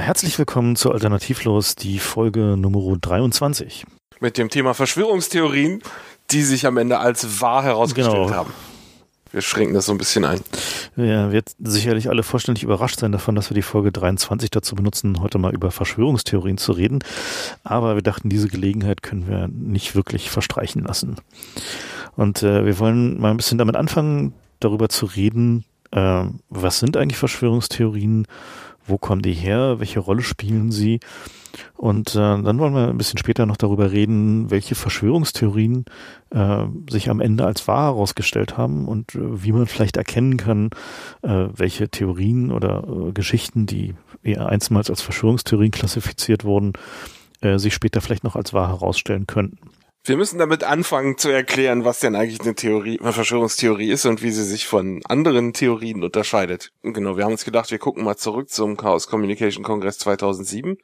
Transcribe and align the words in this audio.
Herzlich 0.00 0.38
willkommen 0.38 0.76
zu 0.76 0.92
Alternativlos, 0.92 1.74
die 1.74 1.98
Folge 1.98 2.56
Nummer 2.56 2.96
23. 2.98 3.84
Mit 4.18 4.38
dem 4.38 4.48
Thema 4.48 4.72
Verschwörungstheorien, 4.72 5.82
die 6.30 6.40
sich 6.42 6.66
am 6.66 6.78
Ende 6.78 6.98
als 6.98 7.42
wahr 7.42 7.62
herausgestellt 7.62 8.28
genau. 8.28 8.34
haben. 8.34 8.54
Wir 9.30 9.42
schränken 9.42 9.74
das 9.74 9.84
so 9.84 9.92
ein 9.92 9.98
bisschen 9.98 10.24
ein. 10.24 10.40
Ja, 10.96 11.32
wird 11.32 11.50
sicherlich 11.58 12.08
alle 12.08 12.22
vollständig 12.22 12.64
überrascht 12.64 12.98
sein 12.98 13.12
davon, 13.12 13.34
dass 13.34 13.50
wir 13.50 13.54
die 13.54 13.62
Folge 13.62 13.92
23 13.92 14.48
dazu 14.50 14.74
benutzen, 14.74 15.20
heute 15.20 15.36
mal 15.36 15.52
über 15.52 15.70
Verschwörungstheorien 15.70 16.56
zu 16.56 16.72
reden. 16.72 17.00
Aber 17.62 17.94
wir 17.94 18.02
dachten, 18.02 18.30
diese 18.30 18.48
Gelegenheit 18.48 19.02
können 19.02 19.28
wir 19.28 19.48
nicht 19.48 19.94
wirklich 19.94 20.30
verstreichen 20.30 20.82
lassen. 20.82 21.16
Und 22.16 22.42
äh, 22.42 22.64
wir 22.64 22.78
wollen 22.78 23.20
mal 23.20 23.32
ein 23.32 23.36
bisschen 23.36 23.58
damit 23.58 23.76
anfangen, 23.76 24.32
darüber 24.60 24.88
zu 24.88 25.04
reden, 25.04 25.66
äh, 25.90 26.24
was 26.48 26.78
sind 26.78 26.96
eigentlich 26.96 27.18
Verschwörungstheorien 27.18 28.26
wo 28.90 28.98
kommen 28.98 29.22
die 29.22 29.32
her, 29.32 29.80
welche 29.80 30.00
Rolle 30.00 30.22
spielen 30.22 30.70
sie. 30.72 31.00
Und 31.76 32.10
äh, 32.10 32.18
dann 32.18 32.58
wollen 32.58 32.74
wir 32.74 32.88
ein 32.88 32.98
bisschen 32.98 33.18
später 33.18 33.46
noch 33.46 33.56
darüber 33.56 33.90
reden, 33.90 34.50
welche 34.50 34.74
Verschwörungstheorien 34.74 35.84
äh, 36.30 36.64
sich 36.88 37.10
am 37.10 37.20
Ende 37.20 37.44
als 37.44 37.66
wahr 37.66 37.86
herausgestellt 37.86 38.56
haben 38.56 38.86
und 38.86 39.14
äh, 39.14 39.42
wie 39.42 39.52
man 39.52 39.66
vielleicht 39.66 39.96
erkennen 39.96 40.36
kann, 40.36 40.70
äh, 41.22 41.46
welche 41.52 41.88
Theorien 41.88 42.52
oder 42.52 42.84
äh, 42.86 43.12
Geschichten, 43.12 43.66
die 43.66 43.94
eher 44.22 44.48
einstmals 44.48 44.90
als 44.90 45.02
Verschwörungstheorien 45.02 45.72
klassifiziert 45.72 46.44
wurden, 46.44 46.74
äh, 47.40 47.58
sich 47.58 47.74
später 47.74 48.00
vielleicht 48.00 48.24
noch 48.24 48.36
als 48.36 48.52
wahr 48.52 48.68
herausstellen 48.68 49.26
könnten. 49.26 49.58
Wir 50.02 50.16
müssen 50.16 50.38
damit 50.38 50.64
anfangen 50.64 51.18
zu 51.18 51.28
erklären, 51.28 51.84
was 51.84 52.00
denn 52.00 52.16
eigentlich 52.16 52.40
eine 52.40 52.54
Theorie, 52.54 52.98
eine 53.00 53.12
Verschwörungstheorie 53.12 53.90
ist 53.90 54.06
und 54.06 54.22
wie 54.22 54.30
sie 54.30 54.44
sich 54.44 54.66
von 54.66 55.02
anderen 55.06 55.52
Theorien 55.52 56.02
unterscheidet. 56.02 56.72
Genau, 56.82 57.18
wir 57.18 57.24
haben 57.24 57.32
uns 57.32 57.44
gedacht, 57.44 57.70
wir 57.70 57.78
gucken 57.78 58.04
mal 58.04 58.16
zurück 58.16 58.48
zum 58.48 58.78
Chaos 58.78 59.08
Communication 59.08 59.62
Kongress 59.62 59.98
2007. 59.98 60.78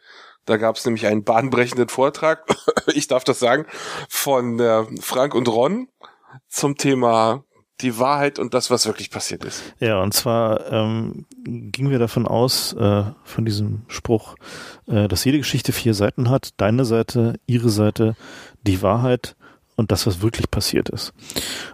Da 0.45 0.58
gab 0.58 0.77
es 0.77 0.84
nämlich 0.84 1.06
einen 1.06 1.25
bahnbrechenden 1.25 1.89
Vortrag, 1.89 2.45
ich 2.95 3.08
darf 3.08 3.25
das 3.25 3.39
sagen, 3.39 3.67
von 4.08 4.61
äh, 4.61 4.84
Frank 5.00 5.34
und 5.34 5.48
Ron 5.48 5.89
zum 6.48 6.77
Thema 6.77 7.42
die 7.80 7.98
Wahrheit 7.98 8.39
und 8.39 8.55
das, 8.55 8.70
was 8.70 8.86
wirklich 8.86 9.11
passiert 9.11 9.45
ist. 9.45 9.62
Ja, 9.80 10.01
und 10.01 10.14
zwar 10.14 10.73
ähm, 10.73 11.27
gingen 11.45 11.91
wir 11.91 11.98
davon 11.98 12.27
aus, 12.27 12.73
äh, 12.73 13.05
von 13.25 13.45
diesem 13.45 13.83
Spruch, 13.89 14.36
äh, 14.86 15.08
dass 15.08 15.25
jede 15.25 15.39
Geschichte 15.39 15.73
vier 15.73 15.92
Seiten 15.92 16.30
hat. 16.30 16.51
Deine 16.56 16.86
Seite, 16.86 17.34
ihre 17.47 17.69
Seite, 17.69 18.17
die 18.67 18.83
Wahrheit 18.83 19.36
und 19.77 19.92
das, 19.92 20.06
was 20.06 20.22
wirklich 20.22 20.50
passiert 20.50 20.89
ist. 20.89 21.12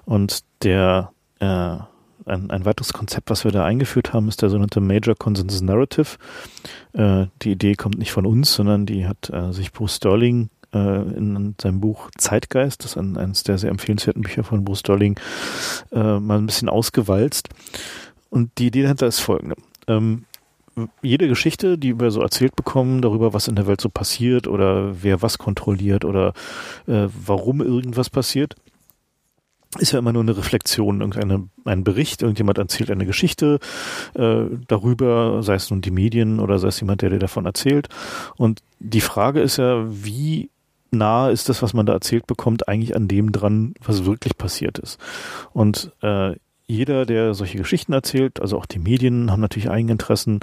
Und 0.04 0.40
der 0.62 1.12
äh, 1.40 1.78
ein, 2.26 2.50
ein 2.50 2.64
weiteres 2.64 2.92
Konzept, 2.92 3.30
was 3.30 3.44
wir 3.44 3.50
da 3.50 3.64
eingeführt 3.64 4.12
haben, 4.12 4.28
ist 4.28 4.42
der 4.42 4.50
sogenannte 4.50 4.80
Major 4.80 5.14
Consensus 5.14 5.60
Narrative. 5.60 6.16
Äh, 6.92 7.26
die 7.42 7.52
Idee 7.52 7.74
kommt 7.74 7.98
nicht 7.98 8.12
von 8.12 8.26
uns, 8.26 8.54
sondern 8.54 8.86
die 8.86 9.06
hat 9.06 9.30
äh, 9.30 9.52
sich 9.52 9.72
Bruce 9.72 9.96
Sterling 9.96 10.50
äh, 10.72 10.78
in 10.78 11.54
seinem 11.60 11.80
Buch 11.80 12.10
Zeitgeist, 12.16 12.84
das 12.84 12.92
ist 12.92 12.96
ein, 12.96 13.16
eines 13.16 13.42
der 13.42 13.58
sehr 13.58 13.70
empfehlenswerten 13.70 14.22
Bücher 14.22 14.44
von 14.44 14.64
Bruce 14.64 14.80
Sterling, 14.80 15.18
äh, 15.92 16.18
mal 16.18 16.38
ein 16.38 16.46
bisschen 16.46 16.68
ausgewalzt. 16.68 17.48
Und 18.30 18.58
die 18.58 18.68
Idee 18.68 18.82
dahinter 18.82 19.06
ist 19.06 19.20
folgende. 19.20 19.56
Ähm, 19.88 20.24
jede 21.02 21.28
Geschichte, 21.28 21.78
die 21.78 21.98
wir 21.98 22.10
so 22.10 22.20
erzählt 22.20 22.56
bekommen, 22.56 23.02
darüber, 23.02 23.32
was 23.32 23.48
in 23.48 23.56
der 23.56 23.66
Welt 23.66 23.80
so 23.80 23.88
passiert 23.88 24.46
oder 24.48 25.02
wer 25.02 25.22
was 25.22 25.38
kontrolliert 25.38 26.04
oder 26.04 26.32
äh, 26.86 27.08
warum 27.26 27.60
irgendwas 27.60 28.10
passiert, 28.10 28.56
ist 29.78 29.92
ja 29.92 29.98
immer 29.98 30.12
nur 30.12 30.22
eine 30.22 30.36
Reflexion, 30.36 31.00
irgendeine, 31.00 31.48
ein 31.64 31.82
Bericht, 31.82 32.22
irgendjemand 32.22 32.58
erzählt 32.58 32.90
eine 32.90 33.06
Geschichte 33.06 33.58
äh, 34.14 34.44
darüber, 34.68 35.42
sei 35.42 35.54
es 35.54 35.70
nun 35.70 35.80
die 35.80 35.90
Medien 35.90 36.40
oder 36.40 36.58
sei 36.58 36.68
es 36.68 36.80
jemand, 36.80 37.00
der 37.00 37.10
dir 37.10 37.18
davon 37.18 37.46
erzählt. 37.46 37.88
Und 38.36 38.60
die 38.80 39.00
Frage 39.00 39.40
ist 39.40 39.56
ja, 39.56 39.86
wie 39.88 40.50
nah 40.90 41.30
ist 41.30 41.48
das, 41.48 41.62
was 41.62 41.72
man 41.72 41.86
da 41.86 41.94
erzählt 41.94 42.26
bekommt, 42.26 42.68
eigentlich 42.68 42.94
an 42.94 43.08
dem 43.08 43.32
dran, 43.32 43.74
was 43.82 44.04
wirklich 44.04 44.36
passiert 44.36 44.78
ist. 44.78 45.00
Und 45.52 45.90
äh, 46.02 46.36
jeder, 46.66 47.06
der 47.06 47.34
solche 47.34 47.58
Geschichten 47.58 47.92
erzählt, 47.92 48.40
also 48.40 48.56
auch 48.58 48.66
die 48.66 48.78
Medien 48.78 49.30
haben 49.30 49.40
natürlich 49.40 49.70
eigene 49.70 49.92
Interessen 49.92 50.40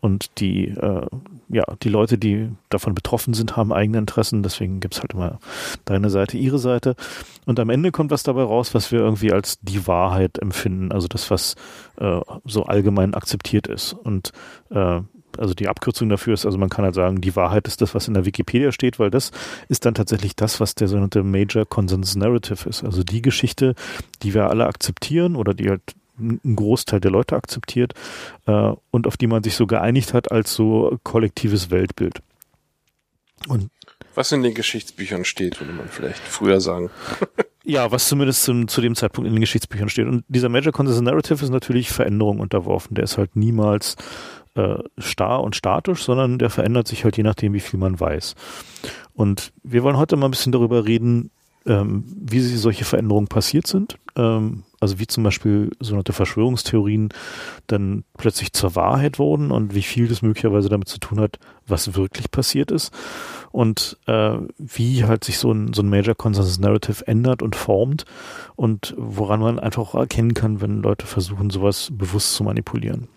und 0.00 0.40
die, 0.40 0.68
äh, 0.68 1.06
ja, 1.48 1.64
die 1.82 1.88
Leute, 1.88 2.18
die 2.18 2.50
davon 2.68 2.94
betroffen 2.94 3.34
sind, 3.34 3.56
haben 3.56 3.72
eigene 3.72 3.98
Interessen. 3.98 4.42
Deswegen 4.42 4.80
gibt's 4.80 5.00
halt 5.00 5.14
immer 5.14 5.38
deine 5.84 6.10
Seite, 6.10 6.36
ihre 6.36 6.58
Seite. 6.58 6.96
Und 7.46 7.58
am 7.58 7.70
Ende 7.70 7.92
kommt 7.92 8.10
was 8.10 8.22
dabei 8.22 8.42
raus, 8.42 8.74
was 8.74 8.92
wir 8.92 9.00
irgendwie 9.00 9.32
als 9.32 9.58
die 9.60 9.86
Wahrheit 9.86 10.38
empfinden, 10.38 10.92
also 10.92 11.08
das, 11.08 11.30
was 11.30 11.54
äh, 11.96 12.20
so 12.44 12.64
allgemein 12.64 13.14
akzeptiert 13.14 13.66
ist. 13.66 13.92
Und 13.92 14.32
äh, 14.70 15.00
also 15.40 15.54
die 15.54 15.68
Abkürzung 15.68 16.08
dafür 16.08 16.34
ist, 16.34 16.46
also 16.46 16.58
man 16.58 16.68
kann 16.68 16.84
halt 16.84 16.94
sagen, 16.94 17.20
die 17.20 17.34
Wahrheit 17.34 17.66
ist 17.66 17.80
das, 17.80 17.94
was 17.94 18.08
in 18.08 18.14
der 18.14 18.24
Wikipedia 18.24 18.72
steht, 18.72 18.98
weil 18.98 19.10
das 19.10 19.30
ist 19.68 19.86
dann 19.86 19.94
tatsächlich 19.94 20.36
das, 20.36 20.60
was 20.60 20.74
der 20.74 20.88
sogenannte 20.88 21.22
Major 21.22 21.66
Consensus 21.66 22.16
Narrative 22.16 22.68
ist. 22.68 22.84
Also 22.84 23.02
die 23.02 23.22
Geschichte, 23.22 23.74
die 24.22 24.34
wir 24.34 24.50
alle 24.50 24.66
akzeptieren 24.66 25.36
oder 25.36 25.54
die 25.54 25.68
halt 25.68 25.82
ein 26.18 26.54
Großteil 26.54 27.00
der 27.00 27.10
Leute 27.10 27.34
akzeptiert 27.34 27.94
äh, 28.46 28.72
und 28.90 29.06
auf 29.06 29.16
die 29.16 29.26
man 29.26 29.42
sich 29.42 29.54
so 29.54 29.66
geeinigt 29.66 30.12
hat 30.12 30.30
als 30.30 30.54
so 30.54 30.98
kollektives 31.02 31.70
Weltbild. 31.70 32.20
Und 33.48 33.70
was 34.14 34.32
in 34.32 34.42
den 34.42 34.54
Geschichtsbüchern 34.54 35.24
steht, 35.24 35.60
würde 35.60 35.72
man 35.72 35.88
vielleicht 35.88 36.20
früher 36.20 36.60
sagen. 36.60 36.90
ja, 37.64 37.90
was 37.92 38.08
zumindest 38.08 38.42
zum, 38.42 38.68
zu 38.68 38.80
dem 38.80 38.94
Zeitpunkt 38.94 39.28
in 39.28 39.34
den 39.34 39.40
Geschichtsbüchern 39.40 39.88
steht. 39.88 40.06
Und 40.06 40.24
dieser 40.28 40.48
Major 40.48 40.72
Consensus 40.72 41.02
Narrative 41.02 41.42
ist 41.44 41.50
natürlich 41.50 41.90
Veränderung 41.90 42.40
unterworfen. 42.40 42.94
Der 42.96 43.04
ist 43.04 43.18
halt 43.18 43.36
niemals 43.36 43.96
äh, 44.54 44.78
starr 44.98 45.42
und 45.42 45.56
statisch, 45.56 46.02
sondern 46.02 46.38
der 46.38 46.50
verändert 46.50 46.88
sich 46.88 47.04
halt 47.04 47.16
je 47.16 47.22
nachdem, 47.22 47.52
wie 47.52 47.60
viel 47.60 47.78
man 47.78 47.98
weiß. 47.98 48.34
Und 49.14 49.52
wir 49.62 49.82
wollen 49.82 49.96
heute 49.96 50.16
mal 50.16 50.26
ein 50.26 50.32
bisschen 50.32 50.52
darüber 50.52 50.86
reden, 50.86 51.30
ähm, 51.66 52.04
wie 52.06 52.40
solche 52.40 52.84
Veränderungen 52.84 53.28
passiert 53.28 53.66
sind. 53.66 53.98
Ähm, 54.16 54.64
also 54.80 54.98
wie 54.98 55.06
zum 55.06 55.22
Beispiel 55.24 55.70
sogenannte 55.78 56.14
Verschwörungstheorien 56.14 57.10
dann 57.66 58.04
plötzlich 58.16 58.54
zur 58.54 58.74
Wahrheit 58.76 59.18
wurden 59.18 59.50
und 59.50 59.74
wie 59.74 59.82
viel 59.82 60.08
das 60.08 60.22
möglicherweise 60.22 60.70
damit 60.70 60.88
zu 60.88 60.98
tun 60.98 61.20
hat, 61.20 61.38
was 61.66 61.94
wirklich 61.94 62.30
passiert 62.30 62.70
ist. 62.70 62.92
Und 63.52 63.98
äh, 64.06 64.38
wie 64.56 65.04
halt 65.04 65.24
sich 65.24 65.38
so 65.38 65.52
ein, 65.52 65.74
so 65.74 65.82
ein 65.82 65.90
Major 65.90 66.14
Consensus 66.14 66.58
Narrative 66.58 67.06
ändert 67.06 67.42
und 67.42 67.56
formt 67.56 68.06
und 68.56 68.94
woran 68.96 69.40
man 69.40 69.58
einfach 69.58 69.82
auch 69.82 69.94
erkennen 69.94 70.34
kann, 70.34 70.62
wenn 70.62 70.82
Leute 70.82 71.06
versuchen, 71.06 71.50
sowas 71.50 71.90
bewusst 71.92 72.34
zu 72.34 72.44
manipulieren. 72.44 73.08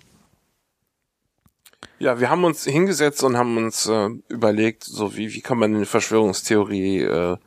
Ja, 2.04 2.20
wir 2.20 2.30
haben 2.30 2.44
uns 2.44 2.66
hingesetzt 2.66 3.24
und 3.24 3.38
haben 3.38 3.56
uns 3.56 3.88
äh, 3.88 4.10
überlegt, 4.28 4.84
so 4.84 5.16
wie, 5.16 5.34
wie 5.34 5.40
kann 5.40 5.58
man 5.58 5.74
eine 5.74 5.86
Verschwörungstheorie 5.86 7.00
äh, 7.00 7.38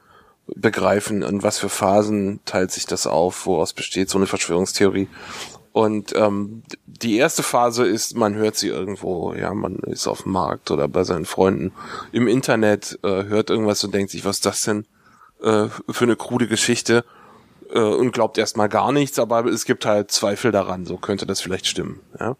begreifen, 0.46 1.20
in 1.20 1.42
was 1.42 1.58
für 1.58 1.68
Phasen 1.68 2.40
teilt 2.46 2.72
sich 2.72 2.86
das 2.86 3.06
auf, 3.06 3.44
woraus 3.44 3.74
besteht 3.74 4.08
so 4.08 4.16
eine 4.16 4.26
Verschwörungstheorie. 4.26 5.08
Und 5.72 6.16
ähm, 6.16 6.62
die 6.86 7.18
erste 7.18 7.42
Phase 7.42 7.84
ist, 7.86 8.16
man 8.16 8.34
hört 8.34 8.56
sie 8.56 8.68
irgendwo, 8.68 9.34
ja, 9.34 9.52
man 9.52 9.76
ist 9.80 10.06
auf 10.06 10.22
dem 10.22 10.32
Markt 10.32 10.70
oder 10.70 10.88
bei 10.88 11.04
seinen 11.04 11.26
Freunden 11.26 11.72
im 12.12 12.26
Internet, 12.26 12.98
äh, 13.02 13.24
hört 13.24 13.50
irgendwas 13.50 13.84
und 13.84 13.92
denkt 13.92 14.10
sich, 14.10 14.24
was 14.24 14.36
ist 14.36 14.46
das 14.46 14.62
denn 14.62 14.86
äh, 15.42 15.66
für 15.90 16.04
eine 16.04 16.16
krude 16.16 16.48
Geschichte 16.48 17.04
äh, 17.74 17.78
und 17.78 18.12
glaubt 18.12 18.38
erstmal 18.38 18.70
gar 18.70 18.90
nichts, 18.90 19.18
aber 19.18 19.44
es 19.44 19.66
gibt 19.66 19.84
halt 19.84 20.10
Zweifel 20.10 20.50
daran, 20.50 20.86
so 20.86 20.96
könnte 20.96 21.26
das 21.26 21.42
vielleicht 21.42 21.66
stimmen, 21.66 22.00
ja. 22.18 22.38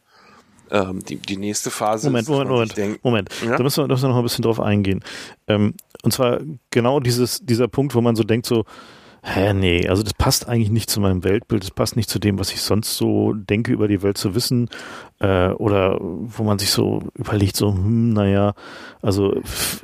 Ähm, 0.71 1.01
die, 1.05 1.17
die 1.17 1.37
nächste 1.37 1.71
Phase 1.71 2.09
Moment, 2.09 2.25
ist, 2.25 2.29
Moment, 2.29 2.51
Moment, 2.51 2.77
denkt, 2.77 3.05
Moment. 3.05 3.29
Ja? 3.45 3.57
Da 3.57 3.63
müssen 3.63 3.85
wir, 3.85 3.89
müssen 3.89 4.05
wir 4.05 4.09
noch 4.09 4.17
ein 4.17 4.23
bisschen 4.23 4.43
drauf 4.43 4.61
eingehen. 4.61 5.03
Ähm, 5.47 5.75
und 6.03 6.13
zwar 6.13 6.41
genau 6.71 7.01
dieses, 7.01 7.41
dieser 7.41 7.69
Punkt, 7.69 7.95
wo 7.95 8.01
man 8.01 8.17
so 8.17 8.23
denkt, 8.23 8.47
so, 8.47 8.65
hä, 9.23 9.53
nee, 9.55 9.89
also 9.89 10.03
das 10.03 10.15
passt 10.15 10.49
eigentlich 10.49 10.71
nicht 10.71 10.89
zu 10.89 11.01
meinem 11.01 11.25
Weltbild, 11.25 11.63
das 11.63 11.71
passt 11.73 11.97
nicht 11.97 12.09
zu 12.09 12.19
dem, 12.19 12.39
was 12.39 12.53
ich 12.53 12.61
sonst 12.63 12.97
so 12.97 13.33
denke, 13.33 13.73
über 13.73 13.89
die 13.89 14.03
Welt 14.03 14.19
zu 14.19 14.35
wissen 14.35 14.69
äh, 15.19 15.49
oder 15.49 15.99
wo 16.01 16.43
man 16.43 16.59
sich 16.59 16.71
so 16.71 17.03
überlegt, 17.15 17.57
so, 17.57 17.73
hm, 17.73 18.13
naja, 18.13 18.55
also 19.01 19.41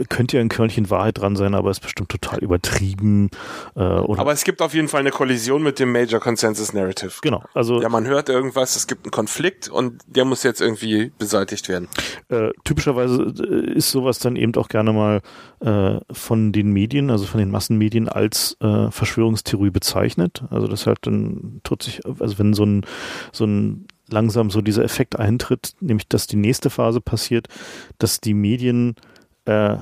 könnte 0.09 0.37
ja 0.37 0.43
ein 0.43 0.49
Körnchen 0.49 0.91
Wahrheit 0.91 1.19
dran 1.19 1.37
sein, 1.37 1.55
aber 1.55 1.71
ist 1.71 1.81
bestimmt 1.81 2.11
total 2.11 2.41
übertrieben. 2.41 3.31
Äh, 3.75 3.81
oder 3.81 4.21
aber 4.21 4.33
es 4.33 4.45
gibt 4.45 4.61
auf 4.61 4.75
jeden 4.75 4.89
Fall 4.89 5.01
eine 5.01 5.11
Kollision 5.11 5.63
mit 5.63 5.79
dem 5.79 5.93
Major 5.93 6.21
Consensus 6.21 6.73
Narrative. 6.73 7.13
Genau, 7.23 7.43
also 7.55 7.81
ja, 7.81 7.89
man 7.89 8.07
hört 8.07 8.29
irgendwas, 8.29 8.77
es 8.77 8.87
gibt 8.87 9.07
einen 9.07 9.11
Konflikt 9.11 9.69
und 9.69 10.03
der 10.07 10.25
muss 10.25 10.43
jetzt 10.43 10.61
irgendwie 10.61 11.13
beseitigt 11.19 11.69
werden. 11.69 11.89
Äh, 12.29 12.51
typischerweise 12.65 13.23
äh, 13.23 13.73
ist 13.73 13.91
sowas 13.91 14.19
dann 14.19 14.37
eben 14.37 14.55
auch 14.57 14.69
gerne 14.69 14.93
mal 14.93 15.23
äh, 15.61 16.01
von 16.11 16.53
den 16.53 16.73
Medien, 16.73 17.11
also 17.11 17.25
von 17.25 17.41
den 17.41 17.51
Massenmedien 17.51 18.09
als 18.09 18.57
äh, 18.61 18.91
Verschwörungstheorie 18.91 19.71
bezeichnet. 19.71 20.43
Also 20.51 20.67
das 20.67 20.87
halt 20.87 20.99
dann 21.03 21.61
tut 21.65 21.83
sich, 21.83 22.01
also 22.05 22.39
wenn 22.39 22.53
so 22.53 22.65
ein 22.65 22.85
so 23.33 23.45
ein 23.45 23.87
langsam 24.13 24.51
so 24.51 24.61
dieser 24.61 24.85
Effekt 24.85 25.19
eintritt, 25.19 25.75
nämlich 25.81 26.09
dass 26.09 26.27
die 26.27 26.37
nächste 26.37 26.71
Phase 26.71 27.01
passiert, 27.01 27.49
dass 27.99 28.21
die 28.21 28.35
Medien 28.35 28.95
äh, 29.45 29.79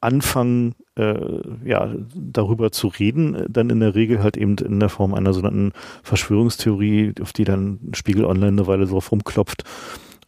anfangen, 0.00 0.74
äh, 0.96 1.40
ja, 1.64 1.92
darüber 2.14 2.70
zu 2.70 2.88
reden, 2.88 3.44
dann 3.48 3.70
in 3.70 3.80
der 3.80 3.94
Regel 3.94 4.22
halt 4.22 4.36
eben 4.36 4.56
in 4.58 4.78
der 4.78 4.88
Form 4.88 5.14
einer 5.14 5.32
sogenannten 5.32 5.72
Verschwörungstheorie, 6.02 7.14
auf 7.20 7.32
die 7.32 7.44
dann 7.44 7.80
Spiegel 7.94 8.24
Online 8.24 8.48
eine 8.48 8.66
Weile 8.66 8.86
drauf 8.86 9.10
rumklopft 9.10 9.64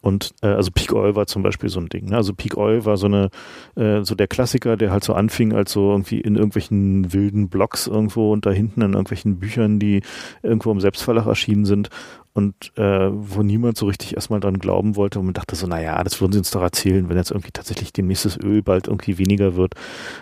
und 0.02 0.35
äh, 0.43 0.47
also 0.47 0.70
Peak 0.70 0.93
Oil 0.93 1.14
war 1.14 1.26
zum 1.26 1.43
Beispiel 1.43 1.69
so 1.69 1.79
ein 1.79 1.88
Ding. 1.88 2.06
Ne? 2.06 2.17
Also 2.17 2.32
Peak 2.35 2.56
Oil 2.56 2.85
war 2.85 2.97
so 2.97 3.06
eine, 3.06 3.31
äh, 3.76 4.02
so 4.02 4.14
der 4.14 4.29
Klassiker, 4.29 4.76
der 4.76 4.91
halt 4.91 5.05
so 5.05 5.12
anfing 5.12 5.52
als 5.52 5.73
so 5.73 5.91
irgendwie 5.91 6.20
in 6.20 6.37
irgendwelchen 6.37 7.12
wilden 7.12 7.49
Blogs 7.49 7.87
irgendwo 7.87 8.32
und 8.32 8.47
da 8.47 8.50
hinten 8.50 8.81
in 8.81 8.93
irgendwelchen 8.93 9.38
Büchern, 9.38 9.79
die 9.79 10.02
irgendwo 10.43 10.73
im 10.73 10.81
Selbstverlag 10.81 11.26
erschienen 11.26 11.67
sind 11.67 11.91
und 12.32 12.55
äh, 12.76 13.11
wo 13.12 13.43
niemand 13.43 13.76
so 13.76 13.87
richtig 13.87 14.14
erstmal 14.14 14.41
dran 14.41 14.58
glauben 14.58 14.97
wollte 14.97 15.19
und 15.19 15.26
man 15.26 15.35
dachte 15.35 15.55
so, 15.55 15.67
naja, 15.67 16.02
das 16.02 16.20
würden 16.20 16.32
sie 16.32 16.38
uns 16.38 16.50
doch 16.50 16.62
erzählen, 16.62 17.08
wenn 17.08 17.17
jetzt 17.17 17.31
irgendwie 17.31 17.52
tatsächlich 17.52 17.93
demnächst 17.93 18.25
das 18.25 18.38
Öl 18.38 18.62
bald 18.62 18.88
irgendwie 18.88 19.19
weniger 19.19 19.56
wird. 19.56 19.75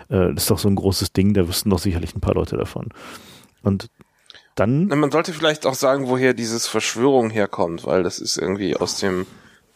Äh, 0.09 0.33
das 0.33 0.43
ist 0.43 0.51
doch 0.51 0.59
so 0.59 0.67
ein 0.67 0.75
großes 0.75 1.13
Ding, 1.13 1.33
da 1.33 1.47
wüssten 1.47 1.69
doch 1.69 1.79
sicherlich 1.79 2.15
ein 2.15 2.21
paar 2.21 2.35
Leute 2.35 2.57
davon. 2.57 2.89
Und 3.63 3.89
dann. 4.55 4.87
Man 4.87 5.11
sollte 5.11 5.31
vielleicht 5.31 5.65
auch 5.65 5.73
sagen, 5.73 6.07
woher 6.07 6.33
dieses 6.33 6.67
Verschwörung 6.67 7.29
herkommt, 7.29 7.85
weil 7.85 8.03
das 8.03 8.19
ist 8.19 8.37
irgendwie 8.37 8.75
aus 8.75 8.97
dem 8.97 9.25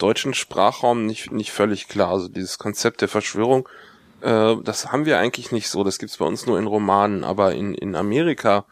deutschen 0.04 0.34
Sprachraum 0.34 1.06
nicht, 1.06 1.32
nicht 1.32 1.52
völlig 1.52 1.88
klar. 1.88 2.10
Also 2.10 2.28
dieses 2.28 2.58
Konzept 2.58 3.00
der 3.00 3.08
Verschwörung, 3.08 3.70
äh, 4.22 4.56
das 4.62 4.92
haben 4.92 5.06
wir 5.06 5.18
eigentlich 5.18 5.52
nicht 5.54 5.70
so. 5.70 5.84
Das 5.84 5.98
gibt's 5.98 6.18
bei 6.18 6.26
uns 6.26 6.46
nur 6.46 6.60
in 6.60 6.68
Romanen, 6.68 7.24
aber 7.24 7.54
in, 7.54 7.74
in 7.74 7.96
Amerika, 7.96 8.66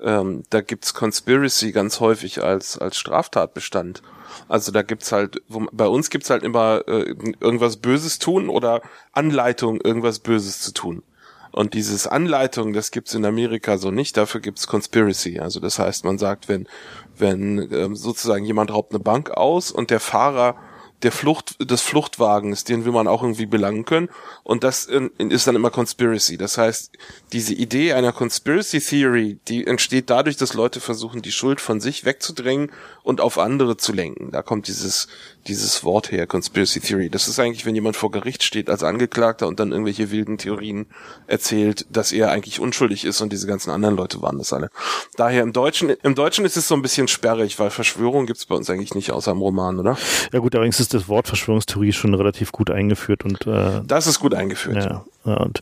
ähm, 0.00 0.44
da 0.50 0.60
gibt's 0.60 0.94
Conspiracy 0.94 1.72
ganz 1.72 1.98
häufig 1.98 2.42
als, 2.42 2.78
als 2.78 2.96
Straftatbestand. 2.98 4.02
Also 4.48 4.70
da 4.70 4.82
gibt's 4.82 5.10
halt, 5.10 5.42
wo, 5.48 5.66
bei 5.72 5.86
uns 5.88 6.08
gibt's 6.08 6.30
halt 6.30 6.44
immer 6.44 6.82
äh, 6.86 7.14
irgendwas 7.40 7.78
Böses 7.78 8.20
tun 8.20 8.48
oder 8.48 8.80
Anleitung, 9.12 9.80
irgendwas 9.80 10.20
Böses 10.20 10.60
zu 10.60 10.72
tun. 10.72 11.02
Und 11.50 11.74
dieses 11.74 12.06
Anleitung, 12.06 12.74
das 12.74 12.90
gibt's 12.92 13.14
in 13.14 13.24
Amerika 13.24 13.78
so 13.78 13.90
nicht, 13.90 14.16
dafür 14.16 14.40
gibt's 14.40 14.66
Conspiracy. 14.68 15.40
Also 15.40 15.58
das 15.58 15.78
heißt, 15.78 16.04
man 16.04 16.18
sagt, 16.18 16.48
wenn, 16.48 16.68
wenn 17.16 17.72
ähm, 17.72 17.96
sozusagen 17.96 18.44
jemand 18.44 18.70
raubt 18.70 18.92
eine 18.92 19.02
Bank 19.02 19.30
aus 19.30 19.72
und 19.72 19.90
der 19.90 20.00
Fahrer 20.00 20.56
der 21.02 21.12
Flucht, 21.12 21.56
des 21.70 21.82
Fluchtwagens, 21.82 22.64
den 22.64 22.84
will 22.84 22.92
man 22.92 23.06
auch 23.06 23.22
irgendwie 23.22 23.46
belangen 23.46 23.84
können. 23.84 24.08
Und 24.42 24.64
das 24.64 24.86
ist 25.18 25.46
dann 25.46 25.56
immer 25.56 25.70
Conspiracy. 25.70 26.38
Das 26.38 26.56
heißt, 26.56 26.90
diese 27.32 27.54
Idee 27.54 27.92
einer 27.92 28.12
Conspiracy 28.12 28.80
Theory, 28.80 29.38
die 29.48 29.66
entsteht 29.66 30.08
dadurch, 30.08 30.36
dass 30.36 30.54
Leute 30.54 30.80
versuchen, 30.80 31.20
die 31.20 31.32
Schuld 31.32 31.60
von 31.60 31.80
sich 31.80 32.04
wegzudrängen 32.04 32.72
und 33.02 33.20
auf 33.20 33.38
andere 33.38 33.76
zu 33.76 33.92
lenken. 33.92 34.30
Da 34.32 34.42
kommt 34.42 34.68
dieses, 34.68 35.08
dieses 35.46 35.84
Wort 35.84 36.12
her, 36.12 36.26
Conspiracy 36.26 36.80
Theory. 36.80 37.10
Das 37.10 37.28
ist 37.28 37.38
eigentlich, 37.38 37.66
wenn 37.66 37.74
jemand 37.74 37.96
vor 37.96 38.10
Gericht 38.10 38.42
steht 38.42 38.70
als 38.70 38.82
Angeklagter 38.82 39.46
und 39.46 39.60
dann 39.60 39.72
irgendwelche 39.72 40.10
wilden 40.10 40.38
Theorien 40.38 40.86
erzählt, 41.26 41.86
dass 41.90 42.12
er 42.12 42.30
eigentlich 42.30 42.58
unschuldig 42.58 43.04
ist 43.04 43.20
und 43.20 43.32
diese 43.32 43.46
ganzen 43.46 43.70
anderen 43.70 43.96
Leute 43.96 44.22
waren 44.22 44.38
das 44.38 44.52
alle. 44.52 44.70
Daher 45.16 45.42
im 45.42 45.52
Deutschen, 45.52 45.90
im 45.90 46.14
Deutschen 46.14 46.44
ist 46.44 46.56
es 46.56 46.68
so 46.68 46.74
ein 46.74 46.82
bisschen 46.82 47.08
sperrig, 47.08 47.58
weil 47.58 47.70
Verschwörung 47.70 48.26
gibt's 48.26 48.46
bei 48.46 48.54
uns 48.54 48.70
eigentlich 48.70 48.94
nicht 48.94 49.10
außer 49.10 49.32
im 49.32 49.38
Roman, 49.38 49.78
oder? 49.78 49.98
Ja 50.32 50.38
gut, 50.38 50.54
allerdings 50.54 50.85
ist 50.86 50.94
das 50.94 51.08
Wort 51.08 51.26
Verschwörungstheorie 51.26 51.92
schon 51.92 52.14
relativ 52.14 52.52
gut 52.52 52.70
eingeführt 52.70 53.24
und 53.24 53.44
äh, 53.46 53.82
das 53.84 54.06
ist 54.06 54.20
gut 54.20 54.34
eingeführt. 54.34 54.84
Ja, 54.84 55.04
ja, 55.24 55.34
und 55.38 55.60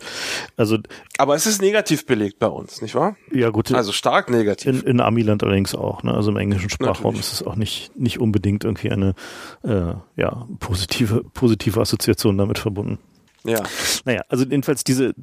also 0.59 0.79
aber 1.17 1.35
es 1.35 1.47
ist 1.47 1.63
negativ 1.63 2.05
belegt 2.05 2.39
bei 2.39 2.47
uns, 2.47 2.83
nicht 2.83 2.95
wahr? 2.95 3.17
Ja 3.33 3.49
gut. 3.49 3.73
Also 3.73 3.93
stark 3.93 4.29
negativ. 4.29 4.83
In, 4.83 4.89
in 4.89 5.01
Amiland 5.01 5.43
allerdings 5.43 5.75
auch. 5.75 6.03
Ne? 6.03 6.13
Also 6.13 6.31
im 6.31 6.37
englischen 6.37 6.69
Sprachraum 6.69 7.15
Natürlich. 7.15 7.21
ist 7.21 7.33
es 7.33 7.43
auch 7.43 7.57
nicht 7.57 7.97
nicht 7.99 8.21
unbedingt 8.21 8.65
irgendwie 8.65 8.91
eine 8.91 9.15
äh, 9.63 9.95
ja 10.17 10.47
positive 10.61 11.25
positive 11.33 11.81
Assoziation 11.81 12.37
damit 12.37 12.59
verbunden. 12.59 12.99
Ja. 13.45 13.63
Naja, 14.05 14.23
also 14.29 14.45
jedenfalls 14.45 14.85
diese 14.85 15.15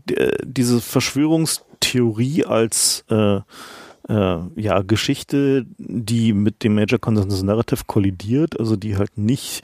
diese 0.43 0.81
Verschwörungstheorie 0.81 2.45
als 2.45 3.05
äh, 3.09 3.41
äh, 4.11 4.61
ja, 4.61 4.81
Geschichte, 4.81 5.65
die 5.77 6.33
mit 6.33 6.63
dem 6.63 6.75
Major 6.75 6.99
Consensus 6.99 7.43
Narrative 7.43 7.83
kollidiert, 7.87 8.59
also 8.59 8.75
die 8.75 8.97
halt 8.97 9.17
nicht 9.17 9.61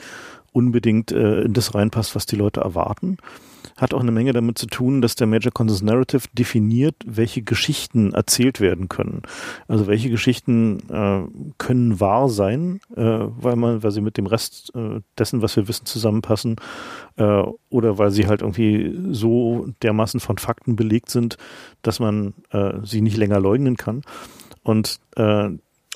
unbedingt 0.53 1.11
äh, 1.11 1.41
in 1.41 1.53
das 1.53 1.75
reinpasst, 1.75 2.15
was 2.15 2.25
die 2.25 2.37
Leute 2.37 2.61
erwarten. 2.61 3.17
Hat 3.75 3.93
auch 3.93 3.99
eine 3.99 4.11
Menge 4.11 4.33
damit 4.33 4.57
zu 4.57 4.65
tun, 4.65 5.01
dass 5.01 5.15
der 5.15 5.27
Major 5.27 5.51
Consensus 5.51 5.83
Narrative 5.83 6.27
definiert, 6.33 6.95
welche 7.05 7.43
Geschichten 7.43 8.13
erzählt 8.13 8.59
werden 8.59 8.87
können. 8.87 9.21
Also 9.67 9.85
welche 9.85 10.09
Geschichten 10.09 10.79
äh, 10.89 11.21
können 11.59 11.99
wahr 11.99 12.29
sein, 12.29 12.79
äh, 12.95 13.03
weil 13.03 13.55
man, 13.55 13.83
weil 13.83 13.91
sie 13.91 14.01
mit 14.01 14.17
dem 14.17 14.25
Rest 14.25 14.71
äh, 14.73 15.01
dessen, 15.19 15.43
was 15.43 15.55
wir 15.57 15.67
wissen, 15.67 15.85
zusammenpassen, 15.85 16.55
äh, 17.17 17.43
oder 17.69 17.99
weil 17.99 18.09
sie 18.09 18.25
halt 18.25 18.41
irgendwie 18.41 18.97
so 19.11 19.67
dermaßen 19.83 20.19
von 20.19 20.39
Fakten 20.39 20.75
belegt 20.75 21.11
sind, 21.11 21.37
dass 21.83 21.99
man 21.99 22.33
äh, 22.49 22.79
sie 22.83 23.01
nicht 23.01 23.17
länger 23.17 23.39
leugnen 23.39 23.77
kann. 23.77 24.01
Und 24.67 24.99
äh, 25.15 25.49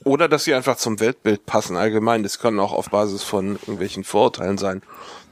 oder 0.03 0.27
dass 0.27 0.45
sie 0.45 0.53
einfach 0.53 0.77
zum 0.77 0.99
Weltbild 0.99 1.45
passen 1.45 1.75
allgemein. 1.75 2.23
Das 2.23 2.39
können 2.39 2.59
auch 2.59 2.71
auf 2.71 2.89
Basis 2.89 3.21
von 3.21 3.57
irgendwelchen 3.57 4.03
Vorurteilen 4.03 4.57
sein. 4.57 4.81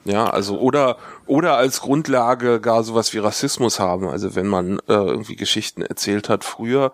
Ja, 0.04 0.30
also 0.30 0.60
oder 0.60 0.98
oder 1.26 1.56
als 1.56 1.82
Grundlage 1.82 2.60
gar 2.60 2.84
sowas 2.84 3.14
wie 3.14 3.20
Rassismus 3.20 3.80
haben. 3.80 4.08
Also 4.10 4.36
wenn 4.36 4.48
man 4.48 4.80
äh, 4.88 4.94
irgendwie 4.94 5.38
Geschichten 5.38 5.82
erzählt 5.82 6.28
hat 6.28 6.44
früher 6.44 6.92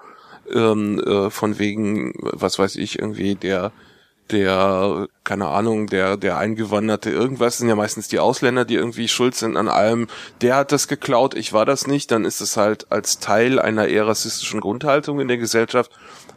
ähm, 0.54 1.00
äh, 1.00 1.30
von 1.32 1.58
wegen, 1.58 2.14
was 2.22 2.60
weiß 2.60 2.76
ich, 2.76 3.00
irgendwie 3.00 3.36
der 3.36 3.72
der, 4.32 5.08
keine 5.24 5.48
Ahnung, 5.48 5.88
der, 5.88 6.18
der 6.18 6.38
Eingewanderte 6.38 7.12
irgendwas, 7.12 7.60
sind 7.60 7.70
ja 7.70 7.76
meistens 7.76 8.08
die 8.08 8.20
Ausländer, 8.20 8.66
die 8.66 8.76
irgendwie 8.76 9.08
schuld 9.08 9.36
sind 9.36 9.56
an 9.56 9.68
allem, 9.68 10.08
der 10.42 10.56
hat 10.56 10.72
das 10.72 10.88
geklaut, 10.88 11.36
ich 11.36 11.54
war 11.54 11.66
das 11.66 11.86
nicht, 11.86 12.10
dann 12.12 12.26
ist 12.26 12.42
es 12.42 12.58
halt 12.58 12.92
als 12.92 13.20
Teil 13.20 13.60
einer 13.60 13.88
eher 13.88 14.08
rassistischen 14.08 14.62
Grundhaltung 14.62 15.20
in 15.20 15.28
der 15.28 15.38
Gesellschaft 15.38 15.92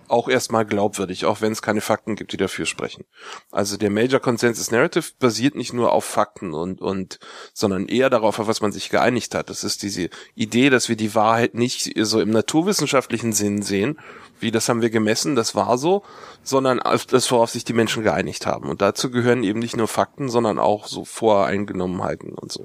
auch 0.09 0.29
erstmal 0.29 0.65
glaubwürdig, 0.65 1.25
auch 1.25 1.41
wenn 1.41 1.53
es 1.53 1.63
keine 1.63 1.81
Fakten 1.81 2.17
gibt, 2.17 2.33
die 2.33 2.37
dafür 2.37 2.67
sprechen. 2.67 3.05
Also 3.51 3.77
der 3.77 3.91
Major 3.91 4.21
Consensus 4.21 4.71
Narrative 4.71 5.13
basiert 5.19 5.55
nicht 5.55 5.73
nur 5.73 5.93
auf 5.93 6.05
Fakten 6.05 6.55
und, 6.55 6.81
und, 6.81 7.19
sondern 7.53 7.87
eher 7.87 8.11
darauf, 8.11 8.39
auf 8.39 8.49
was 8.49 8.61
man 8.61 8.73
sich 8.73 8.91
geeinigt 8.91 9.35
hat. 9.35 9.51
Das 9.51 9.65
ist 9.65 9.83
diese 9.83 10.11
Idee, 10.35 10.71
dass 10.71 10.89
wir 10.89 10.97
die 10.97 11.15
Wahrheit 11.15 11.55
nicht 11.55 11.93
so 11.97 12.21
im 12.21 12.31
naturwissenschaftlichen 12.31 13.33
Sinn 13.33 13.63
sehen, 13.63 13.99
wie 14.41 14.51
das 14.51 14.69
haben 14.69 14.83
wir 14.83 14.91
gemessen, 14.91 15.35
das 15.35 15.55
war 15.55 15.79
so, 15.79 16.03
sondern 16.43 16.81
auf 16.81 17.07
das, 17.07 17.31
worauf 17.31 17.51
sich 17.51 17.65
die 17.65 17.73
Menschen 17.73 18.03
geeinigt 18.03 18.47
haben. 18.47 18.69
Und 18.69 18.83
dazu 18.83 19.11
gehören 19.11 19.43
eben 19.43 19.59
nicht 19.59 19.77
nur 19.77 19.89
Fakten, 19.89 20.29
sondern 20.29 20.59
auch 20.59 20.87
so 20.87 21.05
Voreingenommenheiten 21.05 22.35
und 22.35 22.53
so. 22.53 22.65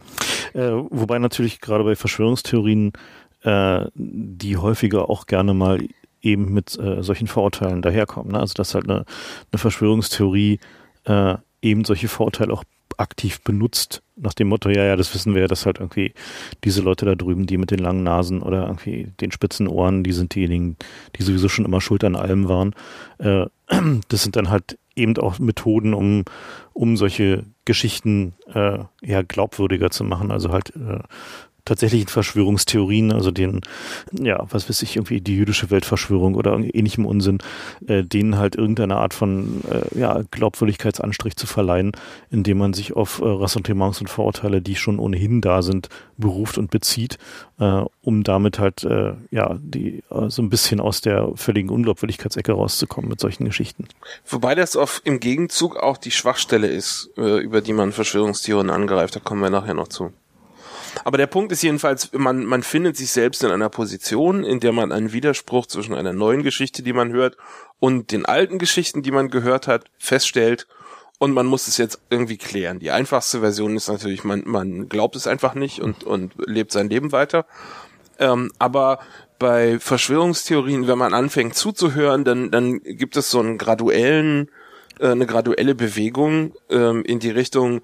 Äh, 0.53 0.71
wobei 0.89 1.19
natürlich 1.19 1.61
gerade 1.61 1.83
bei 1.83 1.95
Verschwörungstheorien 1.95 2.93
äh, 3.43 3.85
die 3.95 4.57
häufiger 4.57 5.09
auch 5.09 5.25
gerne 5.25 5.53
mal 5.53 5.87
eben 6.23 6.53
mit 6.53 6.77
äh, 6.79 7.03
solchen 7.03 7.27
Vorurteilen 7.27 7.81
daherkommen. 7.81 8.31
Ne? 8.31 8.39
Also 8.39 8.53
dass 8.55 8.73
halt 8.73 8.89
eine, 8.89 9.05
eine 9.51 9.59
Verschwörungstheorie 9.59 10.59
äh, 11.05 11.35
eben 11.61 11.85
solche 11.85 12.07
Vorurteile 12.07 12.53
auch 12.53 12.63
aktiv 12.97 13.41
benutzt, 13.41 14.01
nach 14.15 14.33
dem 14.33 14.47
Motto, 14.47 14.69
ja, 14.69 14.83
ja, 14.83 14.95
das 14.95 15.13
wissen 15.13 15.33
wir 15.33 15.41
ja, 15.41 15.47
dass 15.47 15.65
halt 15.65 15.79
irgendwie 15.79 16.13
diese 16.63 16.81
Leute 16.81 17.05
da 17.05 17.15
drüben, 17.15 17.47
die 17.47 17.57
mit 17.57 17.71
den 17.71 17.79
langen 17.79 18.03
Nasen 18.03 18.41
oder 18.41 18.67
irgendwie 18.67 19.11
den 19.19 19.31
spitzen 19.31 19.67
Ohren, 19.67 20.03
die 20.03 20.11
sind 20.11 20.35
diejenigen, 20.35 20.77
die 21.15 21.23
sowieso 21.23 21.49
schon 21.49 21.65
immer 21.65 21.81
schuld 21.81 22.03
an 22.03 22.15
allem 22.15 22.47
waren. 22.47 22.75
Äh, 23.17 23.47
das 24.09 24.23
sind 24.23 24.35
dann 24.35 24.49
halt 24.49 24.77
eben 24.95 25.17
auch 25.17 25.39
Methoden, 25.39 25.93
um, 25.93 26.25
um 26.73 26.97
solche 26.97 27.45
Geschichten 27.65 28.33
äh, 28.53 28.79
ja 29.01 29.21
glaubwürdiger 29.23 29.89
zu 29.89 30.03
machen, 30.03 30.31
also 30.31 30.51
halt 30.51 30.73
äh, 30.75 30.99
tatsächlichen 31.65 32.09
Verschwörungstheorien, 32.09 33.11
also 33.11 33.31
den, 33.31 33.61
ja, 34.11 34.45
was 34.49 34.67
weiß 34.67 34.81
ich, 34.81 34.97
irgendwie 34.97 35.21
die 35.21 35.35
jüdische 35.35 35.71
Weltverschwörung 35.71 36.35
oder 36.35 36.57
ähnlichem 36.57 37.05
Unsinn, 37.05 37.39
äh, 37.87 38.03
denen 38.03 38.37
halt 38.37 38.55
irgendeine 38.55 38.97
Art 38.97 39.13
von 39.13 39.61
äh, 39.69 39.97
ja, 39.97 40.23
Glaubwürdigkeitsanstrich 40.31 41.35
zu 41.35 41.47
verleihen, 41.47 41.93
indem 42.29 42.57
man 42.57 42.73
sich 42.73 42.93
auf 42.93 43.19
äh, 43.21 43.25
Ressentiments 43.25 44.01
und 44.01 44.09
Vorurteile, 44.09 44.61
die 44.61 44.75
schon 44.75 44.99
ohnehin 44.99 45.41
da 45.41 45.61
sind, 45.61 45.89
beruft 46.17 46.57
und 46.57 46.69
bezieht, 46.69 47.17
äh, 47.59 47.83
um 48.01 48.23
damit 48.23 48.59
halt 48.59 48.83
äh, 48.83 49.13
ja 49.31 49.57
die 49.59 50.03
äh, 50.09 50.29
so 50.29 50.41
ein 50.41 50.49
bisschen 50.49 50.79
aus 50.79 51.01
der 51.01 51.31
völligen 51.35 51.69
Unglaubwürdigkeitsecke 51.69 52.51
rauszukommen 52.51 53.09
mit 53.09 53.19
solchen 53.19 53.45
Geschichten. 53.45 53.87
Wobei 54.25 54.55
das 54.55 54.75
auf, 54.75 55.01
im 55.05 55.19
Gegenzug 55.19 55.77
auch 55.77 55.97
die 55.97 56.11
Schwachstelle 56.11 56.67
ist, 56.67 57.09
äh, 57.17 57.39
über 57.39 57.61
die 57.61 57.73
man 57.73 57.93
Verschwörungstheorien 57.93 58.69
angreift, 58.69 59.15
da 59.15 59.19
kommen 59.19 59.41
wir 59.41 59.49
nachher 59.49 59.73
noch 59.73 59.87
zu. 59.87 60.11
Aber 61.03 61.17
der 61.17 61.27
Punkt 61.27 61.51
ist 61.51 61.63
jedenfalls, 61.63 62.11
man, 62.13 62.45
man 62.45 62.63
findet 62.63 62.97
sich 62.97 63.11
selbst 63.11 63.43
in 63.43 63.51
einer 63.51 63.69
Position, 63.69 64.43
in 64.43 64.59
der 64.59 64.71
man 64.71 64.91
einen 64.91 65.13
Widerspruch 65.13 65.65
zwischen 65.65 65.95
einer 65.95 66.13
neuen 66.13 66.43
Geschichte, 66.43 66.83
die 66.83 66.93
man 66.93 67.11
hört, 67.11 67.37
und 67.79 68.11
den 68.11 68.25
alten 68.25 68.59
Geschichten, 68.59 69.03
die 69.03 69.11
man 69.11 69.29
gehört 69.29 69.67
hat, 69.67 69.85
feststellt. 69.97 70.67
Und 71.19 71.33
man 71.33 71.45
muss 71.45 71.67
es 71.67 71.77
jetzt 71.77 71.99
irgendwie 72.09 72.37
klären. 72.37 72.79
Die 72.79 72.91
einfachste 72.91 73.39
Version 73.39 73.75
ist 73.75 73.87
natürlich, 73.87 74.23
man, 74.23 74.43
man 74.45 74.89
glaubt 74.89 75.15
es 75.15 75.27
einfach 75.27 75.55
nicht 75.55 75.79
und, 75.79 76.03
und 76.03 76.33
lebt 76.45 76.71
sein 76.71 76.89
Leben 76.89 77.11
weiter. 77.11 77.45
Ähm, 78.19 78.51
aber 78.59 78.99
bei 79.39 79.79
Verschwörungstheorien, 79.79 80.87
wenn 80.87 80.97
man 80.97 81.13
anfängt 81.13 81.55
zuzuhören, 81.55 82.23
dann, 82.23 82.51
dann 82.51 82.79
gibt 82.81 83.17
es 83.17 83.29
so 83.29 83.39
einen 83.39 83.57
graduellen, 83.57 84.49
äh, 84.99 85.09
eine 85.09 85.25
graduelle 85.25 85.75
Bewegung 85.75 86.53
ähm, 86.69 87.03
in 87.03 87.19
die 87.19 87.31
Richtung, 87.31 87.81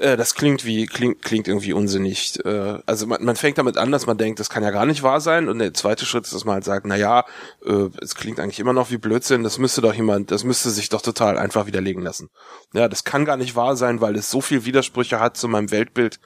Äh, 0.00 0.16
das 0.16 0.34
klingt 0.34 0.64
wie, 0.64 0.86
klingt, 0.86 1.22
klingt 1.22 1.46
irgendwie 1.46 1.72
unsinnig. 1.72 2.42
Äh, 2.44 2.78
also 2.86 3.06
man, 3.06 3.22
man 3.22 3.36
fängt 3.36 3.58
damit 3.58 3.76
an, 3.76 3.92
dass 3.92 4.06
man 4.06 4.16
denkt, 4.16 4.40
das 4.40 4.48
kann 4.48 4.62
ja 4.62 4.70
gar 4.70 4.86
nicht 4.86 5.02
wahr 5.02 5.20
sein. 5.20 5.48
Und 5.48 5.58
der 5.58 5.74
zweite 5.74 6.06
Schritt 6.06 6.24
ist, 6.24 6.34
dass 6.34 6.44
man 6.44 6.54
halt 6.54 6.64
sagt, 6.64 6.86
na 6.86 6.96
ja, 6.96 7.24
äh, 7.64 7.88
es 8.00 8.14
klingt 8.14 8.40
eigentlich 8.40 8.60
immer 8.60 8.72
noch 8.72 8.90
wie 8.90 8.98
Blödsinn, 8.98 9.42
das 9.42 9.58
müsste 9.58 9.82
doch 9.82 9.94
jemand, 9.94 10.30
das 10.30 10.44
müsste 10.44 10.70
sich 10.70 10.88
doch 10.88 11.02
total 11.02 11.38
einfach 11.38 11.66
widerlegen 11.66 12.02
lassen. 12.02 12.28
Ja, 12.72 12.88
das 12.88 13.04
kann 13.04 13.24
gar 13.24 13.36
nicht 13.36 13.56
wahr 13.56 13.76
sein, 13.76 14.00
weil 14.00 14.16
es 14.16 14.30
so 14.30 14.40
viel 14.40 14.64
Widersprüche 14.64 15.20
hat 15.20 15.36
zu 15.36 15.48
meinem 15.48 15.70
Weltbild, 15.70 16.18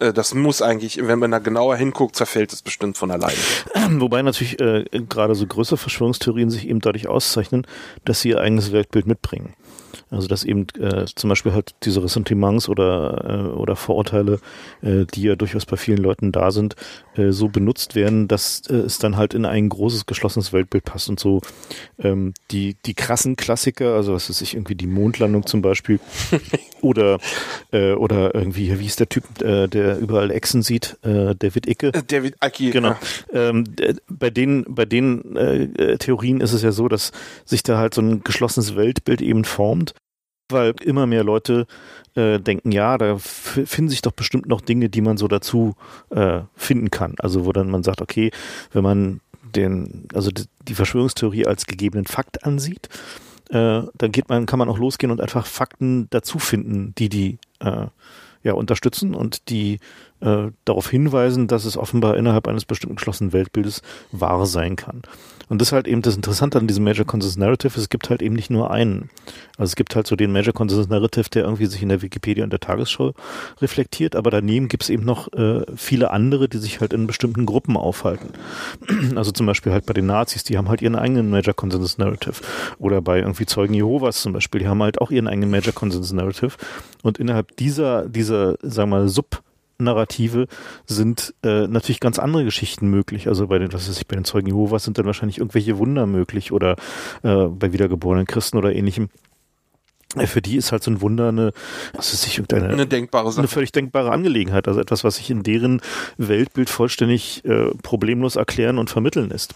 äh, 0.00 0.12
das 0.12 0.34
muss 0.34 0.62
eigentlich, 0.62 0.98
wenn 1.06 1.18
man 1.18 1.30
da 1.30 1.38
genauer 1.38 1.76
hinguckt, 1.76 2.16
zerfällt 2.16 2.52
es 2.52 2.62
bestimmt 2.62 2.96
von 2.96 3.10
alleine. 3.10 3.36
Wobei 4.00 4.22
natürlich 4.22 4.58
äh, 4.60 4.84
gerade 5.08 5.34
so 5.34 5.46
größere 5.46 5.76
Verschwörungstheorien 5.76 6.50
sich 6.50 6.68
eben 6.68 6.80
dadurch 6.80 7.06
auszeichnen, 7.06 7.66
dass 8.04 8.22
sie 8.22 8.30
ihr 8.30 8.40
eigenes 8.40 8.72
Weltbild 8.72 9.06
mitbringen. 9.06 9.54
Also 10.10 10.26
dass 10.26 10.44
eben 10.44 10.66
äh, 10.78 11.06
zum 11.14 11.28
Beispiel 11.28 11.52
halt 11.52 11.74
diese 11.84 12.02
Ressentiments 12.02 12.68
oder, 12.68 13.24
äh, 13.24 13.56
oder 13.56 13.76
Vorurteile, 13.76 14.40
äh, 14.82 15.06
die 15.06 15.22
ja 15.22 15.36
durchaus 15.36 15.66
bei 15.66 15.76
vielen 15.76 15.98
Leuten 15.98 16.32
da 16.32 16.50
sind, 16.50 16.74
äh, 17.14 17.30
so 17.30 17.48
benutzt 17.48 17.94
werden, 17.94 18.26
dass 18.26 18.62
äh, 18.68 18.74
es 18.74 18.98
dann 18.98 19.16
halt 19.16 19.34
in 19.34 19.44
ein 19.44 19.68
großes 19.68 20.06
geschlossenes 20.06 20.52
Weltbild 20.52 20.84
passt 20.84 21.08
und 21.08 21.20
so 21.20 21.40
ähm, 22.00 22.34
die, 22.50 22.76
die 22.86 22.94
krassen 22.94 23.36
Klassiker, 23.36 23.94
also 23.94 24.12
was 24.12 24.28
weiß 24.28 24.40
ich, 24.42 24.54
irgendwie 24.54 24.74
die 24.74 24.88
Mondlandung 24.88 25.46
zum 25.46 25.62
Beispiel 25.62 26.00
oder 26.80 27.18
äh, 27.72 27.92
oder 27.92 28.34
irgendwie, 28.34 28.78
wie 28.80 28.86
ist 28.86 28.98
der 28.98 29.08
Typ, 29.08 29.24
äh, 29.42 29.68
der 29.68 29.98
überall 29.98 30.32
Echsen 30.32 30.62
sieht, 30.62 30.98
äh, 31.02 31.36
David 31.36 31.68
Icke. 31.68 31.88
Äh, 31.88 32.02
David 32.06 32.34
Icke. 32.44 32.70
Genau. 32.70 32.96
Ähm, 33.32 33.64
bei 34.08 34.30
den, 34.30 34.64
bei 34.68 34.86
den 34.86 35.36
äh, 35.36 35.98
Theorien 35.98 36.40
ist 36.40 36.52
es 36.52 36.62
ja 36.62 36.72
so, 36.72 36.88
dass 36.88 37.12
sich 37.44 37.62
da 37.62 37.78
halt 37.78 37.94
so 37.94 38.02
ein 38.02 38.24
geschlossenes 38.24 38.74
Weltbild 38.74 39.20
eben 39.22 39.44
formt 39.44 39.94
weil 40.50 40.74
immer 40.82 41.06
mehr 41.06 41.24
Leute 41.24 41.66
äh, 42.14 42.38
denken, 42.38 42.72
ja, 42.72 42.98
da 42.98 43.18
finden 43.18 43.88
sich 43.88 44.02
doch 44.02 44.12
bestimmt 44.12 44.46
noch 44.46 44.60
Dinge, 44.60 44.88
die 44.88 45.00
man 45.00 45.16
so 45.16 45.28
dazu 45.28 45.74
äh, 46.10 46.40
finden 46.54 46.90
kann. 46.90 47.14
Also 47.18 47.44
wo 47.46 47.52
dann 47.52 47.70
man 47.70 47.82
sagt, 47.82 48.00
okay, 48.00 48.30
wenn 48.72 48.82
man 48.82 49.20
den, 49.54 50.06
also 50.14 50.30
die 50.68 50.74
Verschwörungstheorie 50.74 51.46
als 51.46 51.66
gegebenen 51.66 52.06
Fakt 52.06 52.44
ansieht, 52.44 52.88
äh, 53.50 53.82
dann 53.94 54.12
geht 54.12 54.28
man, 54.28 54.46
kann 54.46 54.58
man 54.58 54.68
auch 54.68 54.78
losgehen 54.78 55.10
und 55.10 55.20
einfach 55.20 55.46
Fakten 55.46 56.08
dazu 56.10 56.38
finden, 56.38 56.94
die 56.96 57.08
die 57.08 57.38
äh, 57.60 57.86
ja 58.42 58.52
unterstützen 58.54 59.14
und 59.14 59.48
die 59.50 59.80
äh, 60.20 60.50
darauf 60.64 60.90
hinweisen, 60.90 61.46
dass 61.46 61.64
es 61.64 61.76
offenbar 61.76 62.16
innerhalb 62.16 62.48
eines 62.48 62.64
bestimmten 62.64 62.96
geschlossenen 62.96 63.32
Weltbildes 63.32 63.82
wahr 64.12 64.46
sein 64.46 64.76
kann. 64.76 65.02
Und 65.50 65.60
das 65.60 65.68
ist 65.68 65.72
halt 65.72 65.88
eben 65.88 66.00
das 66.00 66.14
Interessante 66.14 66.58
an 66.58 66.68
diesem 66.68 66.84
Major 66.84 67.04
Consensus 67.04 67.36
Narrative, 67.36 67.78
es 67.78 67.88
gibt 67.88 68.08
halt 68.08 68.22
eben 68.22 68.36
nicht 68.36 68.50
nur 68.50 68.70
einen. 68.70 69.10
Also 69.58 69.70
es 69.70 69.76
gibt 69.76 69.96
halt 69.96 70.06
so 70.06 70.14
den 70.14 70.30
Major 70.30 70.54
Consensus 70.54 70.88
Narrative, 70.88 71.28
der 71.28 71.42
irgendwie 71.42 71.66
sich 71.66 71.82
in 71.82 71.88
der 71.88 72.02
Wikipedia 72.02 72.44
und 72.44 72.50
der 72.50 72.60
Tagesschau 72.60 73.14
reflektiert, 73.60 74.14
aber 74.14 74.30
daneben 74.30 74.68
gibt 74.68 74.84
es 74.84 74.90
eben 74.90 75.04
noch 75.04 75.32
äh, 75.32 75.64
viele 75.74 76.12
andere, 76.12 76.48
die 76.48 76.58
sich 76.58 76.80
halt 76.80 76.92
in 76.92 77.08
bestimmten 77.08 77.46
Gruppen 77.46 77.76
aufhalten. 77.76 78.30
Also 79.16 79.32
zum 79.32 79.46
Beispiel 79.46 79.72
halt 79.72 79.86
bei 79.86 79.92
den 79.92 80.06
Nazis, 80.06 80.44
die 80.44 80.56
haben 80.56 80.68
halt 80.68 80.82
ihren 80.82 80.94
eigenen 80.94 81.30
Major 81.30 81.52
Consensus 81.52 81.98
Narrative. 81.98 82.34
Oder 82.78 83.02
bei 83.02 83.18
irgendwie 83.18 83.44
Zeugen 83.44 83.74
Jehovas 83.74 84.22
zum 84.22 84.32
Beispiel, 84.32 84.60
die 84.60 84.68
haben 84.68 84.82
halt 84.82 85.00
auch 85.00 85.10
ihren 85.10 85.26
eigenen 85.26 85.50
Major 85.50 85.74
Consensus 85.74 86.12
Narrative. 86.12 86.52
Und 87.02 87.18
innerhalb 87.18 87.56
dieser, 87.56 88.08
dieser, 88.08 88.56
sagen 88.62 88.90
wir 88.90 88.98
mal, 88.98 89.08
Sub- 89.08 89.42
Narrative 89.80 90.46
sind 90.86 91.34
äh, 91.42 91.66
natürlich 91.66 92.00
ganz 92.00 92.18
andere 92.18 92.44
Geschichten 92.44 92.88
möglich. 92.88 93.28
Also 93.28 93.46
bei 93.48 93.58
den, 93.58 93.72
was 93.72 93.88
weiß 93.88 93.98
ich, 93.98 94.06
bei 94.06 94.16
den 94.16 94.24
Zeugen 94.24 94.48
Jehovas 94.48 94.84
sind 94.84 94.98
dann 94.98 95.06
wahrscheinlich 95.06 95.38
irgendwelche 95.38 95.78
Wunder 95.78 96.06
möglich 96.06 96.52
oder 96.52 96.76
äh, 97.22 97.46
bei 97.46 97.72
wiedergeborenen 97.72 98.26
Christen 98.26 98.58
oder 98.58 98.74
ähnlichem. 98.74 99.08
Für 100.16 100.42
die 100.42 100.56
ist 100.56 100.72
halt 100.72 100.82
so 100.82 100.90
ein 100.90 101.00
Wunder 101.00 101.28
eine, 101.28 101.52
ist 101.96 102.22
sich 102.22 102.42
eine, 102.52 102.68
eine 102.68 102.86
denkbare 102.86 103.30
Sache. 103.30 103.42
eine 103.42 103.48
völlig 103.48 103.70
denkbare 103.70 104.10
Angelegenheit, 104.10 104.66
also 104.66 104.80
etwas, 104.80 105.04
was 105.04 105.16
sich 105.16 105.30
in 105.30 105.44
deren 105.44 105.80
Weltbild 106.18 106.68
vollständig 106.68 107.44
äh, 107.44 107.70
problemlos 107.82 108.34
erklären 108.34 108.78
und 108.78 108.90
vermitteln 108.90 109.28
lässt. 109.28 109.54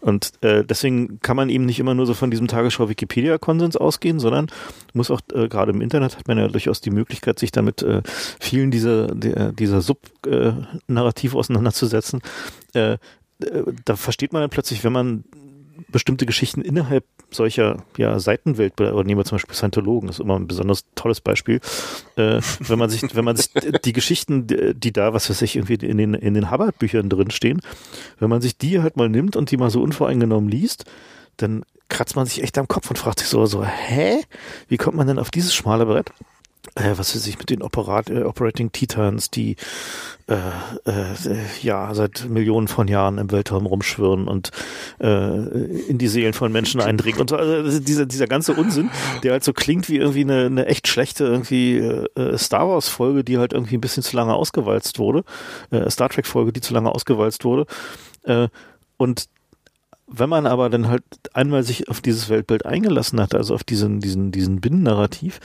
Und 0.00 0.32
äh, 0.42 0.62
deswegen 0.62 1.20
kann 1.20 1.36
man 1.36 1.48
eben 1.48 1.64
nicht 1.64 1.80
immer 1.80 1.94
nur 1.94 2.04
so 2.04 2.12
von 2.12 2.30
diesem 2.30 2.48
Tagesschau-Wikipedia-Konsens 2.48 3.78
ausgehen, 3.78 4.20
sondern 4.20 4.48
muss 4.92 5.10
auch 5.10 5.22
äh, 5.32 5.48
gerade 5.48 5.72
im 5.72 5.80
Internet 5.80 6.18
hat 6.18 6.28
man 6.28 6.36
ja 6.36 6.48
durchaus 6.48 6.82
die 6.82 6.90
Möglichkeit, 6.90 7.38
sich 7.38 7.50
damit 7.50 7.82
äh, 7.82 8.02
vielen 8.40 8.70
dieser 8.70 9.06
der, 9.06 9.52
dieser 9.52 9.80
Sub-Narrative 9.80 11.34
äh, 11.34 11.38
auseinanderzusetzen. 11.38 12.20
Äh, 12.74 12.92
äh, 12.92 12.98
da 13.84 13.96
versteht 13.96 14.32
man 14.32 14.42
dann 14.42 14.50
plötzlich, 14.50 14.84
wenn 14.84 14.92
man 14.92 15.24
bestimmte 15.88 16.26
Geschichten 16.26 16.60
innerhalb 16.60 17.04
solcher 17.30 17.82
ja, 17.96 18.18
Seitenwelt, 18.18 18.80
oder 18.80 19.04
nehmen 19.04 19.20
wir 19.20 19.24
zum 19.24 19.36
Beispiel 19.36 19.54
Scientologen, 19.54 20.08
ist 20.08 20.20
immer 20.20 20.36
ein 20.36 20.46
besonders 20.46 20.84
tolles 20.94 21.20
Beispiel. 21.20 21.60
Äh, 22.16 22.40
wenn 22.60 22.78
man 22.78 22.90
sich, 22.90 23.02
wenn 23.14 23.24
man 23.24 23.36
sich 23.36 23.50
die 23.84 23.92
Geschichten, 23.92 24.46
die 24.46 24.92
da, 24.92 25.12
was 25.12 25.30
weiß 25.30 25.42
ich, 25.42 25.56
irgendwie 25.56 25.74
in 25.86 25.98
den, 25.98 26.14
in 26.14 26.34
den 26.34 26.50
Hubbard-Büchern 26.50 27.08
drinstehen, 27.08 27.60
wenn 28.18 28.30
man 28.30 28.40
sich 28.40 28.56
die 28.56 28.80
halt 28.80 28.96
mal 28.96 29.08
nimmt 29.08 29.36
und 29.36 29.50
die 29.50 29.56
mal 29.56 29.70
so 29.70 29.82
unvoreingenommen 29.82 30.48
liest, 30.48 30.84
dann 31.36 31.64
kratzt 31.88 32.16
man 32.16 32.26
sich 32.26 32.42
echt 32.42 32.58
am 32.58 32.68
Kopf 32.68 32.88
und 32.90 32.96
fragt 32.96 33.20
sich 33.20 33.28
so, 33.28 33.44
so, 33.46 33.64
hä? 33.64 34.22
Wie 34.68 34.76
kommt 34.76 34.96
man 34.96 35.06
denn 35.06 35.18
auf 35.18 35.30
dieses 35.30 35.54
schmale 35.54 35.86
Brett? 35.86 36.12
Äh, 36.74 36.92
was 36.96 37.14
weiß 37.14 37.26
ich, 37.26 37.38
mit 37.38 37.50
den 37.50 37.62
Operat 37.62 38.10
äh, 38.10 38.22
Operating 38.22 38.72
Titans, 38.72 39.30
die 39.30 39.56
äh, 40.26 40.34
äh, 40.34 41.14
ja 41.62 41.94
seit 41.94 42.28
Millionen 42.28 42.68
von 42.68 42.88
Jahren 42.88 43.18
im 43.18 43.30
Weltraum 43.30 43.66
rumschwirren 43.66 44.26
und 44.26 44.50
äh, 45.00 45.36
in 45.88 45.98
die 45.98 46.08
Seelen 46.08 46.32
von 46.32 46.50
Menschen 46.50 46.80
eindringen 46.80 47.20
und 47.20 47.30
so. 47.30 47.36
Also 47.36 47.78
dieser, 47.78 48.06
dieser 48.06 48.26
ganze 48.26 48.54
Unsinn, 48.54 48.90
der 49.22 49.32
halt 49.32 49.44
so 49.44 49.52
klingt 49.52 49.88
wie 49.88 49.98
irgendwie 49.98 50.22
eine, 50.22 50.46
eine 50.46 50.66
echt 50.66 50.88
schlechte 50.88 51.24
irgendwie 51.24 51.76
äh, 51.78 52.38
Star 52.38 52.68
Wars 52.68 52.88
Folge, 52.88 53.24
die 53.24 53.38
halt 53.38 53.52
irgendwie 53.52 53.76
ein 53.76 53.80
bisschen 53.80 54.02
zu 54.02 54.16
lange 54.16 54.34
ausgewalzt 54.34 54.98
wurde, 54.98 55.24
äh, 55.70 55.88
Star 55.90 56.08
Trek 56.08 56.26
Folge, 56.26 56.52
die 56.52 56.60
zu 56.60 56.74
lange 56.74 56.90
ausgewalzt 56.90 57.44
wurde. 57.44 57.66
Äh, 58.24 58.48
und 58.96 59.28
wenn 60.06 60.28
man 60.28 60.46
aber 60.46 60.70
dann 60.70 60.88
halt 60.88 61.02
einmal 61.32 61.62
sich 61.62 61.88
auf 61.88 62.00
dieses 62.00 62.28
Weltbild 62.28 62.66
eingelassen 62.66 63.20
hat, 63.20 63.34
also 63.34 63.54
auf 63.54 63.64
diesen, 63.64 64.00
diesen, 64.00 64.32
diesen 64.32 64.60
Binnennarrativ, 64.60 65.40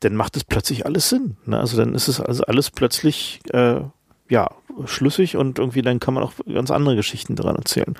dann 0.00 0.14
macht 0.14 0.36
es 0.36 0.44
plötzlich 0.44 0.86
alles 0.86 1.08
Sinn. 1.08 1.36
Ne? 1.46 1.58
Also 1.58 1.76
dann 1.76 1.94
ist 1.94 2.08
es 2.08 2.20
also 2.20 2.44
alles 2.44 2.70
plötzlich 2.70 3.40
äh, 3.52 3.80
ja 4.28 4.50
schlüssig 4.86 5.36
und 5.36 5.58
irgendwie 5.58 5.82
dann 5.82 6.00
kann 6.00 6.14
man 6.14 6.22
auch 6.22 6.32
ganz 6.52 6.70
andere 6.70 6.96
Geschichten 6.96 7.36
daran 7.36 7.56
erzählen. 7.56 7.94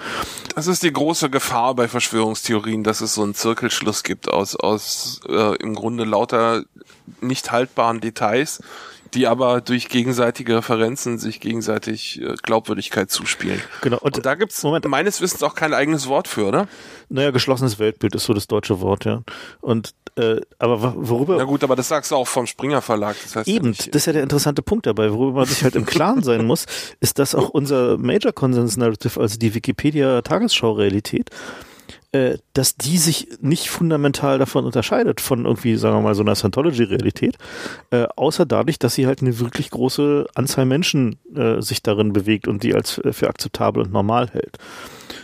Das 0.54 0.66
ist 0.66 0.82
die 0.82 0.92
große 0.92 1.30
Gefahr 1.30 1.74
bei 1.74 1.88
Verschwörungstheorien, 1.88 2.82
dass 2.82 3.00
es 3.00 3.14
so 3.14 3.22
einen 3.22 3.34
Zirkelschluss 3.34 4.02
gibt 4.02 4.28
aus 4.28 4.56
aus 4.56 5.20
äh, 5.28 5.56
im 5.56 5.74
Grunde 5.74 6.04
lauter 6.04 6.64
nicht 7.20 7.52
haltbaren 7.52 8.00
Details, 8.00 8.60
die 9.14 9.26
aber 9.26 9.60
durch 9.60 9.88
gegenseitige 9.88 10.56
Referenzen 10.56 11.18
sich 11.18 11.40
gegenseitig 11.40 12.20
äh, 12.20 12.34
Glaubwürdigkeit 12.42 13.10
zuspielen. 13.10 13.60
Genau. 13.80 13.98
Und, 13.98 14.16
und 14.16 14.26
da 14.26 14.34
gibt's 14.34 14.62
Moment. 14.62 14.86
meines 14.86 15.20
Wissens 15.20 15.42
auch 15.42 15.54
kein 15.54 15.72
eigenes 15.72 16.08
Wort 16.08 16.28
für, 16.28 16.46
oder? 16.46 16.68
Naja, 17.08 17.30
geschlossenes 17.30 17.78
Weltbild 17.78 18.14
ist 18.14 18.24
so 18.24 18.34
das 18.34 18.46
deutsche 18.46 18.80
Wort, 18.80 19.04
ja. 19.04 19.22
Und 19.60 19.94
äh, 20.16 20.40
aber 20.58 20.94
worüber. 20.96 21.36
Na 21.36 21.44
gut, 21.44 21.64
aber 21.64 21.74
das 21.74 21.88
sagst 21.88 22.10
du 22.10 22.16
auch 22.16 22.28
vom 22.28 22.46
Springer 22.46 22.82
Verlag. 22.82 23.16
Das 23.22 23.36
heißt 23.36 23.48
Eben, 23.48 23.72
ja 23.72 23.86
das 23.90 24.02
ist 24.02 24.06
ja 24.06 24.12
der 24.12 24.22
interessante 24.22 24.62
Punkt 24.62 24.86
dabei. 24.86 25.12
Worüber 25.12 25.40
man 25.40 25.46
sich 25.46 25.64
halt 25.64 25.74
im 25.74 25.86
Klaren 25.86 26.22
sein 26.22 26.46
muss, 26.46 26.66
ist, 27.00 27.18
dass 27.18 27.34
auch 27.34 27.48
unser 27.48 27.98
Major 27.98 28.32
Consens 28.32 28.76
Narrative, 28.76 29.20
also 29.20 29.38
die 29.38 29.54
Wikipedia 29.54 30.22
Tagesschau 30.22 30.72
Realität, 30.72 31.30
äh, 32.14 32.38
dass 32.52 32.76
die 32.76 32.98
sich 32.98 33.28
nicht 33.40 33.68
fundamental 33.68 34.38
davon 34.38 34.64
unterscheidet, 34.64 35.20
von 35.20 35.44
irgendwie, 35.44 35.76
sagen 35.76 35.96
wir 35.96 36.00
mal, 36.00 36.14
so 36.14 36.22
einer 36.22 36.36
Scientology-Realität, 36.36 37.36
äh, 37.90 38.06
außer 38.14 38.46
dadurch, 38.46 38.78
dass 38.78 38.94
sie 38.94 39.06
halt 39.08 39.20
eine 39.20 39.40
wirklich 39.40 39.70
große 39.70 40.26
Anzahl 40.34 40.64
Menschen 40.64 41.16
äh, 41.34 41.60
sich 41.60 41.82
darin 41.82 42.12
bewegt 42.12 42.46
und 42.46 42.62
die 42.62 42.72
als 42.72 42.98
äh, 42.98 43.12
für 43.12 43.28
akzeptabel 43.28 43.82
und 43.82 43.92
normal 43.92 44.28
hält. 44.30 44.58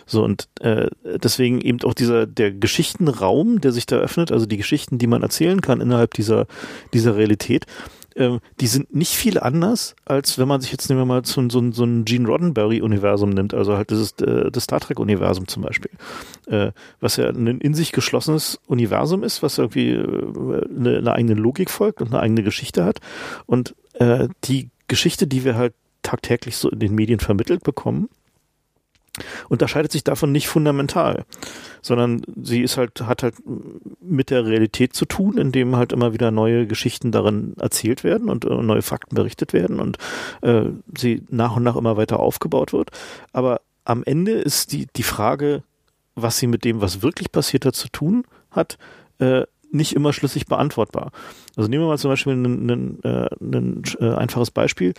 So, 0.04 0.24
und 0.24 0.48
äh, 0.60 0.88
deswegen 1.04 1.60
eben 1.60 1.78
auch 1.84 1.94
dieser, 1.94 2.26
der 2.26 2.50
Geschichtenraum, 2.50 3.60
der 3.60 3.70
sich 3.70 3.86
da 3.86 3.96
öffnet, 3.96 4.32
also 4.32 4.46
die 4.46 4.56
Geschichten, 4.56 4.98
die 4.98 5.06
man 5.06 5.22
erzählen 5.22 5.60
kann 5.60 5.80
innerhalb 5.80 6.14
dieser, 6.14 6.48
dieser 6.92 7.16
Realität, 7.16 7.66
ähm, 8.20 8.40
die 8.60 8.66
sind 8.66 8.94
nicht 8.94 9.14
viel 9.14 9.40
anders, 9.40 9.96
als 10.04 10.38
wenn 10.38 10.46
man 10.46 10.60
sich 10.60 10.70
jetzt 10.70 10.88
nehmen 10.88 11.00
wir 11.00 11.06
mal 11.06 11.24
so, 11.24 11.48
so, 11.48 11.72
so 11.72 11.84
ein 11.84 12.04
Gene 12.04 12.28
Roddenberry-Universum 12.28 13.30
nimmt, 13.30 13.54
also 13.54 13.76
halt 13.76 13.90
das, 13.90 14.12
äh, 14.20 14.50
das 14.50 14.64
Star 14.64 14.80
Trek-Universum 14.80 15.48
zum 15.48 15.62
Beispiel, 15.62 15.90
äh, 16.46 16.72
was 17.00 17.16
ja 17.16 17.28
ein 17.28 17.46
in 17.60 17.74
sich 17.74 17.92
geschlossenes 17.92 18.60
Universum 18.66 19.24
ist, 19.24 19.42
was 19.42 19.58
irgendwie 19.58 19.92
äh, 19.92 20.66
eine, 20.76 20.98
eine 20.98 21.12
eigene 21.12 21.34
Logik 21.34 21.70
folgt 21.70 22.02
und 22.02 22.08
eine 22.08 22.20
eigene 22.20 22.42
Geschichte 22.42 22.84
hat. 22.84 23.00
Und 23.46 23.74
äh, 23.94 24.28
die 24.44 24.68
Geschichte, 24.86 25.26
die 25.26 25.44
wir 25.44 25.56
halt 25.56 25.74
tagtäglich 26.02 26.56
so 26.56 26.68
in 26.68 26.78
den 26.78 26.94
Medien 26.94 27.20
vermittelt 27.20 27.62
bekommen, 27.62 28.10
unterscheidet 29.48 29.92
sich 29.92 30.04
davon 30.04 30.32
nicht 30.32 30.48
fundamental, 30.48 31.24
sondern 31.82 32.22
sie 32.42 32.62
ist 32.62 32.76
halt, 32.76 33.02
hat 33.02 33.22
halt 33.22 33.34
mit 34.00 34.30
der 34.30 34.46
Realität 34.46 34.94
zu 34.94 35.04
tun, 35.04 35.38
indem 35.38 35.76
halt 35.76 35.92
immer 35.92 36.12
wieder 36.12 36.30
neue 36.30 36.66
Geschichten 36.66 37.12
darin 37.12 37.54
erzählt 37.58 38.04
werden 38.04 38.28
und 38.28 38.44
äh, 38.44 38.54
neue 38.54 38.82
Fakten 38.82 39.14
berichtet 39.14 39.52
werden 39.52 39.80
und 39.80 39.98
äh, 40.42 40.66
sie 40.96 41.22
nach 41.28 41.56
und 41.56 41.62
nach 41.62 41.76
immer 41.76 41.96
weiter 41.96 42.20
aufgebaut 42.20 42.72
wird. 42.72 42.90
Aber 43.32 43.60
am 43.84 44.04
Ende 44.04 44.32
ist 44.32 44.72
die, 44.72 44.86
die 44.94 45.02
Frage, 45.02 45.62
was 46.14 46.38
sie 46.38 46.46
mit 46.46 46.64
dem, 46.64 46.80
was 46.80 47.02
wirklich 47.02 47.32
passiert 47.32 47.64
hat, 47.64 47.74
zu 47.74 47.88
tun 47.88 48.24
hat, 48.50 48.78
äh, 49.18 49.44
nicht 49.72 49.94
immer 49.94 50.12
schlüssig 50.12 50.46
beantwortbar. 50.46 51.12
Also 51.56 51.68
nehmen 51.68 51.84
wir 51.84 51.88
mal 51.88 51.98
zum 51.98 52.10
Beispiel 52.10 52.32
ein, 52.32 52.98
äh, 53.04 53.26
äh, 53.26 54.14
einfaches 54.14 54.50
Beispiel. 54.50 54.94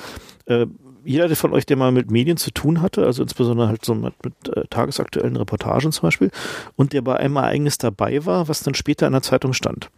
Jeder 1.04 1.36
von 1.36 1.54
euch, 1.54 1.66
der 1.66 1.78
mal 1.78 1.92
mit 1.92 2.12
Medien 2.12 2.38
zu 2.38 2.52
tun 2.52 2.82
hatte, 2.82 3.06
also 3.06 3.24
insbesondere 3.24 3.68
halt 3.68 3.84
so 3.84 3.96
mit, 3.96 4.14
mit 4.24 4.56
äh, 4.56 4.66
tagesaktuellen 4.70 5.36
Reportagen 5.36 5.92
zum 5.92 6.04
Beispiel, 6.04 6.32
und 6.76 6.94
der 6.94 7.02
bei 7.02 7.18
einem 7.18 7.36
Ereignis 7.38 7.78
dabei 7.78 8.26
war, 8.26 8.48
was 8.48 8.62
dann 8.62 8.76
später 8.76 9.08
in 9.08 9.14
der 9.14 9.22
Zeitung 9.22 9.54
stand. 9.54 9.90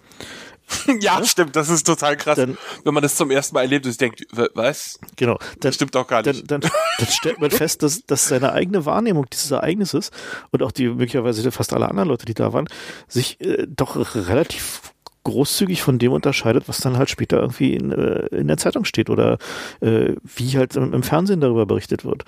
ja, 0.88 0.93
ja, 1.19 1.25
stimmt, 1.25 1.55
das 1.55 1.69
ist 1.69 1.86
total 1.86 2.15
krass. 2.15 2.38
Dann, 2.38 2.57
wenn 2.83 2.93
man 2.93 3.03
das 3.03 3.15
zum 3.15 3.31
ersten 3.31 3.55
Mal 3.55 3.63
erlebt 3.63 3.86
und 3.86 4.00
denkt, 4.00 4.25
was? 4.53 5.00
Genau. 5.15 5.38
Dann, 5.38 5.57
das 5.60 5.75
stimmt 5.75 5.95
doch 5.95 6.07
gar 6.07 6.22
nicht. 6.24 6.50
Dann, 6.50 6.62
dann, 6.62 6.72
dann 7.00 7.07
stellt 7.07 7.39
man 7.39 7.51
fest, 7.51 7.83
dass, 7.83 8.05
dass 8.05 8.27
seine 8.27 8.53
eigene 8.53 8.86
Wahrnehmung 8.86 9.25
dieses 9.31 9.51
Ereignisses 9.51 10.12
und 10.51 10.63
auch 10.63 10.72
die 10.72 10.88
möglicherweise 10.88 11.51
fast 11.51 11.74
alle 11.74 11.89
anderen 11.89 12.10
Leute, 12.10 12.25
die 12.25 12.33
da 12.33 12.53
waren, 12.53 12.67
sich 13.07 13.41
äh, 13.41 13.67
doch 13.67 13.98
relativ 14.15 14.92
großzügig 15.24 15.82
von 15.82 16.00
dem 16.00 16.12
unterscheidet, 16.12 16.68
was 16.68 16.80
dann 16.80 16.98
halt 16.98 17.10
später 17.10 17.39
irgendwie 17.39 17.74
in, 17.74 17.92
äh, 17.92 18.27
in 18.27 18.48
der 18.48 18.58
Zeitung 18.58 18.86
steht 18.86 19.10
oder 19.10 19.38
äh, 19.82 20.15
wie 20.24 20.58
halt 20.58 20.75
im, 20.75 20.94
im 20.94 21.03
Fernsehen 21.03 21.42
darüber 21.42 21.65
berichtet 21.65 22.06
wird. 22.06 22.24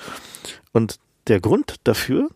Und 0.72 0.98
der 1.28 1.40
Grund 1.40 1.76
dafür 1.84 2.30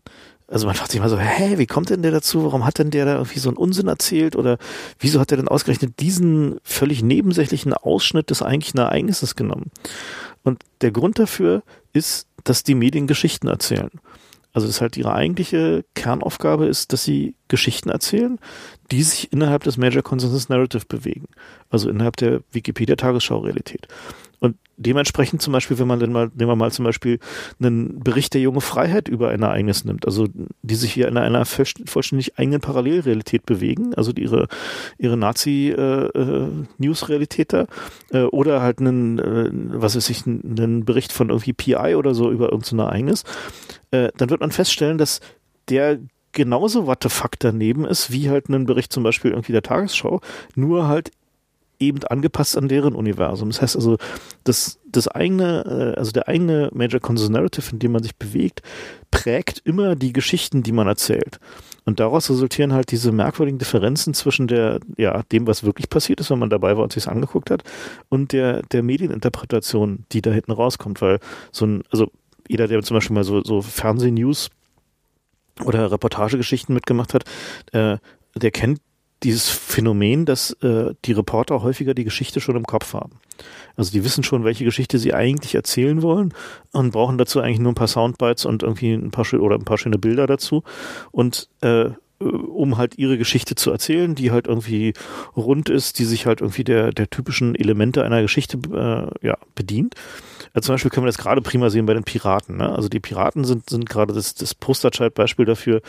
also 0.52 0.66
man 0.66 0.76
fragt 0.76 0.92
sich 0.92 1.00
mal 1.00 1.10
so, 1.10 1.20
hä, 1.20 1.58
wie 1.58 1.68
kommt 1.68 1.90
denn 1.90 2.02
der 2.02 2.12
dazu? 2.12 2.44
Warum 2.44 2.66
hat 2.66 2.80
denn 2.80 2.90
der 2.90 3.06
da 3.06 3.14
irgendwie 3.14 3.40
so 3.40 3.50
einen 3.50 3.58
Unsinn 3.58 3.88
erzählt? 3.88 4.36
Oder 4.36 4.58
wieso 4.98 5.20
hat 5.20 5.32
er 5.32 5.38
denn 5.38 5.48
ausgerechnet 5.48 6.00
diesen 6.00 6.60
völlig 6.64 7.04
nebensächlichen 7.04 7.74
Ausschnitt 7.74 8.30
des 8.30 8.42
eigentlichen 8.42 8.80
Ereignisses 8.80 9.36
genommen? 9.36 9.72
Und 10.44 10.64
der 10.82 10.92
Grund 10.92 11.20
dafür 11.20 11.62
ist, 11.94 12.28
dass 12.44 12.64
die 12.64 12.76
Medien 12.76 13.06
Geschichten 13.06 13.48
erzählen. 13.48 13.92
Also 14.60 14.68
das 14.68 14.76
ist 14.76 14.82
halt 14.82 14.98
ihre 14.98 15.14
eigentliche 15.14 15.86
Kernaufgabe 15.96 16.66
ist, 16.66 16.92
dass 16.92 17.06
sie 17.06 17.34
Geschichten 17.48 17.88
erzählen, 17.88 18.40
die 18.92 19.04
sich 19.04 19.32
innerhalb 19.32 19.64
des 19.64 19.78
Major 19.78 20.04
Consensus 20.04 20.50
Narrative 20.50 20.84
bewegen. 20.86 21.28
Also 21.70 21.90
innerhalb 21.90 22.18
der 22.18 22.42
Wikipedia-Tagesschau-Realität. 22.52 23.88
Und 24.40 24.56
dementsprechend 24.78 25.42
zum 25.42 25.54
Beispiel, 25.54 25.80
wenn 25.80 25.88
man 25.88 26.00
dann 26.00 26.14
mal, 26.14 26.30
nehmen 26.34 26.50
wir 26.50 26.56
mal 26.56 26.72
zum 26.72 26.86
Beispiel 26.86 27.20
einen 27.60 28.00
Bericht 28.00 28.34
der 28.34 28.42
junge 28.42 28.62
Freiheit 28.62 29.10
über 29.10 29.30
ein 29.30 29.42
Ereignis 29.42 29.86
nimmt, 29.86 30.06
also 30.06 30.28
die 30.62 30.76
sich 30.76 30.94
hier 30.94 31.08
in 31.08 31.18
einer 31.18 31.46
vollständig 31.46 32.38
eigenen 32.40 32.62
Parallelrealität 32.62 33.46
bewegen, 33.46 33.94
also 33.96 34.12
ihre, 34.14 34.48
ihre 34.98 35.18
Nazi-News-Realität 35.18 37.54
äh, 37.54 37.62
äh, 37.62 37.66
da, 38.12 38.18
äh, 38.18 38.24
oder 38.24 38.62
halt 38.62 38.80
einen, 38.80 39.20
äh, 39.20 39.50
was 39.52 39.96
weiß 39.96 40.10
ich, 40.10 40.26
einen 40.26 40.86
Bericht 40.86 41.12
von 41.12 41.30
irgendwie 41.30 41.54
PI 41.54 41.96
oder 41.96 42.16
so 42.16 42.32
über 42.32 42.52
irgendein 42.52 42.80
Ereignis, 42.80 43.24
äh, 43.92 44.10
dann 44.18 44.30
wird 44.30 44.42
man 44.42 44.52
feststellen, 44.52 44.98
dass 44.98 45.22
der 45.68 46.00
genauso 46.32 46.86
what 46.86 47.04
the 47.04 47.10
fuck 47.10 47.40
daneben 47.40 47.86
ist, 47.86 48.12
wie 48.12 48.30
halt 48.30 48.50
ein 48.50 48.66
Bericht 48.66 48.94
zum 48.94 49.04
Beispiel 49.04 49.32
irgendwie 49.32 49.52
der 49.52 49.64
Tagesschau, 49.64 50.22
nur 50.56 50.88
halt 50.88 51.12
eben 51.80 52.04
angepasst 52.04 52.58
an 52.58 52.68
deren 52.68 52.94
Universum. 52.96 53.50
Das 53.50 53.62
heißt 53.62 53.76
also, 53.76 53.98
das, 54.44 54.80
das 54.86 55.08
eigene, 55.08 55.94
äh, 55.96 56.00
also 56.00 56.12
der 56.12 56.28
eigene 56.28 56.70
Major 56.74 57.00
Conscious 57.00 57.30
Narrative, 57.30 57.72
in 57.72 57.80
dem 57.80 57.94
man 57.94 58.04
sich 58.04 58.16
bewegt, 58.16 58.62
prägt 59.12 59.62
immer 59.66 59.96
die 59.96 60.14
Geschichten, 60.14 60.64
die 60.64 60.72
man 60.72 60.88
erzählt. 60.88 61.40
Und 61.86 62.00
daraus 62.00 62.30
resultieren 62.30 62.74
halt 62.74 62.92
diese 62.92 63.12
merkwürdigen 63.12 63.58
Differenzen 63.58 64.14
zwischen 64.14 64.48
der, 64.48 64.80
ja, 64.98 65.24
dem, 65.32 65.48
was 65.48 65.64
wirklich 65.64 65.90
passiert 65.90 66.20
ist, 66.20 66.30
wenn 66.30 66.40
man 66.40 66.50
dabei 66.50 66.76
war 66.76 66.84
und 66.84 66.94
sich 66.94 67.08
angeguckt 67.08 67.50
hat, 67.50 67.64
und 68.10 68.34
der, 68.34 68.62
der 68.64 68.84
Medieninterpretation, 68.84 70.06
die 70.12 70.22
da 70.22 70.32
hinten 70.32 70.52
rauskommt, 70.52 71.02
weil 71.02 71.20
so 71.52 71.66
ein, 71.66 71.84
also 71.90 72.12
jeder, 72.48 72.68
der 72.68 72.82
zum 72.84 72.96
Beispiel 72.96 73.16
mal 73.16 73.24
so, 73.24 73.44
so 73.44 73.62
Fernsehnews 73.62 74.50
oder 75.66 75.92
Reportagegeschichten 75.92 76.74
mitgemacht 76.74 77.14
hat, 77.14 77.24
äh, 77.72 77.98
der 78.36 78.52
kennt 78.52 78.82
dieses 79.24 79.50
Phänomen, 79.50 80.26
dass 80.26 80.52
äh, 80.62 80.94
die 81.06 81.12
Reporter 81.12 81.62
häufiger 81.62 81.94
die 81.94 82.04
Geschichte 82.04 82.40
schon 82.42 82.56
im 82.56 82.66
Kopf 82.66 82.94
haben. 82.94 83.20
Also 83.76 83.92
die 83.92 84.04
wissen 84.04 84.24
schon, 84.24 84.44
welche 84.44 84.66
Geschichte 84.66 85.00
sie 85.00 85.14
eigentlich 85.14 85.56
erzählen 85.56 86.02
wollen 86.02 86.34
und 86.72 86.92
brauchen 86.92 87.18
dazu 87.18 87.40
eigentlich 87.40 87.60
nur 87.60 87.72
ein 87.72 87.76
paar 87.76 87.88
Soundbites 87.88 88.46
und 88.46 88.64
irgendwie 88.64 88.94
ein 88.94 89.12
paar 89.12 89.26
oder 89.34 89.56
ein 89.56 89.66
paar 89.66 89.78
schöne 89.78 89.98
Bilder 89.98 90.28
dazu 90.28 90.64
und 91.12 91.50
äh, 91.62 91.92
um 92.20 92.78
halt 92.78 92.98
ihre 92.98 93.18
Geschichte 93.18 93.56
zu 93.56 93.72
erzählen, 93.72 94.14
die 94.14 94.32
halt 94.32 94.48
irgendwie 94.48 94.94
rund 95.38 95.70
ist, 95.70 96.00
die 96.00 96.06
sich 96.06 96.26
halt 96.26 96.42
irgendwie 96.42 96.66
der 96.66 96.92
der 96.92 97.10
typischen 97.10 97.56
Elemente 97.56 98.04
einer 98.04 98.22
Geschichte 98.22 98.58
äh, 98.74 99.26
ja 99.26 99.38
bedient. 99.56 99.96
Ja, 100.56 100.62
zum 100.62 100.74
Beispiel 100.74 100.92
können 100.92 101.06
wir 101.06 101.10
das 101.10 101.18
gerade 101.18 101.42
prima 101.42 101.70
sehen 101.70 101.86
bei 101.86 101.94
den 101.94 102.04
Piraten. 102.04 102.58
Ne? 102.58 102.70
Also 102.70 102.90
die 102.90 103.00
Piraten 103.00 103.44
sind, 103.44 103.70
sind 103.70 103.88
gerade 103.88 104.14
das, 104.14 104.34
das 104.34 104.56
Posterchild-Beispiel 104.56 105.46
dafür, 105.46 105.82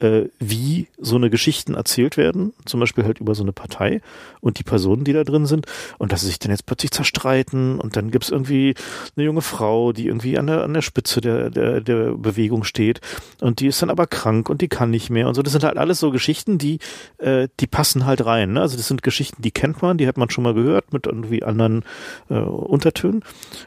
äh, 0.00 0.28
wie 0.38 0.88
so 0.98 1.16
eine 1.16 1.30
Geschichten 1.30 1.74
erzählt 1.74 2.16
werden, 2.16 2.52
zum 2.64 2.80
Beispiel 2.80 3.04
halt 3.04 3.18
über 3.20 3.34
so 3.34 3.42
eine 3.42 3.52
Partei 3.52 4.00
und 4.40 4.58
die 4.58 4.62
Personen, 4.62 5.04
die 5.04 5.12
da 5.12 5.24
drin 5.24 5.46
sind 5.46 5.66
und 5.98 6.12
dass 6.12 6.20
sie 6.20 6.28
sich 6.28 6.38
dann 6.38 6.50
jetzt 6.50 6.66
plötzlich 6.66 6.90
zerstreiten 6.90 7.80
und 7.80 7.96
dann 7.96 8.10
gibt's 8.10 8.30
irgendwie 8.30 8.74
eine 9.16 9.24
junge 9.24 9.42
Frau, 9.42 9.92
die 9.92 10.06
irgendwie 10.06 10.38
an 10.38 10.46
der, 10.46 10.62
an 10.62 10.74
der 10.74 10.82
Spitze 10.82 11.20
der, 11.20 11.50
der, 11.50 11.80
der 11.80 12.12
Bewegung 12.12 12.64
steht 12.64 13.00
und 13.40 13.60
die 13.60 13.66
ist 13.66 13.82
dann 13.82 13.90
aber 13.90 14.06
krank 14.06 14.48
und 14.48 14.60
die 14.60 14.68
kann 14.68 14.90
nicht 14.90 15.10
mehr 15.10 15.26
und 15.28 15.34
so. 15.34 15.42
Das 15.42 15.52
sind 15.52 15.64
halt 15.64 15.78
alles 15.78 15.98
so 15.98 16.10
Geschichten, 16.10 16.58
die, 16.58 16.78
äh, 17.18 17.48
die 17.60 17.66
passen 17.66 18.06
halt 18.06 18.24
rein. 18.24 18.52
Ne? 18.52 18.60
Also 18.60 18.76
das 18.76 18.88
sind 18.88 19.02
Geschichten, 19.02 19.42
die 19.42 19.50
kennt 19.50 19.82
man, 19.82 19.98
die 19.98 20.06
hat 20.06 20.16
man 20.16 20.30
schon 20.30 20.44
mal 20.44 20.54
gehört 20.54 20.92
mit 20.92 21.06
irgendwie 21.06 21.42
anderen 21.42 21.84
äh, 22.28 22.34
Untertönen 22.34 23.22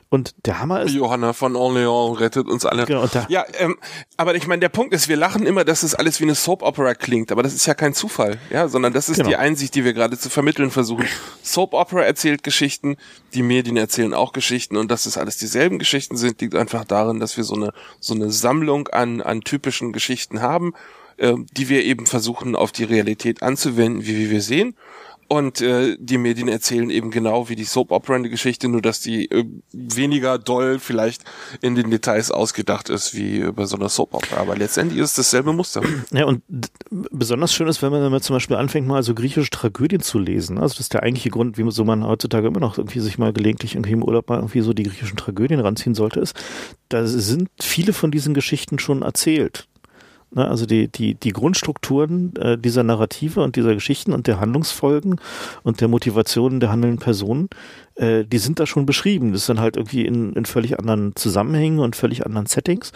und 0.09 0.35
der 0.45 0.59
Hammer 0.59 0.81
ist. 0.83 0.93
Johanna 0.93 1.33
von 1.33 1.55
Orléans 1.55 2.19
rettet 2.19 2.47
uns 2.47 2.65
alle. 2.65 2.85
Genau, 2.85 3.07
ja, 3.27 3.45
ähm, 3.59 3.77
aber 4.15 4.35
ich 4.35 4.47
meine, 4.47 4.59
der 4.59 4.69
Punkt 4.69 4.93
ist, 4.93 5.07
wir 5.07 5.17
lachen 5.17 5.45
immer, 5.45 5.65
dass 5.65 5.83
es 5.83 5.95
alles 5.95 6.19
wie 6.19 6.25
eine 6.25 6.35
Soap 6.35 6.61
Opera 6.61 6.93
klingt, 6.93 7.31
aber 7.31 7.43
das 7.43 7.53
ist 7.53 7.65
ja 7.65 7.73
kein 7.73 7.93
Zufall, 7.93 8.37
ja, 8.49 8.67
sondern 8.67 8.93
das 8.93 9.09
ist 9.09 9.17
genau. 9.17 9.29
die 9.29 9.35
Einsicht, 9.35 9.75
die 9.75 9.83
wir 9.83 9.93
gerade 9.93 10.17
zu 10.17 10.29
vermitteln 10.29 10.71
versuchen. 10.71 11.05
Soap 11.43 11.73
Opera 11.73 12.01
erzählt 12.01 12.43
Geschichten, 12.43 12.97
die 13.33 13.43
Medien 13.43 13.77
erzählen 13.77 14.13
auch 14.13 14.31
Geschichten 14.31 14.77
und 14.77 14.91
dass 14.91 15.05
es 15.05 15.17
alles 15.17 15.37
dieselben 15.37 15.79
Geschichten 15.79 16.17
sind, 16.17 16.41
liegt 16.41 16.55
einfach 16.55 16.85
darin, 16.85 17.19
dass 17.19 17.37
wir 17.37 17.43
so 17.43 17.55
eine 17.55 17.73
so 17.99 18.13
eine 18.13 18.31
Sammlung 18.31 18.87
an 18.89 19.21
an 19.21 19.41
typischen 19.41 19.91
Geschichten 19.91 20.41
haben, 20.41 20.73
äh, 21.17 21.33
die 21.51 21.69
wir 21.69 21.83
eben 21.83 22.05
versuchen 22.05 22.55
auf 22.55 22.71
die 22.71 22.83
Realität 22.83 23.41
anzuwenden, 23.41 24.05
wie, 24.05 24.17
wie 24.17 24.29
wir 24.29 24.41
sehen 24.41 24.75
und 25.27 25.61
äh, 25.61 25.97
die 25.99 26.17
Medien 26.17 26.47
erzählen 26.47 26.89
eben 26.89 27.11
genau 27.11 27.49
wie 27.49 27.55
die 27.55 27.63
Soap 27.63 27.91
Opera 27.91 28.17
die 28.19 28.29
Geschichte, 28.29 28.67
nur 28.67 28.81
dass 28.81 29.01
die 29.01 29.29
äh, 29.29 29.45
weniger 29.71 30.37
doll 30.37 30.79
vielleicht 30.79 31.23
in 31.61 31.75
den 31.75 31.89
Details 31.89 32.31
ausgedacht 32.31 32.89
ist 32.89 33.13
wie 33.15 33.51
bei 33.51 33.65
so 33.65 33.75
einer 33.75 33.89
Soap 33.89 34.13
Opera. 34.13 34.37
Aber 34.37 34.55
letztendlich 34.55 34.99
ist 34.99 35.11
es 35.11 35.15
dasselbe 35.15 35.53
Muster. 35.53 35.81
Ja, 36.11 36.25
und 36.25 36.41
besonders 36.89 37.53
schön 37.53 37.67
ist, 37.67 37.81
wenn 37.81 37.91
man 37.91 38.01
dann 38.01 38.21
zum 38.21 38.35
Beispiel 38.35 38.55
anfängt, 38.55 38.87
mal 38.87 39.03
so 39.03 39.13
griechische 39.13 39.49
Tragödien 39.49 40.01
zu 40.01 40.19
lesen. 40.19 40.57
Also 40.57 40.73
das 40.73 40.81
ist 40.81 40.93
der 40.93 41.03
eigentliche 41.03 41.29
Grund, 41.29 41.57
wie 41.57 41.69
so 41.71 41.83
man 41.83 42.05
heutzutage 42.05 42.47
immer 42.47 42.59
noch 42.59 42.77
irgendwie 42.77 42.99
sich 42.99 43.17
mal 43.17 43.33
gelegentlich 43.33 43.75
irgendwie 43.75 43.91
im 43.91 44.03
Urlaub 44.03 44.29
mal 44.29 44.37
irgendwie 44.37 44.61
so 44.61 44.73
die 44.73 44.83
griechischen 44.83 45.17
Tragödien 45.17 45.59
ranziehen 45.59 45.95
sollte, 45.95 46.19
ist, 46.19 46.35
da 46.89 47.05
sind 47.05 47.49
viele 47.59 47.93
von 47.93 48.11
diesen 48.11 48.33
Geschichten 48.33 48.79
schon 48.79 49.01
erzählt. 49.01 49.67
Ne, 50.31 50.47
also 50.47 50.65
die, 50.65 50.89
die, 50.89 51.15
die 51.15 51.31
Grundstrukturen 51.31 52.35
äh, 52.35 52.57
dieser 52.57 52.83
Narrative 52.83 53.41
und 53.41 53.55
dieser 53.55 53.73
Geschichten 53.73 54.11
und 54.11 54.27
der 54.27 54.39
Handlungsfolgen 54.39 55.21
und 55.63 55.79
der 55.79 55.87
Motivationen 55.87 56.59
der 56.59 56.69
handelnden 56.69 56.99
Personen, 56.99 57.49
äh, 57.95 58.25
die 58.25 58.37
sind 58.37 58.59
da 58.59 58.65
schon 58.65 58.85
beschrieben. 58.85 59.31
Das 59.31 59.45
sind 59.45 59.59
halt 59.59 59.77
irgendwie 59.77 60.05
in, 60.05 60.33
in 60.33 60.45
völlig 60.45 60.79
anderen 60.79 61.15
Zusammenhängen 61.15 61.79
und 61.79 61.95
völlig 61.95 62.25
anderen 62.25 62.45
Settings. 62.45 62.91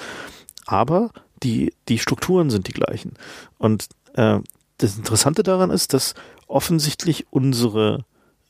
Aber 0.65 1.11
die, 1.41 1.73
die 1.87 1.99
Strukturen 1.99 2.49
sind 2.49 2.67
die 2.67 2.73
gleichen. 2.73 3.13
Und 3.57 3.87
äh, 4.13 4.39
das 4.77 4.97
Interessante 4.97 5.43
daran 5.43 5.69
ist, 5.69 5.93
dass 5.93 6.15
offensichtlich 6.47 7.27
unsere 7.29 8.03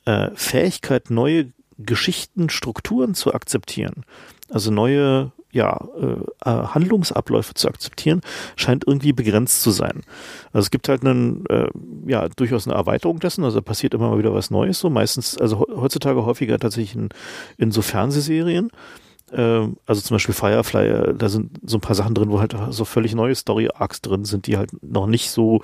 äh, 0.05 0.29
Fähigkeit, 0.33 1.11
neue 1.11 1.51
Geschichten, 1.77 2.49
Strukturen 2.49 3.13
zu 3.13 3.33
akzeptieren, 3.33 4.05
also 4.49 4.71
neue 4.71 5.31
ja, 5.51 5.79
äh, 5.99 6.49
äh, 6.49 6.67
Handlungsabläufe 6.67 7.53
zu 7.53 7.67
akzeptieren, 7.67 8.21
scheint 8.55 8.85
irgendwie 8.87 9.13
begrenzt 9.13 9.61
zu 9.61 9.71
sein. 9.71 10.01
Also 10.53 10.65
es 10.65 10.71
gibt 10.71 10.89
halt 10.89 11.05
einen, 11.05 11.45
äh, 11.47 11.67
ja, 12.07 12.27
durchaus 12.29 12.67
eine 12.67 12.75
Erweiterung 12.75 13.19
dessen, 13.19 13.43
also 13.43 13.61
passiert 13.61 13.93
immer 13.93 14.09
mal 14.09 14.17
wieder 14.17 14.33
was 14.33 14.51
Neues, 14.51 14.79
so 14.79 14.89
meistens, 14.89 15.37
also 15.37 15.65
heutzutage 15.75 16.25
häufiger 16.25 16.57
tatsächlich 16.57 16.95
in, 16.95 17.09
in 17.57 17.71
so 17.71 17.81
Fernsehserien, 17.81 18.71
ähm, 19.33 19.77
also 19.85 20.01
zum 20.01 20.15
Beispiel 20.15 20.35
Firefly, 20.35 20.87
äh, 20.87 21.13
da 21.13 21.29
sind 21.29 21.59
so 21.65 21.77
ein 21.77 21.81
paar 21.81 21.95
Sachen 21.95 22.13
drin, 22.13 22.29
wo 22.29 22.39
halt 22.39 22.55
so 22.69 22.85
völlig 22.85 23.15
neue 23.15 23.35
Story-Arcs 23.35 24.01
drin 24.01 24.25
sind, 24.25 24.47
die 24.47 24.57
halt 24.57 24.71
noch 24.83 25.07
nicht 25.07 25.29
so, 25.29 25.61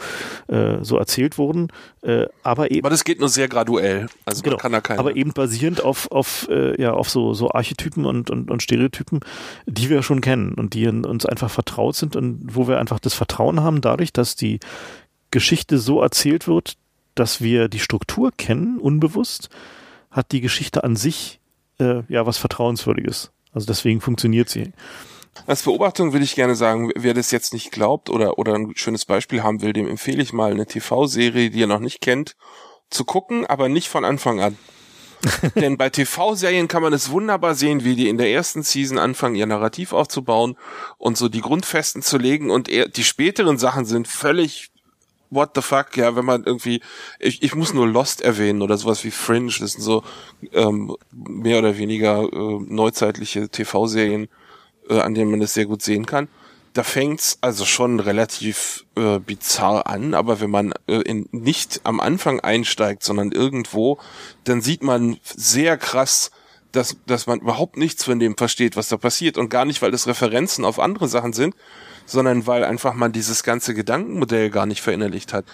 äh, 0.47 0.77
so 0.81 0.97
erzählt 0.97 1.37
wurden. 1.37 1.67
Äh, 2.01 2.27
aber 2.43 2.71
eben. 2.71 2.81
Aber 2.81 2.89
das 2.89 3.03
geht 3.03 3.19
nur 3.19 3.29
sehr 3.29 3.47
graduell. 3.47 4.07
Also 4.25 4.41
genau, 4.41 4.57
kann 4.57 4.71
da 4.71 4.81
keine. 4.81 4.99
Aber 4.99 5.15
eben 5.15 5.33
basierend 5.33 5.83
auf, 5.83 6.09
auf, 6.11 6.47
äh, 6.49 6.81
ja, 6.81 6.93
auf 6.93 7.09
so, 7.09 7.33
so 7.33 7.51
Archetypen 7.51 8.05
und, 8.05 8.29
und, 8.29 8.49
und 8.49 8.63
Stereotypen, 8.63 9.19
die 9.65 9.89
wir 9.89 10.01
schon 10.03 10.21
kennen 10.21 10.53
und 10.53 10.73
die 10.73 10.87
uns 10.87 11.25
einfach 11.25 11.49
vertraut 11.49 11.95
sind 11.95 12.15
und 12.15 12.55
wo 12.55 12.67
wir 12.67 12.79
einfach 12.79 12.99
das 12.99 13.13
Vertrauen 13.13 13.61
haben, 13.61 13.81
dadurch, 13.81 14.13
dass 14.13 14.35
die 14.35 14.59
Geschichte 15.31 15.77
so 15.77 16.01
erzählt 16.01 16.47
wird, 16.47 16.77
dass 17.15 17.41
wir 17.41 17.67
die 17.67 17.79
Struktur 17.79 18.31
kennen, 18.31 18.77
unbewusst, 18.77 19.49
hat 20.11 20.31
die 20.31 20.41
Geschichte 20.41 20.83
an 20.83 20.95
sich 20.95 21.39
äh, 21.79 22.03
ja 22.07 22.25
was 22.25 22.37
Vertrauenswürdiges. 22.37 23.31
Also 23.57 23.65
deswegen 23.65 24.01
funktioniert 24.01 24.49
sie. 24.49 24.71
Als 25.47 25.63
Beobachtung 25.63 26.13
will 26.13 26.21
ich 26.21 26.35
gerne 26.35 26.55
sagen, 26.55 26.91
wer 26.95 27.15
das 27.15 27.31
jetzt 27.31 27.53
nicht 27.53 27.71
glaubt 27.71 28.07
oder, 28.11 28.37
oder 28.37 28.53
ein 28.53 28.73
schönes 28.75 29.05
Beispiel 29.05 29.41
haben 29.41 29.63
will, 29.63 29.73
dem 29.73 29.87
empfehle 29.87 30.21
ich 30.21 30.31
mal 30.31 30.51
eine 30.51 30.67
TV-Serie, 30.67 31.49
die 31.49 31.61
ihr 31.61 31.65
noch 31.65 31.79
nicht 31.79 31.99
kennt. 31.99 32.35
zu 32.91 33.03
gucken, 33.03 33.47
aber 33.47 33.67
nicht 33.67 33.89
von 33.89 34.05
Anfang 34.05 34.41
an. 34.41 34.59
Denn 35.55 35.75
bei 35.75 35.89
TV-Serien 35.89 36.67
kann 36.67 36.83
man 36.83 36.93
es 36.93 37.09
wunderbar 37.09 37.55
sehen, 37.55 37.83
wie 37.83 37.95
die 37.95 38.09
in 38.09 38.19
der 38.19 38.29
ersten 38.29 38.61
Season 38.61 38.99
anfangen, 38.99 39.33
ihr 39.33 39.47
Narrativ 39.47 39.91
aufzubauen 39.91 40.55
und 40.99 41.17
so 41.17 41.29
die 41.29 41.41
Grundfesten 41.41 42.03
zu 42.03 42.19
legen 42.19 42.51
und 42.51 42.69
eher, 42.69 42.87
die 42.87 43.03
späteren 43.03 43.57
Sachen 43.57 43.85
sind 43.85 44.07
völlig 44.07 44.69
what 45.29 45.51
the 45.55 45.61
fuck, 45.61 45.97
ja, 45.97 46.15
wenn 46.15 46.25
man 46.25 46.43
irgendwie, 46.43 46.81
ich, 47.19 47.43
ich 47.43 47.55
muss 47.55 47.73
nur 47.73 47.87
Lost 47.87 48.21
erwähnen 48.21 48.61
oder 48.61 48.77
sowas 48.77 49.03
wie 49.03 49.11
Fringe, 49.11 49.51
das 49.59 49.73
sind 49.73 49.81
so 49.81 50.03
ähm, 50.53 50.95
mehr 51.11 51.59
oder 51.59 51.77
weniger 51.77 52.23
äh, 52.23 52.59
neuzeitliche 52.67 53.49
TV-Serien, 53.49 54.27
äh, 54.89 54.99
an 54.99 55.13
denen 55.13 55.31
man 55.31 55.39
das 55.39 55.53
sehr 55.53 55.65
gut 55.65 55.81
sehen 55.81 56.05
kann. 56.05 56.29
Da 56.73 56.83
fängt's 56.83 57.39
also 57.41 57.65
schon 57.65 57.99
relativ 57.99 58.85
äh, 58.95 59.19
bizarr 59.19 59.87
an, 59.87 60.13
aber 60.13 60.39
wenn 60.39 60.51
man 60.51 60.73
äh, 60.87 61.01
in, 61.01 61.27
nicht 61.31 61.81
am 61.83 61.99
Anfang 61.99 62.39
einsteigt, 62.39 63.03
sondern 63.03 63.31
irgendwo, 63.31 63.97
dann 64.43 64.61
sieht 64.61 64.83
man 64.83 65.17
sehr 65.23 65.77
krass, 65.77 66.31
dass, 66.71 66.97
dass 67.07 67.25
man 67.25 67.39
überhaupt 67.39 67.77
nichts 67.77 68.03
von 68.03 68.19
dem 68.19 68.37
versteht, 68.37 68.75
was 68.75 68.89
da 68.89 68.97
passiert 68.97 69.37
und 69.37 69.49
gar 69.49 69.65
nicht, 69.65 69.81
weil 69.81 69.93
es 69.93 70.07
Referenzen 70.07 70.65
auf 70.65 70.79
andere 70.79 71.07
Sachen 71.07 71.33
sind, 71.33 71.55
sondern 72.07 72.47
weil 72.47 72.63
einfach 72.63 72.95
man 72.95 73.11
dieses 73.11 73.43
ganze 73.43 73.75
Gedankenmodell 73.75 74.49
gar 74.49 74.65
nicht 74.65 74.81
verinnerlicht 74.81 75.33
hat 75.33 75.45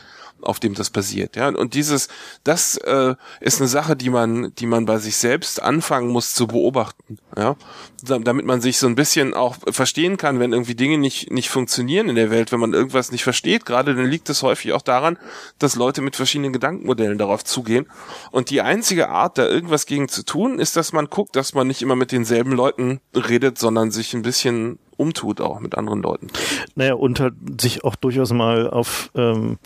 auf 0.44 0.60
dem 0.60 0.74
das 0.74 0.90
passiert. 0.90 1.36
Ja, 1.36 1.50
und 1.50 1.74
dieses, 1.74 2.08
das 2.44 2.78
äh, 2.78 3.16
ist 3.40 3.60
eine 3.60 3.68
Sache, 3.68 3.96
die 3.96 4.10
man, 4.10 4.54
die 4.56 4.66
man 4.66 4.86
bei 4.86 4.98
sich 4.98 5.18
selbst 5.18 5.62
anfangen 5.62 6.10
muss 6.10 6.34
zu 6.34 6.48
beobachten. 6.48 7.18
Ja, 7.38 7.56
damit 8.04 8.46
man 8.46 8.62
sich 8.62 8.78
so 8.78 8.88
ein 8.88 8.96
bisschen 8.96 9.34
auch 9.34 9.56
verstehen 9.72 10.18
kann, 10.18 10.40
wenn 10.40 10.54
irgendwie 10.54 10.76
Dinge 10.76 10.98
nicht 10.98 11.32
nicht 11.32 11.50
funktionieren 11.50 12.10
in 12.10 12.16
der 12.16 12.30
Welt, 12.30 12.52
wenn 12.52 12.60
man 12.60 12.74
irgendwas 12.74 13.12
nicht 13.12 13.24
versteht. 13.24 13.66
Gerade 13.66 13.96
dann 13.96 14.06
liegt 14.06 14.30
es 14.30 14.44
häufig 14.44 14.74
auch 14.74 14.82
daran, 14.82 15.18
dass 15.60 15.76
Leute 15.76 16.02
mit 16.02 16.16
verschiedenen 16.16 16.54
Gedankenmodellen 16.54 17.18
darauf 17.18 17.44
zugehen. 17.44 17.88
Und 18.32 18.50
die 18.50 18.62
einzige 18.62 19.10
Art, 19.10 19.38
da 19.38 19.48
irgendwas 19.48 19.86
gegen 19.86 20.10
zu 20.10 20.24
tun, 20.24 20.60
ist, 20.60 20.76
dass 20.76 20.94
man 20.94 21.10
guckt, 21.10 21.36
dass 21.36 21.54
man 21.54 21.68
nicht 21.68 21.82
immer 21.82 21.96
mit 21.96 22.12
denselben 22.12 22.52
Leuten 22.52 23.00
redet, 23.16 23.58
sondern 23.58 23.92
sich 23.92 24.14
ein 24.14 24.22
bisschen 24.22 24.80
umtut 24.98 25.42
auch 25.42 25.60
mit 25.60 25.78
anderen 25.78 26.02
Leuten. 26.02 26.28
Naja, 26.76 26.94
und 26.94 27.20
halt 27.20 27.34
sich 27.60 27.84
auch 27.84 27.96
durchaus 27.96 28.32
mal 28.32 28.70
auf 28.70 29.12
ähm, 29.16 29.58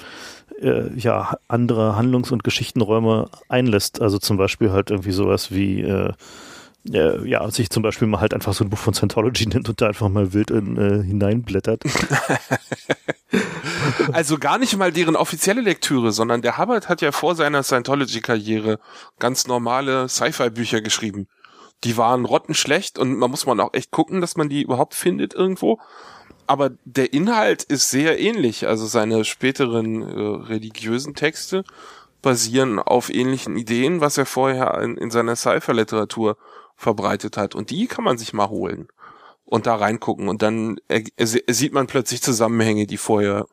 äh, 0.62 0.94
ja, 0.98 1.38
andere 1.48 1.96
Handlungs- 1.96 2.32
und 2.32 2.44
Geschichtenräume 2.44 3.30
einlässt. 3.48 4.02
Also 4.02 4.18
zum 4.18 4.38
Beispiel 4.38 4.72
halt 4.72 4.92
irgendwie 4.92 5.12
sowas 5.12 5.52
wie 5.52 5.82
äh, 5.82 6.14
äh, 6.94 7.28
ja, 7.28 7.50
sich 7.52 7.70
zum 7.70 7.84
Beispiel 7.84 8.08
mal 8.08 8.22
halt 8.22 8.34
einfach 8.34 8.54
so 8.54 8.64
ein 8.64 8.70
Buch 8.70 8.78
von 8.78 8.94
Scientology 8.94 9.46
nimmt 9.48 9.70
und 9.70 9.82
da 9.82 9.88
einfach 9.88 10.10
mal 10.10 10.34
wild 10.34 10.52
in, 10.52 10.78
äh, 10.78 11.04
hineinblättert. 11.04 11.84
also 14.12 14.38
gar 14.38 14.58
nicht 14.58 14.78
mal 14.78 14.92
deren 14.92 15.16
offizielle 15.16 15.62
Lektüre, 15.62 16.12
sondern 16.12 16.42
der 16.42 16.58
Hubbard 16.58 16.90
hat 16.90 17.02
ja 17.02 17.12
vor 17.12 17.36
seiner 17.36 17.64
Scientology-Karriere 17.64 18.80
ganz 19.20 19.48
normale 19.48 20.08
Sci-Fi-Bücher 20.08 20.82
geschrieben. 20.82 21.28
Die 21.84 21.98
waren 21.98 22.26
rottenschlecht 22.26 22.98
und 22.98 23.18
man 23.18 23.30
muss 23.30 23.46
man 23.46 23.60
auch 23.60 23.74
echt 23.74 23.92
gucken, 23.92 24.22
dass 24.22 24.36
man 24.36 24.50
die 24.50 24.64
überhaupt 24.64 24.96
findet 24.96 25.34
irgendwo 25.34 25.80
aber 26.48 26.72
der 26.86 27.14
Inhalt 27.14 27.64
ist 27.64 27.92
sehr 27.92 28.20
ähnlich. 28.20 28.68
Also 28.68 28.86
seine 28.88 29.26
späteren 29.26 30.02
äh, 30.02 30.46
religiösen 30.48 31.14
Texte 31.14 31.64
basieren 32.22 32.80
auf 32.80 33.14
ähnlichen 33.14 33.58
Ideen, 33.58 34.02
was 34.02 34.18
er 34.18 34.26
vorher 34.26 34.80
in, 34.82 34.98
in 34.98 35.12
seiner 35.12 35.36
Cypher-Literatur 35.36 36.38
verbreitet 36.76 37.38
hat. 37.38 37.54
Und 37.54 37.70
die 37.70 37.88
kann 37.88 38.04
man 38.04 38.18
sich 38.18 38.34
mal 38.34 38.50
holen 38.50 38.88
und 39.46 39.68
da 39.68 39.76
reingucken. 39.76 40.30
Und 40.30 40.42
dann 40.42 40.78
er, 40.88 41.04
er, 41.18 41.28
sieht 41.28 41.74
man 41.74 41.88
plötzlich 41.88 42.22
Zusammenhänge, 42.22 42.88
die 42.88 42.98
vorher 42.98 43.46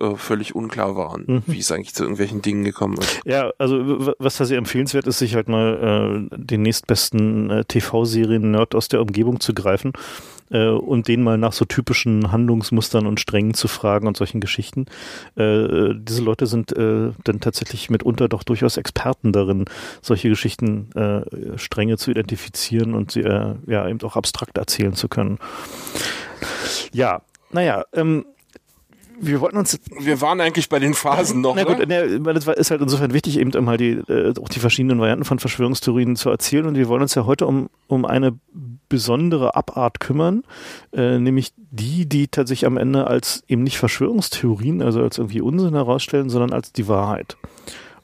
äh, 0.00 0.16
völlig 0.16 0.54
unklar 0.54 0.96
waren, 0.96 1.24
mhm. 1.26 1.42
wie 1.46 1.58
es 1.58 1.70
eigentlich 1.70 1.94
zu 1.94 2.04
irgendwelchen 2.04 2.40
Dingen 2.40 2.64
gekommen 2.64 2.96
ist. 2.98 3.20
Ja, 3.26 3.52
also 3.58 4.14
was 4.18 4.38
da 4.38 4.46
sehr 4.46 4.56
empfehlenswert 4.56 5.06
ist, 5.06 5.18
sich 5.18 5.34
halt 5.34 5.48
mal 5.48 6.28
äh, 6.32 6.36
den 6.36 6.62
nächstbesten 6.62 7.50
äh, 7.50 7.64
TV-Serien-Nerd 7.64 8.74
aus 8.74 8.88
der 8.88 9.02
Umgebung 9.02 9.40
zu 9.40 9.52
greifen 9.52 9.92
äh, 10.50 10.68
und 10.68 11.08
den 11.08 11.22
mal 11.22 11.36
nach 11.36 11.52
so 11.52 11.66
typischen 11.66 12.32
Handlungsmustern 12.32 13.06
und 13.06 13.20
Strängen 13.20 13.52
zu 13.52 13.68
fragen 13.68 14.06
und 14.06 14.16
solchen 14.16 14.40
Geschichten. 14.40 14.86
Äh, 15.36 15.94
diese 15.94 16.22
Leute 16.22 16.46
sind 16.46 16.72
äh, 16.72 17.10
dann 17.24 17.40
tatsächlich 17.40 17.90
mitunter 17.90 18.28
doch 18.28 18.42
durchaus 18.42 18.78
Experten 18.78 19.32
darin, 19.32 19.66
solche 20.00 20.30
Geschichten 20.30 20.90
äh, 20.92 21.58
Stränge 21.58 21.98
zu 21.98 22.10
identifizieren 22.10 22.94
und 22.94 23.12
sie 23.12 23.20
äh, 23.20 23.54
ja 23.66 23.86
eben 23.86 24.00
auch 24.00 24.16
abstrakt 24.16 24.56
erzählen 24.56 24.94
zu 24.94 25.08
können. 25.08 25.38
Ja, 26.92 27.20
naja, 27.52 27.84
ähm, 27.92 28.24
wir 29.20 29.40
wollten 29.40 29.56
uns. 29.56 29.78
Wir 29.98 30.20
waren 30.20 30.40
eigentlich 30.40 30.68
bei 30.68 30.78
den 30.78 30.94
Phasen 30.94 31.40
noch. 31.40 31.56
Na 31.56 31.64
gut, 31.64 31.86
ne, 31.86 32.20
das 32.20 32.46
ist 32.46 32.70
halt 32.70 32.80
insofern 32.80 33.12
wichtig, 33.12 33.38
eben 33.38 33.64
mal 33.64 33.76
die, 33.76 33.92
äh, 33.92 34.34
auch 34.40 34.48
die 34.48 34.60
verschiedenen 34.60 34.98
Varianten 34.98 35.24
von 35.24 35.38
Verschwörungstheorien 35.38 36.16
zu 36.16 36.30
erzählen. 36.30 36.66
Und 36.66 36.76
wir 36.76 36.88
wollen 36.88 37.02
uns 37.02 37.14
ja 37.14 37.26
heute 37.26 37.46
um, 37.46 37.68
um 37.86 38.04
eine 38.04 38.38
besondere 38.88 39.56
Abart 39.56 40.00
kümmern, 40.00 40.42
äh, 40.92 41.18
nämlich 41.18 41.52
die, 41.56 42.06
die 42.06 42.28
tatsächlich 42.28 42.66
am 42.66 42.76
Ende 42.76 43.06
als 43.06 43.44
eben 43.48 43.62
nicht 43.62 43.78
Verschwörungstheorien, 43.78 44.82
also 44.82 45.02
als 45.02 45.18
irgendwie 45.18 45.40
Unsinn 45.40 45.74
herausstellen, 45.74 46.30
sondern 46.30 46.52
als 46.52 46.72
die 46.72 46.88
Wahrheit. 46.88 47.36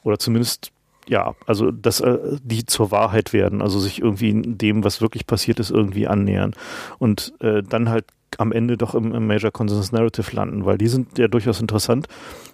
Oder 0.03 0.19
zumindest 0.19 0.71
ja, 1.07 1.35
also 1.47 1.71
dass 1.71 1.99
äh, 1.99 2.37
die 2.43 2.65
zur 2.65 2.91
Wahrheit 2.91 3.33
werden, 3.33 3.61
also 3.61 3.79
sich 3.79 4.01
irgendwie 4.01 4.33
dem, 4.33 4.83
was 4.83 5.01
wirklich 5.01 5.25
passiert 5.25 5.59
ist, 5.59 5.71
irgendwie 5.71 6.07
annähern 6.07 6.53
und 6.99 7.33
äh, 7.39 7.63
dann 7.63 7.89
halt 7.89 8.05
am 8.39 8.51
Ende 8.51 8.77
doch 8.77 8.95
im, 8.95 9.13
im 9.13 9.27
Major 9.27 9.51
Consensus 9.51 9.91
Narrative 9.91 10.35
landen, 10.35 10.65
weil 10.65 10.77
die 10.77 10.87
sind 10.87 11.17
ja 11.17 11.27
durchaus 11.27 11.59
interessant, 11.59 12.07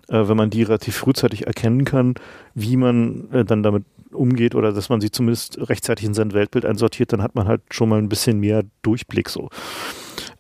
äh, 0.10 0.28
wenn 0.28 0.38
man 0.38 0.50
die 0.50 0.64
relativ 0.64 0.96
frühzeitig 0.96 1.48
erkennen 1.48 1.86
kann, 1.86 2.16
wie 2.54 2.78
man 2.78 3.32
äh, 3.32 3.46
dann 3.46 3.64
damit 3.64 3.84
umgeht 4.12 4.56
oder 4.56 4.72
dass 4.72 4.90
man 4.90 5.02
sie 5.02 5.12
zumindest 5.12 5.70
rechtzeitig 5.70 6.06
in 6.06 6.14
sein 6.14 6.34
Weltbild 6.34 6.66
einsortiert, 6.66 7.14
dann 7.14 7.22
hat 7.22 7.36
man 7.36 7.48
halt 7.48 7.62
schon 7.72 7.90
mal 7.90 8.00
ein 8.00 8.10
bisschen 8.10 8.40
mehr 8.40 8.64
Durchblick 8.82 9.30
so. 9.30 9.50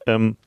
Ähm, 0.05 0.37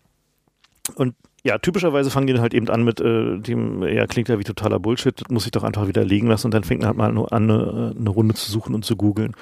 und 0.94 1.14
ja, 1.42 1.59
typischerweise 1.59 2.11
fangen 2.11 2.26
die 2.26 2.33
dann 2.35 2.42
halt 2.42 2.55
eben 2.55 2.68
an 2.68 2.85
mit 2.85 3.00
äh, 3.00 3.38
dem, 3.38 3.83
ja, 3.83 4.07
klingt 4.07 4.29
ja 4.29 4.38
wie 4.38 4.44
totaler 4.44 4.79
Bullshit, 4.79 5.31
muss 5.31 5.46
ich 5.46 5.53
doch 5.53 5.62
einfach 5.62 5.87
wieder 5.87 6.05
liegen 6.05 6.29
lassen 6.29 6.48
und 6.48 6.55
dann 6.55 6.64
fängt 6.64 6.81
man 6.83 6.88
halt 6.88 6.96
mal 6.98 7.26
an, 7.31 7.50
eine, 7.50 7.94
eine 7.98 8.11
Runde 8.11 8.35
zu 8.35 8.50
suchen 8.50 8.74
und 8.74 8.85
zu 8.85 8.96
googeln. 8.96 9.35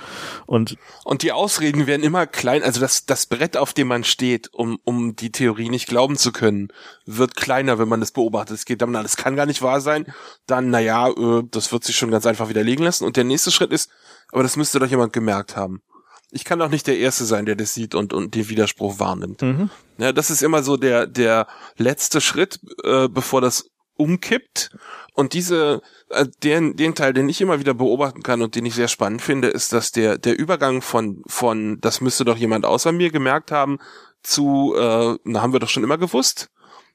Und, 0.47 0.77
und 1.05 1.23
die 1.23 1.33
Ausreden 1.33 1.87
werden 1.87 2.03
immer 2.03 2.27
klein, 2.27 2.63
also 2.63 2.81
das, 2.81 3.07
das 3.07 3.27
Brett, 3.27 3.57
auf 3.57 3.73
dem 3.73 3.89
man 3.89 4.05
steht, 4.05 4.53
um, 4.53 4.79
um 4.85 5.17
die 5.17 5.33
Theorie 5.33 5.71
nicht 5.71 5.89
glauben 5.89 6.17
zu 6.17 6.33
können, 6.33 6.69
wird 7.05 7.37
kleiner, 7.37 7.79
wenn 7.79 7.89
man 7.89 8.01
das 8.01 8.13
beobachtet. 8.13 8.57
Es 8.57 8.65
geht 8.65 8.83
dann, 8.83 8.93
das 8.93 9.17
kann 9.17 9.37
gar 9.37 9.47
nicht 9.47 9.63
wahr 9.63 9.81
sein. 9.81 10.07
Dann, 10.47 10.71
naja, 10.71 11.09
äh, 11.09 11.43
das 11.51 11.73
wird 11.73 11.85
sich 11.85 11.97
schon 11.97 12.11
ganz 12.11 12.27
einfach 12.27 12.49
widerlegen 12.49 12.85
lassen. 12.85 13.05
Und 13.05 13.17
der 13.17 13.25
nächste 13.25 13.51
Schritt 13.51 13.73
ist, 13.73 13.91
aber 14.31 14.43
das 14.43 14.57
müsste 14.57 14.79
doch 14.79 14.87
jemand 14.87 15.13
gemerkt 15.13 15.57
haben 15.57 15.83
ich 16.31 16.45
kann 16.45 16.59
doch 16.59 16.69
nicht 16.69 16.87
der 16.87 16.99
Erste 16.99 17.25
sein, 17.25 17.47
der 17.47 17.57
das 17.57 17.75
sieht 17.75 17.95
und, 17.95 18.13
und 18.13 18.35
den 18.35 18.49
Widerspruch 18.49 18.99
wahrnimmt. 18.99 19.43
Mhm. 19.43 19.71
Ja, 19.97 20.13
das 20.13 20.31
ist 20.31 20.43
immer 20.43 20.63
so 20.63 20.77
der, 20.77 21.07
der 21.07 21.47
letzte 21.77 22.21
Schritt, 22.21 22.61
äh, 22.85 23.09
bevor 23.09 23.41
das 23.41 23.71
umkippt. 23.97 24.71
Und 25.15 25.33
diese, 25.33 25.83
äh, 26.11 26.27
den, 26.43 26.77
den 26.77 26.95
Teil, 26.95 27.13
den 27.13 27.29
ich 27.29 27.41
immer 27.41 27.59
wieder 27.59 27.75
beobachten 27.75 28.23
kann 28.23 28.43
und 28.43 28.55
den 28.55 28.67
ich 28.67 28.75
sehr 28.75 28.89
spannend 28.89 29.23
finde, 29.23 29.49
ist, 29.49 29.73
dass 29.73 29.91
der, 29.91 30.19
der 30.19 30.39
Übergang 30.39 30.83
von, 30.83 31.23
von, 31.27 31.81
das 31.81 32.01
müsste 32.01 32.25
doch 32.25 32.37
jemand 32.37 32.65
außer 32.65 32.93
mir 32.93 33.11
gemerkt 33.11 33.51
haben, 33.51 33.79
zu, 34.23 34.75
äh, 34.77 35.17
na, 35.25 35.43
haben 35.43 35.53
wir 35.53 35.61
doch 35.61 35.69
schon 35.69 35.85
immer 35.85 35.99
gewusst. 35.99 36.49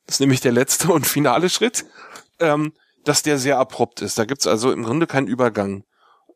Das 0.06 0.15
ist 0.15 0.19
nämlich 0.19 0.41
der 0.41 0.52
letzte 0.52 0.88
und 0.91 1.06
finale 1.06 1.50
Schritt, 1.50 1.86
ähm, 2.39 2.74
dass 3.04 3.24
der 3.24 3.38
sehr 3.38 3.60
abrupt 3.60 4.02
ist. 4.02 4.17
Da 4.17 4.26
gibt's 4.26 4.48
also 4.48 4.72
im 4.72 4.84
Grunde 4.84 5.08
keinen 5.08 5.28
Übergang. 5.28 5.84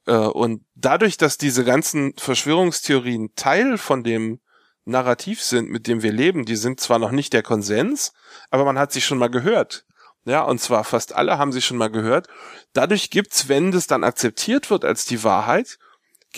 Äh, 0.08 0.16
und 0.16 0.66
dadurch, 0.74 1.18
dass 1.18 1.38
diese 1.38 1.64
ganzen 1.64 2.14
Verschwörungstheorien 2.18 3.36
Teil 3.36 3.78
von 3.78 4.04
dem 4.04 4.40
Narrativ 4.86 5.44
sind, 5.44 5.70
mit 5.70 5.86
dem 5.86 6.02
wir 6.02 6.14
leben, 6.14 6.46
die 6.46 6.56
sind 6.56 6.80
zwar 6.80 6.98
noch 6.98 7.12
nicht 7.12 7.34
der 7.34 7.44
Konsens, 7.44 8.14
aber 8.50 8.64
man 8.66 8.80
hat 8.80 8.94
sie 8.94 9.02
schon 9.02 9.18
mal 9.18 9.30
gehört. 9.30 9.86
Ja, 10.26 10.42
und 10.42 10.60
zwar 10.60 10.84
fast 10.84 11.16
alle 11.16 11.38
haben 11.38 11.52
sie 11.52 11.62
schon 11.62 11.78
mal 11.78 11.90
gehört. 11.90 12.28
Dadurch 12.74 13.10
gibt's, 13.10 13.48
wenn 13.48 13.72
das 13.72 13.88
dann 13.88 14.04
akzeptiert 14.04 14.70
wird 14.70 14.84
als 14.84 15.06
die 15.06 15.24
Wahrheit, 15.24 15.78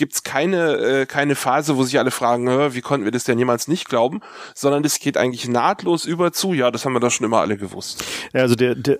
gibt's 0.00 0.24
keine, 0.24 0.78
äh, 0.78 1.06
keine 1.06 1.36
Phase, 1.36 1.76
wo 1.76 1.84
sich 1.84 1.98
alle 1.98 2.10
fragen, 2.10 2.48
wie 2.74 2.80
konnten 2.80 3.04
wir 3.04 3.12
das 3.12 3.24
denn 3.24 3.38
jemals 3.38 3.68
nicht 3.68 3.88
glauben, 3.88 4.20
sondern 4.54 4.82
es 4.84 4.98
geht 4.98 5.16
eigentlich 5.16 5.46
nahtlos 5.46 6.06
über 6.06 6.32
zu, 6.32 6.54
ja, 6.54 6.70
das 6.70 6.84
haben 6.84 6.94
wir 6.94 7.00
doch 7.00 7.10
schon 7.10 7.26
immer 7.26 7.38
alle 7.38 7.56
gewusst. 7.56 8.02
Also 8.32 8.56
der, 8.56 8.74
der 8.74 8.98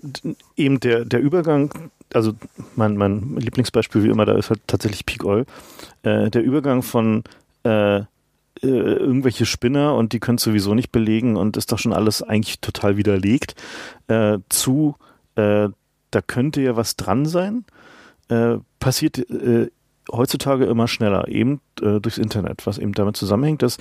eben 0.57 0.79
der, 0.79 1.05
der 1.05 1.21
Übergang 1.21 1.91
also 2.13 2.33
mein, 2.77 2.97
mein 2.97 3.37
Lieblingsbeispiel 3.37 4.03
wie 4.03 4.09
immer 4.09 4.27
da 4.27 4.37
ist 4.37 4.51
halt 4.51 4.61
tatsächlich 4.67 5.07
Peak 5.07 5.25
Oil. 5.25 5.47
Äh, 6.03 6.31
der 6.31 6.43
Übergang 6.43 6.83
von 6.83 7.25
äh, 7.65 7.99
äh, 7.99 8.05
irgendwelche 8.63 9.47
Spinner 9.47 9.95
und 9.95 10.13
die 10.13 10.21
können 10.21 10.39
sowieso 10.39 10.75
nicht 10.75 10.93
belegen 10.93 11.37
und 11.37 11.57
ist 11.57 11.73
doch 11.73 11.79
schon 11.79 11.93
alles 11.93 12.23
eigentlich 12.23 12.61
total 12.61 12.97
widerlegt, 12.97 13.55
äh, 14.09 14.39
zu 14.49 14.97
äh, 15.37 15.69
da 16.11 16.21
könnte 16.27 16.61
ja 16.61 16.77
was 16.77 16.97
dran 16.97 17.27
sein, 17.27 17.65
äh, 18.29 18.57
passiert 18.81 19.19
äh, 19.31 19.71
heutzutage 20.13 20.67
immer 20.67 20.89
schneller, 20.89 21.29
eben 21.29 21.61
äh, 21.81 22.01
durchs 22.01 22.19
Internet, 22.19 22.67
was 22.67 22.79
eben 22.79 22.93
damit 22.93 23.17
zusammenhängt, 23.17 23.63
dass 23.63 23.79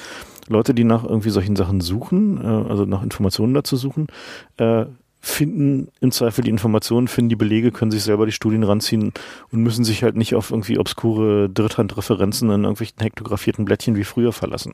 Leute, 0.47 0.73
die 0.73 0.83
nach 0.83 1.03
irgendwie 1.03 1.29
solchen 1.29 1.55
Sachen 1.55 1.81
suchen, 1.81 2.43
äh, 2.43 2.69
also 2.69 2.85
nach 2.85 3.03
Informationen 3.03 3.53
dazu 3.53 3.75
suchen, 3.75 4.07
äh, 4.57 4.85
finden 5.21 5.89
im 5.99 6.11
Zweifel 6.11 6.43
die 6.43 6.49
Informationen, 6.49 7.07
finden 7.07 7.29
die 7.29 7.35
Belege, 7.35 7.71
können 7.71 7.91
sich 7.91 8.03
selber 8.03 8.25
die 8.25 8.31
Studien 8.31 8.63
ranziehen 8.63 9.11
und 9.51 9.61
müssen 9.61 9.83
sich 9.83 10.03
halt 10.03 10.15
nicht 10.15 10.33
auf 10.33 10.51
irgendwie 10.51 10.79
obskure 10.79 11.49
Dritthandreferenzen 11.49 12.49
in 12.49 12.63
irgendwelchen 12.63 12.99
hektografierten 12.99 13.65
Blättchen 13.65 13.97
wie 13.97 14.05
früher 14.05 14.31
verlassen. 14.31 14.71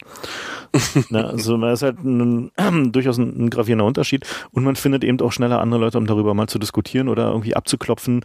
Na, 1.10 1.30
also 1.30 1.58
da 1.58 1.74
ist 1.74 1.82
halt 1.82 1.98
ein, 2.04 2.52
durchaus 2.92 3.18
ein, 3.18 3.46
ein, 3.46 3.50
gravierender 3.50 3.86
Unterschied 3.86 4.26
und 4.52 4.64
man 4.64 4.76
findet 4.76 5.04
eben 5.04 5.20
auch 5.22 5.32
schneller 5.32 5.62
andere 5.62 5.80
Leute, 5.80 5.98
um 5.98 6.06
darüber 6.06 6.36
mal 6.36 6.48
zu 6.48 6.60
diskutieren 6.60 7.10
oder 7.10 7.30
irgendwie 7.30 7.56
abzuklopfen, 7.56 8.24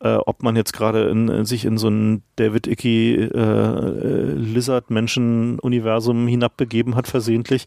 äh, 0.00 0.16
ob 0.16 0.42
man 0.42 0.56
jetzt 0.56 0.72
gerade 0.72 1.08
in, 1.08 1.46
sich 1.46 1.64
in 1.64 1.78
so 1.78 1.88
ein 1.88 2.22
David 2.36 2.66
Icke 2.66 3.30
äh, 3.34 4.32
Lizard-Menschen-Universum 4.34 6.26
hinabbegeben 6.26 6.96
hat 6.96 7.08
versehentlich 7.08 7.64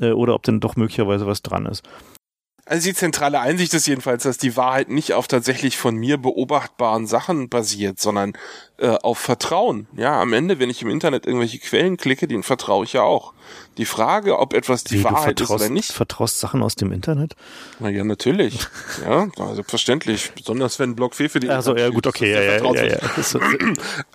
äh, 0.00 0.12
oder 0.12 0.34
ob 0.34 0.44
denn 0.44 0.60
doch 0.60 0.76
möglicherweise 0.76 1.26
was 1.26 1.42
dran 1.42 1.66
ist. 1.66 1.82
Also 2.68 2.86
die 2.86 2.94
zentrale 2.94 3.40
Einsicht 3.40 3.72
ist 3.72 3.86
jedenfalls, 3.86 4.24
dass 4.24 4.36
die 4.36 4.54
Wahrheit 4.54 4.90
nicht 4.90 5.14
auf 5.14 5.26
tatsächlich 5.26 5.78
von 5.78 5.96
mir 5.96 6.18
beobachtbaren 6.18 7.06
Sachen 7.06 7.48
basiert, 7.48 7.98
sondern 7.98 8.34
äh, 8.78 8.96
auf 9.02 9.18
Vertrauen. 9.18 9.88
Ja, 9.96 10.20
am 10.20 10.32
Ende, 10.32 10.58
wenn 10.58 10.70
ich 10.70 10.82
im 10.82 10.88
Internet 10.88 11.26
irgendwelche 11.26 11.58
Quellen 11.58 11.96
klicke, 11.96 12.28
denen 12.28 12.42
vertraue 12.42 12.84
ich 12.84 12.92
ja 12.92 13.02
auch. 13.02 13.34
Die 13.76 13.84
Frage, 13.84 14.38
ob 14.38 14.54
etwas 14.54 14.84
die 14.84 15.00
Wie, 15.00 15.04
Wahrheit 15.04 15.40
ist 15.40 15.50
oder 15.50 15.68
nicht. 15.68 15.92
Vertraust 15.92 16.38
Sachen 16.38 16.62
aus 16.62 16.76
dem 16.76 16.92
Internet? 16.92 17.34
Na 17.80 17.88
ja, 17.88 18.04
natürlich. 18.04 18.60
ja, 19.04 19.28
selbstverständlich. 19.54 20.30
Besonders 20.32 20.78
wenn 20.78 20.94
Blog 20.94 21.14
für 21.14 21.28
die. 21.40 21.48
Also 21.48 21.76
ja, 21.76 21.88
gut, 21.88 22.06
okay, 22.06 22.32
ja, 22.32 22.40
ja, 22.40 22.72
ja, 22.72 22.84
ja, 22.84 22.98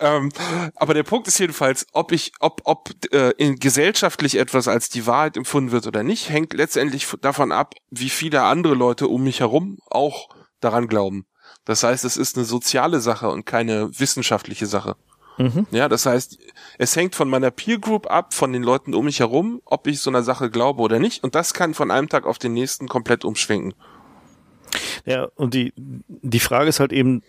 ähm, 0.00 0.30
aber 0.76 0.94
der 0.94 1.02
Punkt 1.02 1.28
ist 1.28 1.38
jedenfalls, 1.38 1.86
ob 1.92 2.12
ich, 2.12 2.32
ob, 2.40 2.62
ob 2.64 2.90
äh, 3.12 3.32
in 3.36 3.56
gesellschaftlich 3.56 4.36
etwas 4.38 4.66
als 4.66 4.88
die 4.88 5.06
Wahrheit 5.06 5.36
empfunden 5.36 5.72
wird 5.72 5.86
oder 5.86 6.02
nicht, 6.02 6.30
hängt 6.30 6.54
letztendlich 6.54 7.06
davon 7.20 7.52
ab, 7.52 7.74
wie 7.90 8.10
viele 8.10 8.42
andere 8.42 8.74
Leute 8.74 9.08
um 9.08 9.24
mich 9.24 9.40
herum 9.40 9.78
auch 9.90 10.28
daran 10.60 10.88
glauben. 10.88 11.26
Das 11.64 11.82
heißt, 11.82 12.04
es 12.04 12.16
ist 12.16 12.36
eine 12.36 12.44
soziale 12.44 13.00
Sache 13.00 13.28
und 13.30 13.46
keine 13.46 13.98
wissenschaftliche 13.98 14.66
Sache. 14.66 14.96
Mhm. 15.38 15.66
Ja, 15.70 15.88
das 15.88 16.06
heißt, 16.06 16.38
es 16.78 16.96
hängt 16.96 17.14
von 17.14 17.28
meiner 17.28 17.50
Peer 17.50 17.78
Group 17.78 18.10
ab, 18.10 18.34
von 18.34 18.52
den 18.52 18.62
Leuten 18.62 18.94
um 18.94 19.04
mich 19.04 19.20
herum, 19.20 19.60
ob 19.64 19.86
ich 19.86 20.00
so 20.00 20.10
einer 20.10 20.22
Sache 20.22 20.50
glaube 20.50 20.80
oder 20.82 20.98
nicht. 20.98 21.24
Und 21.24 21.34
das 21.34 21.54
kann 21.54 21.74
von 21.74 21.90
einem 21.90 22.08
Tag 22.08 22.26
auf 22.26 22.38
den 22.38 22.52
nächsten 22.52 22.88
komplett 22.88 23.24
umschwenken. 23.24 23.74
Ja, 25.06 25.28
und 25.36 25.54
die, 25.54 25.72
die 25.76 26.40
Frage 26.40 26.68
ist 26.68 26.80
halt 26.80 26.92
eben, 26.92 27.22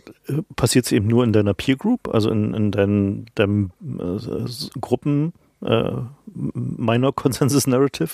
passiert 0.56 0.86
es 0.86 0.91
eben 0.91 1.08
nur 1.08 1.24
in 1.24 1.34
deiner 1.34 1.54
Peer 1.54 1.76
Group, 1.76 2.08
also 2.08 2.30
in, 2.30 2.54
in 2.54 2.71
deinen, 2.71 3.26
deinem 3.36 3.71
äh, 3.82 4.80
Gruppen, 4.80 5.34
äh, 5.62 5.91
Minor 6.36 7.15
Consensus 7.15 7.67
Narrative 7.67 8.10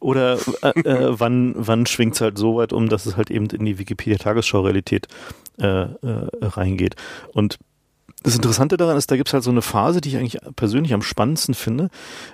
oder 0.00 0.38
äh, 0.62 0.80
äh, 0.80 1.20
wann, 1.20 1.54
wann 1.56 1.86
schwingt 1.86 2.14
es 2.14 2.20
halt 2.20 2.36
so 2.38 2.56
weit 2.56 2.72
um, 2.72 2.88
dass 2.88 3.06
es 3.06 3.16
halt 3.16 3.30
eben 3.30 3.46
in 3.46 3.64
die 3.64 3.78
Wikipedia-Tagesschau-Realität 3.78 5.08
äh, 5.58 5.66
äh, 5.66 6.28
reingeht. 6.42 6.96
Und 7.32 7.58
das 8.22 8.34
Interessante 8.34 8.76
daran 8.76 8.96
ist, 8.96 9.10
da 9.10 9.16
gibt 9.16 9.28
es 9.28 9.32
halt 9.32 9.44
so 9.44 9.50
eine 9.50 9.62
Phase, 9.62 10.00
die 10.00 10.10
ich 10.10 10.16
eigentlich 10.16 10.38
persönlich 10.56 10.92
am 10.92 11.02
spannendsten 11.02 11.54
finde, 11.54 11.88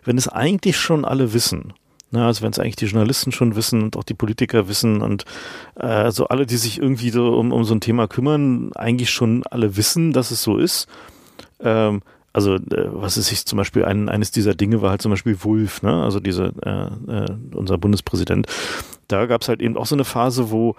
wenn 0.04 0.18
es 0.18 0.28
eigentlich 0.28 0.76
schon 0.76 1.04
alle 1.04 1.32
wissen. 1.32 1.74
Na, 2.10 2.28
also 2.28 2.42
wenn 2.42 2.52
es 2.52 2.58
eigentlich 2.58 2.76
die 2.76 2.86
Journalisten 2.86 3.32
schon 3.32 3.56
wissen 3.56 3.82
und 3.82 3.96
auch 3.96 4.04
die 4.04 4.14
Politiker 4.14 4.68
wissen 4.68 5.02
und 5.02 5.24
äh, 5.74 6.10
so 6.12 6.28
alle, 6.28 6.46
die 6.46 6.56
sich 6.56 6.78
irgendwie 6.78 7.10
so 7.10 7.36
um, 7.36 7.52
um 7.52 7.64
so 7.64 7.74
ein 7.74 7.80
Thema 7.80 8.06
kümmern, 8.06 8.72
eigentlich 8.74 9.10
schon 9.10 9.44
alle 9.44 9.76
wissen, 9.76 10.12
dass 10.12 10.30
es 10.30 10.42
so 10.42 10.56
ist. 10.56 10.86
Ähm, 11.60 12.02
also 12.36 12.56
äh, 12.56 12.88
was 12.92 13.16
ist 13.16 13.32
ich 13.32 13.46
zum 13.46 13.56
Beispiel 13.56 13.86
ein, 13.86 14.10
eines 14.10 14.30
dieser 14.30 14.54
Dinge 14.54 14.82
war 14.82 14.90
halt 14.90 15.00
zum 15.00 15.10
Beispiel 15.10 15.42
Wulf, 15.42 15.80
ne? 15.80 16.04
Also 16.04 16.20
diese 16.20 16.52
äh, 16.62 17.24
äh, 17.24 17.36
unser 17.54 17.78
Bundespräsident. 17.78 18.46
Da 19.08 19.24
gab 19.24 19.40
es 19.40 19.48
halt 19.48 19.62
eben 19.62 19.78
auch 19.78 19.86
so 19.86 19.94
eine 19.94 20.04
Phase, 20.04 20.50
wo 20.50 20.76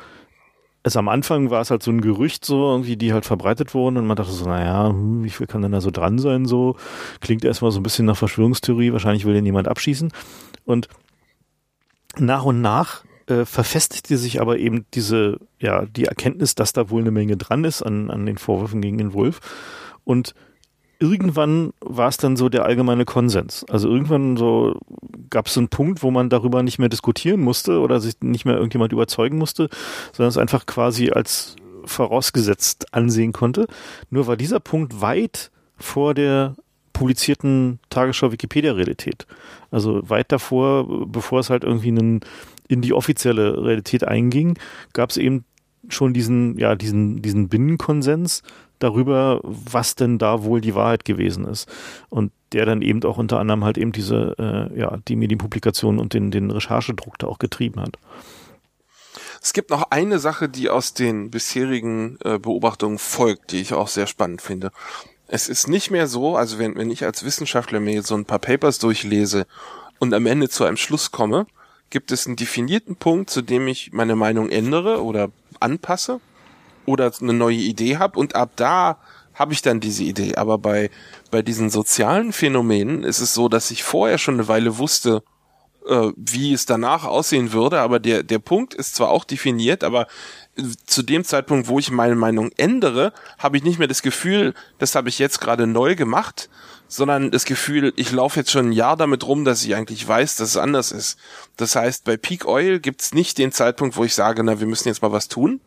es 0.84 0.96
am 0.96 1.10
Anfang 1.10 1.50
war 1.50 1.60
es 1.62 1.72
halt 1.72 1.82
so 1.82 1.90
ein 1.90 2.02
Gerücht 2.02 2.46
so 2.46 2.70
irgendwie, 2.70 2.96
die 2.96 3.12
halt 3.12 3.26
verbreitet 3.26 3.74
wurden 3.74 3.98
und 3.98 4.06
man 4.06 4.16
dachte 4.16 4.34
so, 4.34 4.46
naja, 4.46 4.90
hm, 4.90 5.24
wie 5.24 5.32
viel 5.32 5.48
kann 5.48 5.64
denn 5.64 5.72
da 5.72 5.82
so 5.82 5.90
dran 5.90 6.20
sein 6.20 6.46
so? 6.46 6.76
Klingt 7.22 7.44
erstmal 7.44 7.72
so 7.72 7.80
ein 7.80 7.84
bisschen 7.84 8.06
nach 8.06 8.18
Verschwörungstheorie, 8.18 8.94
wahrscheinlich 8.94 9.26
will 9.26 9.34
den 9.34 9.46
jemand 9.46 9.68
abschießen. 9.68 10.12
Und 10.64 10.90
nach 12.20 12.46
und 12.46 12.62
nach 12.62 13.04
äh, 13.26 13.46
verfestigte 13.46 14.18
sich 14.18 14.42
aber 14.42 14.60
eben 14.60 14.86
diese, 14.94 15.40
ja, 15.60 15.88
die 15.88 16.06
Erkenntnis, 16.06 16.54
dass 16.54 16.72
da 16.72 16.92
wohl 16.92 17.02
eine 17.02 17.12
Menge 17.12 17.36
dran 17.36 17.64
ist 17.64 17.82
an, 17.82 18.12
an 18.12 18.28
den 18.28 18.38
Vorwürfen 18.38 18.80
gegen 18.80 19.00
den 19.00 19.14
Wolf. 19.14 19.40
Und 20.04 20.36
irgendwann 21.00 21.74
war 21.80 22.10
es 22.10 22.18
dann 22.18 22.38
so 22.38 22.50
der 22.50 22.66
allgemeine 22.66 23.06
Konsens. 23.06 23.66
Also 23.70 23.90
irgendwann 23.90 24.38
so 24.38 24.80
gab 25.30 25.48
es 25.48 25.58
einen 25.58 25.70
Punkt, 25.70 26.04
wo 26.04 26.12
man 26.12 26.30
darüber 26.30 26.64
nicht 26.64 26.80
mehr 26.80 26.90
diskutieren 26.90 27.42
musste 27.42 27.80
oder 27.80 28.00
sich 28.00 28.16
nicht 28.22 28.46
mehr 28.46 28.56
irgendjemand 28.56 28.94
überzeugen 28.94 29.38
musste, 29.38 29.70
sondern 30.14 30.30
es 30.30 30.38
einfach 30.38 30.66
quasi 30.66 31.12
als 31.12 31.56
vorausgesetzt 31.86 32.94
ansehen 32.94 33.34
konnte. 33.34 33.68
Nur 34.10 34.28
war 34.28 34.38
dieser 34.38 34.60
Punkt 34.60 35.02
weit 35.02 35.52
vor 35.78 36.14
der 36.14 36.56
publizierten 36.94 37.80
Tagesschau-Wikipedia-Realität. 37.90 39.28
Also 39.70 40.02
weit 40.10 40.32
davor, 40.32 41.06
bevor 41.08 41.40
es 41.40 41.50
halt 41.50 41.64
irgendwie 41.64 41.90
einen, 41.90 42.22
in 42.68 42.82
die 42.82 42.94
offizielle 42.94 43.64
Realität 43.64 44.04
einging, 44.04 44.58
gab 44.94 45.12
es 45.12 45.18
eben 45.18 45.46
schon 45.90 46.14
diesen, 46.14 46.58
ja, 46.58 46.76
diesen, 46.76 47.22
diesen 47.22 47.50
Binnenkonsens, 47.50 48.42
darüber, 48.80 49.40
was 49.44 49.96
denn 49.96 50.18
da 50.18 50.44
wohl 50.44 50.62
die 50.62 50.76
Wahrheit 50.76 51.06
gewesen 51.06 51.46
ist. 51.46 51.68
Und 52.10 52.32
der 52.54 52.66
dann 52.66 52.82
eben 52.82 53.04
auch 53.04 53.18
unter 53.18 53.40
anderem 53.40 53.64
halt 53.64 53.78
eben 53.78 53.92
diese, 53.92 54.36
äh, 54.38 54.80
ja, 54.80 54.98
die 55.08 55.16
Medienpublikation 55.16 56.00
und 56.00 56.14
den, 56.14 56.32
den 56.32 56.52
Recherchedruck 56.52 57.18
da 57.20 57.28
auch 57.28 57.40
getrieben 57.40 57.82
hat. 57.82 57.98
Es 59.42 59.54
gibt 59.54 59.70
noch 59.70 59.92
eine 59.92 60.20
Sache, 60.20 60.50
die 60.50 60.70
aus 60.70 60.94
den 60.94 61.30
bisherigen 61.30 62.18
äh, 62.24 62.40
Beobachtungen 62.40 62.98
folgt, 62.98 63.52
die 63.52 63.62
ich 63.62 63.74
auch 63.74 63.88
sehr 63.88 64.08
spannend 64.08 64.42
finde. 64.42 64.72
Es 65.28 65.50
ist 65.50 65.68
nicht 65.68 65.92
mehr 65.92 66.08
so, 66.08 66.38
also 66.38 66.58
wenn, 66.58 66.76
wenn 66.76 66.90
ich 66.90 67.04
als 67.04 67.26
Wissenschaftler 67.26 67.80
mir 67.80 67.96
jetzt 67.96 68.08
so 68.08 68.16
ein 68.16 68.26
paar 68.26 68.40
Papers 68.40 68.80
durchlese 68.80 69.46
und 70.00 70.14
am 70.14 70.26
Ende 70.26 70.50
zu 70.50 70.64
einem 70.64 70.78
Schluss 70.78 71.12
komme, 71.12 71.48
gibt 71.90 72.12
es 72.12 72.28
einen 72.28 72.36
definierten 72.36 72.96
Punkt, 72.96 73.30
zu 73.30 73.42
dem 73.42 73.68
ich 73.68 73.92
meine 73.92 74.16
Meinung 74.16 74.50
ändere 74.50 75.04
oder 75.04 75.32
anpasse 75.60 76.20
oder 76.88 77.12
eine 77.22 77.34
neue 77.34 77.58
Idee 77.58 77.98
habe 77.98 78.18
und 78.18 78.36
ab 78.36 78.52
da 78.56 78.98
habe 79.36 79.54
ich 79.54 79.62
dann 79.62 79.80
diese 79.80 80.04
Idee. 80.04 80.36
Aber 80.36 80.58
bei, 80.58 80.90
bei 81.30 81.44
diesen 81.44 81.70
sozialen 81.70 82.34
Phänomenen 82.34 83.04
ist 83.04 83.20
es 83.20 83.36
so, 83.36 83.50
dass 83.50 83.70
ich 83.70 83.84
vorher 83.84 84.18
schon 84.18 84.36
eine 84.36 84.48
Weile 84.48 84.80
wusste, 84.80 85.22
äh, 85.88 86.12
wie 86.16 86.54
es 86.54 86.66
danach 86.66 87.04
aussehen 87.04 87.52
würde, 87.52 87.80
aber 87.80 88.00
der, 88.00 88.24
der 88.24 88.40
Punkt 88.40 88.74
ist 88.74 88.96
zwar 88.96 89.10
auch 89.10 89.26
definiert, 89.26 89.84
aber 89.84 90.08
zu 90.88 91.04
dem 91.04 91.24
Zeitpunkt, 91.24 91.68
wo 91.68 91.78
ich 91.78 91.92
meine 91.92 92.16
Meinung 92.16 92.52
ändere, 92.58 93.14
habe 93.38 93.58
ich 93.58 93.64
nicht 93.64 93.78
mehr 93.78 93.88
das 93.88 94.02
Gefühl, 94.02 94.56
das 94.80 94.96
habe 94.96 95.10
ich 95.10 95.20
jetzt 95.20 95.40
gerade 95.40 95.68
neu 95.68 95.96
gemacht, 95.96 96.50
sondern 96.88 97.32
das 97.32 97.46
Gefühl, 97.46 97.94
ich 97.96 98.12
laufe 98.12 98.40
jetzt 98.40 98.52
schon 98.52 98.70
ein 98.70 98.72
Jahr 98.72 98.98
damit 98.98 99.26
rum, 99.28 99.46
dass 99.46 99.64
ich 99.64 99.76
eigentlich 99.76 100.08
weiß, 100.08 100.38
dass 100.38 100.50
es 100.50 100.58
anders 100.58 100.92
ist. 100.92 101.20
Das 101.58 101.76
heißt, 101.76 102.06
bei 102.06 102.18
Peak 102.18 102.46
Oil 102.46 102.80
gibt's 102.80 103.14
nicht 103.14 103.38
den 103.38 103.52
Zeitpunkt, 103.52 103.98
wo 103.98 104.04
ich 104.04 104.16
sage, 104.16 104.44
na, 104.44 104.60
wir 104.60 104.68
müssen 104.68 104.88
jetzt 104.88 105.02
mal 105.02 105.12
was 105.12 105.28
tun, 105.28 105.62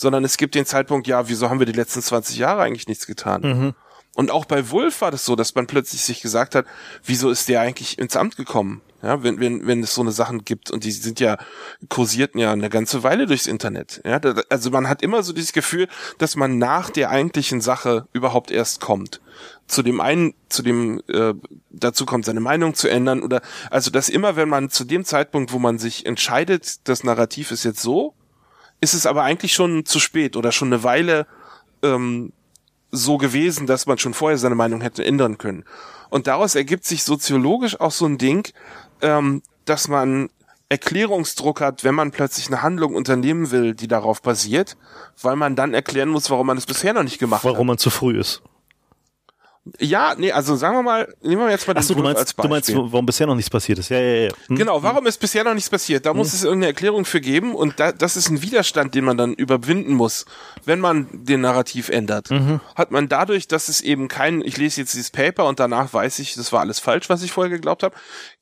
sondern 0.00 0.24
es 0.24 0.38
gibt 0.38 0.54
den 0.54 0.64
Zeitpunkt, 0.64 1.06
ja, 1.06 1.28
wieso 1.28 1.50
haben 1.50 1.58
wir 1.58 1.66
die 1.66 1.72
letzten 1.72 2.00
20 2.00 2.38
Jahre 2.38 2.62
eigentlich 2.62 2.88
nichts 2.88 3.06
getan? 3.06 3.42
Mhm. 3.42 3.74
Und 4.14 4.30
auch 4.30 4.46
bei 4.46 4.70
Wolf 4.70 5.02
war 5.02 5.10
das 5.10 5.26
so, 5.26 5.36
dass 5.36 5.54
man 5.54 5.66
plötzlich 5.66 6.00
sich 6.02 6.22
gesagt 6.22 6.54
hat, 6.54 6.64
wieso 7.04 7.30
ist 7.30 7.48
der 7.48 7.60
eigentlich 7.60 7.98
ins 7.98 8.16
Amt 8.16 8.36
gekommen? 8.36 8.80
Ja, 9.02 9.22
wenn, 9.22 9.40
wenn, 9.40 9.66
wenn 9.66 9.82
es 9.82 9.94
so 9.94 10.00
eine 10.00 10.12
Sachen 10.12 10.44
gibt 10.44 10.70
und 10.70 10.84
die 10.84 10.90
sind 10.90 11.20
ja, 11.20 11.38
kursierten 11.88 12.40
ja 12.40 12.52
eine 12.52 12.68
ganze 12.70 13.02
Weile 13.02 13.26
durchs 13.26 13.46
Internet. 13.46 14.00
Ja, 14.04 14.18
da, 14.18 14.42
also 14.48 14.70
man 14.70 14.88
hat 14.88 15.02
immer 15.02 15.22
so 15.22 15.32
dieses 15.32 15.52
Gefühl, 15.52 15.86
dass 16.18 16.34
man 16.34 16.58
nach 16.58 16.90
der 16.90 17.10
eigentlichen 17.10 17.60
Sache 17.60 18.06
überhaupt 18.12 18.50
erst 18.50 18.80
kommt. 18.80 19.20
Zu 19.66 19.82
dem 19.82 20.00
einen, 20.00 20.34
zu 20.48 20.62
dem, 20.62 21.02
äh, 21.08 21.34
dazu 21.70 22.04
kommt, 22.04 22.24
seine 22.24 22.40
Meinung 22.40 22.74
zu 22.74 22.88
ändern 22.88 23.22
oder, 23.22 23.42
also 23.70 23.90
dass 23.90 24.08
immer, 24.08 24.36
wenn 24.36 24.48
man 24.48 24.70
zu 24.70 24.84
dem 24.84 25.04
Zeitpunkt, 25.04 25.52
wo 25.52 25.58
man 25.58 25.78
sich 25.78 26.04
entscheidet, 26.04 26.88
das 26.88 27.04
Narrativ 27.04 27.52
ist 27.52 27.64
jetzt 27.64 27.80
so, 27.80 28.14
ist 28.80 28.94
es 28.94 29.06
aber 29.06 29.22
eigentlich 29.24 29.52
schon 29.52 29.84
zu 29.84 30.00
spät 30.00 30.36
oder 30.36 30.52
schon 30.52 30.68
eine 30.68 30.82
Weile 30.82 31.26
ähm, 31.82 32.32
so 32.90 33.18
gewesen, 33.18 33.66
dass 33.66 33.86
man 33.86 33.98
schon 33.98 34.14
vorher 34.14 34.38
seine 34.38 34.54
Meinung 34.54 34.80
hätte 34.80 35.04
ändern 35.04 35.38
können. 35.38 35.64
Und 36.08 36.26
daraus 36.26 36.54
ergibt 36.54 36.84
sich 36.84 37.04
soziologisch 37.04 37.78
auch 37.78 37.92
so 37.92 38.06
ein 38.06 38.18
Ding, 38.18 38.48
ähm, 39.00 39.42
dass 39.64 39.88
man 39.88 40.28
Erklärungsdruck 40.68 41.60
hat, 41.60 41.84
wenn 41.84 41.94
man 41.94 42.10
plötzlich 42.10 42.46
eine 42.46 42.62
Handlung 42.62 42.94
unternehmen 42.94 43.50
will, 43.50 43.74
die 43.74 43.88
darauf 43.88 44.22
basiert, 44.22 44.76
weil 45.20 45.36
man 45.36 45.56
dann 45.56 45.74
erklären 45.74 46.08
muss, 46.08 46.30
warum 46.30 46.46
man 46.46 46.56
es 46.56 46.66
bisher 46.66 46.92
noch 46.92 47.02
nicht 47.02 47.18
gemacht 47.18 47.44
warum 47.44 47.54
hat. 47.54 47.56
Warum 47.56 47.66
man 47.68 47.78
zu 47.78 47.90
früh 47.90 48.18
ist. 48.18 48.42
Ja, 49.78 50.14
nee, 50.16 50.32
also 50.32 50.56
sagen 50.56 50.76
wir 50.76 50.82
mal, 50.82 51.14
nehmen 51.22 51.42
wir 51.42 51.50
jetzt 51.50 51.66
mal 51.66 51.74
den 51.74 51.78
Achso, 51.78 51.94
du 51.94 52.02
meinst, 52.02 52.18
als 52.18 52.34
Beispiel. 52.34 52.48
du 52.48 52.54
meinst, 52.76 52.92
warum 52.92 53.06
bisher 53.06 53.26
noch 53.26 53.34
nichts 53.34 53.50
passiert 53.50 53.78
ist. 53.78 53.88
Ja, 53.90 54.00
ja, 54.00 54.24
ja. 54.24 54.30
Hm? 54.46 54.56
Genau, 54.56 54.82
warum 54.82 55.06
ist 55.06 55.18
bisher 55.18 55.44
noch 55.44 55.54
nichts 55.54 55.70
passiert? 55.70 56.06
Da 56.06 56.10
hm. 56.10 56.16
muss 56.16 56.32
es 56.32 56.42
irgendeine 56.42 56.68
Erklärung 56.68 57.04
für 57.04 57.20
geben 57.20 57.54
und 57.54 57.78
da, 57.78 57.92
das 57.92 58.16
ist 58.16 58.28
ein 58.30 58.42
Widerstand, 58.42 58.94
den 58.94 59.04
man 59.04 59.16
dann 59.16 59.34
überwinden 59.34 59.94
muss, 59.94 60.24
wenn 60.64 60.80
man 60.80 61.08
den 61.12 61.42
Narrativ 61.42 61.88
ändert. 61.88 62.30
Mhm. 62.30 62.60
Hat 62.74 62.90
man 62.90 63.08
dadurch, 63.08 63.48
dass 63.48 63.68
es 63.68 63.80
eben 63.80 64.08
kein, 64.08 64.42
ich 64.42 64.56
lese 64.56 64.80
jetzt 64.80 64.94
dieses 64.94 65.10
Paper 65.10 65.46
und 65.46 65.60
danach 65.60 65.92
weiß 65.92 66.18
ich, 66.18 66.34
das 66.34 66.52
war 66.52 66.60
alles 66.60 66.80
falsch, 66.80 67.08
was 67.08 67.22
ich 67.22 67.32
vorher 67.32 67.50
geglaubt 67.50 67.82
habe, 67.82 67.94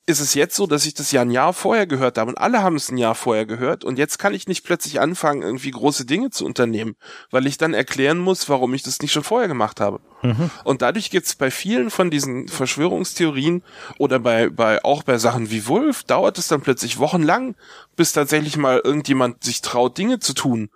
ist 0.09 0.19
es 0.19 0.33
jetzt 0.33 0.55
so, 0.55 0.65
dass 0.65 0.87
ich 0.87 0.95
das 0.95 1.11
ja 1.11 1.21
ein 1.21 1.29
Jahr 1.29 1.53
vorher 1.53 1.85
gehört 1.85 2.17
habe 2.17 2.31
und 2.31 2.37
alle 2.39 2.63
haben 2.63 2.75
es 2.75 2.89
ein 2.89 2.97
Jahr 2.97 3.13
vorher 3.13 3.45
gehört 3.45 3.85
und 3.85 3.99
jetzt 3.99 4.17
kann 4.17 4.33
ich 4.33 4.47
nicht 4.47 4.65
plötzlich 4.65 4.99
anfangen, 4.99 5.43
irgendwie 5.43 5.69
große 5.69 6.05
Dinge 6.05 6.31
zu 6.31 6.45
unternehmen, 6.45 6.95
weil 7.29 7.45
ich 7.45 7.59
dann 7.59 7.75
erklären 7.75 8.17
muss, 8.17 8.49
warum 8.49 8.73
ich 8.73 8.81
das 8.81 8.99
nicht 9.01 9.11
schon 9.11 9.23
vorher 9.23 9.47
gemacht 9.47 9.79
habe. 9.79 9.99
Mhm. 10.23 10.49
Und 10.63 10.81
dadurch 10.81 11.11
gibt 11.11 11.27
es 11.27 11.35
bei 11.35 11.51
vielen 11.51 11.91
von 11.91 12.09
diesen 12.09 12.47
Verschwörungstheorien 12.47 13.61
oder 13.99 14.17
bei, 14.17 14.49
bei 14.49 14.83
auch 14.83 15.03
bei 15.03 15.19
Sachen 15.19 15.51
wie 15.51 15.67
Wolf, 15.67 16.03
dauert 16.03 16.39
es 16.39 16.47
dann 16.47 16.61
plötzlich 16.61 16.97
wochenlang, 16.97 17.55
bis 17.95 18.11
tatsächlich 18.11 18.57
mal 18.57 18.81
irgendjemand 18.83 19.43
sich 19.43 19.61
traut, 19.61 19.95
Dinge 19.99 20.19
zu 20.19 20.33
tun 20.33 20.71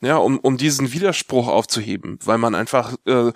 ja, 0.00 0.16
um, 0.16 0.38
um 0.38 0.56
diesen 0.56 0.92
Widerspruch 0.92 1.48
aufzuheben, 1.48 2.18
weil 2.24 2.38
man 2.38 2.54
einfach 2.54 2.94
äh, 3.06 3.32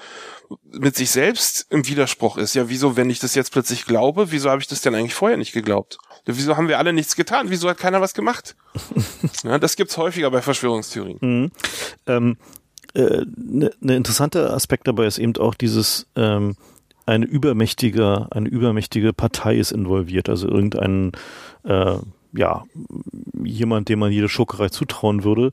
mit 0.72 0.96
sich 0.96 1.11
selbst 1.11 1.66
im 1.70 1.87
Widerspruch 1.87 2.38
ist. 2.38 2.55
Ja, 2.55 2.68
wieso, 2.68 2.96
wenn 2.96 3.11
ich 3.11 3.18
das 3.18 3.35
jetzt 3.35 3.53
plötzlich 3.53 3.85
glaube, 3.85 4.31
wieso 4.31 4.50
habe 4.50 4.62
ich 4.62 4.68
das 4.68 4.81
denn 4.81 4.94
eigentlich 4.94 5.14
vorher 5.14 5.37
nicht 5.37 5.53
geglaubt? 5.53 5.98
Wieso 6.24 6.57
haben 6.57 6.68
wir 6.68 6.79
alle 6.79 6.94
nichts 6.94 7.16
getan? 7.16 7.50
Wieso 7.50 7.68
hat 7.68 7.77
keiner 7.77 8.00
was 8.00 8.14
gemacht? 8.14 8.57
ja, 9.44 9.59
das 9.59 9.77
gibt's 9.77 9.98
häufiger 9.98 10.31
bei 10.31 10.40
Verschwörungstheorien. 10.40 11.18
Mhm. 11.20 11.50
Ähm, 12.07 12.37
äh, 12.94 13.24
ne, 13.37 13.70
ne 13.81 13.96
interessante 13.96 14.50
Aspekt 14.53 14.88
dabei 14.88 15.07
ist 15.07 15.18
eben 15.18 15.37
auch 15.37 15.55
dieses 15.55 16.07
ähm, 16.16 16.57
eine 17.05 17.27
übermächtige, 17.27 18.29
eine 18.31 18.48
übermächtige 18.48 19.12
Partei 19.12 19.57
ist 19.57 19.72
involviert, 19.72 20.31
also 20.31 20.48
irgendein 20.48 21.12
äh, 21.64 21.98
ja, 22.37 22.64
jemand, 23.44 23.88
dem 23.88 24.00
man 24.00 24.11
jede 24.11 24.29
Schurkerei 24.29 24.68
zutrauen 24.68 25.24
würde, 25.24 25.53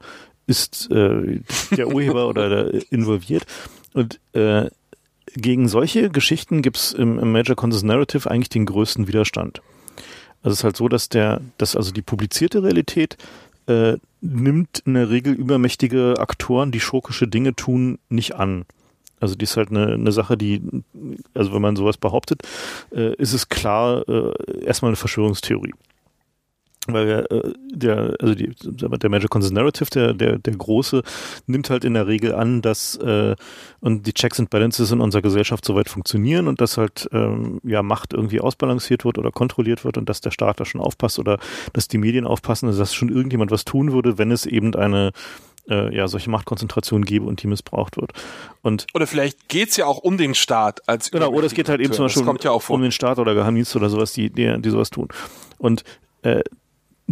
ist 0.52 0.92
äh, 0.92 1.40
der 1.72 1.88
Urheber 1.88 2.28
oder 2.28 2.50
der 2.50 2.92
involviert. 2.92 3.46
Und 3.94 4.20
äh, 4.34 4.70
gegen 5.34 5.70
solche 5.70 6.10
Geschichten 6.10 6.62
gibt 6.62 6.78
es 6.78 6.92
im, 6.92 7.18
im 7.18 7.32
Major 7.32 7.56
Conscious 7.56 7.84
Narrative 7.84 8.30
eigentlich 8.30 8.50
den 8.50 8.66
größten 8.66 9.08
Widerstand. 9.08 9.62
Also 10.44 10.54
es 10.54 10.60
ist 10.60 10.64
halt 10.66 10.78
so, 10.78 10.90
dass 10.90 11.08
der, 11.08 11.42
dass 11.58 11.76
also 11.76 11.92
die 11.92 12.02
publizierte 12.02 12.64
Realität 12.64 13.18
äh, 13.68 13.94
nimmt 14.20 14.80
in 14.86 14.96
der 14.96 15.10
Regel 15.10 15.34
übermächtige 15.34 16.16
Aktoren, 16.20 16.72
die 16.72 16.82
schurkische 16.82 17.28
Dinge 17.28 17.56
tun, 17.56 17.98
nicht 18.10 18.36
an. 18.36 18.66
Also 19.22 19.36
die 19.36 19.44
ist 19.44 19.56
halt 19.56 19.70
eine, 19.70 19.94
eine 19.94 20.12
Sache, 20.12 20.36
die, 20.36 20.62
also 21.34 21.54
wenn 21.54 21.62
man 21.62 21.76
sowas 21.78 21.98
behauptet, 21.98 22.42
äh, 22.92 23.16
ist 23.16 23.34
es 23.34 23.48
klar 23.48 24.04
äh, 24.10 24.66
erstmal 24.66 24.90
eine 24.90 24.96
Verschwörungstheorie 24.98 25.74
weil 26.88 27.28
äh, 27.30 27.54
der, 27.72 28.16
also 28.20 28.34
die, 28.34 28.52
der 28.56 29.10
Magic 29.10 29.30
Conscious 29.30 29.52
Narrative, 29.52 29.90
der, 29.90 30.14
der, 30.14 30.40
der 30.40 30.56
große, 30.56 31.04
nimmt 31.46 31.70
halt 31.70 31.86
in 31.86 31.94
der 31.94 32.08
Regel 32.08 32.34
an, 32.34 32.62
dass 32.62 32.96
äh, 32.98 33.36
und 33.82 34.08
die 34.08 34.14
Checks 34.14 34.40
and 34.40 34.50
Balances 34.50 34.92
in 34.92 35.00
unserer 35.00 35.22
Gesellschaft 35.22 35.64
soweit 35.64 35.90
funktionieren 35.90 36.48
und 36.48 36.60
dass 36.60 36.78
halt 36.78 37.08
ähm, 37.12 37.60
ja 37.64 37.84
Macht 37.84 38.14
irgendwie 38.14 38.42
ausbalanciert 38.42 39.06
wird 39.06 39.18
oder 39.18 39.32
kontrolliert 39.32 39.86
wird 39.86 39.98
und 39.98 40.10
dass 40.10 40.22
der 40.22 40.32
Staat 40.32 40.60
da 40.60 40.66
schon 40.66 40.82
aufpasst 40.82 41.20
oder 41.20 41.38
dass 41.74 41.88
die 41.88 42.00
Medien 42.00 42.26
aufpassen, 42.26 42.68
also 42.68 42.80
dass 42.80 42.96
schon 42.96 43.10
irgendjemand 43.10 43.52
was 43.52 43.66
tun 43.66 43.92
würde, 43.92 44.18
wenn 44.18 44.32
es 44.32 44.46
eben 44.46 44.74
eine 44.76 45.12
äh, 45.70 45.96
ja, 45.96 46.08
solche 46.08 46.32
Machtkonzentration 46.32 47.06
gebe 47.06 47.26
und 47.26 47.44
die 47.44 47.48
missbraucht 47.48 47.98
wird. 47.98 48.14
Und 48.64 48.88
oder 48.96 49.06
vielleicht 49.06 49.50
geht's 49.50 49.78
ja 49.78 49.86
auch 49.86 50.00
um 50.00 50.18
den 50.18 50.34
Staat 50.34 50.88
als 50.88 51.12
Genau, 51.12 51.30
oder 51.30 51.46
es 51.46 51.54
geht 51.54 51.70
halt 51.70 51.80
eben 51.80 51.94
zum 51.94 52.06
Beispiel 52.06 52.26
ja 52.44 52.52
um 52.52 52.82
den 52.82 52.92
Staat 52.92 53.20
oder 53.20 53.36
Geheimdienst 53.36 53.76
oder 53.76 53.90
sowas, 53.90 54.14
die, 54.14 54.32
die, 54.32 54.60
die 54.60 54.70
sowas 54.72 54.90
tun. 54.90 55.10
Und 55.60 55.84
äh, 56.24 56.42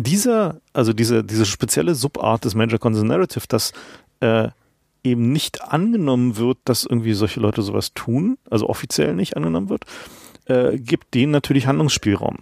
dieser, 0.04 0.62
also 0.74 0.94
diese, 0.94 1.24
diese 1.24 1.46
spezielle 1.46 1.96
Subart 1.96 2.46
des 2.46 2.56
Major 2.56 2.80
Consent 2.80 3.08
Narrative, 3.08 3.46
dass 3.48 3.74
äh, 4.20 4.50
eben 5.04 5.32
nicht 5.32 5.64
angenommen 5.64 6.38
wird, 6.38 6.58
dass 6.66 6.84
irgendwie 6.84 7.14
solche 7.14 7.40
Leute 7.40 7.62
sowas 7.62 7.94
tun, 7.94 8.38
also 8.50 8.68
offiziell 8.68 9.16
nicht 9.16 9.38
angenommen 9.38 9.70
wird, 9.70 9.86
äh, 10.46 10.78
gibt 10.78 11.14
denen 11.14 11.32
natürlich 11.32 11.68
Handlungsspielraum. 11.68 12.40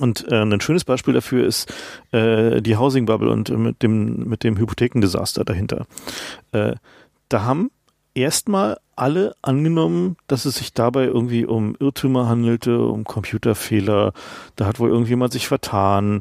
Und 0.00 0.30
äh, 0.30 0.42
ein 0.42 0.60
schönes 0.60 0.84
Beispiel 0.84 1.14
dafür 1.14 1.46
ist 1.46 1.72
äh, 2.12 2.60
die 2.62 2.76
Housing 2.76 3.06
Bubble 3.06 3.30
und 3.30 3.48
mit 3.50 3.82
dem, 3.82 4.28
mit 4.28 4.44
dem 4.44 4.56
Hypothekendesaster 4.56 5.44
dahinter. 5.44 5.86
Äh, 6.52 6.74
da 7.28 7.42
haben 7.42 7.70
erstmal 8.14 8.78
alle 8.98 9.36
angenommen, 9.42 10.16
dass 10.26 10.44
es 10.44 10.56
sich 10.56 10.72
dabei 10.72 11.04
irgendwie 11.04 11.44
um 11.44 11.76
Irrtümer 11.78 12.28
handelte, 12.28 12.80
um 12.80 13.04
Computerfehler. 13.04 14.12
Da 14.56 14.66
hat 14.66 14.80
wohl 14.80 14.90
irgendjemand 14.90 15.32
sich 15.32 15.48
vertan. 15.48 16.20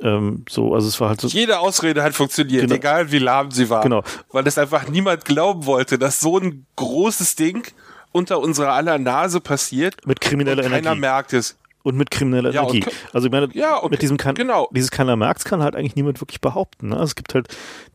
Ähm, 0.00 0.44
so, 0.48 0.74
also 0.74 0.88
es 0.88 1.00
war 1.00 1.10
halt 1.10 1.20
so. 1.20 1.28
Jede 1.28 1.58
Ausrede 1.58 2.02
hat 2.02 2.14
funktioniert, 2.14 2.62
genau. 2.62 2.74
egal 2.74 3.12
wie 3.12 3.18
lahm 3.18 3.50
sie 3.50 3.70
war. 3.70 3.82
Genau. 3.82 4.02
Weil 4.32 4.46
es 4.46 4.58
einfach 4.58 4.88
niemand 4.88 5.24
glauben 5.24 5.66
wollte, 5.66 5.98
dass 5.98 6.20
so 6.20 6.38
ein 6.38 6.66
großes 6.76 7.36
Ding 7.36 7.66
unter 8.12 8.40
unserer 8.40 8.72
aller 8.72 8.98
Nase 8.98 9.40
passiert. 9.40 10.06
Mit 10.06 10.20
krimineller 10.20 10.62
und 10.62 10.66
Energie. 10.66 10.84
Keiner 10.84 11.00
merkt 11.00 11.32
es. 11.32 11.56
Und 11.82 11.96
mit 11.96 12.10
krimineller 12.10 12.50
ja, 12.50 12.62
Energie. 12.62 12.84
Also 13.12 13.26
ich 13.26 13.32
meine, 13.32 13.48
ja, 13.52 13.80
mit 13.88 14.00
diesem 14.00 14.16
kann, 14.16 14.34
genau. 14.34 14.68
dieses 14.72 14.90
keiner 14.90 15.16
merkt 15.16 15.44
kann 15.44 15.62
halt 15.62 15.76
eigentlich 15.76 15.96
niemand 15.96 16.20
wirklich 16.20 16.40
behaupten. 16.40 16.88
Ne? 16.88 16.94
Also 16.94 17.06
es 17.06 17.14
gibt 17.14 17.34
halt 17.34 17.48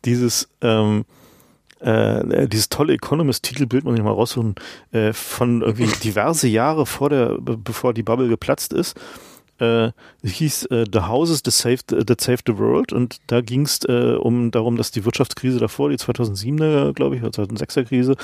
dieses, 0.05 0.47
ähm, 0.61 1.05
äh, 1.79 2.47
dieses 2.47 2.69
tolle 2.69 2.93
Economist-Titelbild, 2.93 3.85
muss 3.85 3.97
ich 3.97 4.03
mal 4.03 4.11
raussuchen, 4.11 4.55
äh, 4.91 5.13
von 5.13 5.61
irgendwie 5.61 5.87
diverse 6.03 6.47
Jahre 6.47 6.85
vor 6.85 7.09
der, 7.09 7.37
bevor 7.39 7.93
die 7.93 8.03
Bubble 8.03 8.27
geplatzt 8.27 8.73
ist. 8.73 8.99
Äh, 9.59 9.91
hieß 10.23 10.67
äh, 10.67 10.85
The 10.91 11.01
Houses 11.01 11.43
that 11.43 11.53
Saved, 11.53 11.87
that 11.87 12.21
saved 12.21 12.43
the 12.47 12.57
World 12.57 12.93
und 12.93 13.17
da 13.27 13.41
ging 13.41 13.63
es 13.63 13.79
äh, 13.89 14.15
um 14.15 14.51
darum, 14.51 14.77
dass 14.77 14.91
die 14.91 15.03
Wirtschaftskrise 15.03 15.59
davor, 15.59 15.89
die 15.89 15.97
2007er, 15.97 16.93
glaube 16.93 17.17
ich, 17.17 17.23
oder 17.23 17.31
2006er 17.31 17.83
Krise, 17.83 18.15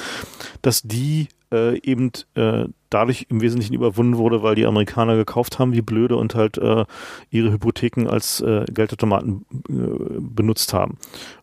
dass 0.61 0.81
die 0.81 1.27
äh, 1.55 1.79
eben 1.83 2.11
äh, 2.35 2.65
dadurch 2.89 3.27
im 3.29 3.41
Wesentlichen 3.41 3.73
überwunden 3.73 4.17
wurde, 4.17 4.43
weil 4.43 4.55
die 4.55 4.65
Amerikaner 4.65 5.15
gekauft 5.15 5.57
haben 5.59 5.73
wie 5.73 5.81
blöde 5.81 6.17
und 6.17 6.35
halt 6.35 6.57
äh, 6.57 6.85
ihre 7.29 7.51
Hypotheken 7.51 8.07
als 8.07 8.41
äh, 8.41 8.65
Geldautomaten 8.69 9.45
äh, 9.69 10.19
benutzt 10.19 10.73
haben. 10.73 10.97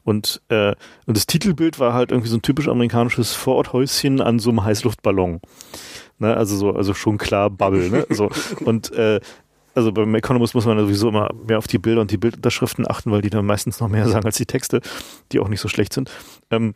Und, 0.05 0.43
äh, 0.49 0.75
und 1.07 1.17
das 1.17 1.27
Titelbild 1.27 1.79
war 1.79 1.95
halt 1.95 2.11
irgendwie 2.11 2.29
so 2.29 2.37
ein 2.37 2.43
typisch 2.43 2.69
amerikanisches 2.69 3.35
Vororthäuschen 3.35 4.21
an 4.21 4.39
so 4.39 4.51
einem 4.51 4.65
Heißluftballon. 4.65 5.41
Ne? 6.19 6.37
Also 6.37 6.57
so, 6.57 6.71
also 6.71 6.95
schon 6.95 7.19
klar 7.19 7.51
Bubble, 7.51 7.91
ne? 7.91 8.07
So. 8.11 8.31
Und 8.65 8.93
äh, 8.93 9.21
also 9.75 9.91
beim 9.91 10.15
Economist 10.15 10.55
muss 10.55 10.67
man 10.67 10.79
sowieso 10.79 11.09
immer 11.09 11.31
mehr 11.47 11.59
auf 11.59 11.67
die 11.67 11.79
Bilder 11.79 12.03
und 12.03 12.11
die 12.11 12.19
Bildunterschriften 12.19 12.87
achten, 12.87 13.11
weil 13.11 13.23
die 13.23 13.31
dann 13.31 13.47
meistens 13.47 13.81
noch 13.81 13.89
mehr 13.89 14.07
sagen 14.07 14.27
als 14.27 14.37
die 14.37 14.45
Texte, 14.45 14.83
die 15.33 15.41
auch 15.41 15.49
nicht 15.49 15.61
so 15.61 15.69
schlecht 15.69 15.95
sind. 15.95 16.11
Ähm, 16.51 16.75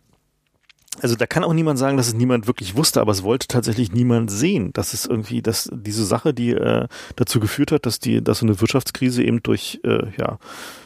also 1.02 1.16
da 1.16 1.26
kann 1.26 1.44
auch 1.44 1.52
niemand 1.52 1.78
sagen, 1.78 1.96
dass 1.96 2.08
es 2.08 2.14
niemand 2.14 2.46
wirklich 2.46 2.76
wusste, 2.76 3.00
aber 3.00 3.12
es 3.12 3.22
wollte 3.22 3.48
tatsächlich 3.48 3.92
niemand 3.92 4.30
sehen, 4.30 4.72
dass 4.72 4.94
es 4.94 5.06
irgendwie, 5.06 5.42
dass 5.42 5.68
diese 5.72 6.04
Sache, 6.04 6.34
die 6.34 6.52
äh, 6.52 6.88
dazu 7.16 7.40
geführt 7.40 7.72
hat, 7.72 7.86
dass 7.86 7.98
die, 7.98 8.22
dass 8.22 8.38
so 8.38 8.46
eine 8.46 8.60
Wirtschaftskrise 8.60 9.22
eben 9.22 9.42
durch 9.42 9.80
äh, 9.84 10.10
ja 10.18 10.38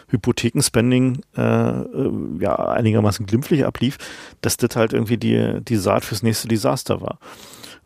Hypothekenspending 0.08 1.22
äh, 1.36 1.42
äh, 1.42 2.10
ja 2.40 2.56
einigermaßen 2.56 3.26
glimpflich 3.26 3.64
ablief, 3.64 3.98
dass 4.40 4.56
das 4.56 4.74
halt 4.76 4.92
irgendwie 4.92 5.18
die 5.18 5.60
die 5.62 5.76
Saat 5.76 6.04
fürs 6.04 6.22
nächste 6.22 6.48
Desaster 6.48 7.00
war. 7.00 7.18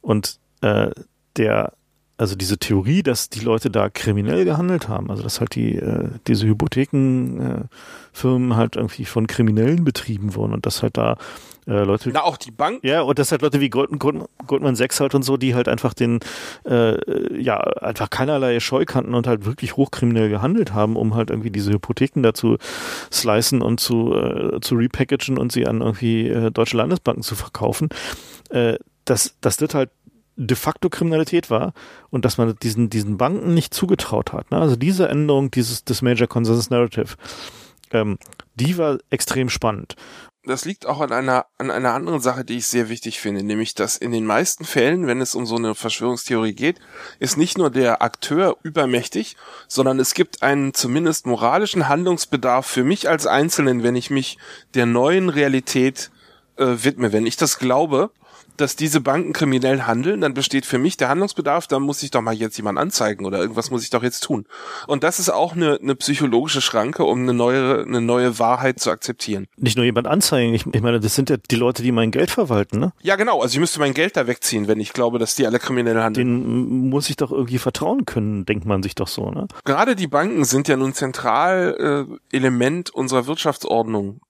Und 0.00 0.38
äh, 0.62 0.90
der 1.36 1.72
also 2.16 2.36
diese 2.36 2.58
Theorie, 2.58 3.02
dass 3.02 3.28
die 3.28 3.40
Leute 3.40 3.70
da 3.70 3.90
kriminell 3.90 4.44
gehandelt 4.44 4.88
haben, 4.88 5.10
also 5.10 5.24
dass 5.24 5.40
halt 5.40 5.56
die 5.56 5.76
äh, 5.76 6.10
diese 6.28 6.46
Hypothekenfirmen 6.46 8.50
äh, 8.50 8.54
halt 8.54 8.76
irgendwie 8.76 9.04
von 9.04 9.26
Kriminellen 9.26 9.84
betrieben 9.84 10.34
wurden 10.34 10.52
und 10.52 10.64
dass 10.64 10.82
halt 10.82 10.96
da 10.96 11.16
äh, 11.66 11.84
Leute. 11.84 12.10
Na, 12.12 12.22
auch 12.22 12.36
die 12.36 12.50
Bank? 12.50 12.80
Ja, 12.82 13.02
und 13.02 13.18
das 13.18 13.30
halt 13.30 13.42
Leute 13.42 13.60
wie 13.60 13.70
Goldman, 13.70 13.98
Goldman, 13.98 14.28
Goldman 14.46 14.76
Sachs 14.76 15.00
halt 15.00 15.14
und 15.14 15.22
so, 15.22 15.36
die 15.36 15.54
halt 15.54 15.68
einfach 15.68 15.94
den, 15.94 16.20
äh, 16.64 17.40
ja, 17.40 17.58
einfach 17.58 18.10
keinerlei 18.10 18.60
Scheu 18.60 18.84
kannten 18.84 19.14
und 19.14 19.26
halt 19.26 19.44
wirklich 19.44 19.76
hochkriminell 19.76 20.28
gehandelt 20.28 20.74
haben, 20.74 20.96
um 20.96 21.14
halt 21.14 21.30
irgendwie 21.30 21.50
diese 21.50 21.72
Hypotheken 21.72 22.22
dazu 22.22 22.58
slicen 23.10 23.62
und 23.62 23.80
zu, 23.80 24.14
äh, 24.14 24.60
zu 24.60 24.74
repackagen 24.74 25.38
und 25.38 25.52
sie 25.52 25.66
an 25.66 25.80
irgendwie 25.80 26.28
äh, 26.28 26.50
deutsche 26.50 26.76
Landesbanken 26.76 27.22
zu 27.22 27.34
verkaufen. 27.34 27.88
Äh, 28.50 28.76
dass, 29.04 29.36
dass 29.40 29.56
das 29.58 29.74
halt 29.74 29.90
de 30.36 30.56
facto 30.56 30.88
Kriminalität 30.88 31.50
war 31.50 31.72
und 32.10 32.24
dass 32.24 32.38
man 32.38 32.56
diesen, 32.62 32.90
diesen 32.90 33.16
Banken 33.18 33.54
nicht 33.54 33.72
zugetraut 33.72 34.32
hat. 34.32 34.50
Ne? 34.50 34.58
Also 34.58 34.76
diese 34.76 35.08
Änderung 35.08 35.50
dieses, 35.50 35.84
des 35.84 36.02
Major 36.02 36.26
Consensus 36.26 36.70
Narrative, 36.70 37.14
ähm, 37.92 38.18
die 38.54 38.76
war 38.78 38.98
extrem 39.10 39.48
spannend 39.48 39.94
das 40.46 40.64
liegt 40.64 40.86
auch 40.86 41.00
an 41.00 41.12
einer, 41.12 41.46
an 41.58 41.70
einer 41.70 41.94
anderen 41.94 42.20
Sache, 42.20 42.44
die 42.44 42.58
ich 42.58 42.66
sehr 42.66 42.88
wichtig 42.88 43.20
finde, 43.20 43.42
nämlich, 43.42 43.74
dass 43.74 43.96
in 43.96 44.12
den 44.12 44.26
meisten 44.26 44.64
Fällen, 44.64 45.06
wenn 45.06 45.20
es 45.20 45.34
um 45.34 45.46
so 45.46 45.56
eine 45.56 45.74
Verschwörungstheorie 45.74 46.52
geht, 46.52 46.80
ist 47.18 47.36
nicht 47.36 47.58
nur 47.58 47.70
der 47.70 48.02
Akteur 48.02 48.56
übermächtig, 48.62 49.36
sondern 49.68 49.98
es 49.98 50.14
gibt 50.14 50.42
einen 50.42 50.74
zumindest 50.74 51.26
moralischen 51.26 51.88
Handlungsbedarf 51.88 52.66
für 52.66 52.84
mich 52.84 53.08
als 53.08 53.26
Einzelnen, 53.26 53.82
wenn 53.82 53.96
ich 53.96 54.10
mich 54.10 54.38
der 54.74 54.86
neuen 54.86 55.28
Realität 55.28 56.10
äh, 56.56 56.66
widme. 56.66 57.12
Wenn 57.12 57.26
ich 57.26 57.36
das 57.36 57.58
glaube, 57.58 58.10
dass 58.56 58.76
diese 58.76 59.00
Banken 59.00 59.32
kriminell 59.32 59.82
handeln, 59.82 60.20
dann 60.20 60.34
besteht 60.34 60.66
für 60.66 60.78
mich 60.78 60.96
der 60.96 61.08
Handlungsbedarf, 61.08 61.66
dann 61.66 61.82
muss 61.82 62.02
ich 62.02 62.10
doch 62.10 62.20
mal 62.20 62.34
jetzt 62.34 62.56
jemand 62.56 62.78
anzeigen 62.78 63.24
oder 63.24 63.38
irgendwas 63.38 63.70
muss 63.70 63.82
ich 63.82 63.90
doch 63.90 64.02
jetzt 64.02 64.20
tun. 64.20 64.46
Und 64.86 65.04
das 65.04 65.18
ist 65.18 65.30
auch 65.30 65.54
eine, 65.54 65.78
eine 65.80 65.94
psychologische 65.94 66.60
Schranke, 66.60 67.04
um 67.04 67.22
eine 67.22 67.34
neue, 67.34 67.82
eine 67.82 68.00
neue 68.00 68.38
Wahrheit 68.38 68.80
zu 68.80 68.90
akzeptieren. 68.90 69.46
Nicht 69.56 69.76
nur 69.76 69.84
jemand 69.84 70.06
anzeigen, 70.06 70.54
ich, 70.54 70.66
ich 70.72 70.82
meine, 70.82 71.00
das 71.00 71.14
sind 71.14 71.30
ja 71.30 71.36
die 71.36 71.56
Leute, 71.56 71.82
die 71.82 71.92
mein 71.92 72.10
Geld 72.10 72.30
verwalten, 72.30 72.78
ne? 72.78 72.92
Ja, 73.02 73.16
genau. 73.16 73.40
Also 73.40 73.54
ich 73.54 73.60
müsste 73.60 73.80
mein 73.80 73.94
Geld 73.94 74.16
da 74.16 74.26
wegziehen, 74.26 74.68
wenn 74.68 74.80
ich 74.80 74.92
glaube, 74.92 75.18
dass 75.18 75.34
die 75.34 75.46
alle 75.46 75.58
kriminell 75.58 76.00
handeln. 76.00 76.26
Den 76.26 76.88
muss 76.90 77.10
ich 77.10 77.16
doch 77.16 77.32
irgendwie 77.32 77.58
vertrauen 77.58 78.04
können, 78.04 78.46
denkt 78.46 78.66
man 78.66 78.82
sich 78.82 78.94
doch 78.94 79.08
so, 79.08 79.30
ne? 79.30 79.48
Gerade 79.64 79.96
die 79.96 80.06
Banken 80.06 80.44
sind 80.44 80.68
ja 80.68 80.76
nun 80.76 80.94
zentral 80.94 82.08
äh, 82.32 82.36
Element 82.36 82.90
unserer 82.90 83.26
Wirtschaftsordnung. 83.26 84.20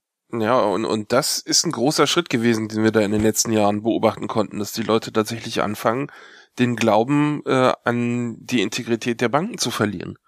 Ja, 0.41 0.61
und, 0.61 0.85
und 0.85 1.13
das 1.13 1.39
ist 1.39 1.65
ein 1.67 1.73
großer 1.73 2.07
Schritt 2.07 2.31
gewesen, 2.31 2.69
den 2.69 2.83
wir 2.83 2.93
da 2.93 3.01
in 3.01 3.13
den 3.13 3.23
letzten 3.23 3.53
Jahren 3.53 3.83
beobachten 3.83 4.29
konnten, 4.29 4.59
dass 4.59 4.73
die 4.73 4.83
Leute 4.83 5.13
tatsächlich 5.13 5.63
anfangen, 5.63 6.11
den 6.59 6.77
Glauben 6.77 7.43
äh, 7.47 7.73
an 7.85 8.37
die 8.39 8.63
Integrität 8.63 9.21
der 9.21 9.29
Banken 9.29 9.59
zu 9.59 9.71
verlieren. 9.71 10.19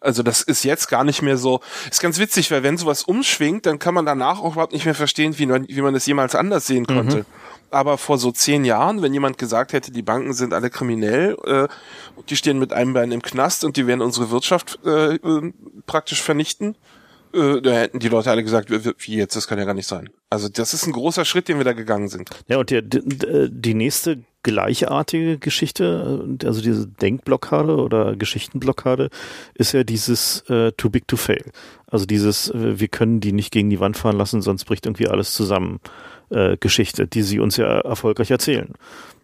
Also 0.00 0.22
das 0.22 0.42
ist 0.42 0.62
jetzt 0.62 0.88
gar 0.88 1.04
nicht 1.04 1.22
mehr 1.22 1.36
so. 1.36 1.60
Ist 1.90 2.02
ganz 2.02 2.18
witzig, 2.18 2.50
weil 2.50 2.62
wenn 2.62 2.76
sowas 2.76 3.02
umschwingt, 3.02 3.66
dann 3.66 3.78
kann 3.78 3.94
man 3.94 4.04
danach 4.04 4.40
auch 4.40 4.52
überhaupt 4.52 4.72
nicht 4.72 4.84
mehr 4.84 4.94
verstehen, 4.94 5.38
wie 5.38 5.46
man, 5.46 5.66
wie 5.68 5.80
man 5.80 5.94
es 5.94 6.06
jemals 6.06 6.34
anders 6.34 6.66
sehen 6.66 6.86
konnte. 6.86 7.18
Mhm. 7.18 7.24
Aber 7.70 7.98
vor 7.98 8.18
so 8.18 8.30
zehn 8.30 8.64
Jahren, 8.64 9.02
wenn 9.02 9.12
jemand 9.12 9.38
gesagt 9.38 9.72
hätte, 9.72 9.90
die 9.90 10.02
Banken 10.02 10.32
sind 10.32 10.54
alle 10.54 10.70
kriminell, 10.70 11.36
äh, 11.44 11.66
die 12.28 12.36
stehen 12.36 12.58
mit 12.58 12.72
einem 12.72 12.92
Bein 12.92 13.10
im 13.10 13.22
Knast 13.22 13.64
und 13.64 13.76
die 13.76 13.86
werden 13.86 14.02
unsere 14.02 14.30
Wirtschaft 14.30 14.78
äh, 14.84 15.14
äh 15.14 15.52
praktisch 15.86 16.22
vernichten, 16.22 16.76
äh, 17.32 17.60
da 17.60 17.72
hätten 17.72 17.98
die 17.98 18.08
Leute 18.08 18.30
alle 18.30 18.42
gesagt, 18.42 18.70
wie 18.70 19.16
jetzt, 19.16 19.36
das 19.36 19.46
kann 19.46 19.58
ja 19.58 19.64
gar 19.64 19.74
nicht 19.74 19.86
sein. 19.86 20.10
Also 20.30 20.48
das 20.48 20.74
ist 20.74 20.86
ein 20.86 20.92
großer 20.92 21.24
Schritt, 21.24 21.48
den 21.48 21.58
wir 21.58 21.64
da 21.64 21.72
gegangen 21.72 22.08
sind. 22.08 22.30
Ja, 22.48 22.58
und 22.58 22.70
die, 22.70 22.82
die 22.82 23.74
nächste 23.74 24.18
gleichartige 24.42 25.38
Geschichte, 25.38 26.36
äh, 26.40 26.46
also 26.46 26.62
diese 26.62 26.86
Denkblockade 26.86 27.76
oder 27.76 28.14
Geschichtenblockade, 28.16 29.10
ist 29.54 29.72
ja 29.72 29.82
dieses 29.82 30.42
äh, 30.48 30.72
Too 30.72 30.90
Big 30.90 31.08
to 31.08 31.16
Fail. 31.16 31.44
Also 31.86 32.06
dieses, 32.06 32.50
äh, 32.50 32.78
wir 32.78 32.88
können 32.88 33.20
die 33.20 33.32
nicht 33.32 33.52
gegen 33.52 33.70
die 33.70 33.80
Wand 33.80 33.96
fahren 33.96 34.16
lassen, 34.16 34.42
sonst 34.42 34.64
bricht 34.64 34.86
irgendwie 34.86 35.08
alles 35.08 35.34
zusammen. 35.34 35.80
Äh, 36.30 36.56
Geschichte, 36.58 37.06
die 37.06 37.22
sie 37.22 37.38
uns 37.38 37.56
ja 37.56 37.66
erfolgreich 37.80 38.32
erzählen. 38.32 38.72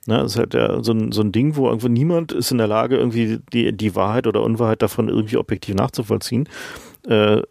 Ne, 0.07 0.19
das 0.19 0.33
ist 0.33 0.39
halt 0.39 0.55
ja 0.55 0.83
so 0.83 0.93
ein, 0.93 1.13
so 1.13 1.21
ein 1.21 1.31
Ding, 1.31 1.55
wo 1.55 1.67
irgendwo 1.67 1.89
niemand 1.89 2.33
ist 2.33 2.51
in 2.51 2.59
der 2.59 2.67
Lage, 2.67 2.97
irgendwie 2.97 3.41
die, 3.53 3.73
die 3.73 3.95
Wahrheit 3.95 4.27
oder 4.27 4.43
Unwahrheit 4.43 4.83
davon 4.83 5.09
irgendwie 5.09 5.37
objektiv 5.37 5.77
nachzuvollziehen. 5.77 6.49
Äh, 7.07 7.43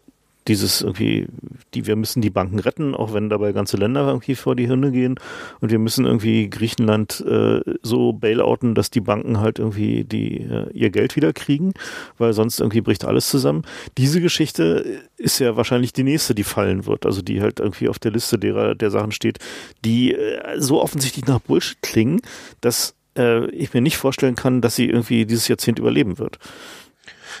dieses 0.48 0.82
irgendwie, 0.82 1.26
die, 1.74 1.86
wir 1.86 1.96
müssen 1.96 2.20
die 2.20 2.30
Banken 2.30 2.58
retten, 2.58 2.94
auch 2.94 3.14
wenn 3.14 3.28
dabei 3.28 3.52
ganze 3.52 3.76
Länder 3.76 4.06
irgendwie 4.06 4.34
vor 4.34 4.56
die 4.56 4.66
Hirne 4.66 4.90
gehen 4.90 5.16
und 5.60 5.70
wir 5.70 5.78
müssen 5.78 6.04
irgendwie 6.04 6.50
Griechenland 6.50 7.24
äh, 7.26 7.60
so 7.82 8.12
bailouten, 8.12 8.74
dass 8.74 8.90
die 8.90 9.00
Banken 9.00 9.40
halt 9.40 9.58
irgendwie 9.58 10.04
die 10.04 10.38
äh, 10.38 10.70
ihr 10.72 10.90
Geld 10.90 11.16
wieder 11.16 11.32
kriegen, 11.32 11.72
weil 12.18 12.32
sonst 12.32 12.60
irgendwie 12.60 12.80
bricht 12.80 13.04
alles 13.04 13.28
zusammen. 13.28 13.62
Diese 13.98 14.20
Geschichte 14.20 15.00
ist 15.16 15.38
ja 15.38 15.56
wahrscheinlich 15.56 15.92
die 15.92 16.04
nächste, 16.04 16.34
die 16.34 16.44
fallen 16.44 16.86
wird, 16.86 17.06
also 17.06 17.22
die 17.22 17.40
halt 17.40 17.60
irgendwie 17.60 17.88
auf 17.88 17.98
der 17.98 18.10
Liste 18.10 18.38
derer 18.38 18.74
der 18.74 18.90
Sachen 18.90 19.12
steht, 19.12 19.38
die 19.84 20.12
äh, 20.12 20.58
so 20.58 20.82
offensichtlich 20.82 21.26
nach 21.26 21.40
Bullshit 21.40 21.80
klingen, 21.82 22.20
dass 22.60 22.94
äh, 23.16 23.46
ich 23.50 23.74
mir 23.74 23.80
nicht 23.80 23.96
vorstellen 23.96 24.34
kann, 24.34 24.60
dass 24.60 24.76
sie 24.76 24.86
irgendwie 24.86 25.26
dieses 25.26 25.48
Jahrzehnt 25.48 25.78
überleben 25.78 26.18
wird. 26.18 26.38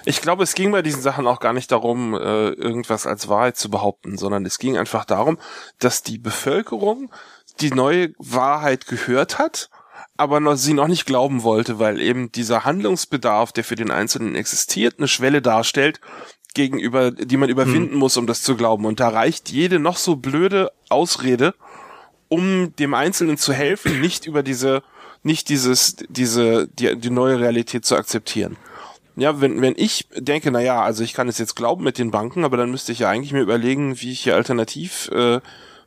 Ich 0.04 0.20
glaube, 0.20 0.42
es 0.42 0.54
ging 0.54 0.72
bei 0.72 0.82
diesen 0.82 1.02
Sachen 1.02 1.26
auch 1.26 1.40
gar 1.40 1.52
nicht 1.52 1.70
darum, 1.70 2.14
äh, 2.14 2.50
irgendwas 2.50 3.06
als 3.06 3.28
Wahrheit 3.28 3.56
zu 3.56 3.70
behaupten, 3.70 4.18
sondern 4.18 4.44
es 4.44 4.58
ging 4.58 4.76
einfach 4.76 5.04
darum, 5.04 5.38
dass 5.78 6.02
die 6.02 6.18
Bevölkerung 6.18 7.10
die 7.60 7.70
neue 7.70 8.12
Wahrheit 8.18 8.86
gehört 8.86 9.38
hat, 9.38 9.70
aber 10.16 10.40
noch, 10.40 10.56
sie 10.56 10.74
noch 10.74 10.88
nicht 10.88 11.06
glauben 11.06 11.42
wollte, 11.42 11.78
weil 11.78 12.00
eben 12.00 12.32
dieser 12.32 12.64
Handlungsbedarf, 12.64 13.52
der 13.52 13.64
für 13.64 13.76
den 13.76 13.90
Einzelnen 13.90 14.34
existiert, 14.34 14.96
eine 14.98 15.08
Schwelle 15.08 15.42
darstellt, 15.42 16.00
gegenüber, 16.54 17.10
die 17.10 17.36
man 17.36 17.48
überwinden 17.48 17.92
hm. 17.92 17.98
muss, 17.98 18.16
um 18.16 18.26
das 18.26 18.42
zu 18.42 18.56
glauben. 18.56 18.84
Und 18.84 19.00
da 19.00 19.08
reicht 19.08 19.50
jede 19.50 19.78
noch 19.78 19.96
so 19.96 20.16
blöde 20.16 20.70
Ausrede, 20.88 21.54
um 22.28 22.74
dem 22.76 22.94
Einzelnen 22.94 23.36
zu 23.36 23.52
helfen, 23.52 24.00
nicht 24.00 24.26
über 24.26 24.42
diese, 24.42 24.82
nicht 25.22 25.48
dieses, 25.48 25.96
diese, 26.08 26.68
die, 26.68 26.96
die 26.96 27.10
neue 27.10 27.40
Realität 27.40 27.84
zu 27.84 27.96
akzeptieren. 27.96 28.56
Ja, 29.16 29.40
wenn, 29.40 29.60
wenn 29.60 29.74
ich 29.76 30.08
denke, 30.16 30.50
na 30.50 30.60
ja, 30.60 30.82
also 30.82 31.04
ich 31.04 31.12
kann 31.12 31.28
es 31.28 31.38
jetzt 31.38 31.54
glauben 31.54 31.84
mit 31.84 31.98
den 31.98 32.10
Banken, 32.10 32.44
aber 32.44 32.56
dann 32.56 32.70
müsste 32.70 32.92
ich 32.92 33.00
ja 33.00 33.10
eigentlich 33.10 33.32
mir 33.32 33.42
überlegen, 33.42 34.00
wie 34.00 34.12
ich 34.12 34.20
hier 34.20 34.34
alternativ 34.34 35.10
äh, 35.12 35.40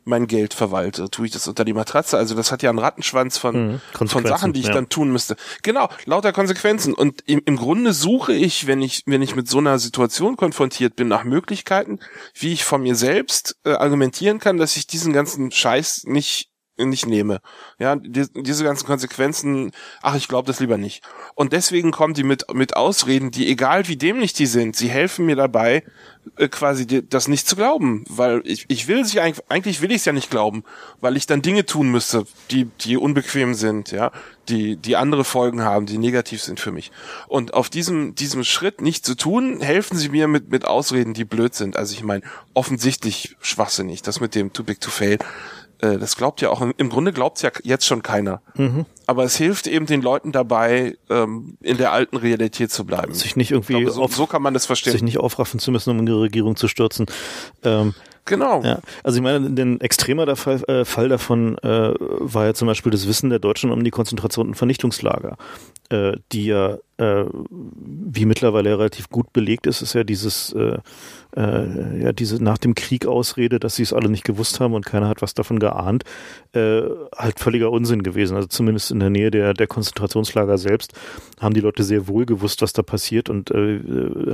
mein 0.06 0.28
Geld 0.28 0.54
verwalte. 0.54 1.10
Tue 1.10 1.26
ich 1.26 1.32
das 1.32 1.48
unter 1.48 1.64
die 1.64 1.72
Matratze? 1.72 2.16
Also 2.16 2.36
das 2.36 2.52
hat 2.52 2.62
ja 2.62 2.70
einen 2.70 2.78
Rattenschwanz 2.78 3.38
von, 3.38 3.80
mhm, 3.92 4.08
von 4.08 4.24
Sachen, 4.24 4.52
die 4.52 4.60
ich 4.60 4.68
ja. 4.68 4.72
dann 4.72 4.88
tun 4.88 5.10
müsste. 5.10 5.36
Genau, 5.62 5.88
lauter 6.04 6.32
Konsequenzen. 6.32 6.94
Und 6.94 7.22
im, 7.26 7.42
im 7.44 7.56
Grunde 7.56 7.92
suche 7.92 8.32
ich, 8.32 8.68
wenn 8.68 8.80
ich, 8.82 9.02
wenn 9.06 9.20
ich 9.20 9.34
mit 9.34 9.48
so 9.48 9.58
einer 9.58 9.80
Situation 9.80 10.36
konfrontiert 10.36 10.94
bin, 10.94 11.08
nach 11.08 11.24
Möglichkeiten, 11.24 11.98
wie 12.34 12.52
ich 12.52 12.64
von 12.64 12.82
mir 12.82 12.94
selbst 12.94 13.56
äh, 13.64 13.72
argumentieren 13.72 14.38
kann, 14.38 14.58
dass 14.58 14.76
ich 14.76 14.86
diesen 14.86 15.12
ganzen 15.12 15.50
Scheiß 15.50 16.04
nicht 16.04 16.50
nicht 16.84 17.06
nehme. 17.06 17.40
Ja, 17.78 17.96
die, 17.96 18.26
diese 18.34 18.64
ganzen 18.64 18.86
Konsequenzen, 18.86 19.72
ach, 20.02 20.14
ich 20.14 20.28
glaube 20.28 20.46
das 20.46 20.60
lieber 20.60 20.76
nicht. 20.76 21.02
Und 21.34 21.52
deswegen 21.52 21.90
kommen 21.90 22.14
die 22.14 22.22
mit, 22.22 22.52
mit 22.52 22.76
Ausreden, 22.76 23.30
die 23.30 23.48
egal 23.48 23.88
wie 23.88 23.96
dämlich 23.96 24.34
die 24.34 24.46
sind, 24.46 24.76
sie 24.76 24.88
helfen 24.88 25.26
mir 25.26 25.36
dabei, 25.36 25.84
äh, 26.36 26.48
quasi 26.48 26.86
die, 26.86 27.08
das 27.08 27.28
nicht 27.28 27.48
zu 27.48 27.56
glauben. 27.56 28.04
Weil 28.08 28.42
ich, 28.44 28.66
ich 28.68 28.88
will 28.88 29.04
sich 29.04 29.20
eigentlich, 29.20 29.44
eigentlich 29.48 29.80
will 29.80 29.90
ich 29.90 29.98
es 29.98 30.04
ja 30.04 30.12
nicht 30.12 30.30
glauben, 30.30 30.64
weil 31.00 31.16
ich 31.16 31.26
dann 31.26 31.42
Dinge 31.42 31.64
tun 31.64 31.90
müsste, 31.90 32.26
die, 32.50 32.66
die 32.80 32.96
unbequem 32.96 33.54
sind, 33.54 33.90
ja, 33.90 34.12
die, 34.48 34.76
die 34.76 34.96
andere 34.96 35.24
Folgen 35.24 35.62
haben, 35.62 35.86
die 35.86 35.98
negativ 35.98 36.42
sind 36.42 36.60
für 36.60 36.72
mich. 36.72 36.92
Und 37.26 37.54
auf 37.54 37.70
diesem, 37.70 38.14
diesem 38.14 38.44
Schritt 38.44 38.80
nicht 38.80 39.04
zu 39.06 39.14
tun, 39.14 39.60
helfen 39.60 39.96
sie 39.96 40.10
mir 40.10 40.28
mit, 40.28 40.50
mit 40.50 40.66
Ausreden, 40.66 41.14
die 41.14 41.24
blöd 41.24 41.54
sind. 41.54 41.76
Also 41.76 41.94
ich 41.94 42.02
meine, 42.02 42.22
offensichtlich 42.54 43.36
schwachsinnig, 43.40 44.02
das 44.02 44.20
mit 44.20 44.34
dem 44.34 44.52
Too 44.52 44.64
Big 44.64 44.80
to 44.80 44.90
Fail 44.90 45.18
äh, 45.80 45.98
das 45.98 46.16
glaubt 46.16 46.40
ja 46.40 46.50
auch, 46.50 46.60
im 46.60 46.88
Grunde 46.88 47.12
glaubt 47.12 47.42
ja 47.42 47.50
jetzt 47.62 47.86
schon 47.86 48.02
keiner. 48.02 48.40
Mhm. 48.54 48.86
Aber 49.06 49.24
es 49.24 49.36
hilft 49.36 49.66
eben 49.66 49.86
den 49.86 50.02
Leuten 50.02 50.32
dabei, 50.32 50.96
ähm, 51.10 51.56
in 51.60 51.76
der 51.76 51.92
alten 51.92 52.16
Realität 52.16 52.70
zu 52.70 52.84
bleiben. 52.84 53.14
Sich 53.14 53.36
nicht 53.36 53.50
irgendwie 53.50 53.74
glaube, 53.74 53.90
so, 53.92 54.02
auf, 54.02 54.14
so 54.14 54.26
kann 54.26 54.42
man 54.42 54.54
das 54.54 54.66
verstehen. 54.66 54.92
Sich 54.92 55.02
nicht 55.02 55.18
aufraffen 55.18 55.60
zu 55.60 55.70
müssen, 55.70 55.90
um 55.90 55.98
in 56.00 56.06
die 56.06 56.12
Regierung 56.12 56.56
zu 56.56 56.68
stürzen. 56.68 57.06
Ähm, 57.62 57.94
Genau. 58.26 58.60
Ja, 58.64 58.80
also 59.04 59.18
ich 59.18 59.22
meine, 59.22 59.46
ein 59.46 59.80
extremer 59.80 60.26
der 60.26 60.34
Fall, 60.34 60.60
äh, 60.64 60.84
Fall 60.84 61.08
davon 61.08 61.56
äh, 61.58 61.94
war 61.98 62.44
ja 62.44 62.54
zum 62.54 62.66
Beispiel 62.66 62.90
das 62.90 63.06
Wissen 63.06 63.30
der 63.30 63.38
Deutschen 63.38 63.70
um 63.70 63.84
die 63.84 63.92
Konzentration 63.92 64.48
und 64.48 64.54
Vernichtungslager, 64.56 65.36
äh, 65.90 66.14
die 66.32 66.46
ja, 66.46 66.76
äh, 66.98 67.24
wie 67.32 68.24
mittlerweile 68.24 68.78
relativ 68.78 69.08
gut 69.10 69.32
belegt 69.32 69.66
ist, 69.66 69.82
ist 69.82 69.94
ja 69.94 70.04
dieses 70.04 70.52
äh, 70.52 70.78
äh, 71.36 72.02
ja 72.02 72.12
diese 72.12 72.42
nach 72.42 72.58
dem 72.58 72.74
Krieg 72.74 73.06
Ausrede, 73.06 73.60
dass 73.60 73.76
sie 73.76 73.82
es 73.82 73.92
alle 73.92 74.08
nicht 74.08 74.24
gewusst 74.24 74.60
haben 74.60 74.74
und 74.74 74.86
keiner 74.86 75.08
hat 75.08 75.22
was 75.22 75.34
davon 75.34 75.58
geahnt, 75.58 76.04
äh, 76.52 76.82
halt 77.16 77.38
völliger 77.38 77.70
Unsinn 77.70 78.02
gewesen. 78.02 78.36
Also 78.36 78.48
zumindest 78.48 78.90
in 78.90 79.00
der 79.00 79.10
Nähe 79.10 79.30
der, 79.30 79.54
der 79.54 79.66
Konzentrationslager 79.66 80.58
selbst 80.58 80.92
haben 81.40 81.54
die 81.54 81.60
Leute 81.60 81.84
sehr 81.84 82.08
wohl 82.08 82.26
gewusst, 82.26 82.62
was 82.62 82.72
da 82.72 82.82
passiert 82.82 83.28
und 83.28 83.50
äh, 83.50 83.80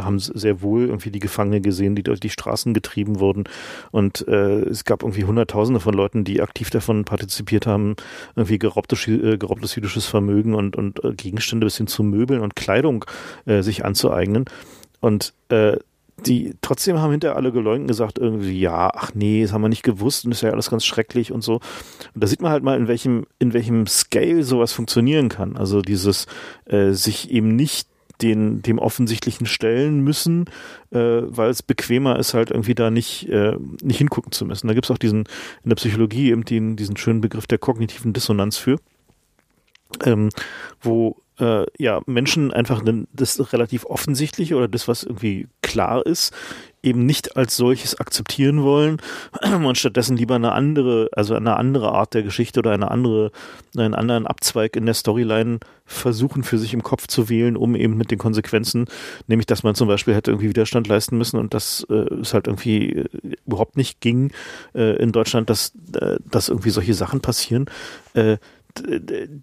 haben 0.01 0.19
sehr 0.19 0.63
wohl 0.63 0.87
irgendwie 0.87 1.11
die 1.11 1.19
Gefangenen 1.19 1.63
gesehen, 1.63 1.97
die 1.97 2.03
durch 2.03 2.21
die 2.21 2.31
Straßen 2.31 2.75
getrieben 2.75 3.19
wurden. 3.19 3.45
Und 3.91 4.27
äh, 4.29 4.61
es 4.61 4.85
gab 4.85 5.03
irgendwie 5.03 5.25
Hunderttausende 5.25 5.81
von 5.81 5.95
Leuten, 5.95 6.25
die 6.25 6.41
aktiv 6.41 6.71
davon 6.71 7.05
partizipiert 7.05 7.67
haben, 7.67 7.97
irgendwie 8.37 8.59
geraubtes, 8.59 9.07
äh, 9.09 9.37
geraubtes 9.37 9.75
jüdisches 9.75 10.07
Vermögen 10.07 10.55
und, 10.55 10.77
und 10.77 11.03
äh, 11.05 11.13
Gegenstände 11.15 11.67
bis 11.67 11.77
hin 11.77 11.89
zu 11.89 12.03
Möbeln 12.03 12.41
und 12.41 12.52
Kleidung 12.55 13.05
äh, 13.47 13.63
sich 13.63 13.85
anzueignen. 13.85 14.45
Und 15.01 15.35
äh, 15.49 15.77
die 16.27 16.55
trotzdem 16.61 17.01
haben 17.01 17.11
hinterher 17.11 17.37
alle 17.37 17.53
geleugnet 17.53 17.89
gesagt, 17.89 18.19
irgendwie, 18.19 18.61
ja, 18.61 18.91
ach 18.95 19.13
nee, 19.15 19.43
das 19.43 19.53
haben 19.53 19.63
wir 19.63 19.69
nicht 19.69 19.83
gewusst 19.83 20.25
und 20.25 20.33
ist 20.33 20.43
ja 20.43 20.51
alles 20.51 20.71
ganz 20.71 20.85
schrecklich 20.85 21.33
und 21.33 21.43
so. 21.43 21.55
Und 22.15 22.23
da 22.23 22.27
sieht 22.27 22.43
man 22.43 22.53
halt 22.53 22.63
mal, 22.63 22.77
in 22.77 22.89
welchem, 22.89 23.27
in 23.39 23.53
welchem 23.53 23.87
Scale 23.87 24.45
sowas 24.45 24.73
funktionieren 24.73 25.29
kann. 25.29 25.57
Also 25.57 25.83
dieses 25.83 26.27
äh, 26.67 26.93
sich 26.93 27.31
eben 27.31 27.57
nicht 27.57 27.89
den, 28.21 28.63
dem 28.63 28.79
Offensichtlichen 28.79 29.47
stellen 29.47 30.01
müssen, 30.01 30.47
äh, 30.91 30.99
weil 30.99 31.51
es 31.51 31.63
bequemer 31.63 32.19
ist, 32.19 32.35
halt 32.35 32.51
irgendwie 32.51 32.75
da 32.75 32.91
nicht, 32.91 33.29
äh, 33.29 33.57
nicht 33.83 33.99
hingucken 33.99 34.33
zu 34.33 34.45
müssen. 34.45 34.69
Da 34.69 34.75
gibt 34.75 34.87
es 34.87 34.91
auch 34.91 34.99
diesen, 34.99 35.25
in 35.65 35.69
der 35.69 35.77
Psychologie 35.77 36.31
eben 36.31 36.45
den, 36.45 36.77
diesen 36.77 36.97
schönen 36.97 37.21
Begriff 37.21 37.47
der 37.47 37.59
kognitiven 37.59 38.13
Dissonanz 38.13 38.57
für, 38.57 38.79
ähm, 40.05 40.29
wo 40.81 41.22
äh, 41.39 41.65
ja, 41.79 42.01
Menschen 42.07 42.53
einfach 42.53 42.83
das 43.13 43.53
relativ 43.53 43.85
offensichtliche 43.87 44.57
oder 44.57 44.69
das, 44.69 44.89
was 44.89 45.03
irgendwie 45.03 45.49
klar 45.63 46.05
ist, 46.05 46.33
eben 46.83 47.07
nicht 47.07 47.37
als 47.37 47.57
solches 47.57 47.99
akzeptieren 47.99 48.63
wollen 48.63 48.99
und 49.65 49.79
stattdessen 49.79 50.17
lieber 50.17 50.35
eine 50.35 50.53
andere, 50.53 51.09
also 51.13 51.35
eine 51.35 51.57
andere 51.57 51.93
Art 51.93 52.15
der 52.15 52.23
Geschichte 52.23 52.61
oder 52.61 52.73
eine 52.73 52.91
andere, 52.91 53.31
einen 53.77 53.95
anderen 53.95 54.27
Abzweig 54.27 54.77
in 54.77 54.85
der 54.85 54.95
Storyline 54.95 55.61
versuchen 55.87 56.43
für 56.43 56.59
sich 56.59 56.75
im 56.75 56.83
Kopf 56.83 57.07
zu 57.07 57.29
wählen, 57.29 57.57
um 57.57 57.77
eben 57.77 57.97
mit 57.97 58.11
den 58.11 58.19
Konsequenzen, 58.19 58.87
nämlich 59.27 59.47
dass 59.47 59.63
man 59.63 59.75
zum 59.75 59.89
Beispiel 59.89 60.15
hätte 60.15 60.33
irgendwie 60.33 60.49
Widerstand 60.49 60.89
leisten 60.89 61.19
müssen 61.19 61.39
und 61.39 61.55
dass 61.55 61.87
äh, 61.89 62.15
es 62.21 62.35
halt 62.35 62.47
irgendwie 62.47 62.91
äh, 62.91 63.09
überhaupt 63.47 63.77
nicht 63.77 64.01
ging 64.01 64.33
äh, 64.75 64.97
in 64.97 65.13
Deutschland, 65.13 65.51
dass, 65.51 65.73
äh, 65.95 66.17
dass 66.31 66.49
irgendwie 66.49 66.71
solche 66.71 66.95
Sachen 66.95 67.21
passieren, 67.21 67.67
äh, 68.15 68.39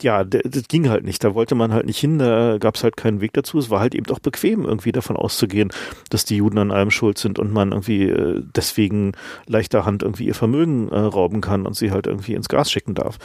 ja, 0.02 0.24
das 0.24 0.68
ging 0.68 0.90
halt 0.90 1.04
nicht. 1.04 1.24
Da 1.24 1.34
wollte 1.36 1.56
man 1.56 1.74
halt 1.74 1.86
nicht 1.86 2.00
hin, 2.00 2.20
da 2.20 2.58
gab 2.60 2.76
es 2.76 2.84
halt 2.84 2.98
keinen 2.98 3.22
Weg 3.22 3.34
dazu. 3.34 3.60
Es 3.60 3.70
war 3.70 3.80
halt 3.80 3.96
eben 3.96 4.12
auch 4.12 4.20
bequem, 4.20 4.66
irgendwie 4.66 4.92
davon 4.92 5.16
auszugehen, 5.16 5.72
dass 6.10 6.26
die 6.26 6.38
Juden 6.38 6.58
an 6.58 6.72
allem 6.72 6.92
schuld 6.92 7.18
sind 7.18 7.40
und 7.40 7.52
man 7.54 7.72
irgendwie 7.72 8.04
äh, 8.04 8.44
deswegen 8.56 9.14
leichter 9.46 9.86
Hand 9.86 10.04
irgendwie 10.04 10.26
ihr 10.26 10.36
Vermögen 10.36 10.90
äh, 10.90 11.00
rauben 11.00 11.42
kann 11.42 11.66
und 11.66 11.76
sie 11.76 11.92
halt 11.92 12.08
irgendwie 12.08 12.34
ins 12.34 12.50
Gas 12.50 12.72
schicken 12.72 12.96
darf. 12.96 13.18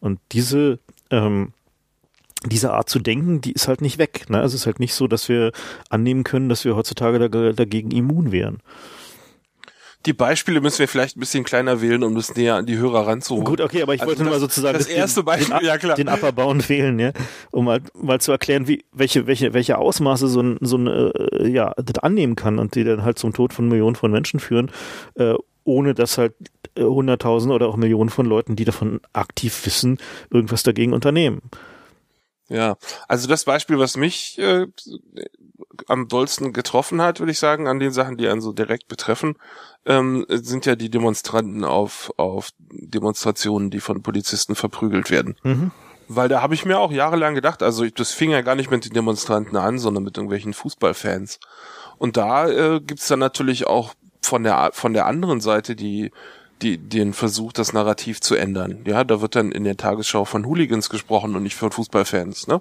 Und 0.00 0.18
diese 0.32 0.78
ähm, 1.10 1.52
diese 2.46 2.72
Art 2.72 2.88
zu 2.88 2.98
denken, 2.98 3.40
die 3.40 3.52
ist 3.52 3.68
halt 3.68 3.82
nicht 3.82 3.98
weg. 3.98 4.30
Ne? 4.30 4.40
Es 4.42 4.54
ist 4.54 4.64
halt 4.64 4.80
nicht 4.80 4.94
so, 4.94 5.06
dass 5.06 5.28
wir 5.28 5.52
annehmen 5.90 6.24
können, 6.24 6.48
dass 6.48 6.64
wir 6.64 6.74
heutzutage 6.74 7.28
dagegen 7.54 7.90
immun 7.90 8.32
wären. 8.32 8.58
Die 10.06 10.14
Beispiele 10.14 10.62
müssen 10.62 10.78
wir 10.78 10.88
vielleicht 10.88 11.16
ein 11.16 11.20
bisschen 11.20 11.44
kleiner 11.44 11.82
wählen, 11.82 12.02
um 12.02 12.14
das 12.14 12.34
näher 12.34 12.54
an 12.54 12.64
die 12.64 12.78
Hörer 12.78 13.06
ranzuholen. 13.06 13.44
Gut, 13.44 13.60
okay, 13.60 13.82
aber 13.82 13.94
ich 13.94 14.00
also 14.00 14.10
wollte 14.10 14.22
nur 14.22 14.32
mal 14.32 14.40
sozusagen 14.40 14.78
das 14.78 14.86
erste 14.86 15.22
Beispiel, 15.22 15.58
den, 15.58 15.66
ja 15.66 15.76
klar. 15.76 15.94
den 15.96 16.08
Upper 16.08 16.32
Bound 16.32 16.68
wählen, 16.70 16.98
ja, 16.98 17.12
um 17.50 17.66
mal, 17.66 17.80
mal 17.94 18.18
zu 18.20 18.32
erklären, 18.32 18.66
wie 18.66 18.84
welche 18.92 19.26
welche 19.26 19.52
welche 19.52 19.76
Ausmaße 19.76 20.28
so 20.28 20.40
ein 20.40 20.58
so 20.62 20.78
ein 20.78 20.86
äh, 20.86 21.48
ja 21.48 21.74
das 21.76 21.98
annehmen 22.02 22.34
kann 22.34 22.58
und 22.58 22.74
die 22.76 22.84
dann 22.84 23.04
halt 23.04 23.18
zum 23.18 23.34
Tod 23.34 23.52
von 23.52 23.68
Millionen 23.68 23.94
von 23.94 24.10
Menschen 24.10 24.40
führen, 24.40 24.70
äh, 25.16 25.34
ohne 25.64 25.94
dass 25.94 26.16
halt 26.16 26.32
äh, 26.76 26.82
Hunderttausende 26.82 27.54
oder 27.54 27.68
auch 27.68 27.76
Millionen 27.76 28.08
von 28.10 28.24
Leuten, 28.24 28.56
die 28.56 28.64
davon 28.64 29.00
aktiv 29.12 29.66
wissen, 29.66 29.98
irgendwas 30.30 30.62
dagegen 30.62 30.94
unternehmen. 30.94 31.42
Ja, 32.48 32.76
also 33.06 33.28
das 33.28 33.44
Beispiel, 33.44 33.78
was 33.78 33.96
mich 33.96 34.36
äh, 34.38 34.66
am 35.86 36.08
dollsten 36.08 36.52
getroffen 36.52 37.02
hat, 37.02 37.20
würde 37.20 37.32
ich 37.32 37.38
sagen, 37.38 37.66
an 37.66 37.78
den 37.78 37.92
Sachen, 37.92 38.16
die 38.16 38.28
einen 38.28 38.40
so 38.40 38.52
direkt 38.52 38.88
betreffen, 38.88 39.36
ähm, 39.86 40.26
sind 40.28 40.66
ja 40.66 40.76
die 40.76 40.90
Demonstranten 40.90 41.64
auf, 41.64 42.12
auf 42.16 42.50
Demonstrationen, 42.70 43.70
die 43.70 43.80
von 43.80 44.02
Polizisten 44.02 44.54
verprügelt 44.54 45.10
werden. 45.10 45.36
Mhm. 45.42 45.70
Weil 46.08 46.28
da 46.28 46.42
habe 46.42 46.54
ich 46.54 46.64
mir 46.64 46.78
auch 46.78 46.90
jahrelang 46.90 47.34
gedacht, 47.34 47.62
also 47.62 47.86
das 47.86 48.10
fing 48.12 48.30
ja 48.30 48.42
gar 48.42 48.56
nicht 48.56 48.70
mit 48.70 48.84
den 48.84 48.92
Demonstranten 48.92 49.56
an, 49.56 49.78
sondern 49.78 50.02
mit 50.02 50.16
irgendwelchen 50.16 50.54
Fußballfans. 50.54 51.38
Und 51.98 52.16
da 52.16 52.48
äh, 52.48 52.80
gibt's 52.80 53.06
dann 53.08 53.20
natürlich 53.20 53.66
auch 53.66 53.94
von 54.22 54.42
der 54.42 54.70
von 54.72 54.92
der 54.92 55.06
anderen 55.06 55.40
Seite 55.40 55.76
die 55.76 56.10
die, 56.62 56.78
den 56.78 57.12
Versuch, 57.14 57.52
das 57.52 57.72
Narrativ 57.72 58.20
zu 58.20 58.34
ändern. 58.34 58.84
Ja, 58.86 59.04
da 59.04 59.20
wird 59.20 59.34
dann 59.34 59.52
in 59.52 59.64
der 59.64 59.76
Tagesschau 59.76 60.24
von 60.24 60.46
Hooligans 60.46 60.90
gesprochen 60.90 61.34
und 61.36 61.42
nicht 61.42 61.56
von 61.56 61.70
Fußballfans, 61.70 62.48
ne? 62.48 62.60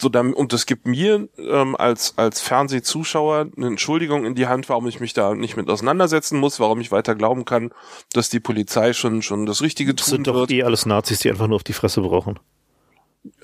So, 0.00 0.08
dann, 0.08 0.32
und 0.32 0.54
das 0.54 0.64
gibt 0.64 0.86
mir 0.86 1.28
ähm, 1.36 1.76
als, 1.76 2.14
als 2.16 2.40
Fernsehzuschauer 2.40 3.48
eine 3.54 3.66
Entschuldigung 3.66 4.24
in 4.24 4.34
die 4.34 4.46
Hand, 4.46 4.68
warum 4.70 4.86
ich 4.86 4.98
mich 4.98 5.12
da 5.12 5.34
nicht 5.34 5.58
mit 5.58 5.68
auseinandersetzen 5.68 6.38
muss, 6.38 6.58
warum 6.58 6.80
ich 6.80 6.90
weiter 6.90 7.14
glauben 7.14 7.44
kann, 7.44 7.70
dass 8.14 8.30
die 8.30 8.40
Polizei 8.40 8.94
schon, 8.94 9.20
schon 9.20 9.44
das 9.44 9.60
Richtige 9.60 9.94
das 9.94 10.06
tun 10.06 10.24
sind 10.24 10.26
doch 10.26 10.48
eh 10.48 10.62
alles 10.62 10.86
Nazis, 10.86 11.18
die 11.18 11.30
einfach 11.30 11.48
nur 11.48 11.56
auf 11.56 11.64
die 11.64 11.74
Fresse 11.74 12.00
brauchen. 12.00 12.38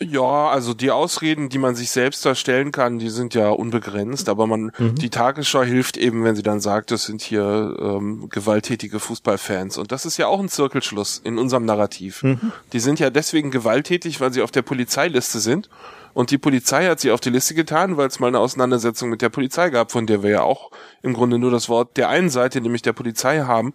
Ja, 0.01 0.49
also 0.49 0.73
die 0.73 0.91
Ausreden, 0.91 1.51
die 1.51 1.59
man 1.59 1.75
sich 1.75 1.91
selbst 1.91 2.25
da 2.25 2.35
stellen 2.35 2.73
kann, 2.73 2.99
die 2.99 3.11
sind 3.11 3.35
ja 3.35 3.51
unbegrenzt, 3.51 4.31
aber 4.31 4.47
man, 4.47 4.73
mhm. 4.79 4.95
die 4.95 5.11
Tagesschau 5.11 5.63
hilft 5.63 5.99
eben, 5.99 6.25
wenn 6.25 6.35
sie 6.35 6.43
dann 6.43 6.61
sagt, 6.61 6.91
das 6.91 7.05
sind 7.05 7.21
hier 7.21 7.77
ähm, 7.79 8.31
gewalttätige 8.31 9.01
Fußballfans. 9.01 9.77
Und 9.77 9.93
das 9.93 10.07
ist 10.07 10.17
ja 10.17 10.29
auch 10.29 10.41
ein 10.41 10.49
Zirkelschluss 10.49 11.21
in 11.23 11.37
unserem 11.37 11.67
Narrativ. 11.67 12.23
Mhm. 12.23 12.53
Die 12.73 12.81
sind 12.81 13.01
ja 13.01 13.11
deswegen 13.11 13.51
gewalttätig, 13.51 14.19
weil 14.21 14.33
sie 14.33 14.41
auf 14.41 14.51
der 14.51 14.63
Polizeiliste 14.63 15.41
sind. 15.41 15.69
Und 16.17 16.31
die 16.31 16.39
Polizei 16.39 16.87
hat 16.87 16.99
sie 16.99 17.11
auf 17.11 17.21
die 17.21 17.29
Liste 17.29 17.53
getan, 17.53 17.99
weil 17.99 18.07
es 18.07 18.21
mal 18.21 18.29
eine 18.29 18.39
Auseinandersetzung 18.39 19.11
mit 19.11 19.21
der 19.21 19.29
Polizei 19.29 19.69
gab, 19.69 19.93
von 19.93 20.07
der 20.07 20.23
wir 20.23 20.31
ja 20.31 20.41
auch 20.41 20.71
im 21.03 21.13
Grunde 21.13 21.39
nur 21.39 21.51
das 21.51 21.69
Wort 21.69 21.99
der 21.99 22.09
einen 22.09 22.31
Seite, 22.31 22.63
nämlich 22.63 22.81
der 22.81 22.95
Polizei 22.95 23.41
haben 23.41 23.75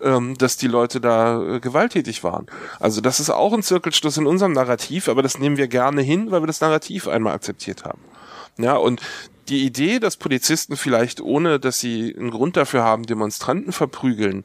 ähm, 0.00 0.38
dass 0.38 0.56
die 0.56 0.68
Leute 0.68 1.02
da 1.02 1.42
äh, 1.42 1.60
gewalttätig 1.60 2.24
waren. 2.24 2.46
Also 2.80 3.02
das 3.02 3.20
ist 3.20 3.28
auch 3.28 3.52
ein 3.52 3.62
Zirkelschluss 3.62 4.16
in 4.16 4.26
unserem 4.26 4.52
Narrativ, 4.52 5.06
aber 5.10 5.22
das 5.22 5.38
nehmen 5.38 5.58
wir 5.58 5.68
gerne 5.68 6.00
hin, 6.00 6.30
weil 6.30 6.40
wir 6.40 6.46
das 6.46 6.62
Narrativ 6.62 7.08
einmal 7.08 7.34
akzeptiert 7.34 7.84
haben. 7.84 8.00
Ja, 8.56 8.76
und 8.76 9.02
die 9.50 9.66
Idee, 9.66 9.98
dass 9.98 10.16
Polizisten 10.16 10.78
vielleicht 10.78 11.20
ohne, 11.20 11.60
dass 11.60 11.78
sie 11.78 12.16
einen 12.18 12.30
Grund 12.30 12.56
dafür 12.56 12.84
haben, 12.84 13.04
Demonstranten 13.04 13.70
verprügeln, 13.70 14.44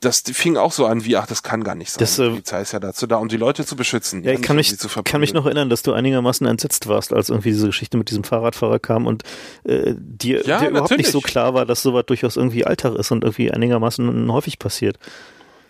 das 0.00 0.20
fing 0.20 0.56
auch 0.56 0.72
so 0.72 0.86
an 0.86 1.04
wie, 1.04 1.16
ach, 1.16 1.26
das 1.26 1.42
kann 1.42 1.64
gar 1.64 1.74
nicht 1.74 1.90
sein. 1.90 2.00
Das, 2.00 2.18
äh, 2.18 2.24
die 2.24 2.30
Polizei 2.30 2.60
ist 2.62 2.72
ja 2.72 2.80
dazu 2.80 3.06
da, 3.06 3.16
um 3.16 3.28
die 3.28 3.36
Leute 3.36 3.64
zu 3.64 3.76
beschützen. 3.76 4.22
Ja, 4.24 4.32
ich 4.32 4.42
kann 4.42 4.56
mich, 4.56 4.76
kann 5.04 5.20
mich 5.20 5.32
noch 5.32 5.46
erinnern, 5.46 5.70
dass 5.70 5.82
du 5.82 5.92
einigermaßen 5.92 6.46
entsetzt 6.46 6.86
warst, 6.86 7.12
als 7.12 7.28
irgendwie 7.28 7.50
diese 7.50 7.66
Geschichte 7.66 7.96
mit 7.96 8.10
diesem 8.10 8.24
Fahrradfahrer 8.24 8.78
kam 8.78 9.06
und 9.06 9.22
äh, 9.64 9.94
dir, 9.96 10.44
ja, 10.44 10.60
dir 10.60 10.68
überhaupt 10.70 10.96
nicht 10.96 11.10
so 11.10 11.20
klar 11.20 11.54
war, 11.54 11.66
dass 11.66 11.82
sowas 11.82 12.04
durchaus 12.06 12.36
irgendwie 12.36 12.66
Alltag 12.66 12.94
ist 12.94 13.10
und 13.10 13.24
irgendwie 13.24 13.50
einigermaßen 13.50 14.30
häufig 14.30 14.58
passiert. 14.58 14.98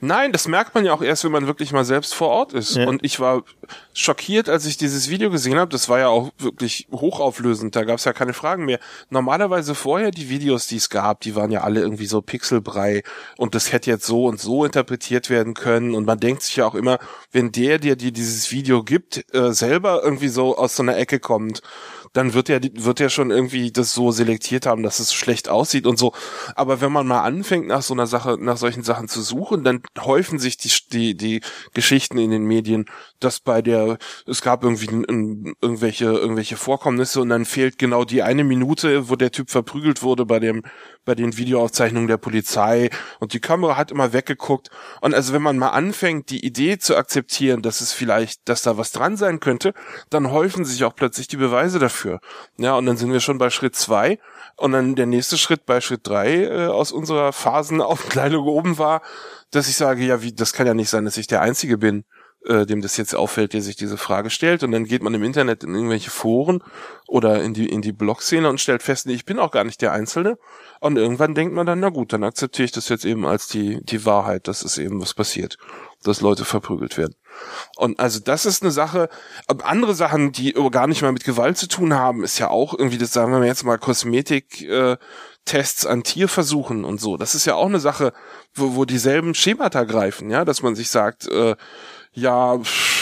Nein, 0.00 0.32
das 0.32 0.48
merkt 0.48 0.74
man 0.74 0.84
ja 0.84 0.92
auch 0.92 1.02
erst, 1.02 1.24
wenn 1.24 1.32
man 1.32 1.46
wirklich 1.46 1.72
mal 1.72 1.84
selbst 1.84 2.14
vor 2.14 2.28
Ort 2.28 2.52
ist. 2.52 2.76
Ja. 2.76 2.86
Und 2.86 3.04
ich 3.04 3.20
war 3.20 3.42
schockiert, 3.94 4.48
als 4.48 4.66
ich 4.66 4.76
dieses 4.76 5.08
Video 5.08 5.30
gesehen 5.30 5.58
habe. 5.58 5.70
Das 5.70 5.88
war 5.88 5.98
ja 5.98 6.08
auch 6.08 6.30
wirklich 6.38 6.86
hochauflösend. 6.92 7.74
Da 7.74 7.84
gab 7.84 7.98
es 7.98 8.04
ja 8.04 8.12
keine 8.12 8.32
Fragen 8.32 8.64
mehr. 8.64 8.78
Normalerweise 9.10 9.74
vorher 9.74 10.10
die 10.10 10.28
Videos, 10.28 10.66
die 10.66 10.76
es 10.76 10.90
gab, 10.90 11.20
die 11.20 11.34
waren 11.34 11.50
ja 11.50 11.62
alle 11.62 11.80
irgendwie 11.80 12.06
so 12.06 12.20
Pixelbrei 12.20 13.02
und 13.36 13.54
das 13.54 13.72
hätte 13.72 13.90
jetzt 13.90 14.06
so 14.06 14.26
und 14.26 14.40
so 14.40 14.64
interpretiert 14.64 15.30
werden 15.30 15.54
können. 15.54 15.94
Und 15.94 16.06
man 16.06 16.20
denkt 16.20 16.42
sich 16.42 16.56
ja 16.56 16.66
auch 16.66 16.74
immer, 16.74 16.98
wenn 17.32 17.52
der, 17.52 17.78
der 17.78 17.96
dir 17.96 18.12
dieses 18.12 18.52
Video 18.52 18.82
gibt, 18.82 19.24
äh, 19.34 19.52
selber 19.52 20.02
irgendwie 20.02 20.28
so 20.28 20.56
aus 20.56 20.76
so 20.76 20.82
einer 20.82 20.96
Ecke 20.96 21.20
kommt 21.20 21.62
dann 22.16 22.32
wird 22.32 22.48
er, 22.48 22.60
wird 22.62 23.00
er 23.00 23.10
schon 23.10 23.30
irgendwie 23.30 23.70
das 23.70 23.92
so 23.92 24.10
selektiert 24.10 24.64
haben, 24.64 24.82
dass 24.82 25.00
es 25.00 25.12
schlecht 25.12 25.50
aussieht 25.50 25.86
und 25.86 25.98
so. 25.98 26.14
Aber 26.54 26.80
wenn 26.80 26.90
man 26.90 27.06
mal 27.06 27.22
anfängt, 27.22 27.66
nach 27.66 27.82
so 27.82 27.92
einer 27.92 28.06
Sache, 28.06 28.38
nach 28.40 28.56
solchen 28.56 28.82
Sachen 28.82 29.08
zu 29.08 29.20
suchen, 29.20 29.64
dann 29.64 29.82
häufen 29.98 30.38
sich 30.38 30.56
die, 30.56 30.70
die, 30.88 31.14
die 31.14 31.40
Geschichten 31.74 32.16
in 32.16 32.30
den 32.30 32.44
Medien, 32.44 32.86
dass 33.20 33.40
bei 33.40 33.60
der, 33.60 33.98
es 34.26 34.40
gab 34.40 34.64
irgendwie 34.64 34.88
ein, 34.88 35.54
irgendwelche, 35.60 36.06
irgendwelche 36.06 36.56
Vorkommnisse 36.56 37.20
und 37.20 37.28
dann 37.28 37.44
fehlt 37.44 37.78
genau 37.78 38.04
die 38.04 38.22
eine 38.22 38.44
Minute, 38.44 39.10
wo 39.10 39.16
der 39.16 39.30
Typ 39.30 39.50
verprügelt 39.50 40.02
wurde 40.02 40.24
bei 40.24 40.38
dem, 40.38 40.62
bei 41.06 41.14
den 41.14 41.38
Videoaufzeichnungen 41.38 42.08
der 42.08 42.18
Polizei 42.18 42.90
und 43.20 43.32
die 43.32 43.40
Kamera 43.40 43.76
hat 43.76 43.90
immer 43.90 44.12
weggeguckt. 44.12 44.68
Und 45.00 45.14
also 45.14 45.32
wenn 45.32 45.40
man 45.40 45.56
mal 45.56 45.70
anfängt, 45.70 46.28
die 46.28 46.44
Idee 46.44 46.76
zu 46.78 46.96
akzeptieren, 46.96 47.62
dass 47.62 47.80
es 47.80 47.92
vielleicht, 47.92 48.46
dass 48.48 48.60
da 48.60 48.76
was 48.76 48.92
dran 48.92 49.16
sein 49.16 49.40
könnte, 49.40 49.72
dann 50.10 50.30
häufen 50.30 50.66
sich 50.66 50.84
auch 50.84 50.94
plötzlich 50.94 51.28
die 51.28 51.38
Beweise 51.38 51.78
dafür. 51.78 52.20
Ja, 52.58 52.74
und 52.74 52.84
dann 52.84 52.98
sind 52.98 53.12
wir 53.12 53.20
schon 53.20 53.38
bei 53.38 53.48
Schritt 53.48 53.74
zwei. 53.76 54.18
Und 54.56 54.72
dann 54.72 54.94
der 54.94 55.06
nächste 55.06 55.38
Schritt 55.38 55.64
bei 55.64 55.80
Schritt 55.80 56.06
drei 56.06 56.44
äh, 56.44 56.66
aus 56.66 56.92
unserer 56.92 57.32
Phasenaufkleidung 57.32 58.46
oben 58.46 58.78
war, 58.78 59.02
dass 59.50 59.68
ich 59.68 59.76
sage, 59.76 60.04
ja, 60.04 60.22
wie, 60.22 60.32
das 60.32 60.52
kann 60.52 60.66
ja 60.66 60.74
nicht 60.74 60.90
sein, 60.90 61.04
dass 61.04 61.16
ich 61.16 61.26
der 61.26 61.40
Einzige 61.40 61.78
bin, 61.78 62.04
äh, 62.46 62.66
dem 62.66 62.82
das 62.82 62.96
jetzt 62.96 63.14
auffällt, 63.14 63.52
der 63.52 63.62
sich 63.62 63.76
diese 63.76 63.96
Frage 63.96 64.30
stellt. 64.30 64.62
Und 64.62 64.72
dann 64.72 64.84
geht 64.84 65.02
man 65.02 65.14
im 65.14 65.22
Internet 65.22 65.64
in 65.64 65.74
irgendwelche 65.74 66.10
Foren 66.10 66.62
oder 67.06 67.42
in 67.42 67.54
die, 67.54 67.68
in 67.68 67.82
die 67.82 67.92
Blog-Szene 67.92 68.48
und 68.48 68.60
stellt 68.60 68.82
fest, 68.82 69.06
nee, 69.06 69.14
ich 69.14 69.24
bin 69.24 69.38
auch 69.38 69.50
gar 69.50 69.64
nicht 69.64 69.82
der 69.82 69.92
Einzelne. 69.92 70.38
Und 70.80 70.96
irgendwann 70.96 71.34
denkt 71.34 71.54
man 71.54 71.66
dann, 71.66 71.80
na 71.80 71.88
gut, 71.88 72.12
dann 72.12 72.24
akzeptiere 72.24 72.66
ich 72.66 72.72
das 72.72 72.88
jetzt 72.88 73.04
eben 73.04 73.26
als 73.26 73.48
die, 73.48 73.80
die 73.84 74.04
Wahrheit, 74.04 74.48
dass 74.48 74.64
es 74.64 74.78
eben 74.78 75.00
was 75.00 75.14
passiert, 75.14 75.56
dass 76.02 76.20
Leute 76.20 76.44
verprügelt 76.44 76.96
werden. 76.98 77.14
Und 77.76 77.98
also 78.00 78.20
das 78.20 78.46
ist 78.46 78.62
eine 78.62 78.70
Sache, 78.70 79.08
andere 79.62 79.94
Sachen, 79.94 80.32
die 80.32 80.54
gar 80.70 80.86
nicht 80.86 81.02
mal 81.02 81.12
mit 81.12 81.24
Gewalt 81.24 81.58
zu 81.58 81.68
tun 81.68 81.94
haben, 81.94 82.24
ist 82.24 82.38
ja 82.38 82.48
auch 82.48 82.72
irgendwie, 82.72 82.98
das 82.98 83.12
sagen 83.12 83.32
wir 83.32 83.44
jetzt 83.46 83.64
mal, 83.64 83.78
Kosmetik, 83.78 84.62
äh, 84.62 84.96
Tests 85.44 85.86
an 85.86 86.02
Tierversuchen 86.02 86.84
und 86.84 87.00
so. 87.00 87.16
Das 87.16 87.34
ist 87.34 87.46
ja 87.46 87.54
auch 87.54 87.66
eine 87.66 87.80
Sache, 87.80 88.12
wo, 88.54 88.74
wo 88.74 88.84
dieselben 88.84 89.34
Schemata 89.34 89.84
greifen, 89.84 90.28
ja, 90.28 90.44
dass 90.44 90.62
man 90.62 90.74
sich 90.74 90.90
sagt, 90.90 91.28
äh, 91.28 91.54
ja, 92.16 92.58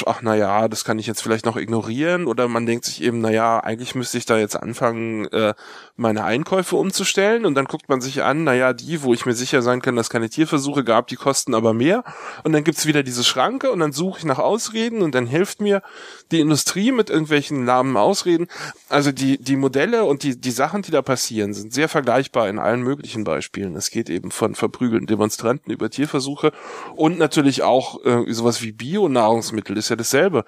ach 0.06 0.20
na 0.22 0.34
ja, 0.34 0.66
das 0.66 0.84
kann 0.84 0.98
ich 0.98 1.06
jetzt 1.06 1.22
vielleicht 1.22 1.46
noch 1.46 1.56
ignorieren 1.56 2.26
oder 2.26 2.48
man 2.48 2.66
denkt 2.66 2.84
sich 2.84 3.00
eben, 3.00 3.20
na 3.20 3.30
ja, 3.30 3.60
eigentlich 3.60 3.94
müsste 3.94 4.18
ich 4.18 4.26
da 4.26 4.36
jetzt 4.36 4.56
anfangen, 4.56 5.26
äh, 5.26 5.54
meine 5.96 6.24
Einkäufe 6.24 6.74
umzustellen 6.74 7.46
und 7.46 7.54
dann 7.54 7.66
guckt 7.66 7.88
man 7.88 8.00
sich 8.00 8.24
an, 8.24 8.42
na 8.42 8.54
ja, 8.54 8.72
die, 8.72 9.02
wo 9.02 9.14
ich 9.14 9.24
mir 9.24 9.34
sicher 9.34 9.62
sein 9.62 9.82
kann, 9.82 9.94
dass 9.94 10.10
keine 10.10 10.28
Tierversuche 10.28 10.82
gab, 10.82 11.06
die 11.06 11.14
kosten 11.14 11.54
aber 11.54 11.74
mehr 11.74 12.02
und 12.42 12.52
dann 12.52 12.64
gibt's 12.64 12.86
wieder 12.86 13.04
diese 13.04 13.22
Schranke 13.22 13.70
und 13.70 13.78
dann 13.78 13.92
suche 13.92 14.18
ich 14.18 14.24
nach 14.24 14.40
Ausreden 14.40 15.00
und 15.00 15.14
dann 15.14 15.26
hilft 15.26 15.60
mir 15.60 15.82
die 16.32 16.40
Industrie 16.40 16.90
mit 16.90 17.08
irgendwelchen 17.08 17.64
lahmen 17.64 17.96
Ausreden. 17.96 18.48
Also 18.88 19.12
die 19.12 19.38
die 19.38 19.56
Modelle 19.56 20.04
und 20.06 20.24
die 20.24 20.40
die 20.40 20.50
Sachen, 20.50 20.82
die 20.82 20.90
da 20.90 21.02
passieren, 21.02 21.54
sind 21.54 21.72
sehr 21.72 21.88
vergleichbar 21.88 22.48
in 22.48 22.58
allen 22.58 22.82
möglichen 22.82 23.22
Beispielen. 23.22 23.76
Es 23.76 23.90
geht 23.90 24.10
eben 24.10 24.32
von 24.32 24.56
verprügelten 24.56 25.06
Demonstranten 25.06 25.72
über 25.72 25.88
Tierversuche 25.88 26.52
und 26.96 27.16
natürlich 27.18 27.62
auch 27.62 28.04
äh, 28.04 28.32
sowas 28.32 28.60
wie 28.62 28.72
Bio-Nahrungsmittel 29.04 29.76
ist 29.76 29.88
ja 29.88 29.96
dasselbe. 29.96 30.44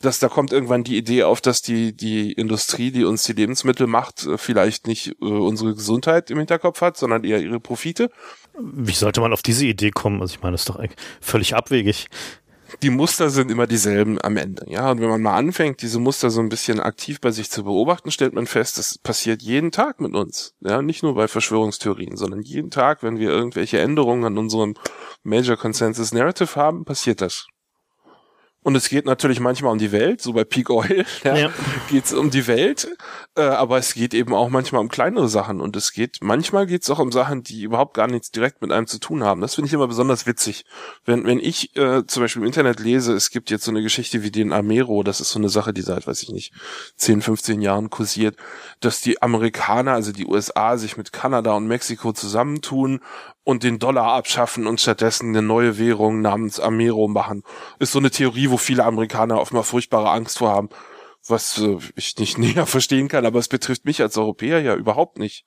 Dass 0.00 0.20
da 0.20 0.28
kommt 0.28 0.52
irgendwann 0.52 0.84
die 0.84 0.96
Idee 0.96 1.24
auf, 1.24 1.40
dass 1.40 1.60
die, 1.60 1.96
die 1.96 2.32
Industrie, 2.32 2.92
die 2.92 3.04
uns 3.04 3.24
die 3.24 3.32
Lebensmittel 3.32 3.86
macht, 3.86 4.26
äh, 4.26 4.38
vielleicht 4.38 4.86
nicht 4.86 5.16
äh, 5.20 5.24
unsere 5.24 5.74
Gesundheit 5.74 6.30
im 6.30 6.38
Hinterkopf 6.38 6.80
hat, 6.80 6.96
sondern 6.96 7.24
eher 7.24 7.40
ihre 7.40 7.60
Profite. 7.60 8.10
Wie 8.60 8.92
sollte 8.92 9.20
man 9.20 9.32
auf 9.32 9.42
diese 9.42 9.66
Idee 9.66 9.90
kommen? 9.90 10.20
Also 10.20 10.34
ich 10.34 10.42
meine, 10.42 10.52
das 10.52 10.62
ist 10.62 10.68
doch 10.68 10.80
völlig 11.20 11.54
abwegig 11.54 12.08
die 12.82 12.90
Muster 12.90 13.30
sind 13.30 13.50
immer 13.50 13.66
dieselben 13.66 14.18
am 14.22 14.36
Ende. 14.36 14.64
Ja, 14.68 14.90
und 14.90 15.00
wenn 15.00 15.08
man 15.08 15.22
mal 15.22 15.36
anfängt, 15.36 15.82
diese 15.82 15.98
Muster 15.98 16.30
so 16.30 16.40
ein 16.40 16.48
bisschen 16.48 16.80
aktiv 16.80 17.20
bei 17.20 17.30
sich 17.30 17.50
zu 17.50 17.64
beobachten, 17.64 18.10
stellt 18.10 18.34
man 18.34 18.46
fest, 18.46 18.78
das 18.78 18.98
passiert 18.98 19.42
jeden 19.42 19.72
Tag 19.72 20.00
mit 20.00 20.14
uns. 20.14 20.54
Ja, 20.60 20.82
nicht 20.82 21.02
nur 21.02 21.14
bei 21.14 21.28
Verschwörungstheorien, 21.28 22.16
sondern 22.16 22.42
jeden 22.42 22.70
Tag, 22.70 23.02
wenn 23.02 23.18
wir 23.18 23.30
irgendwelche 23.30 23.80
Änderungen 23.80 24.24
an 24.24 24.38
unserem 24.38 24.74
Major 25.22 25.56
Consensus 25.56 26.12
Narrative 26.12 26.56
haben, 26.56 26.84
passiert 26.84 27.20
das. 27.20 27.46
Und 28.68 28.74
es 28.74 28.90
geht 28.90 29.06
natürlich 29.06 29.40
manchmal 29.40 29.72
um 29.72 29.78
die 29.78 29.92
Welt, 29.92 30.20
so 30.20 30.34
bei 30.34 30.44
Peak 30.44 30.68
Oil 30.68 31.06
ja, 31.24 31.34
ja. 31.34 31.50
geht 31.88 32.04
es 32.04 32.12
um 32.12 32.28
die 32.28 32.46
Welt, 32.46 32.86
äh, 33.34 33.40
aber 33.40 33.78
es 33.78 33.94
geht 33.94 34.12
eben 34.12 34.34
auch 34.34 34.50
manchmal 34.50 34.82
um 34.82 34.90
kleinere 34.90 35.30
Sachen 35.30 35.62
und 35.62 35.74
es 35.74 35.94
geht, 35.94 36.18
manchmal 36.20 36.66
geht 36.66 36.82
es 36.82 36.90
auch 36.90 36.98
um 36.98 37.10
Sachen, 37.10 37.42
die 37.42 37.62
überhaupt 37.62 37.94
gar 37.94 38.08
nichts 38.08 38.30
direkt 38.30 38.60
mit 38.60 38.70
einem 38.70 38.86
zu 38.86 38.98
tun 39.00 39.24
haben. 39.24 39.40
Das 39.40 39.54
finde 39.54 39.68
ich 39.68 39.72
immer 39.72 39.88
besonders 39.88 40.26
witzig. 40.26 40.66
Wenn, 41.06 41.24
wenn 41.24 41.38
ich 41.38 41.74
äh, 41.78 42.06
zum 42.06 42.22
Beispiel 42.22 42.42
im 42.42 42.46
Internet 42.46 42.78
lese, 42.78 43.14
es 43.14 43.30
gibt 43.30 43.48
jetzt 43.48 43.64
so 43.64 43.70
eine 43.70 43.80
Geschichte 43.80 44.22
wie 44.22 44.30
den 44.30 44.52
Amero, 44.52 45.02
das 45.02 45.22
ist 45.22 45.30
so 45.30 45.38
eine 45.38 45.48
Sache, 45.48 45.72
die 45.72 45.80
seit, 45.80 46.06
weiß 46.06 46.22
ich 46.22 46.28
nicht, 46.28 46.52
10, 46.96 47.22
15 47.22 47.62
Jahren 47.62 47.88
kursiert, 47.88 48.36
dass 48.80 49.00
die 49.00 49.22
Amerikaner, 49.22 49.92
also 49.92 50.12
die 50.12 50.26
USA, 50.26 50.76
sich 50.76 50.98
mit 50.98 51.10
Kanada 51.10 51.54
und 51.54 51.68
Mexiko 51.68 52.12
zusammentun 52.12 53.00
und 53.48 53.62
den 53.62 53.78
Dollar 53.78 54.12
abschaffen 54.12 54.66
und 54.66 54.78
stattdessen 54.78 55.30
eine 55.30 55.40
neue 55.40 55.78
Währung 55.78 56.20
namens 56.20 56.60
Amero 56.60 57.08
machen. 57.08 57.44
Ist 57.78 57.92
so 57.92 57.98
eine 57.98 58.10
Theorie, 58.10 58.50
wo 58.50 58.58
viele 58.58 58.84
Amerikaner 58.84 59.40
offenbar 59.40 59.64
furchtbare 59.64 60.10
Angst 60.10 60.36
vor 60.36 60.50
haben, 60.50 60.68
was 61.26 61.56
äh, 61.56 61.78
ich 61.96 62.18
nicht 62.18 62.36
näher 62.38 62.66
verstehen 62.66 63.08
kann, 63.08 63.24
aber 63.24 63.38
es 63.38 63.48
betrifft 63.48 63.86
mich 63.86 64.02
als 64.02 64.18
Europäer 64.18 64.60
ja 64.60 64.74
überhaupt 64.74 65.18
nicht. 65.18 65.46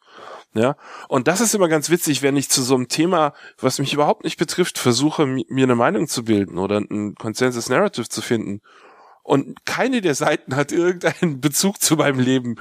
Ja, 0.56 0.78
und 1.10 1.28
das 1.28 1.42
ist 1.42 1.54
immer 1.54 1.68
ganz 1.68 1.92
witzig, 1.92 2.24
wenn 2.24 2.38
ich 2.38 2.50
zu 2.50 2.64
so 2.64 2.74
einem 2.74 2.88
Thema, 2.88 3.36
was 3.60 3.78
mich 3.78 3.94
überhaupt 3.94 4.24
nicht 4.24 4.40
betrifft, 4.40 4.80
versuche, 4.80 5.28
mir 5.28 5.46
eine 5.64 5.76
Meinung 5.76 6.08
zu 6.08 6.24
bilden 6.24 6.58
oder 6.58 6.80
ein 6.80 7.14
Consensus 7.14 7.70
Narrative 7.70 8.10
zu 8.10 8.24
finden. 8.24 8.62
Und 9.22 9.64
keine 9.66 10.02
der 10.02 10.16
Seiten 10.16 10.56
hat 10.56 10.72
irgendeinen 10.72 11.40
Bezug 11.40 11.80
zu 11.80 11.98
meinem 11.98 12.20
Leben 12.20 12.56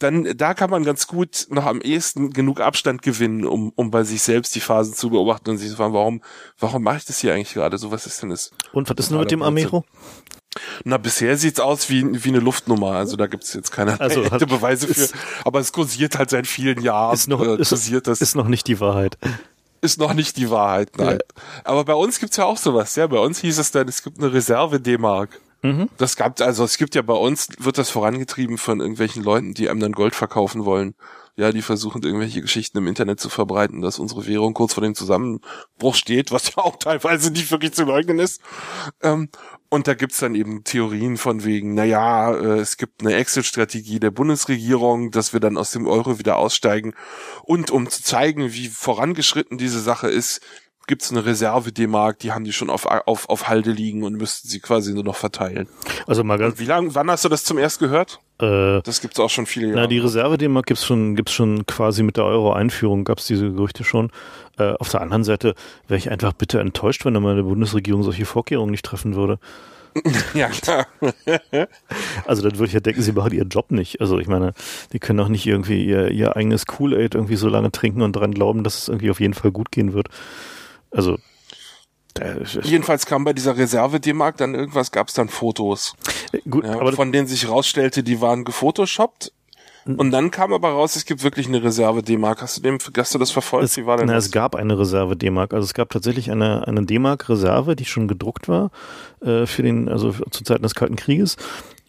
dann 0.00 0.36
da 0.36 0.54
kann 0.54 0.70
man 0.70 0.82
ganz 0.82 1.06
gut 1.06 1.46
noch 1.50 1.66
am 1.66 1.80
ehesten 1.80 2.30
genug 2.30 2.60
Abstand 2.60 3.02
gewinnen, 3.02 3.44
um, 3.44 3.70
um 3.76 3.90
bei 3.90 4.02
sich 4.02 4.22
selbst 4.22 4.54
die 4.54 4.60
Phasen 4.60 4.94
zu 4.94 5.10
beobachten 5.10 5.50
und 5.50 5.58
sich 5.58 5.70
zu 5.70 5.76
fragen, 5.76 5.92
warum, 5.92 6.22
warum 6.58 6.82
mache 6.82 6.96
ich 6.98 7.04
das 7.04 7.18
hier 7.20 7.34
eigentlich 7.34 7.52
gerade? 7.52 7.78
So 7.78 7.90
was 7.92 8.06
ist 8.06 8.22
denn 8.22 8.30
das? 8.30 8.50
Und 8.72 8.88
was 8.88 8.96
ist 8.98 9.10
nur 9.10 9.20
mit 9.20 9.30
dem 9.30 9.42
Amero? 9.42 9.84
Na, 10.84 10.96
bisher 10.96 11.36
sieht's 11.36 11.60
aus 11.60 11.90
wie, 11.90 12.24
wie 12.24 12.30
eine 12.30 12.40
Luftnummer. 12.40 12.92
Also 12.92 13.16
da 13.16 13.26
gibt's 13.26 13.52
jetzt 13.52 13.70
keine 13.70 14.00
also, 14.00 14.22
echte 14.24 14.46
Beweise 14.46 14.88
für. 14.88 15.08
Aber 15.44 15.60
es 15.60 15.70
kursiert 15.72 16.18
halt 16.18 16.30
seit 16.30 16.46
vielen 16.46 16.82
Jahren. 16.82 17.14
Ist 17.14 17.28
noch, 17.28 17.42
äh, 17.42 17.56
kursiert 17.56 18.06
das. 18.06 18.20
ist 18.20 18.34
noch 18.34 18.48
nicht 18.48 18.66
die 18.66 18.80
Wahrheit. 18.80 19.18
Ist 19.82 19.98
noch 19.98 20.14
nicht 20.14 20.36
die 20.36 20.50
Wahrheit, 20.50 20.96
nein. 20.98 21.18
Ja. 21.20 21.42
Aber 21.64 21.84
bei 21.84 21.94
uns 21.94 22.18
gibt's 22.18 22.36
ja 22.36 22.44
auch 22.44 22.56
sowas. 22.56 22.96
Ja, 22.96 23.06
bei 23.06 23.18
uns 23.18 23.40
hieß 23.40 23.58
es 23.58 23.70
dann, 23.70 23.86
es 23.86 24.02
gibt 24.02 24.18
eine 24.18 24.32
Reserve 24.32 24.80
D-Mark. 24.80 25.40
Mhm. 25.62 25.88
Das 25.98 26.16
gab, 26.16 26.40
also 26.40 26.64
es 26.64 26.78
gibt 26.78 26.94
ja 26.94 27.02
bei 27.02 27.14
uns, 27.14 27.48
wird 27.58 27.78
das 27.78 27.90
vorangetrieben 27.90 28.58
von 28.58 28.80
irgendwelchen 28.80 29.22
Leuten, 29.22 29.54
die 29.54 29.68
einem 29.68 29.80
dann 29.80 29.92
Gold 29.92 30.14
verkaufen 30.14 30.64
wollen. 30.64 30.94
Ja, 31.36 31.52
die 31.52 31.62
versuchen 31.62 32.02
irgendwelche 32.02 32.42
Geschichten 32.42 32.78
im 32.78 32.86
Internet 32.86 33.20
zu 33.20 33.30
verbreiten, 33.30 33.80
dass 33.80 33.98
unsere 33.98 34.26
Währung 34.26 34.52
kurz 34.52 34.74
vor 34.74 34.82
dem 34.82 34.94
Zusammenbruch 34.94 35.94
steht, 35.94 36.32
was 36.32 36.48
ja 36.56 36.62
auch 36.62 36.76
teilweise 36.76 37.30
nicht 37.30 37.50
wirklich 37.50 37.72
zu 37.72 37.84
leugnen 37.84 38.18
ist. 38.18 38.42
Ähm, 39.02 39.28
und 39.68 39.86
da 39.86 39.94
gibt's 39.94 40.18
dann 40.18 40.34
eben 40.34 40.64
Theorien 40.64 41.16
von 41.16 41.44
wegen, 41.44 41.74
naja, 41.74 42.34
äh, 42.34 42.58
es 42.58 42.76
gibt 42.76 43.02
eine 43.02 43.14
Exit-Strategie 43.14 44.00
der 44.00 44.10
Bundesregierung, 44.10 45.12
dass 45.12 45.32
wir 45.32 45.40
dann 45.40 45.56
aus 45.56 45.70
dem 45.70 45.86
Euro 45.86 46.18
wieder 46.18 46.36
aussteigen. 46.36 46.94
Und 47.44 47.70
um 47.70 47.88
zu 47.88 48.02
zeigen, 48.02 48.52
wie 48.52 48.68
vorangeschritten 48.68 49.58
diese 49.58 49.80
Sache 49.80 50.10
ist, 50.10 50.40
gibt 50.90 51.02
es 51.02 51.12
eine 51.12 51.24
Reserve 51.24 51.72
D-Mark, 51.72 52.18
die 52.18 52.32
haben 52.32 52.44
die 52.44 52.52
schon 52.52 52.68
auf, 52.68 52.84
auf, 52.84 53.28
auf 53.28 53.48
Halde 53.48 53.70
liegen 53.70 54.02
und 54.02 54.16
müssten 54.16 54.48
sie 54.48 54.58
quasi 54.58 54.92
nur 54.92 55.04
noch 55.04 55.14
verteilen. 55.14 55.68
Also 56.06 56.24
mal 56.24 56.36
ganz. 56.36 56.54
Und 56.54 56.60
wie 56.60 56.66
lange, 56.66 56.94
wann 56.94 57.08
hast 57.10 57.24
du 57.24 57.28
das 57.28 57.44
zum 57.44 57.58
erst 57.58 57.78
gehört? 57.78 58.18
Äh, 58.40 58.82
das 58.82 59.00
gibt's 59.00 59.20
auch 59.20 59.30
schon 59.30 59.46
viele 59.46 59.68
Jahre. 59.68 59.80
Na, 59.82 59.86
die 59.86 59.98
Reserve 59.98 60.36
D-Mark 60.36 60.66
gibt's 60.66 60.84
schon, 60.84 61.14
gibt's 61.14 61.32
schon 61.32 61.64
quasi 61.64 62.02
mit 62.02 62.16
der 62.16 62.24
Euro-Einführung, 62.24 63.04
gab's 63.04 63.26
diese 63.26 63.52
Gerüchte 63.52 63.84
schon. 63.84 64.10
Äh, 64.58 64.72
auf 64.80 64.88
der 64.88 65.00
anderen 65.00 65.22
Seite 65.22 65.54
wäre 65.86 65.96
ich 65.96 66.10
einfach 66.10 66.32
bitte 66.32 66.58
enttäuscht, 66.58 67.04
wenn 67.04 67.14
meine 67.14 67.44
Bundesregierung 67.44 68.02
solche 68.02 68.26
Vorkehrungen 68.26 68.72
nicht 68.72 68.84
treffen 68.84 69.14
würde. 69.14 69.38
ja, 70.34 70.48
klar. 70.48 70.88
also 72.26 72.42
dann 72.42 72.58
würde 72.58 72.66
ich 72.66 72.72
ja 72.72 72.80
denken, 72.80 73.02
sie 73.02 73.12
machen 73.12 73.32
ihren 73.32 73.48
Job 73.48 73.70
nicht. 73.70 74.00
Also 74.00 74.18
ich 74.18 74.26
meine, 74.26 74.54
die 74.92 74.98
können 74.98 75.18
doch 75.18 75.28
nicht 75.28 75.46
irgendwie 75.46 75.84
ihr, 75.84 76.10
ihr 76.10 76.36
eigenes 76.36 76.66
Kool-Aid 76.66 77.14
irgendwie 77.14 77.36
so 77.36 77.48
lange 77.48 77.70
trinken 77.70 78.02
und 78.02 78.14
dran 78.14 78.34
glauben, 78.34 78.64
dass 78.64 78.82
es 78.82 78.88
irgendwie 78.88 79.10
auf 79.10 79.20
jeden 79.20 79.34
Fall 79.34 79.52
gut 79.52 79.70
gehen 79.70 79.92
wird. 79.92 80.08
Also 80.90 81.18
Jedenfalls 82.62 83.06
kam 83.06 83.24
bei 83.24 83.32
dieser 83.32 83.56
Reserve 83.56 84.00
D-Mark 84.00 84.36
dann 84.36 84.54
irgendwas, 84.54 84.90
gab 84.90 85.08
es 85.08 85.14
dann 85.14 85.28
Fotos. 85.28 85.94
Gut, 86.48 86.64
ja, 86.64 86.72
aber 86.72 86.92
von 86.92 87.12
denen 87.12 87.26
sich 87.26 87.48
rausstellte, 87.48 88.02
die 88.02 88.20
waren 88.20 88.44
gefotoshoppt. 88.44 89.32
Und 89.86 90.10
dann 90.10 90.30
kam 90.30 90.52
aber 90.52 90.70
raus, 90.70 90.94
es 90.94 91.06
gibt 91.06 91.22
wirklich 91.24 91.48
eine 91.48 91.62
Reserve 91.62 92.02
D-Mark. 92.02 92.42
Hast 92.42 92.58
du 92.58 92.62
dem, 92.62 92.78
hast 92.96 93.14
du 93.14 93.18
das 93.18 93.30
verfolgt? 93.30 93.64
Es, 93.64 93.76
Wie 93.76 93.86
war 93.86 93.96
denn 93.96 94.06
na, 94.06 94.14
das? 94.14 94.26
Es 94.26 94.30
gab 94.30 94.54
eine 94.54 94.78
Reserve 94.78 95.16
D-Mark. 95.16 95.54
Also 95.54 95.64
es 95.64 95.74
gab 95.74 95.88
tatsächlich 95.88 96.30
eine, 96.30 96.68
eine 96.68 96.84
D-Mark-Reserve, 96.84 97.76
die 97.76 97.86
schon 97.86 98.06
gedruckt 98.06 98.46
war, 98.48 98.70
äh, 99.22 99.46
für 99.46 99.62
den, 99.62 99.88
also 99.88 100.12
zu 100.12 100.44
Zeiten 100.44 100.62
des 100.62 100.74
Kalten 100.74 100.96
Krieges. 100.96 101.36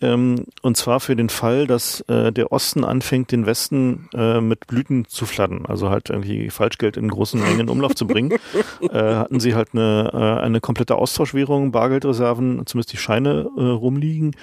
Ähm, 0.02 0.46
und 0.62 0.78
zwar 0.78 1.00
für 1.00 1.16
den 1.16 1.30
Fall, 1.30 1.68
dass 1.68 2.02
äh, 2.02 2.32
der 2.32 2.52
Osten 2.52 2.84
anfängt, 2.84 3.32
den 3.32 3.46
Westen 3.46 4.10
äh, 4.14 4.42
mit 4.42 4.68
Blüten 4.68 5.06
zu 5.06 5.26
fladden, 5.26 5.66
also 5.66 5.90
halt 5.90 6.10
irgendwie 6.10 6.50
Falschgeld 6.50 6.98
in 6.98 7.08
großen 7.08 7.40
Mengen 7.40 7.62
in 7.62 7.70
Umlauf 7.70 7.96
zu 7.96 8.08
bringen, 8.08 8.32
äh, 8.82 9.16
hatten 9.16 9.40
sie 9.40 9.56
halt 9.56 9.70
eine, 9.74 10.12
äh, 10.14 10.44
eine 10.44 10.60
komplette 10.60 10.96
Austauschwährung, 10.96 11.72
Bargeldreserven, 11.72 12.66
zumindest 12.66 12.94
die 12.94 12.98
Scheine 12.98 13.50
äh, 13.56 13.62
rumliegen, 13.62 14.36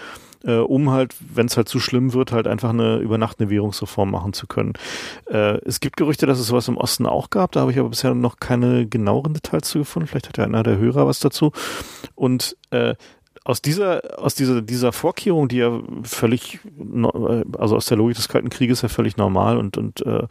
äh, 0.44 0.56
um 0.56 0.90
halt, 0.90 1.14
wenn 1.34 1.46
es 1.46 1.56
halt 1.56 1.68
zu 1.68 1.80
schlimm 1.80 2.12
wird, 2.12 2.32
halt 2.32 2.46
einfach 2.46 2.70
eine 2.70 2.98
über 2.98 3.18
Nacht 3.18 3.40
eine 3.40 3.50
Währungsreform 3.50 4.10
machen 4.10 4.32
zu 4.32 4.46
können. 4.46 4.74
Äh, 5.26 5.58
es 5.64 5.80
gibt 5.80 5.96
Gerüchte, 5.96 6.26
dass 6.26 6.38
es 6.38 6.46
sowas 6.46 6.68
im 6.68 6.76
Osten 6.76 7.06
auch 7.06 7.30
gab, 7.30 7.52
da 7.52 7.60
habe 7.60 7.72
ich 7.72 7.78
aber 7.78 7.88
bisher 7.88 8.14
noch 8.14 8.38
keine 8.38 8.86
genaueren 8.86 9.34
Details 9.34 9.68
zu 9.68 9.80
gefunden. 9.80 10.06
Vielleicht 10.06 10.28
hat 10.28 10.38
ja 10.38 10.44
einer 10.44 10.62
der 10.62 10.78
Hörer 10.78 11.06
was 11.06 11.18
dazu. 11.18 11.52
Und 12.14 12.56
äh, 12.70 12.94
aus 13.48 13.62
dieser, 13.62 14.02
aus 14.18 14.34
dieser, 14.34 14.60
dieser 14.60 14.92
Vorkehrung, 14.92 15.48
die 15.48 15.56
ja 15.56 15.80
völlig, 16.02 16.60
also 17.56 17.76
aus 17.76 17.86
der 17.86 17.96
Logik 17.96 18.16
des 18.16 18.28
Kalten 18.28 18.50
Krieges 18.50 18.82
ja 18.82 18.90
völlig 18.90 19.16
normal 19.16 19.56
und, 19.56 19.78
und 19.78 20.04
äh, 20.04 20.26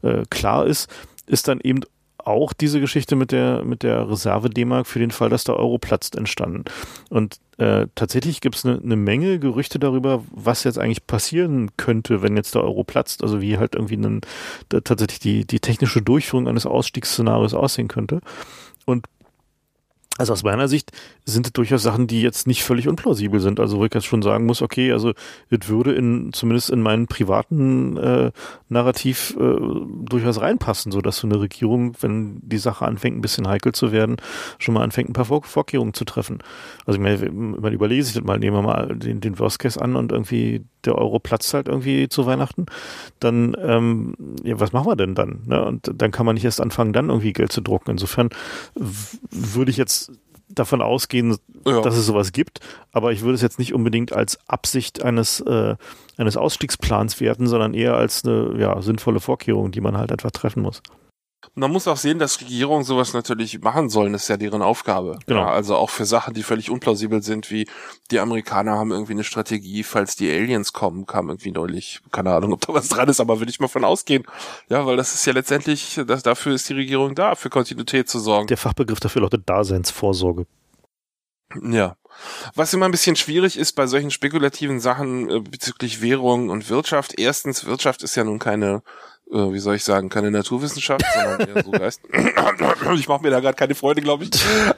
äh, 0.00 0.22
klar 0.30 0.64
ist, 0.64 0.88
ist 1.26 1.48
dann 1.48 1.60
eben 1.60 1.82
auch 2.16 2.54
diese 2.54 2.80
Geschichte 2.80 3.14
mit 3.14 3.30
der, 3.30 3.62
mit 3.62 3.82
der 3.82 4.08
Reserve 4.08 4.48
D-Mark 4.48 4.86
für 4.86 5.00
den 5.00 5.10
Fall, 5.10 5.28
dass 5.28 5.44
der 5.44 5.56
Euro 5.56 5.76
platzt, 5.76 6.16
entstanden. 6.16 6.64
Und 7.10 7.40
äh, 7.58 7.88
tatsächlich 7.94 8.40
gibt 8.40 8.54
es 8.54 8.64
eine 8.64 8.78
ne 8.82 8.96
Menge 8.96 9.38
Gerüchte 9.38 9.78
darüber, 9.78 10.24
was 10.30 10.64
jetzt 10.64 10.78
eigentlich 10.78 11.06
passieren 11.06 11.72
könnte, 11.76 12.22
wenn 12.22 12.38
jetzt 12.38 12.54
der 12.54 12.64
Euro 12.64 12.84
platzt. 12.84 13.22
Also 13.22 13.42
wie 13.42 13.58
halt 13.58 13.74
irgendwie 13.74 13.96
einen, 13.96 14.22
tatsächlich 14.70 15.18
die, 15.18 15.44
die 15.44 15.60
technische 15.60 16.00
Durchführung 16.00 16.48
eines 16.48 16.64
Ausstiegsszenarios 16.64 17.52
aussehen 17.52 17.88
könnte. 17.88 18.20
Und 18.86 19.06
also 20.18 20.34
aus 20.34 20.42
meiner 20.42 20.68
Sicht 20.68 20.92
sind 21.24 21.46
es 21.46 21.52
durchaus 21.52 21.82
Sachen, 21.82 22.06
die 22.06 22.20
jetzt 22.20 22.46
nicht 22.46 22.64
völlig 22.64 22.86
unplausibel 22.86 23.40
sind. 23.40 23.58
Also 23.58 23.78
wo 23.78 23.84
ich 23.86 23.94
jetzt 23.94 24.06
schon 24.06 24.22
sagen 24.22 24.44
muss, 24.44 24.60
okay, 24.60 24.92
also 24.92 25.12
es 25.48 25.68
würde 25.68 25.92
in 25.92 26.32
zumindest 26.32 26.70
in 26.70 26.82
meinen 26.82 27.06
privaten 27.06 27.96
äh, 27.96 28.30
Narrativ 28.68 29.34
äh, 29.38 29.56
durchaus 30.04 30.40
reinpassen, 30.40 30.92
so 30.92 31.00
dass 31.00 31.16
so 31.16 31.26
eine 31.26 31.40
Regierung, 31.40 31.94
wenn 32.00 32.40
die 32.42 32.58
Sache 32.58 32.84
anfängt, 32.84 33.16
ein 33.16 33.22
bisschen 33.22 33.48
heikel 33.48 33.72
zu 33.72 33.90
werden, 33.90 34.16
schon 34.58 34.74
mal 34.74 34.82
anfängt, 34.82 35.08
ein 35.08 35.14
paar 35.14 35.24
Vor 35.24 35.42
Vorkehrungen 35.44 35.94
zu 35.94 36.04
treffen. 36.04 36.38
Also 36.84 37.00
ich 37.00 37.02
meine, 37.02 37.30
man 37.30 37.72
überlege 37.72 38.04
sich 38.04 38.14
das 38.14 38.22
mal, 38.22 38.38
nehmen 38.38 38.56
wir 38.56 38.62
mal 38.62 38.94
den, 38.94 39.20
den 39.20 39.38
Worst 39.38 39.58
Case 39.58 39.80
an 39.80 39.96
und 39.96 40.12
irgendwie 40.12 40.64
der 40.84 40.96
Euro 40.96 41.18
platzt 41.18 41.54
halt 41.54 41.68
irgendwie 41.68 42.08
zu 42.08 42.26
Weihnachten, 42.26 42.66
dann 43.20 43.56
ähm, 43.60 44.14
ja, 44.42 44.58
was 44.58 44.72
machen 44.72 44.86
wir 44.86 44.96
denn 44.96 45.14
dann? 45.14 45.42
Ne? 45.46 45.64
Und 45.64 45.90
dann 45.94 46.10
kann 46.10 46.26
man 46.26 46.34
nicht 46.34 46.44
erst 46.44 46.60
anfangen, 46.60 46.92
dann 46.92 47.08
irgendwie 47.08 47.32
Geld 47.32 47.52
zu 47.52 47.60
drucken. 47.60 47.92
Insofern 47.92 48.30
würde 48.74 49.70
ich 49.70 49.76
jetzt 49.76 50.11
davon 50.54 50.82
ausgehen, 50.82 51.36
ja. 51.66 51.80
dass 51.80 51.96
es 51.96 52.06
sowas 52.06 52.32
gibt, 52.32 52.60
aber 52.92 53.12
ich 53.12 53.22
würde 53.22 53.34
es 53.34 53.42
jetzt 53.42 53.58
nicht 53.58 53.74
unbedingt 53.74 54.12
als 54.12 54.38
Absicht 54.48 55.02
eines, 55.02 55.40
äh, 55.40 55.76
eines 56.16 56.36
Ausstiegsplans 56.36 57.20
werten, 57.20 57.46
sondern 57.46 57.74
eher 57.74 57.96
als 57.96 58.24
eine 58.24 58.54
ja, 58.58 58.80
sinnvolle 58.82 59.20
Vorkehrung, 59.20 59.72
die 59.72 59.80
man 59.80 59.96
halt 59.96 60.12
einfach 60.12 60.30
treffen 60.30 60.62
muss. 60.62 60.82
Man 61.54 61.70
muss 61.70 61.88
auch 61.88 61.96
sehen, 61.96 62.18
dass 62.18 62.40
Regierungen 62.40 62.84
sowas 62.84 63.12
natürlich 63.12 63.60
machen 63.60 63.90
sollen, 63.90 64.12
das 64.12 64.22
ist 64.22 64.28
ja 64.28 64.36
deren 64.36 64.62
Aufgabe. 64.62 65.18
Genau. 65.26 65.40
Ja, 65.40 65.50
also 65.50 65.76
auch 65.76 65.90
für 65.90 66.04
Sachen, 66.04 66.34
die 66.34 66.42
völlig 66.42 66.70
unplausibel 66.70 67.22
sind, 67.22 67.50
wie 67.50 67.68
die 68.10 68.20
Amerikaner 68.20 68.72
haben 68.72 68.90
irgendwie 68.90 69.12
eine 69.12 69.24
Strategie, 69.24 69.82
falls 69.82 70.16
die 70.16 70.30
Aliens 70.30 70.72
kommen, 70.72 71.04
kam 71.04 71.28
irgendwie 71.28 71.50
neulich, 71.50 72.00
keine 72.10 72.32
Ahnung, 72.32 72.52
ob 72.52 72.60
da 72.60 72.72
was 72.72 72.88
dran 72.88 73.08
ist, 73.08 73.20
aber 73.20 73.40
würde 73.40 73.50
ich 73.50 73.60
mal 73.60 73.68
von 73.68 73.84
ausgehen. 73.84 74.24
Ja, 74.68 74.86
weil 74.86 74.96
das 74.96 75.14
ist 75.14 75.26
ja 75.26 75.32
letztendlich, 75.32 76.00
das, 76.06 76.22
dafür 76.22 76.54
ist 76.54 76.68
die 76.68 76.74
Regierung 76.74 77.14
da, 77.14 77.34
für 77.34 77.50
Kontinuität 77.50 78.08
zu 78.08 78.18
sorgen. 78.18 78.46
Der 78.46 78.56
Fachbegriff 78.56 79.00
dafür 79.00 79.22
lautet 79.22 79.48
Daseinsvorsorge. 79.48 80.46
Ja. 81.60 81.96
Was 82.54 82.72
immer 82.72 82.86
ein 82.86 82.92
bisschen 82.92 83.16
schwierig 83.16 83.58
ist 83.58 83.72
bei 83.72 83.86
solchen 83.86 84.10
spekulativen 84.10 84.80
Sachen 84.80 85.30
äh, 85.30 85.40
bezüglich 85.40 86.02
Währung 86.02 86.50
und 86.50 86.68
Wirtschaft. 86.68 87.18
Erstens, 87.18 87.64
Wirtschaft 87.64 88.02
ist 88.02 88.16
ja 88.16 88.24
nun 88.24 88.38
keine 88.38 88.82
wie 89.32 89.58
soll 89.58 89.76
ich 89.76 89.84
sagen, 89.84 90.08
keine 90.08 90.30
Naturwissenschaft, 90.30 91.04
sondern 91.14 91.48
eher 91.48 91.64
so 91.64 91.70
Geist. 91.70 92.00
ich 92.94 93.08
mache 93.08 93.22
mir 93.22 93.30
da 93.30 93.40
gerade 93.40 93.56
keine 93.56 93.74
Freude, 93.74 94.02
glaube 94.02 94.24
ich. 94.24 94.30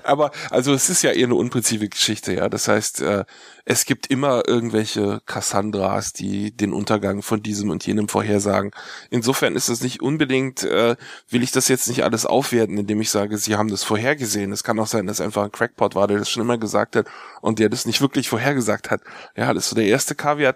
Aber 0.05 0.31
also 0.51 0.73
es 0.73 0.89
ist 0.89 1.03
ja 1.03 1.11
eher 1.11 1.27
eine 1.27 1.35
unpräzise 1.35 1.89
Geschichte, 1.89 2.35
ja. 2.35 2.49
Das 2.49 2.69
heißt, 2.69 3.01
äh, 3.01 3.25
es 3.65 3.85
gibt 3.85 4.09
immer 4.09 4.47
irgendwelche 4.47 5.23
Cassandras, 5.27 6.13
die 6.13 6.55
den 6.55 6.73
Untergang 6.73 7.23
von 7.23 7.43
diesem 7.43 7.71
und 7.71 7.87
jenem 7.87 8.09
vorhersagen. 8.09 8.71
Insofern 9.11 9.57
ist 9.57 9.69
es 9.69 9.83
nicht 9.83 10.03
unbedingt, 10.03 10.63
äh, 10.63 10.97
will 11.29 11.43
ich 11.43 11.51
das 11.51 11.69
jetzt 11.69 11.89
nicht 11.89 12.05
alles 12.05 12.27
aufwerten, 12.27 12.79
indem 12.79 13.01
ich 13.01 13.11
sage, 13.11 13.39
sie 13.39 13.57
haben 13.57 13.71
das 13.71 13.83
vorhergesehen. 13.83 14.53
Es 14.53 14.65
kann 14.65 14.79
auch 14.79 14.87
sein, 14.87 15.07
dass 15.07 15.21
einfach 15.21 15.45
ein 15.45 15.53
Crackpot 15.53 15.95
war, 15.95 16.07
der 16.07 16.19
das 16.19 16.31
schon 16.31 16.43
immer 16.43 16.59
gesagt 16.59 16.95
hat 16.95 17.07
und 17.41 17.59
der 17.59 17.71
das 17.71 17.87
nicht 17.87 18.01
wirklich 18.01 18.29
vorhergesagt 18.29 18.91
hat. 18.91 19.01
Ja, 19.37 19.53
das 19.53 19.65
ist 19.65 19.71
so 19.71 19.77
der 19.77 19.87
erste 19.87 20.15
Kaviar. 20.15 20.55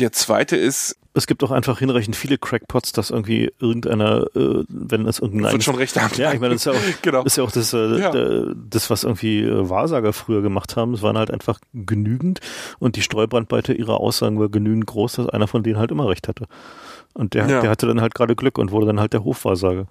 Der 0.00 0.12
zweite 0.12 0.56
ist, 0.56 0.96
es 1.12 1.26
gibt 1.26 1.42
auch 1.42 1.50
einfach 1.50 1.78
hinreichend 1.78 2.16
viele 2.16 2.38
Crackpots, 2.38 2.92
dass 2.92 3.10
irgendwie 3.10 3.52
irgendeiner, 3.58 4.24
äh, 4.34 4.64
wenn 4.68 5.06
es 5.06 5.18
irgendein 5.18 5.52
wird 5.52 5.64
schon 5.64 5.74
recht 5.74 6.00
haben. 6.00 6.14
Ja, 6.16 6.32
ich 6.32 6.40
meine, 6.40 6.54
das 6.54 6.66
ist 6.66 6.72
ja 6.72 6.78
auch, 6.78 7.00
genau. 7.02 7.22
ist 7.24 7.36
ja 7.36 7.44
auch 7.44 7.50
das, 7.50 7.72
äh, 7.72 7.98
ja. 7.98 8.54
das, 8.54 8.90
was 8.90 9.04
irgendwie 9.04 9.40
äh, 9.40 9.68
Wahrsager 9.68 10.12
früher 10.12 10.40
gemacht 10.40 10.76
haben. 10.76 10.94
Es 10.94 11.02
waren 11.02 11.18
halt 11.18 11.30
einfach 11.30 11.58
genügend 11.74 12.40
und 12.78 12.96
die 12.96 13.02
Streubrandweite 13.02 13.72
ihrer 13.72 14.00
Aussagen 14.00 14.38
war 14.38 14.48
genügend 14.48 14.86
groß, 14.86 15.14
dass 15.14 15.28
einer 15.28 15.48
von 15.48 15.62
denen 15.62 15.78
halt 15.78 15.90
immer 15.90 16.08
recht 16.08 16.28
hatte. 16.28 16.46
Und 17.12 17.34
der, 17.34 17.48
ja. 17.48 17.60
der 17.60 17.70
hatte 17.70 17.86
dann 17.86 18.00
halt 18.00 18.14
gerade 18.14 18.36
Glück 18.36 18.56
und 18.58 18.70
wurde 18.70 18.86
dann 18.86 19.00
halt 19.00 19.12
der 19.12 19.24
Hofwahrsager. 19.24 19.86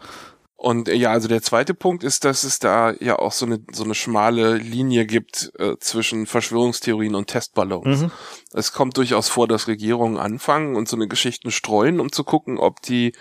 Und 0.59 0.89
äh, 0.89 0.95
ja, 0.95 1.11
also 1.11 1.29
der 1.29 1.41
zweite 1.41 1.73
Punkt 1.73 2.03
ist, 2.03 2.25
dass 2.25 2.43
es 2.43 2.59
da 2.59 2.91
ja 2.99 3.17
auch 3.17 3.31
so 3.31 3.45
eine 3.45 3.63
so 3.71 3.85
eine 3.85 3.95
schmale 3.95 4.57
Linie 4.57 5.05
gibt 5.05 5.53
äh, 5.57 5.77
zwischen 5.79 6.25
Verschwörungstheorien 6.25 7.15
und 7.15 7.27
Testballons. 7.27 8.01
Mhm. 8.01 8.11
Es 8.51 8.73
kommt 8.73 8.97
durchaus 8.97 9.29
vor, 9.29 9.47
dass 9.47 9.69
Regierungen 9.69 10.17
anfangen 10.17 10.75
und 10.75 10.89
so 10.89 10.97
eine 10.97 11.07
Geschichten 11.07 11.51
streuen, 11.51 12.01
um 12.01 12.11
zu 12.11 12.25
gucken, 12.25 12.57
ob 12.57 12.81
die 12.81 13.13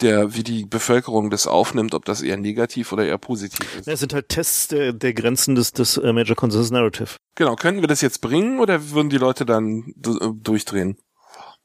der, 0.00 0.34
wie 0.34 0.42
die 0.42 0.64
Bevölkerung 0.64 1.28
das 1.28 1.46
aufnimmt, 1.46 1.94
ob 1.94 2.06
das 2.06 2.22
eher 2.22 2.38
negativ 2.38 2.92
oder 2.92 3.04
eher 3.04 3.18
positiv 3.18 3.76
ist. 3.76 3.86
Ja, 3.86 3.92
es 3.92 4.00
sind 4.00 4.14
halt 4.14 4.30
Tests 4.30 4.68
der, 4.68 4.94
der 4.94 5.12
Grenzen 5.12 5.54
des, 5.54 5.72
des 5.72 5.98
uh, 5.98 6.12
Major 6.12 6.36
Consensus 6.36 6.70
Narrative. 6.70 7.16
Genau, 7.34 7.56
können 7.56 7.80
wir 7.82 7.88
das 7.88 8.00
jetzt 8.00 8.20
bringen 8.20 8.58
oder 8.58 8.90
würden 8.90 9.10
die 9.10 9.18
Leute 9.18 9.44
dann 9.44 9.94
äh, 10.04 10.28
durchdrehen? 10.34 10.96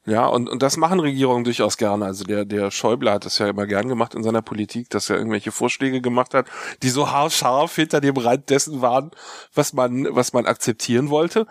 Ja, 0.04 0.26
und, 0.26 0.48
und 0.48 0.62
das 0.62 0.76
machen 0.76 0.98
Regierungen 0.98 1.44
durchaus 1.44 1.76
gerne. 1.76 2.04
Also 2.04 2.24
der, 2.24 2.44
der 2.44 2.72
Schäuble 2.72 3.12
hat 3.12 3.24
das 3.24 3.38
ja 3.38 3.46
immer 3.46 3.66
gern 3.66 3.86
gemacht 3.86 4.14
in 4.14 4.24
seiner 4.24 4.42
Politik, 4.42 4.90
dass 4.90 5.08
er 5.08 5.16
irgendwelche 5.16 5.52
Vorschläge 5.52 6.00
gemacht 6.00 6.34
hat, 6.34 6.46
die 6.82 6.88
so 6.88 7.10
haarscharf 7.10 7.76
hinter 7.76 8.00
dem 8.00 8.16
Rand 8.16 8.50
dessen 8.50 8.82
waren, 8.82 9.12
was 9.54 9.72
man, 9.72 10.08
was 10.10 10.32
man 10.32 10.46
akzeptieren 10.46 11.08
wollte. 11.08 11.46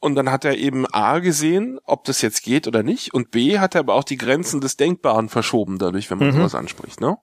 Und 0.00 0.16
dann 0.16 0.32
hat 0.32 0.44
er 0.44 0.58
eben 0.58 0.84
A 0.92 1.20
gesehen, 1.20 1.78
ob 1.84 2.02
das 2.04 2.22
jetzt 2.22 2.42
geht 2.42 2.66
oder 2.66 2.82
nicht. 2.82 3.14
Und 3.14 3.30
B 3.30 3.60
hat 3.60 3.76
er 3.76 3.80
aber 3.80 3.94
auch 3.94 4.02
die 4.02 4.16
Grenzen 4.16 4.60
des 4.60 4.76
Denkbaren 4.76 5.28
verschoben 5.28 5.78
dadurch, 5.78 6.10
wenn 6.10 6.18
man 6.18 6.28
mhm. 6.28 6.38
sowas 6.38 6.56
anspricht, 6.56 7.00
ne? 7.00 7.18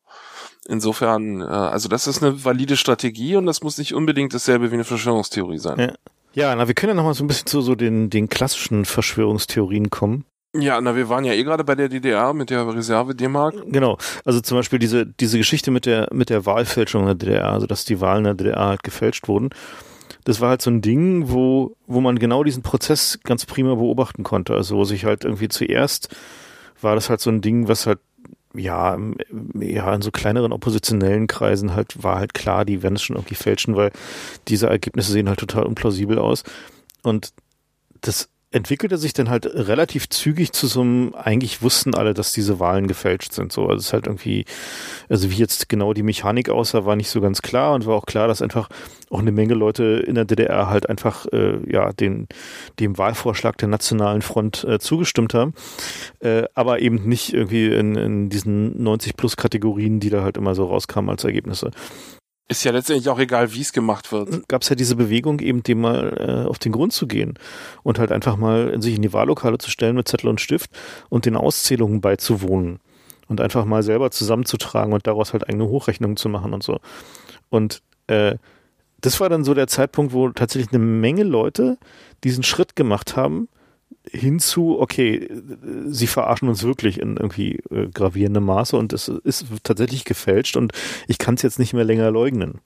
Insofern, 0.66 1.42
äh, 1.42 1.46
also 1.46 1.90
das 1.90 2.08
ist 2.08 2.24
eine 2.24 2.46
valide 2.46 2.78
Strategie 2.78 3.36
und 3.36 3.48
das 3.48 3.64
muss 3.64 3.78
nicht 3.78 3.94
unbedingt 3.94 4.34
dasselbe 4.34 4.72
wie 4.72 4.76
eine 4.76 4.86
Verschwörungstheorie 4.86 5.58
sein. 5.58 5.80
Ja. 5.80 5.94
Ja, 6.34 6.56
na, 6.56 6.68
wir 6.68 6.76
können 6.76 6.92
ja 6.92 6.94
noch 6.94 7.04
mal 7.04 7.16
so 7.16 7.24
ein 7.24 7.28
bisschen 7.28 7.48
zu 7.48 7.62
so 7.62 7.74
den, 7.74 8.12
den 8.12 8.30
klassischen 8.30 8.86
Verschwörungstheorien 8.86 9.90
kommen. 9.90 10.26
Ja, 10.56 10.82
na, 10.82 10.96
wir 10.96 11.10
waren 11.10 11.26
ja 11.26 11.34
eh 11.34 11.44
gerade 11.44 11.64
bei 11.64 11.76
der 11.76 11.90
DDR 11.90 12.34
mit 12.34 12.50
der 12.50 12.68
Reserve 12.68 13.14
D-Mark. 13.14 13.56
Genau. 13.68 13.98
Also 14.26 14.42
zum 14.42 14.58
Beispiel 14.58 14.80
diese, 14.80 15.06
diese 15.06 15.38
Geschichte 15.38 15.70
mit 15.70 15.86
der, 15.86 16.08
mit 16.12 16.30
der 16.30 16.46
Wahlfälschung 16.46 17.06
der 17.06 17.16
DDR, 17.16 17.52
also 17.52 17.68
dass 17.68 17.86
die 17.86 18.02
Wahlen 18.02 18.20
in 18.20 18.24
der 18.24 18.34
DDR 18.34 18.66
halt 18.66 18.84
gefälscht 18.84 19.28
wurden. 19.28 19.50
Das 20.24 20.42
war 20.42 20.50
halt 20.50 20.62
so 20.62 20.72
ein 20.72 20.82
Ding, 20.82 21.30
wo, 21.30 21.76
wo 21.86 22.02
man 22.02 22.18
genau 22.18 22.44
diesen 22.44 22.64
Prozess 22.64 23.20
ganz 23.24 23.46
prima 23.46 23.76
beobachten 23.76 24.24
konnte. 24.24 24.56
Also 24.56 24.76
wo 24.76 24.86
sich 24.86 25.06
halt 25.06 25.24
irgendwie 25.24 25.50
zuerst 25.50 26.10
war 26.82 26.96
das 26.96 27.10
halt 27.10 27.20
so 27.20 27.30
ein 27.30 27.42
Ding, 27.42 27.68
was 27.68 27.86
halt 27.86 28.00
ja, 28.56 28.98
ja, 29.60 29.94
in 29.94 30.02
so 30.02 30.10
kleineren 30.10 30.52
oppositionellen 30.52 31.28
Kreisen 31.28 31.76
halt 31.76 32.04
war 32.04 32.16
halt 32.16 32.34
klar, 32.34 32.66
die 32.66 32.82
werden 32.82 32.96
es 32.96 33.04
schon 33.04 33.16
irgendwie 33.16 33.36
fälschen, 33.36 33.76
weil 33.76 33.92
diese 34.48 34.68
Ergebnisse 34.68 35.12
sehen 35.12 35.30
halt 35.30 35.40
total 35.40 35.66
unplausibel 35.66 36.18
aus. 36.18 36.44
Und 37.04 37.32
das 38.02 38.30
entwickelte 38.52 38.98
sich 38.98 39.14
dann 39.14 39.30
halt 39.30 39.46
relativ 39.46 40.10
zügig 40.10 40.54
zu 40.54 40.66
so 40.66 40.82
einem, 40.82 41.14
eigentlich 41.14 41.62
wussten 41.62 41.94
alle, 41.94 42.16
dass 42.16 42.34
diese 42.34 42.60
Wahlen 42.60 42.88
gefälscht 42.88 43.34
sind. 43.34 43.52
So, 43.52 43.68
also 43.68 43.76
es 43.76 43.86
ist 43.88 43.94
halt 43.94 44.08
irgendwie, 44.08 44.46
also 45.08 45.30
wie 45.30 45.36
jetzt 45.36 45.70
genau 45.70 45.94
die 45.94 46.02
Mechanik 46.02 46.50
aussah, 46.50 46.86
war 46.86 46.96
nicht 46.96 47.10
so 47.10 47.22
ganz 47.22 47.44
klar 47.44 47.74
und 47.76 47.86
war 47.86 47.96
auch 47.96 48.08
klar, 48.08 48.28
dass 48.28 48.42
einfach 48.42 48.70
auch 49.12 49.20
eine 49.20 49.32
Menge 49.32 49.54
Leute 49.54 50.04
in 50.06 50.16
der 50.16 50.26
DDR 50.26 50.70
halt 50.70 50.90
einfach 50.90 51.28
äh, 51.32 51.60
ja 51.72 51.94
den 51.94 52.28
dem 52.80 52.98
Wahlvorschlag 52.98 53.58
der 53.58 53.68
Nationalen 53.68 54.22
Front 54.22 54.64
äh, 54.64 54.80
zugestimmt 54.80 55.34
haben, 55.34 55.54
äh, 56.20 56.44
aber 56.56 56.80
eben 56.80 57.08
nicht 57.08 57.34
irgendwie 57.34 57.68
in, 57.68 57.96
in 57.96 58.30
diesen 58.30 58.82
90 58.82 59.16
plus 59.16 59.38
Kategorien, 59.38 60.00
die 60.00 60.10
da 60.10 60.24
halt 60.24 60.38
immer 60.38 60.56
so 60.56 60.66
rauskamen 60.66 61.10
als 61.10 61.24
Ergebnisse. 61.24 61.72
Ist 62.52 62.64
ja 62.64 62.72
letztendlich 62.72 63.08
auch 63.10 63.20
egal, 63.20 63.54
wie 63.54 63.62
es 63.62 63.74
gemacht 63.74 64.12
wird. 64.12 64.48
Gab 64.48 64.64
es 64.64 64.70
ja 64.70 64.76
diese 64.76 64.96
Bewegung, 64.96 65.40
eben 65.40 65.62
dem 65.62 65.82
mal 65.82 66.46
äh, 66.46 66.50
auf 66.50 66.58
den 66.58 66.72
Grund 66.72 66.94
zu 66.94 67.06
gehen 67.06 67.38
und 67.84 68.00
halt 68.00 68.12
einfach 68.12 68.38
mal 68.38 68.82
sich 68.82 68.96
in 68.96 69.04
die 69.04 69.14
Wahllokale 69.14 69.60
zu 69.60 69.70
stellen 69.70 69.96
mit 69.96 70.08
Zettel 70.08 70.30
und 70.30 70.42
Stift 70.42 70.72
und 71.10 71.26
den 71.26 71.36
Auszählungen 71.36 72.02
beizuwohnen 72.02 72.80
und 73.28 73.40
einfach 73.40 73.66
mal 73.66 73.84
selber 73.84 74.10
zusammenzutragen 74.10 74.94
und 74.94 75.06
daraus 75.06 75.32
halt 75.32 75.48
eigene 75.48 75.68
Hochrechnungen 75.68 76.18
zu 76.18 76.28
machen 76.28 76.54
und 76.54 76.64
so. 76.64 76.80
Und 77.50 77.84
äh, 78.08 78.36
das 79.00 79.20
war 79.20 79.30
dann 79.30 79.44
so 79.44 79.54
der 79.54 79.68
Zeitpunkt, 79.68 80.12
wo 80.12 80.30
tatsächlich 80.30 80.74
eine 80.74 80.84
Menge 80.84 81.24
Leute 81.24 81.78
diesen 82.24 82.44
Schritt 82.44 82.76
gemacht 82.76 83.16
haben, 83.16 83.48
hinzu, 84.12 84.80
okay, 84.80 85.28
sie 85.88 86.08
verarschen 86.08 86.50
uns 86.50 86.64
wirklich 86.64 87.00
in 87.00 87.18
irgendwie 87.18 87.60
äh, 87.72 87.88
gravierendem 87.94 88.46
Maße 88.46 88.76
und 88.78 88.94
es 88.94 89.08
ist 89.08 89.46
tatsächlich 89.64 90.06
gefälscht 90.06 90.58
und 90.58 90.74
ich 91.08 91.18
kann 91.18 91.36
es 91.36 91.42
jetzt 91.42 91.60
nicht 91.60 91.74
mehr 91.74 91.84
länger 91.84 92.12
leugnen, 92.12 92.60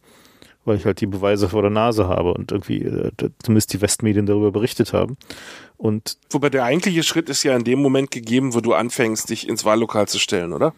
weil 0.65 0.77
ich 0.77 0.85
halt 0.85 1.01
die 1.01 1.07
Beweise 1.07 1.49
vor 1.49 1.61
der 1.61 1.71
Nase 1.71 2.07
habe 2.07 2.33
und 2.33 2.51
irgendwie 2.51 2.83
äh, 2.83 3.11
zumindest 3.43 3.73
die 3.73 3.81
Westmedien 3.81 4.25
darüber 4.25 4.51
berichtet 4.51 4.93
haben. 4.93 5.17
Und 5.77 6.17
Wobei 6.29 6.49
der 6.49 6.63
eigentliche 6.63 7.03
Schritt 7.03 7.27
ist 7.27 7.43
ja 7.43 7.55
in 7.55 7.65
dem 7.65 7.81
Moment 7.81 8.09
gegeben, 8.09 8.53
wo 8.53 8.61
du 8.61 8.73
anfängst, 8.73 9.29
dich 9.29 9.49
ins 9.49 9.65
Wahllokal 9.65 10.07
zu 10.07 10.17
stellen, 10.17 10.53
oder? 10.53 10.73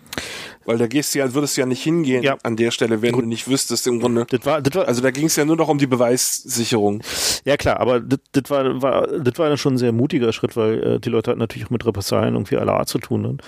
Weil 0.65 0.79
da 0.79 0.87
gehst 0.87 1.13
du 1.13 1.19
ja, 1.19 1.31
würdest 1.33 1.55
du 1.57 1.61
ja 1.61 1.67
nicht 1.67 1.83
hingehen 1.83 2.23
ja. 2.23 2.37
an 2.41 2.55
der 2.55 2.71
Stelle, 2.71 3.03
wenn 3.03 3.11
Gut. 3.11 3.23
du 3.23 3.27
nicht 3.27 3.47
wüsstest 3.47 3.85
im 3.85 3.99
Grunde. 3.99 4.25
Das 4.27 4.43
war, 4.45 4.61
das 4.61 4.73
war, 4.73 4.87
also 4.87 5.03
da 5.03 5.11
ging 5.11 5.27
es 5.27 5.35
ja 5.35 5.45
nur 5.45 5.57
noch 5.57 5.67
um 5.67 5.77
die 5.77 5.85
Beweissicherung. 5.85 7.03
Ja 7.43 7.55
klar, 7.55 7.79
aber 7.79 7.99
das, 7.99 8.19
das 8.31 8.49
war, 8.49 8.81
war, 8.81 9.07
das 9.19 9.37
war 9.37 9.55
schon 9.57 9.75
ein 9.75 9.77
sehr 9.77 9.91
mutiger 9.91 10.33
Schritt, 10.33 10.57
weil 10.57 10.83
äh, 10.83 10.99
die 10.99 11.09
Leute 11.09 11.29
hatten 11.29 11.39
natürlich 11.39 11.67
auch 11.67 11.71
mit 11.71 11.85
Repressalien 11.85 12.33
irgendwie 12.33 12.57
aller 12.57 12.73
Art 12.73 12.89
zu 12.89 12.97
tun. 12.97 13.25
Und, 13.25 13.43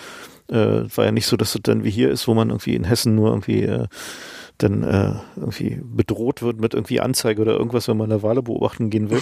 äh, 0.49 0.85
war 0.95 1.05
ja 1.05 1.11
nicht 1.11 1.25
so, 1.25 1.37
dass 1.37 1.53
das 1.53 1.61
dann 1.63 1.83
wie 1.83 1.89
hier 1.89 2.11
ist, 2.11 2.27
wo 2.27 2.33
man 2.33 2.49
irgendwie 2.49 2.75
in 2.75 2.83
Hessen 2.83 3.15
nur 3.15 3.29
irgendwie 3.29 3.63
äh, 3.63 3.87
dann 4.57 4.83
äh, 4.83 5.13
irgendwie 5.35 5.79
bedroht 5.83 6.41
wird 6.41 6.59
mit 6.59 6.73
irgendwie 6.73 6.99
Anzeige 6.99 7.41
oder 7.41 7.53
irgendwas, 7.53 7.87
wenn 7.87 7.97
man 7.97 8.11
eine 8.11 8.23
Wahl 8.23 8.41
beobachten 8.41 8.89
gehen 8.89 9.09
will, 9.09 9.21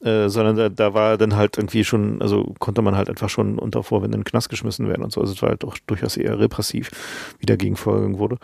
äh, 0.00 0.28
sondern 0.28 0.56
da, 0.56 0.68
da 0.68 0.94
war 0.94 1.18
dann 1.18 1.36
halt 1.36 1.56
irgendwie 1.58 1.84
schon, 1.84 2.22
also 2.22 2.54
konnte 2.58 2.82
man 2.82 2.96
halt 2.96 3.08
einfach 3.08 3.28
schon 3.28 3.58
unter 3.58 3.82
Vorwänden 3.82 4.20
in 4.20 4.20
den 4.20 4.30
Knast 4.30 4.48
geschmissen 4.48 4.88
werden 4.88 5.02
und 5.02 5.12
so. 5.12 5.20
Also 5.20 5.32
es 5.32 5.42
war 5.42 5.50
halt 5.50 5.64
auch 5.64 5.76
durchaus 5.86 6.16
eher 6.16 6.38
repressiv, 6.38 6.90
wie 7.38 7.46
dagegen 7.46 7.76
vorgegangen 7.76 8.18
wurde. 8.18 8.38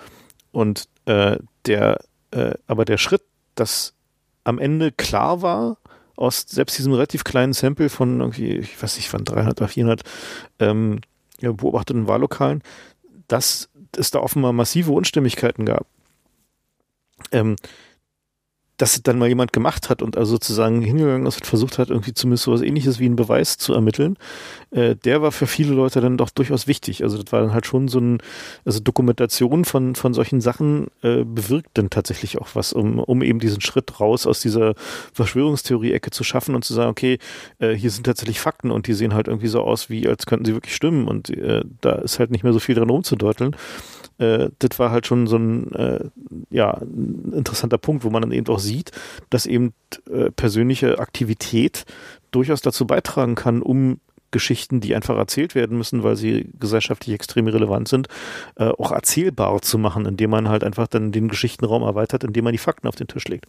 Und 0.51 0.88
äh, 1.07 1.38
der, 1.66 2.01
äh, 2.32 2.55
aber 2.66 2.84
der 2.84 2.99
Schritt, 2.99 3.22
dass 3.55 3.95
am 4.45 4.59
Ende 4.59 4.90
klar 4.90 5.43
war, 5.43 5.78
aus 6.16 6.45
selbst 6.49 6.76
diesem 6.76 6.93
relativ 6.93 7.24
kleinen 7.24 7.53
Sample 7.53 7.88
von 7.88 8.20
irgendwie, 8.20 8.57
ich 8.57 8.82
weiß 8.82 8.97
nicht, 8.97 9.09
von 9.09 9.24
300 9.24 9.61
oder 9.61 9.68
400 9.68 10.03
ähm, 10.59 11.01
beobachteten 11.40 12.07
Wahllokalen, 12.07 12.62
dass 13.28 13.70
es 13.97 14.11
da 14.11 14.20
offenbar 14.20 14.53
massive 14.53 14.93
Unstimmigkeiten 14.93 15.64
gab 15.64 15.86
ähm, 17.30 17.56
dass 18.76 19.00
dann 19.02 19.18
mal 19.18 19.28
jemand 19.28 19.52
gemacht 19.52 19.90
hat 19.90 20.02
und 20.02 20.16
also 20.16 20.32
sozusagen 20.32 20.82
hingegangen 20.82 21.26
ist 21.26 21.36
und 21.36 21.46
versucht 21.46 21.78
hat, 21.78 21.90
irgendwie 21.90 22.14
zumindest 22.14 22.44
so 22.44 22.52
was 22.52 22.62
ähnliches 22.62 22.98
wie 22.98 23.06
einen 23.06 23.16
Beweis 23.16 23.56
zu 23.56 23.74
ermitteln, 23.74 24.16
äh, 24.72 24.96
der 24.96 25.22
war 25.22 25.32
für 25.32 25.46
viele 25.46 25.74
Leute 25.74 26.00
dann 26.00 26.16
doch 26.16 26.30
durchaus 26.30 26.66
wichtig. 26.66 27.02
Also 27.02 27.22
das 27.22 27.30
war 27.32 27.40
dann 27.40 27.52
halt 27.52 27.66
schon 27.66 27.88
so 27.88 27.98
ein, 28.00 28.18
also 28.64 28.80
Dokumentation 28.80 29.64
von, 29.64 29.94
von 29.94 30.14
solchen 30.14 30.40
Sachen 30.40 30.88
äh, 31.02 31.24
bewirkt 31.24 31.70
dann 31.74 31.90
tatsächlich 31.90 32.38
auch 32.40 32.48
was, 32.54 32.72
um, 32.72 32.98
um 32.98 33.22
eben 33.22 33.38
diesen 33.38 33.60
Schritt 33.60 34.00
raus 34.00 34.26
aus 34.26 34.40
dieser 34.40 34.74
Verschwörungstheorie-Ecke 35.12 36.10
zu 36.10 36.24
schaffen 36.24 36.54
und 36.54 36.64
zu 36.64 36.72
sagen, 36.72 36.90
okay, 36.90 37.18
äh, 37.58 37.74
hier 37.74 37.90
sind 37.90 38.04
tatsächlich 38.04 38.40
Fakten 38.40 38.70
und 38.70 38.86
die 38.86 38.94
sehen 38.94 39.14
halt 39.14 39.28
irgendwie 39.28 39.48
so 39.48 39.60
aus, 39.60 39.90
wie 39.90 40.08
als 40.08 40.26
könnten 40.26 40.46
sie 40.46 40.54
wirklich 40.54 40.74
stimmen 40.74 41.06
und 41.06 41.28
äh, 41.30 41.62
da 41.80 41.96
ist 41.96 42.18
halt 42.18 42.30
nicht 42.30 42.44
mehr 42.44 42.52
so 42.52 42.58
viel 42.58 42.74
dran 42.74 42.90
umzudeuteln 42.90 43.54
äh, 44.18 44.50
das 44.58 44.78
war 44.78 44.90
halt 44.90 45.06
schon 45.06 45.26
so 45.26 45.36
ein, 45.36 45.72
äh, 45.72 46.04
ja, 46.50 46.72
ein 46.74 47.32
interessanter 47.34 47.78
Punkt, 47.78 48.04
wo 48.04 48.10
man 48.10 48.22
dann 48.22 48.32
eben 48.32 48.46
auch 48.48 48.58
sieht, 48.58 48.92
dass 49.30 49.46
eben 49.46 49.72
äh, 50.10 50.30
persönliche 50.30 50.98
Aktivität 50.98 51.84
durchaus 52.30 52.60
dazu 52.62 52.86
beitragen 52.86 53.34
kann, 53.34 53.62
um 53.62 53.98
Geschichten, 54.33 54.80
die 54.80 54.95
einfach 54.97 55.16
erzählt 55.16 55.55
werden 55.55 55.78
müssen, 55.78 56.03
weil 56.03 56.16
sie 56.16 56.51
gesellschaftlich 56.59 57.14
extrem 57.14 57.47
relevant 57.47 57.87
sind, 57.87 58.09
äh, 58.57 58.68
auch 58.68 58.91
erzählbar 58.91 59.62
zu 59.62 59.78
machen, 59.78 60.07
indem 60.07 60.30
man 60.30 60.49
halt 60.49 60.64
einfach 60.64 60.89
dann 60.89 61.12
den 61.12 61.28
Geschichtenraum 61.28 61.83
erweitert, 61.83 62.24
indem 62.24 62.45
man 62.45 62.53
die 62.53 62.59
Fakten 62.59 62.89
auf 62.89 62.97
den 62.97 63.07
Tisch 63.07 63.28
legt. 63.28 63.47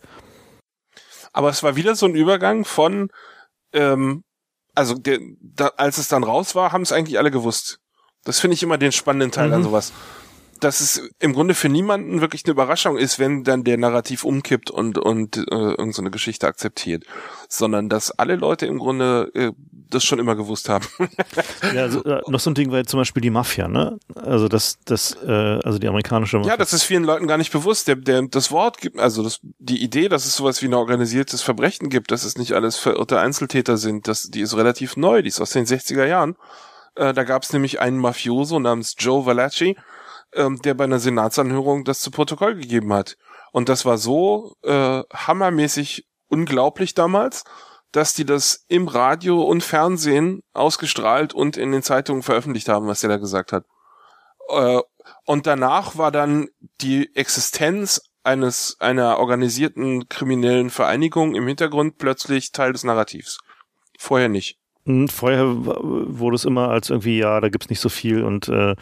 Aber 1.32 1.50
es 1.50 1.64
war 1.64 1.76
wieder 1.76 1.96
so 1.96 2.06
ein 2.06 2.16
Übergang 2.16 2.64
von, 2.64 3.10
ähm, 3.74 4.24
also 4.76 4.94
der, 4.94 5.20
da, 5.42 5.72
als 5.78 5.98
es 5.98 6.08
dann 6.08 6.24
raus 6.24 6.54
war, 6.54 6.72
haben 6.72 6.84
es 6.84 6.92
eigentlich 6.92 7.18
alle 7.18 7.32
gewusst. 7.32 7.80
Das 8.24 8.40
finde 8.40 8.54
ich 8.54 8.64
immer 8.64 8.78
den 8.78 8.92
spannenden 8.92 9.32
Teil 9.32 9.48
mhm. 9.48 9.54
an 9.56 9.64
sowas 9.64 9.92
dass 10.64 10.82
es 10.82 11.10
im 11.20 11.34
Grunde 11.34 11.54
für 11.54 11.70
niemanden 11.70 12.22
wirklich 12.22 12.46
eine 12.46 12.52
Überraschung 12.52 12.98
ist, 12.98 13.20
wenn 13.20 13.44
dann 13.44 13.64
der 13.64 13.78
Narrativ 13.78 14.24
umkippt 14.24 14.72
und 14.72 14.98
und 14.98 15.38
äh, 15.38 15.42
irgendeine 15.42 15.94
so 15.94 16.04
Geschichte 16.04 16.48
akzeptiert, 16.48 17.04
sondern 17.50 17.90
dass 17.90 18.12
alle 18.12 18.36
Leute 18.36 18.66
im 18.66 18.80
Grunde 18.80 19.32
äh, 19.34 19.52
das 19.90 20.04
schon 20.04 20.20
immer 20.20 20.36
gewusst 20.36 20.70
haben. 20.70 20.86
ja, 21.74 21.84
also, 21.84 22.04
äh, 22.04 22.22
noch 22.28 22.40
so 22.40 22.50
ein 22.50 22.56
Ding 22.56 22.72
war 22.72 22.80
jetzt 22.80 22.90
zum 22.90 23.00
Beispiel 23.00 23.22
die 23.22 23.30
Mafia, 23.30 23.68
ne? 23.68 24.00
Also 24.16 24.48
das, 24.48 24.80
das, 24.86 25.16
äh, 25.24 25.32
also 25.32 25.80
die 25.80 25.88
amerikanische 25.88 26.38
Mafia. 26.38 26.52
Ja, 26.54 26.58
das 26.58 26.74
ist 26.74 26.84
vielen 26.84 27.04
Leuten 27.04 27.28
gar 27.28 27.38
nicht 27.38 27.52
bewusst. 27.52 27.88
Der, 27.88 27.96
der, 27.96 28.24
das 28.24 28.52
Wort 28.52 28.80
gibt, 28.80 29.00
also 29.00 29.24
das, 29.24 29.40
die 29.60 29.84
Idee, 29.84 30.10
dass 30.10 30.26
es 30.26 30.36
sowas 30.36 30.62
wie 30.62 30.68
ein 30.68 30.74
organisiertes 30.74 31.42
Verbrechen 31.42 31.90
gibt, 31.90 32.12
dass 32.12 32.24
es 32.24 32.38
nicht 32.38 32.54
alles 32.54 32.78
verirrte 32.78 33.20
Einzeltäter 33.20 33.78
sind, 33.78 34.08
das, 34.08 34.30
die 34.30 34.42
ist 34.42 34.56
relativ 34.56 34.98
neu, 34.98 35.22
die 35.22 35.30
ist 35.30 35.42
aus 35.42 35.52
den 35.52 35.66
60er 35.66 36.06
Jahren. 36.06 36.36
Äh, 36.96 37.14
da 37.14 37.24
gab 37.24 37.44
es 37.44 37.54
nämlich 37.54 37.80
einen 37.80 37.98
Mafioso 37.98 38.60
namens 38.60 38.96
Joe 38.98 39.26
Valachi, 39.26 39.76
ähm, 40.36 40.62
der 40.62 40.74
bei 40.74 40.84
einer 40.84 41.00
Senatsanhörung 41.00 41.84
das 41.84 42.02
zu 42.02 42.12
Protokoll 42.12 42.56
gegeben 42.56 42.94
hat. 42.94 43.18
Und 43.52 43.70
das 43.70 43.86
war 43.86 43.98
so 43.98 44.56
äh, 44.64 45.04
hammermäßig 45.14 46.08
unglaublich 46.28 46.94
damals, 46.94 47.44
dass 47.92 48.16
die 48.16 48.26
das 48.26 48.66
im 48.68 48.88
Radio 48.88 49.44
und 49.44 49.64
Fernsehen 49.64 50.42
ausgestrahlt 50.54 51.34
und 51.34 51.58
in 51.58 51.72
den 51.72 51.84
Zeitungen 51.84 52.24
veröffentlicht 52.24 52.68
haben, 52.68 52.88
was 52.88 53.02
der 53.02 53.10
da 53.10 53.18
gesagt 53.18 53.54
hat. 53.54 53.66
Äh, 54.50 54.82
und 55.26 55.48
danach 55.48 55.98
war 55.98 56.12
dann 56.12 56.50
die 56.82 57.16
Existenz 57.16 58.02
eines 58.24 58.78
einer 58.80 59.20
organisierten 59.20 60.10
kriminellen 60.10 60.70
Vereinigung 60.70 61.36
im 61.36 61.48
Hintergrund 61.48 61.98
plötzlich 61.98 62.52
Teil 62.52 62.74
des 62.74 62.84
Narrativs. 62.84 63.40
Vorher 64.00 64.30
nicht. 64.30 64.58
Hm, 64.86 65.08
vorher 65.08 65.46
wurde 65.46 66.36
es 66.36 66.46
immer 66.46 66.70
als 66.70 66.90
irgendwie, 66.90 67.20
ja, 67.20 67.40
da 67.40 67.50
gibt's 67.50 67.70
nicht 67.70 67.80
so 67.80 67.90
viel 67.90 68.24
und 68.24 68.50
äh, 68.50 68.76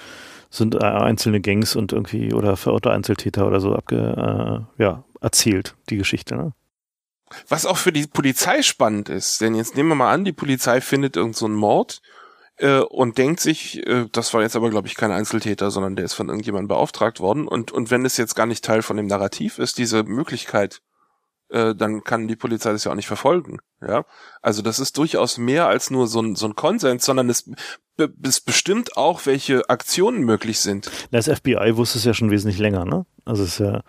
sind 0.52 0.76
äh, 0.76 0.80
einzelne 0.80 1.41
Gangs 1.41 1.76
und 1.76 1.93
irgendwie 1.93 2.34
oder 2.34 2.58
verirrte 2.58 2.91
Einzeltäter 2.91 3.47
oder 3.47 3.60
so 3.60 3.74
abge, 3.74 4.68
äh, 4.78 4.84
ja, 4.84 5.04
erzählt, 5.22 5.76
die 5.89 5.97
Geschichte, 5.97 6.36
ne? 6.36 6.54
Was 7.47 7.66
auch 7.66 7.78
für 7.78 7.93
die 7.93 8.08
Polizei 8.08 8.62
spannend 8.62 9.08
ist, 9.08 9.39
denn 9.39 9.56
jetzt 9.56 9.78
nehmen 9.78 9.88
wir 9.88 9.95
mal 9.95 10.12
an, 10.12 10.26
die 10.26 10.34
Polizei 10.34 10.82
findet 10.82 11.16
irgendeinen 11.16 11.34
so 11.34 11.47
Mord 11.47 12.02
äh, 12.58 12.80
und 12.80 13.18
denkt 13.18 13.39
sich, 13.39 13.88
äh, 13.88 14.08
das 14.12 14.34
war 14.34 14.41
jetzt 14.41 14.58
aber 14.58 14.70
glaube 14.70 14.89
ich 14.89 14.95
kein 14.95 15.14
Einzeltäter, 15.14 15.72
sondern 15.72 15.95
der 15.95 16.04
ist 16.04 16.14
von 16.14 16.28
irgendjemandem 16.28 16.68
beauftragt 16.68 17.22
worden 17.22 17.47
und 17.47 17.72
und 17.72 17.89
wenn 17.89 18.04
es 18.04 18.18
jetzt 18.18 18.36
gar 18.36 18.45
nicht 18.45 18.66
Teil 18.66 18.82
von 18.82 18.97
dem 18.97 19.08
Narrativ 19.08 19.60
ist, 19.60 19.78
diese 19.78 20.04
Möglichkeit 20.04 20.82
äh, 21.52 21.76
dann 21.76 22.04
kann 22.04 22.28
die 22.28 22.36
Polizei 22.36 22.72
das 22.72 22.84
ja 22.84 22.91
auch 22.91 22.95
nicht 22.95 23.08
verfolgen. 23.08 23.60
Ja, 23.86 24.06
also 24.41 24.62
das 24.62 24.80
ist 24.80 24.97
durchaus 24.97 25.38
mehr 25.38 25.68
als 25.68 25.91
nur 25.91 26.08
so 26.08 26.22
ein, 26.22 26.36
so 26.36 26.45
ein 26.47 26.56
Konsens, 26.56 27.06
sondern 27.06 27.30
es, 27.30 27.49
es 28.24 28.39
bestimmt 28.39 28.97
auch, 28.97 29.26
welche 29.26 29.70
Aktionen 29.70 30.24
möglich 30.24 30.60
sind. 30.60 30.89
Das 31.12 31.28
FBI 31.28 31.76
wusste 31.76 31.97
es 31.97 32.06
ja 32.06 32.14
schon 32.14 32.32
wesentlich 32.32 32.60
länger, 32.60 32.86
ne? 32.86 33.06
Also 33.26 33.43
es 33.43 33.54
ist 33.54 33.60
ja 33.60 33.82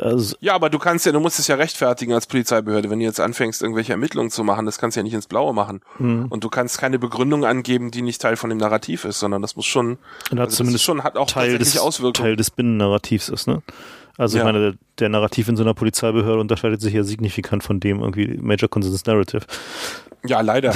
also 0.00 0.36
ja, 0.40 0.54
aber 0.54 0.70
du 0.70 0.78
kannst 0.78 1.06
ja, 1.06 1.12
du 1.12 1.20
musst 1.20 1.38
es 1.38 1.46
ja 1.46 1.56
rechtfertigen 1.56 2.12
als 2.12 2.26
Polizeibehörde, 2.26 2.90
wenn 2.90 2.98
du 2.98 3.04
jetzt 3.04 3.20
anfängst, 3.20 3.62
irgendwelche 3.62 3.92
Ermittlungen 3.92 4.30
zu 4.30 4.44
machen, 4.44 4.66
das 4.66 4.78
kannst 4.78 4.96
du 4.96 5.00
ja 5.00 5.04
nicht 5.04 5.14
ins 5.14 5.26
Blaue 5.26 5.54
machen. 5.54 5.80
Mhm. 5.98 6.26
Und 6.28 6.44
du 6.44 6.48
kannst 6.48 6.78
keine 6.78 6.98
Begründung 6.98 7.44
angeben, 7.44 7.90
die 7.90 8.02
nicht 8.02 8.20
Teil 8.20 8.36
von 8.36 8.50
dem 8.50 8.58
Narrativ 8.58 9.04
ist, 9.04 9.20
sondern 9.20 9.42
das 9.42 9.56
muss 9.56 9.66
schon, 9.66 9.98
und 10.30 10.38
hat 10.38 10.46
also 10.46 10.56
zumindest 10.56 10.84
schon 10.84 11.04
hat 11.04 11.16
auch 11.16 11.30
Teil 11.30 11.58
des, 11.58 11.78
Auswirkungen. 11.78 12.14
Teil 12.14 12.36
des 12.36 12.50
Binnennarrativs 12.50 13.28
ist, 13.28 13.46
ne? 13.46 13.62
Also 14.18 14.38
ja. 14.38 14.42
ich 14.42 14.46
meine, 14.46 14.60
der, 14.60 14.74
der, 14.98 15.08
Narrativ 15.10 15.48
in 15.48 15.56
so 15.56 15.62
einer 15.62 15.74
Polizeibehörde 15.74 16.40
unterscheidet 16.40 16.80
sich 16.80 16.94
ja 16.94 17.02
signifikant 17.02 17.62
von 17.62 17.80
dem 17.80 18.00
irgendwie 18.00 18.38
Major 18.40 18.68
Consensus 18.68 19.04
Narrative. 19.04 19.42
Ja, 20.26 20.40
leider. 20.40 20.74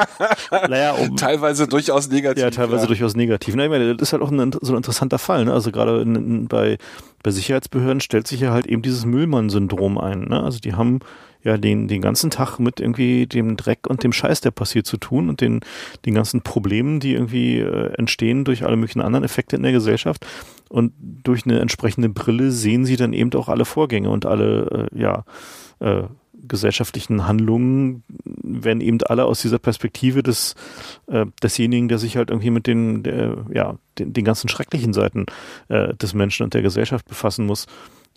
naja, 0.68 0.92
um, 0.92 1.16
teilweise 1.16 1.66
durchaus 1.66 2.08
negativ. 2.08 2.42
Ja, 2.42 2.50
teilweise 2.50 2.82
ja. 2.82 2.86
durchaus 2.86 3.16
negativ. 3.16 3.54
Na, 3.56 3.64
ich 3.64 3.70
meine, 3.70 3.96
das 3.96 4.08
ist 4.08 4.12
halt 4.12 4.22
auch 4.22 4.30
ein, 4.30 4.52
so 4.60 4.72
ein 4.72 4.76
interessanter 4.76 5.18
Fall. 5.18 5.46
Ne? 5.46 5.52
Also 5.52 5.72
gerade 5.72 6.02
in, 6.02 6.14
in, 6.14 6.48
bei, 6.48 6.78
bei 7.22 7.30
Sicherheitsbehörden 7.30 8.00
stellt 8.00 8.26
sich 8.26 8.40
ja 8.40 8.52
halt 8.52 8.66
eben 8.66 8.82
dieses 8.82 9.06
Müllmann-Syndrom 9.06 9.98
ein. 9.98 10.28
Ne? 10.28 10.42
Also 10.42 10.58
die 10.58 10.74
haben 10.74 11.00
ja 11.44 11.58
den, 11.58 11.86
den 11.86 12.00
ganzen 12.00 12.30
Tag 12.30 12.58
mit 12.58 12.80
irgendwie 12.80 13.26
dem 13.26 13.56
Dreck 13.56 13.86
und 13.86 14.02
dem 14.02 14.12
Scheiß, 14.12 14.40
der 14.40 14.50
passiert, 14.50 14.86
zu 14.86 14.96
tun 14.96 15.28
und 15.28 15.40
den, 15.40 15.60
den 16.04 16.14
ganzen 16.14 16.42
Problemen, 16.42 17.00
die 17.00 17.12
irgendwie 17.12 17.58
äh, 17.58 17.92
entstehen 17.94 18.44
durch 18.44 18.64
alle 18.64 18.76
möglichen 18.76 19.02
anderen 19.02 19.24
Effekte 19.24 19.56
in 19.56 19.62
der 19.62 19.72
Gesellschaft. 19.72 20.26
Und 20.68 20.92
durch 20.98 21.44
eine 21.44 21.60
entsprechende 21.60 22.08
Brille 22.08 22.50
sehen 22.50 22.84
sie 22.84 22.96
dann 22.96 23.12
eben 23.12 23.32
auch 23.34 23.48
alle 23.48 23.64
Vorgänge 23.64 24.10
und 24.10 24.26
alle, 24.26 24.88
äh, 24.92 24.98
ja, 24.98 25.24
äh, 25.80 26.04
gesellschaftlichen 26.46 27.26
Handlungen 27.26 28.02
werden 28.24 28.80
eben 28.80 28.98
alle 29.02 29.24
aus 29.24 29.40
dieser 29.40 29.58
Perspektive 29.58 30.22
des 30.22 30.54
äh, 31.06 31.26
desjenigen, 31.42 31.88
der 31.88 31.98
sich 31.98 32.16
halt 32.16 32.30
irgendwie 32.30 32.50
mit 32.50 32.66
den 32.66 33.02
der, 33.02 33.46
ja 33.52 33.78
den, 33.98 34.12
den 34.12 34.24
ganzen 34.24 34.48
schrecklichen 34.48 34.92
Seiten 34.92 35.26
äh, 35.68 35.94
des 35.94 36.12
Menschen 36.12 36.44
und 36.44 36.52
der 36.52 36.60
Gesellschaft 36.60 37.06
befassen 37.06 37.46
muss 37.46 37.66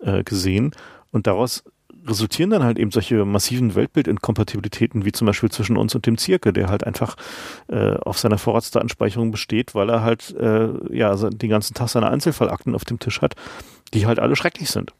äh, 0.01 0.23
gesehen 0.23 0.71
und 1.11 1.27
daraus 1.27 1.63
resultieren 2.07 2.49
dann 2.49 2.63
halt 2.63 2.79
eben 2.79 2.91
solche 2.91 3.25
massiven 3.25 3.75
Weltbildinkompatibilitäten, 3.75 5.05
wie 5.05 5.11
zum 5.11 5.27
Beispiel 5.27 5.51
zwischen 5.51 5.77
uns 5.77 5.95
und 5.95 6.05
dem 6.05 6.17
Zirke, 6.17 6.53
der 6.53 6.67
halt 6.67 6.83
einfach 6.83 7.15
äh, 7.67 7.95
auf 7.97 8.17
seiner 8.19 8.37
Vorratsdatenspeicherung 8.37 9.31
besteht, 9.31 9.75
weil 9.75 9.89
er 9.89 10.01
halt 10.01 10.35
äh, 10.39 10.69
ja 10.95 11.15
den 11.15 11.49
ganzen 11.49 11.73
Tag 11.73 11.89
seine 11.89 12.09
Einzelfallakten 12.09 12.75
auf 12.75 12.85
dem 12.85 12.99
Tisch 12.99 13.21
hat, 13.21 13.35
die 13.93 14.05
halt 14.05 14.19
alle 14.19 14.35
schrecklich 14.35 14.69
sind. 14.69 14.93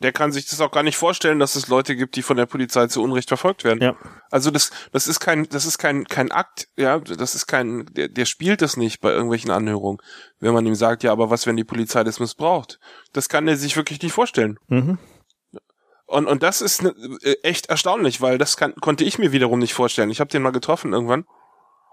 Der 0.00 0.12
kann 0.12 0.30
sich 0.30 0.46
das 0.46 0.60
auch 0.60 0.70
gar 0.70 0.84
nicht 0.84 0.96
vorstellen, 0.96 1.40
dass 1.40 1.56
es 1.56 1.66
Leute 1.66 1.96
gibt, 1.96 2.14
die 2.14 2.22
von 2.22 2.36
der 2.36 2.46
Polizei 2.46 2.86
zu 2.86 3.02
Unrecht 3.02 3.28
verfolgt 3.28 3.64
werden. 3.64 3.82
Ja. 3.82 3.96
Also 4.30 4.50
das, 4.50 4.70
das 4.92 5.08
ist 5.08 5.18
kein, 5.18 5.48
das 5.48 5.66
ist 5.66 5.78
kein, 5.78 6.04
kein 6.04 6.30
Akt, 6.30 6.68
ja, 6.76 7.00
das 7.00 7.34
ist 7.34 7.46
kein, 7.46 7.86
der, 7.94 8.08
der 8.08 8.24
spielt 8.24 8.62
das 8.62 8.76
nicht 8.76 9.00
bei 9.00 9.10
irgendwelchen 9.10 9.50
Anhörungen, 9.50 10.00
wenn 10.38 10.54
man 10.54 10.66
ihm 10.66 10.76
sagt, 10.76 11.02
ja, 11.02 11.10
aber 11.10 11.30
was, 11.30 11.46
wenn 11.46 11.56
die 11.56 11.64
Polizei 11.64 12.04
das 12.04 12.20
missbraucht? 12.20 12.78
Das 13.12 13.28
kann 13.28 13.48
er 13.48 13.56
sich 13.56 13.76
wirklich 13.76 14.00
nicht 14.00 14.12
vorstellen. 14.12 14.58
Mhm. 14.68 14.98
Und, 16.08 16.26
und 16.26 16.42
das 16.42 16.62
ist 16.62 16.82
ne, 16.82 16.94
äh, 17.22 17.36
echt 17.42 17.66
erstaunlich, 17.66 18.22
weil 18.22 18.38
das 18.38 18.56
kann, 18.56 18.74
konnte 18.76 19.04
ich 19.04 19.18
mir 19.18 19.30
wiederum 19.30 19.58
nicht 19.58 19.74
vorstellen. 19.74 20.10
Ich 20.10 20.20
habe 20.20 20.30
den 20.30 20.42
mal 20.42 20.52
getroffen 20.52 20.94
irgendwann 20.94 21.26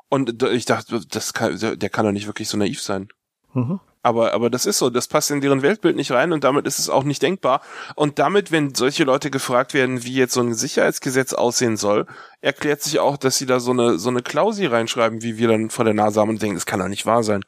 und 0.08 0.42
ich 0.44 0.64
dachte, 0.64 1.02
das 1.06 1.34
kann, 1.34 1.60
der 1.60 1.90
kann 1.90 2.06
doch 2.06 2.14
nicht 2.14 2.26
wirklich 2.26 2.48
so 2.48 2.58
naiv 2.58 2.82
sein. 2.82 3.10
Mhm. 3.54 3.82
Aber, 4.04 4.34
aber 4.34 4.50
das 4.50 4.66
ist 4.66 4.78
so, 4.78 4.90
das 4.90 5.10
passt 5.10 5.32
in 5.32 5.42
deren 5.42 5.64
Weltbild 5.64 5.98
nicht 5.98 6.12
rein 6.12 6.32
und 6.32 6.46
damit 6.46 6.66
ist 6.66 6.80
es 6.80 6.90
auch 6.90 7.04
nicht 7.04 7.24
denkbar. 7.24 7.60
Und 7.96 8.18
damit, 8.18 8.54
wenn 8.54 8.74
solche 8.74 9.04
Leute 9.04 9.30
gefragt 9.32 9.74
werden, 9.74 10.06
wie 10.06 10.14
jetzt 10.14 10.34
so 10.34 10.42
ein 10.42 10.54
Sicherheitsgesetz 10.54 11.34
aussehen 11.34 11.76
soll, 11.76 12.06
erklärt 12.40 12.84
sich 12.84 13.00
auch, 13.00 13.18
dass 13.18 13.38
sie 13.38 13.46
da 13.46 13.60
so 13.60 13.72
eine, 13.72 14.00
so 14.00 14.10
eine 14.10 14.22
Klausi 14.22 14.66
reinschreiben, 14.66 15.24
wie 15.24 15.38
wir 15.38 15.50
dann 15.50 15.70
vor 15.70 15.84
der 15.84 15.94
Nase 15.94 16.22
haben 16.22 16.30
und 16.30 16.42
denken, 16.42 16.56
das 16.56 16.66
kann 16.66 16.80
doch 16.80 16.88
nicht 16.88 17.06
wahr 17.06 17.24
sein. 17.24 17.42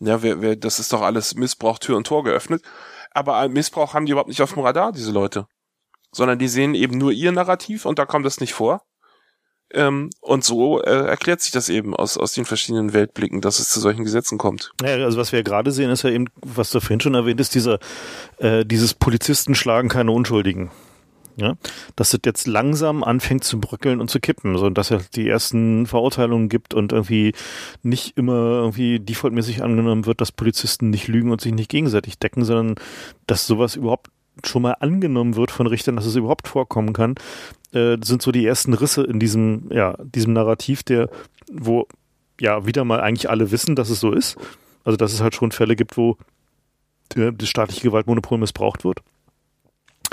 Ja, 0.00 0.22
wer, 0.22 0.40
wer, 0.40 0.56
das 0.56 0.80
ist 0.80 0.92
doch 0.92 1.02
alles 1.02 1.36
Missbrauch, 1.36 1.78
Tür 1.78 1.96
und 1.96 2.08
Tor 2.08 2.24
geöffnet. 2.24 2.64
Aber 3.12 3.48
Missbrauch 3.48 3.94
haben 3.94 4.06
die 4.06 4.12
überhaupt 4.12 4.30
nicht 4.30 4.42
auf 4.42 4.54
dem 4.54 4.62
Radar, 4.62 4.90
diese 4.90 5.12
Leute 5.12 5.46
sondern 6.12 6.38
die 6.38 6.48
sehen 6.48 6.74
eben 6.74 6.98
nur 6.98 7.12
ihr 7.12 7.32
Narrativ 7.32 7.84
und 7.84 7.98
da 7.98 8.06
kommt 8.06 8.26
das 8.26 8.40
nicht 8.40 8.52
vor. 8.52 8.82
Ähm, 9.72 10.10
und 10.20 10.42
so 10.42 10.82
äh, 10.82 11.06
erklärt 11.06 11.40
sich 11.40 11.52
das 11.52 11.68
eben 11.68 11.94
aus, 11.94 12.18
aus 12.18 12.32
den 12.32 12.44
verschiedenen 12.44 12.92
Weltblicken, 12.92 13.40
dass 13.40 13.60
es 13.60 13.68
zu 13.68 13.78
solchen 13.78 14.04
Gesetzen 14.04 14.36
kommt. 14.36 14.72
Ja, 14.82 14.94
also 15.04 15.16
was 15.16 15.30
wir 15.30 15.44
gerade 15.44 15.70
sehen, 15.70 15.90
ist 15.90 16.02
ja 16.02 16.10
eben, 16.10 16.26
was 16.42 16.70
du 16.70 16.80
vorhin 16.80 17.00
schon 17.00 17.14
erwähnt 17.14 17.38
hast, 17.38 17.54
dieser, 17.54 17.78
äh, 18.38 18.64
dieses 18.64 18.94
Polizisten 18.94 19.54
schlagen 19.54 19.88
keine 19.88 20.10
Unschuldigen. 20.10 20.70
Ja, 21.36 21.54
dass 21.96 22.12
es 22.12 22.20
jetzt 22.26 22.48
langsam 22.48 23.02
anfängt 23.04 23.44
zu 23.44 23.60
bröckeln 23.60 24.00
und 24.00 24.10
zu 24.10 24.20
kippen, 24.20 24.58
so 24.58 24.68
dass 24.68 24.90
es 24.90 25.08
die 25.10 25.28
ersten 25.28 25.86
Verurteilungen 25.86 26.48
gibt 26.48 26.74
und 26.74 26.92
irgendwie 26.92 27.32
nicht 27.82 28.18
immer 28.18 28.34
irgendwie 28.34 28.98
defaultmäßig 28.98 29.62
angenommen 29.62 30.04
wird, 30.04 30.20
dass 30.20 30.32
Polizisten 30.32 30.90
nicht 30.90 31.08
lügen 31.08 31.30
und 31.30 31.40
sich 31.40 31.52
nicht 31.52 31.70
gegenseitig 31.70 32.18
decken, 32.18 32.44
sondern 32.44 32.74
dass 33.26 33.46
sowas 33.46 33.76
überhaupt 33.76 34.08
schon 34.46 34.62
mal 34.62 34.76
angenommen 34.80 35.36
wird 35.36 35.50
von 35.50 35.66
Richtern, 35.66 35.96
dass 35.96 36.06
es 36.06 36.16
überhaupt 36.16 36.48
vorkommen 36.48 36.92
kann, 36.92 37.14
äh, 37.72 37.96
sind 38.02 38.22
so 38.22 38.32
die 38.32 38.46
ersten 38.46 38.74
Risse 38.74 39.02
in 39.04 39.20
diesem, 39.20 39.70
ja, 39.70 39.96
diesem 40.02 40.32
Narrativ, 40.32 40.82
der, 40.82 41.08
wo 41.52 41.86
ja 42.40 42.66
wieder 42.66 42.84
mal 42.84 43.00
eigentlich 43.00 43.30
alle 43.30 43.50
wissen, 43.50 43.76
dass 43.76 43.90
es 43.90 44.00
so 44.00 44.12
ist. 44.12 44.36
Also 44.84 44.96
dass 44.96 45.12
es 45.12 45.20
halt 45.20 45.34
schon 45.34 45.52
Fälle 45.52 45.76
gibt, 45.76 45.96
wo 45.96 46.16
äh, 47.14 47.32
das 47.32 47.48
staatliche 47.48 47.82
Gewaltmonopol 47.82 48.38
missbraucht 48.38 48.84
wird. 48.84 49.00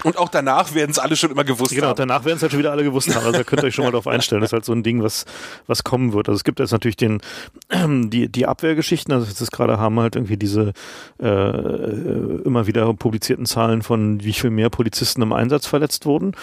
Und 0.03 0.17
auch 0.17 0.29
danach 0.29 0.73
werden 0.73 0.91
es 0.91 0.99
alle 0.99 1.15
schon 1.15 1.31
immer 1.31 1.43
gewusst 1.43 1.71
genau, 1.71 1.87
haben. 1.87 1.95
Genau, 1.95 2.07
danach 2.07 2.25
werden 2.25 2.37
es 2.37 2.43
halt 2.43 2.51
schon 2.51 2.59
wieder 2.59 2.71
alle 2.71 2.83
gewusst 2.83 3.13
haben. 3.13 3.25
Also 3.25 3.39
da 3.39 3.43
könnt 3.43 3.63
ihr 3.63 3.67
euch 3.67 3.75
schon 3.75 3.85
mal 3.85 3.91
darauf 3.91 4.07
einstellen. 4.07 4.41
Das 4.41 4.49
ist 4.49 4.53
halt 4.53 4.65
so 4.65 4.73
ein 4.73 4.83
Ding, 4.83 5.01
was, 5.01 5.25
was 5.65 5.83
kommen 5.83 6.13
wird. 6.13 6.29
Also 6.29 6.37
es 6.37 6.43
gibt 6.43 6.59
jetzt 6.59 6.71
natürlich 6.71 6.97
den, 6.97 7.21
die, 8.09 8.29
die 8.29 8.45
Abwehrgeschichten. 8.45 9.13
Also 9.13 9.27
jetzt 9.27 9.51
gerade 9.51 9.79
haben 9.79 9.99
halt 9.99 10.15
irgendwie 10.15 10.37
diese 10.37 10.73
äh, 11.19 11.25
immer 11.25 12.67
wieder 12.67 12.93
publizierten 12.93 13.45
Zahlen 13.45 13.81
von 13.81 14.23
wie 14.23 14.33
viel 14.33 14.51
mehr 14.51 14.69
Polizisten 14.69 15.21
im 15.21 15.33
Einsatz 15.33 15.65
verletzt 15.65 16.05
wurden. 16.05 16.33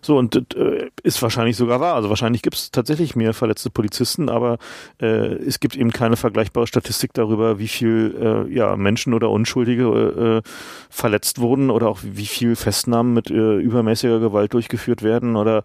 So, 0.00 0.16
und 0.16 0.34
das 0.34 0.44
äh, 0.56 0.88
ist 1.02 1.20
wahrscheinlich 1.20 1.56
sogar 1.56 1.80
wahr. 1.80 1.94
Also 1.94 2.08
wahrscheinlich 2.08 2.42
gibt 2.42 2.56
es 2.56 2.70
tatsächlich 2.70 3.14
mehr 3.14 3.34
verletzte 3.34 3.70
Polizisten, 3.70 4.28
aber 4.28 4.58
äh, 5.00 5.06
es 5.06 5.60
gibt 5.60 5.76
eben 5.76 5.90
keine 5.90 6.16
vergleichbare 6.16 6.66
Statistik 6.66 7.12
darüber, 7.12 7.58
wie 7.58 7.68
viel 7.68 8.46
äh, 8.48 8.54
ja, 8.54 8.76
Menschen 8.76 9.12
oder 9.12 9.30
Unschuldige 9.30 10.42
äh, 10.44 10.48
verletzt 10.88 11.40
wurden 11.40 11.70
oder 11.70 11.88
auch 11.88 11.98
wie 12.02 12.26
viel 12.26 12.56
fest 12.56 12.85
Maßnahmen 12.86 13.12
mit 13.12 13.30
äh, 13.30 13.56
übermäßiger 13.56 14.20
Gewalt 14.20 14.54
durchgeführt 14.54 15.02
werden 15.02 15.36
oder 15.36 15.62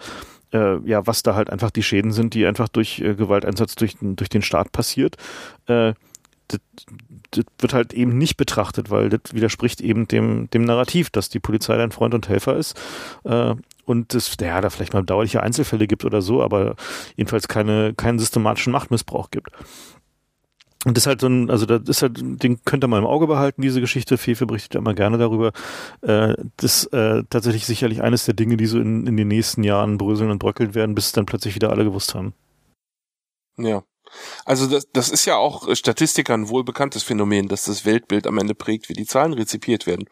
äh, 0.53 0.78
ja, 0.88 1.05
was 1.07 1.24
da 1.24 1.36
halt 1.36 1.49
einfach 1.49 1.72
die 1.72 1.84
Schäden 1.84 2.11
sind, 2.11 2.34
die 2.34 2.45
einfach 2.45 2.67
durch 2.67 2.99
äh, 2.99 3.15
Gewalteinsatz 3.15 3.76
durch, 3.76 3.95
durch 4.01 4.30
den 4.30 4.41
Staat 4.41 4.72
passiert. 4.72 5.17
Äh, 5.67 5.93
das, 6.47 6.59
wird 7.59 7.74
halt 7.74 7.93
eben 7.93 8.17
nicht 8.17 8.36
betrachtet, 8.36 8.89
weil 8.89 9.07
das 9.07 9.22
widerspricht 9.32 9.80
eben 9.80 10.05
dem, 10.07 10.49
dem 10.49 10.65
Narrativ, 10.65 11.09
dass 11.09 11.30
die 11.30 11.39
Polizei 11.39 11.78
dein 11.78 11.91
Freund 11.91 12.13
und 12.13 12.28
Helfer 12.28 12.57
ist. 12.57 12.78
Äh, 13.24 13.55
und 13.86 14.13
es 14.13 14.36
ja, 14.39 14.59
da 14.59 14.69
vielleicht 14.69 14.93
mal 14.93 15.03
dauerliche 15.03 15.41
Einzelfälle 15.41 15.88
gibt 15.88 16.03
oder 16.03 16.22
so, 16.22 16.43
aber 16.43 16.76
jedenfalls 17.15 17.47
keine, 17.47 17.93
keinen 17.93 18.19
systematischen 18.19 18.74
Machtmissbrauch 18.74 19.32
gibt. 19.32 19.51
Und 20.84 20.97
das 20.97 21.03
ist 21.03 21.07
halt 21.07 21.21
so 21.21 21.27
ein, 21.27 21.49
also 21.51 21.65
das 21.65 21.88
ist 21.88 22.01
halt, 22.01 22.19
den 22.21 22.63
könnt 22.65 22.84
ihr 22.84 22.88
mal 22.88 22.97
im 22.97 23.05
Auge 23.05 23.27
behalten, 23.27 23.61
diese 23.61 23.82
Geschichte. 23.82 24.17
Fefe 24.17 24.47
berichtet 24.47 24.73
ja 24.73 24.79
immer 24.79 24.95
gerne 24.95 25.19
darüber. 25.19 25.51
Äh, 26.01 26.36
das 26.57 26.84
ist 26.84 26.93
äh, 26.93 27.23
tatsächlich 27.29 27.67
sicherlich 27.67 28.01
eines 28.01 28.25
der 28.25 28.34
Dinge, 28.34 28.57
die 28.57 28.65
so 28.65 28.79
in, 28.79 29.05
in 29.05 29.15
den 29.15 29.27
nächsten 29.27 29.63
Jahren 29.63 29.99
bröseln 29.99 30.32
und 30.32 30.39
bröckeln 30.39 30.73
werden, 30.73 30.95
bis 30.95 31.07
es 31.07 31.11
dann 31.11 31.27
plötzlich 31.27 31.53
wieder 31.53 31.69
alle 31.69 31.84
gewusst 31.84 32.15
haben. 32.15 32.34
Ja. 33.57 33.84
Also 34.45 34.68
das, 34.68 34.88
das 34.91 35.09
ist 35.09 35.26
ja 35.26 35.36
auch 35.36 35.74
Statistikern 35.76 36.49
wohl 36.49 36.64
bekanntes 36.64 37.03
Phänomen, 37.03 37.47
dass 37.47 37.66
das 37.66 37.86
Weltbild 37.86 38.28
am 38.28 38.38
Ende 38.38 38.55
prägt, 38.55 38.89
wie 38.89 38.93
die 38.93 39.05
Zahlen 39.05 39.34
rezipiert 39.34 39.88
werden. 39.88 40.07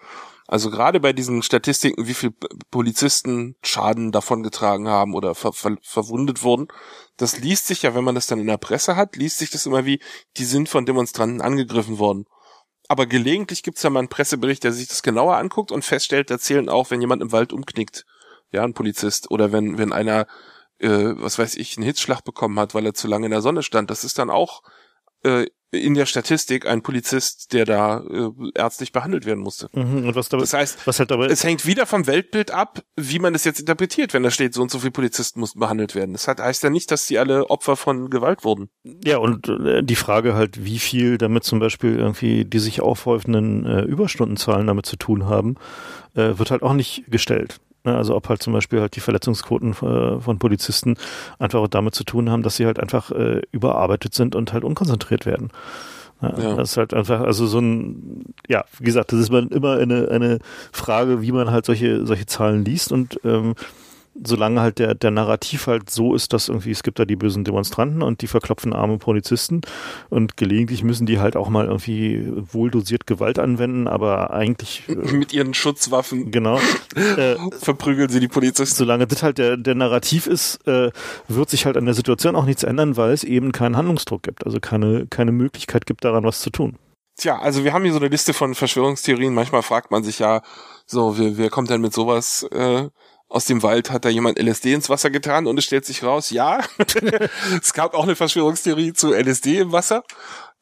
Also 0.48 0.72
gerade 0.72 1.00
bei 1.00 1.14
diesen 1.14 1.44
Statistiken, 1.44 2.08
wie 2.08 2.16
viel 2.16 2.34
Polizisten 2.72 3.56
Schaden 3.62 4.12
davongetragen 4.12 4.88
haben 4.88 5.14
oder 5.14 5.36
ver 5.36 5.54
ver 5.54 5.78
verwundet 5.84 6.42
wurden, 6.42 6.70
das 7.18 7.38
liest 7.38 7.68
sich 7.68 7.84
ja, 7.84 7.94
wenn 7.94 8.04
man 8.04 8.16
das 8.16 8.26
dann 8.26 8.40
in 8.40 8.48
der 8.48 8.58
Presse 8.58 8.96
hat, 8.96 9.16
liest 9.16 9.38
sich 9.38 9.52
das 9.52 9.68
immer 9.68 9.86
wie, 9.86 10.00
die 10.38 10.46
sind 10.46 10.68
von 10.68 10.88
Demonstranten 10.88 11.42
angegriffen 11.42 12.00
worden. 12.00 12.26
Aber 12.88 13.06
gelegentlich 13.06 13.62
gibt's 13.62 13.84
ja 13.84 13.92
mal 13.92 14.00
einen 14.00 14.10
Pressebericht, 14.10 14.64
der 14.64 14.74
sich 14.74 14.88
das 14.88 15.04
genauer 15.04 15.38
anguckt 15.38 15.72
und 15.72 15.86
feststellt, 15.86 16.32
da 16.32 16.40
zählen 16.40 16.68
auch, 16.68 16.90
wenn 16.90 17.02
jemand 17.02 17.22
im 17.22 17.32
Wald 17.32 17.54
umknickt, 17.54 18.08
ja, 18.52 18.64
ein 18.64 18.74
Polizist, 18.74 19.30
oder 19.30 19.52
wenn, 19.52 19.78
wenn 19.78 19.94
einer, 19.94 20.26
äh, 20.80 21.14
was 21.16 21.40
weiß 21.40 21.56
ich, 21.56 21.78
einen 21.78 21.86
Hitzschlag 21.86 22.24
bekommen 22.24 22.60
hat, 22.60 22.74
weil 22.74 22.86
er 22.86 22.94
zu 22.94 23.08
lange 23.08 23.26
in 23.26 23.32
der 23.32 23.42
Sonne 23.42 23.64
stand, 23.64 23.90
das 23.90 24.04
ist 24.04 24.18
dann 24.20 24.30
auch 24.30 24.64
äh, 25.24 25.48
in 25.72 25.94
der 25.94 26.08
Statistik 26.08 26.66
ein 26.66 26.82
Polizist, 26.82 27.54
der 27.54 27.64
da 27.64 28.00
äh, 28.00 28.32
ärztlich 28.56 28.92
behandelt 28.92 29.26
werden 29.26 29.42
musste. 29.44 29.70
Mhm, 29.74 30.08
und 30.08 30.16
was 30.16 30.30
dabei, 30.30 30.42
das 30.42 30.54
heißt, 30.54 30.88
was 30.88 30.98
halt 31.00 31.12
dabei, 31.12 31.28
es 31.28 31.44
hängt 31.44 31.66
wieder 31.66 31.86
vom 31.86 32.08
Weltbild 32.08 32.52
ab, 32.52 32.82
wie 32.96 33.20
man 33.20 33.34
das 33.34 33.44
jetzt 33.44 33.60
interpretiert, 33.60 34.14
wenn 34.14 34.24
da 34.24 34.32
steht, 34.32 34.56
so 34.56 34.64
und 34.64 34.72
so 34.72 34.80
viele 34.80 34.92
Polizisten 34.92 35.40
mussten 35.40 35.60
behandelt 35.60 35.94
werden. 35.94 36.14
Das 36.14 36.28
heißt 36.28 36.64
ja 36.64 36.72
nicht, 36.72 36.90
dass 36.90 37.06
die 37.06 37.20
alle 37.20 37.50
Opfer 37.52 37.76
von 37.76 38.10
Gewalt 38.10 38.44
wurden. 38.44 38.70
Ja, 39.06 39.18
und 39.18 39.48
äh, 39.48 39.84
die 39.84 39.96
Frage 39.96 40.34
halt, 40.34 40.66
wie 40.66 40.80
viel 40.80 41.20
damit 41.20 41.44
zum 41.44 41.60
Beispiel 41.60 41.96
irgendwie 41.96 42.46
die 42.46 42.60
sich 42.60 42.82
aufhäufenden 42.82 43.66
äh, 43.66 43.82
Überstundenzahlen 43.82 44.66
damit 44.66 44.88
zu 44.88 44.96
tun 44.96 45.26
haben, 45.26 45.56
äh, 46.16 46.40
wird 46.40 46.50
halt 46.50 46.64
auch 46.64 46.74
nicht 46.74 47.04
gestellt. 47.10 47.60
Ne, 47.86 47.96
also 47.96 48.16
ob 48.16 48.28
halt 48.28 48.44
zum 48.44 48.52
Beispiel 48.52 48.82
halt 48.82 48.96
die 48.96 49.00
Verletzungsquoten 49.00 49.72
äh, 49.72 50.20
von 50.20 50.38
Polizisten 50.38 50.96
einfach 51.38 51.66
damit 51.70 51.96
zu 51.96 52.04
tun 52.04 52.30
haben, 52.30 52.44
dass 52.44 52.58
sie 52.58 52.66
halt 52.66 52.80
einfach 52.80 53.12
äh, 53.12 53.42
überarbeitet 53.52 54.14
sind 54.14 54.36
und 54.36 54.52
halt 54.52 54.66
unkonzentriert 54.66 55.26
werden. 55.26 55.50
Ja, 56.22 56.38
ja. 56.38 56.56
Das 56.56 56.72
ist 56.72 56.78
halt 56.78 56.94
einfach, 56.94 57.22
also 57.22 57.48
so 57.48 57.60
ein, 57.60 58.34
ja, 58.50 58.66
wie 58.78 58.84
gesagt, 58.84 59.14
das 59.14 59.20
ist 59.20 59.30
immer 59.30 59.78
eine, 59.78 60.10
eine 60.10 60.40
Frage, 60.74 61.22
wie 61.22 61.32
man 61.32 61.52
halt 61.52 61.66
solche, 61.66 62.06
solche 62.06 62.26
Zahlen 62.26 62.66
liest 62.66 62.92
und 62.92 63.20
ähm, 63.24 63.56
solange 64.26 64.62
halt 64.62 64.80
der, 64.80 64.96
der 64.96 65.12
Narrativ 65.12 65.68
halt 65.68 65.90
so 65.90 66.16
ist, 66.16 66.34
dass 66.34 66.50
irgendwie 66.50 66.72
es 66.72 66.84
gibt 66.84 67.00
da 67.00 67.06
die 67.06 67.16
bösen 67.16 67.44
Demonstranten 67.44 68.02
und 68.02 68.22
die 68.22 68.28
verklopfen 68.28 68.74
arme 68.74 68.98
Polizisten 68.98 69.62
und 70.10 70.38
gelegentlich 70.38 70.84
müssen 70.84 71.06
die 71.06 71.20
halt 71.20 71.36
auch 71.36 71.50
mal 71.50 71.66
irgendwie 71.66 72.28
wohl 72.36 72.72
dosiert 72.72 73.08
Gewalt 73.08 73.40
anwenden, 73.40 73.88
aber 73.88 74.32
eigentlich 74.32 74.84
äh, 74.88 74.96
mit 75.14 75.34
ihren 75.34 75.54
Schutzwaffen 75.54 76.32
genau 76.32 76.60
äh, 76.96 77.36
verprügeln 77.60 78.10
sie 78.10 78.20
die 78.20 78.28
Polizisten. 78.28 78.76
Solange 78.76 79.08
das 79.08 79.24
halt 79.24 79.38
der, 79.38 79.58
der 79.58 79.76
Narrativ 79.76 80.28
ist, 80.28 80.66
äh, 80.68 80.92
wird 81.28 81.50
sich 81.50 81.66
halt 81.66 81.78
an 81.78 81.86
der 81.86 81.94
Situation 81.94 82.36
auch 82.36 82.46
nichts 82.46 82.64
ändern, 82.64 82.98
weil 82.98 83.12
es 83.12 83.24
eben 83.24 83.52
keinen 83.52 83.78
Handlungsdruck 83.78 84.24
gibt, 84.24 84.46
also 84.46 84.60
keine, 84.60 85.08
keine 85.08 85.32
Möglichkeit 85.32 85.86
gibt 85.86 86.04
daran 86.04 86.24
was 86.24 86.42
zu 86.42 86.50
tun. 86.50 86.78
Tja, 87.20 87.38
also 87.38 87.66
wir 87.66 87.74
haben 87.74 87.84
hier 87.84 87.92
so 87.92 88.00
eine 88.00 88.08
Liste 88.08 88.34
von 88.34 88.56
Verschwörungstheorien. 88.56 89.34
Manchmal 89.34 89.62
fragt 89.62 89.92
man 89.92 90.04
sich 90.06 90.20
ja, 90.20 90.42
so, 90.86 91.18
wer, 91.18 91.38
wer 91.38 91.50
kommt 91.50 91.70
denn 91.70 91.82
mit 91.82 91.94
sowas 91.94 92.44
äh, 92.52 92.88
aus 93.30 93.46
dem 93.46 93.62
Wald 93.62 93.92
hat 93.92 94.06
da 94.06 94.10
jemand 94.10 94.40
LSD 94.40 94.74
ins 94.74 94.90
Wasser 94.90 95.12
getan 95.12 95.46
und 95.46 95.58
es 95.58 95.66
stellt 95.66 95.86
sich 95.86 96.04
raus, 96.04 96.32
ja, 96.32 96.62
es 97.62 97.74
gab 97.74 97.94
auch 97.94 98.04
eine 98.04 98.16
Verschwörungstheorie 98.16 98.94
zu 98.94 99.14
LSD 99.14 99.60
im 99.60 99.72
Wasser. 99.72 100.04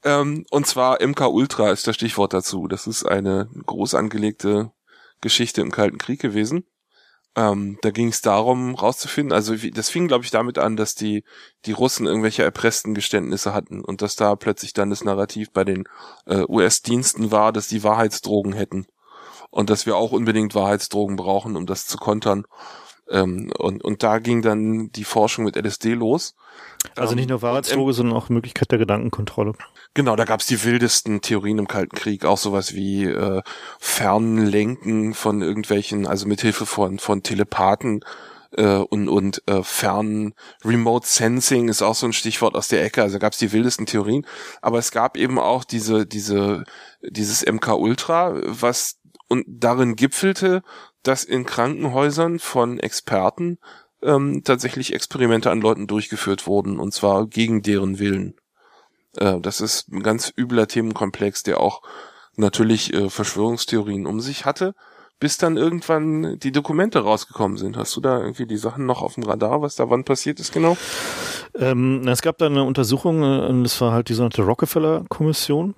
Ähm, 0.03 0.45
und 0.51 0.68
zwar 0.68 1.01
MK 1.01 1.28
Ultra 1.28 1.72
ist 1.72 1.88
das 1.88 1.95
Stichwort 1.95 2.34
dazu. 2.34 2.68
Das 2.68 2.86
ist 2.86 3.05
eine 3.05 3.49
groß 3.65 3.95
angelegte 3.95 4.72
Geschichte 5.22 5.61
im 5.61 5.72
Kalten 5.72 5.97
Krieg 5.97 6.20
gewesen. 6.20 6.65
Ähm, 7.36 7.78
da 7.82 7.91
ging 7.91 8.09
es 8.09 8.22
darum, 8.22 8.76
rauszufinden, 8.76 9.32
also 9.32 9.55
das 9.55 9.89
fing, 9.89 10.07
glaube 10.07 10.26
ich, 10.26 10.32
damit 10.32 10.57
an, 10.57 10.76
dass 10.76 10.95
die, 10.95 11.24
die 11.65 11.72
Russen 11.72 12.07
irgendwelche 12.07 12.41
erpressten 12.41 12.95
Geständnisse 12.95 13.53
hatten 13.53 13.86
und 13.86 14.01
dass 14.01 14.15
da 14.15 14.36
plötzlich 14.36 14.74
dann 14.74 14.89
das 14.89 15.03
Narrativ 15.03 15.51
bei 15.51 15.63
den 15.63 15.84
äh, 16.26 16.43
US-Diensten 16.47 17.32
war, 17.32 17.53
dass 17.53 17.68
die 17.68 17.84
Wahrheitsdrogen 17.84 18.53
hätten 18.53 18.88
und 19.49 19.69
dass 19.69 19.85
wir 19.85 19.95
auch 19.95 20.11
unbedingt 20.11 20.55
Wahrheitsdrogen 20.55 21.15
brauchen, 21.15 21.55
um 21.55 21.65
das 21.65 21.85
zu 21.85 21.97
kontern. 21.97 22.45
Ähm, 23.09 23.51
und, 23.57 23.83
und 23.83 24.03
da 24.03 24.19
ging 24.19 24.41
dann 24.41 24.91
die 24.91 25.03
Forschung 25.03 25.45
mit 25.45 25.55
LSD 25.55 25.93
los. 25.93 26.35
Also 26.95 27.15
nicht 27.15 27.29
nur 27.29 27.41
Wahrheitsdroge, 27.41 27.93
sondern 27.93 28.17
auch 28.17 28.29
Möglichkeit 28.29 28.71
der 28.71 28.79
Gedankenkontrolle. 28.79 29.53
Genau, 29.93 30.15
da 30.15 30.25
gab's 30.25 30.47
die 30.47 30.63
wildesten 30.63 31.21
Theorien 31.21 31.59
im 31.59 31.67
Kalten 31.67 31.95
Krieg, 31.95 32.25
auch 32.25 32.37
sowas 32.37 32.73
wie 32.73 33.05
äh, 33.05 33.41
Fernlenken 33.79 35.13
von 35.13 35.41
irgendwelchen, 35.41 36.05
also 36.05 36.27
mithilfe 36.27 36.65
von, 36.65 36.99
von 36.99 37.23
Telepathen 37.23 38.01
äh, 38.51 38.77
und, 38.77 39.09
und 39.09 39.41
äh, 39.47 39.63
Fern 39.63 40.33
Remote 40.63 41.07
Sensing 41.07 41.69
ist 41.69 41.81
auch 41.81 41.95
so 41.95 42.05
ein 42.05 42.13
Stichwort 42.13 42.55
aus 42.55 42.67
der 42.67 42.83
Ecke. 42.83 43.01
Also 43.01 43.19
gab's 43.19 43.37
die 43.37 43.51
wildesten 43.51 43.85
Theorien, 43.85 44.25
aber 44.61 44.79
es 44.79 44.91
gab 44.91 45.17
eben 45.17 45.39
auch 45.39 45.63
diese 45.63 46.05
diese 46.05 46.63
dieses 47.01 47.45
MK 47.45 47.75
Ultra, 47.75 48.35
was 48.45 48.97
und 49.28 49.45
darin 49.47 49.95
gipfelte, 49.95 50.63
dass 51.03 51.23
in 51.23 51.45
Krankenhäusern 51.45 52.39
von 52.39 52.80
Experten 52.80 53.59
ähm, 54.01 54.43
tatsächlich 54.43 54.93
Experimente 54.93 55.51
an 55.51 55.61
Leuten 55.61 55.88
durchgeführt 55.88 56.47
wurden, 56.47 56.80
und 56.80 56.93
zwar 56.93 57.28
gegen 57.28 57.61
deren 57.61 57.99
Willen. 57.99 58.36
Äh, 59.17 59.39
das 59.39 59.61
ist 59.61 59.91
ein 59.91 60.03
ganz 60.03 60.32
übler 60.38 60.67
Themenkomplex, 60.67 61.43
der 61.43 61.59
auch 61.59 61.82
natürlich 62.36 62.93
äh, 62.93 63.09
Verschwörungstheorien 63.09 64.05
um 64.05 64.19
sich 64.19 64.45
hatte, 64.45 64.75
bis 65.19 65.38
dann 65.38 65.57
irgendwann 65.57 66.38
die 66.39 66.51
Dokumente 66.51 66.99
rausgekommen 66.99 67.57
sind. 67.57 67.75
Hast 67.75 67.95
du 67.95 68.01
da 68.01 68.19
irgendwie 68.19 68.45
die 68.45 68.57
Sachen 68.57 68.86
noch 68.86 69.01
auf 69.01 69.15
dem 69.15 69.23
Radar, 69.23 69.61
was 69.61 69.75
da 69.75 69.89
wann 69.89 70.03
passiert 70.03 70.39
ist 70.39 70.53
genau? 70.53 70.78
Ähm, 71.55 72.07
es 72.07 72.21
gab 72.21 72.38
da 72.38 72.45
eine 72.45 72.63
Untersuchung, 72.63 73.23
äh, 73.23 73.63
das 73.63 73.82
war 73.82 73.91
halt 73.91 74.09
die 74.09 74.13
sogenannte 74.13 74.43
Rockefeller-Kommission 74.43 75.73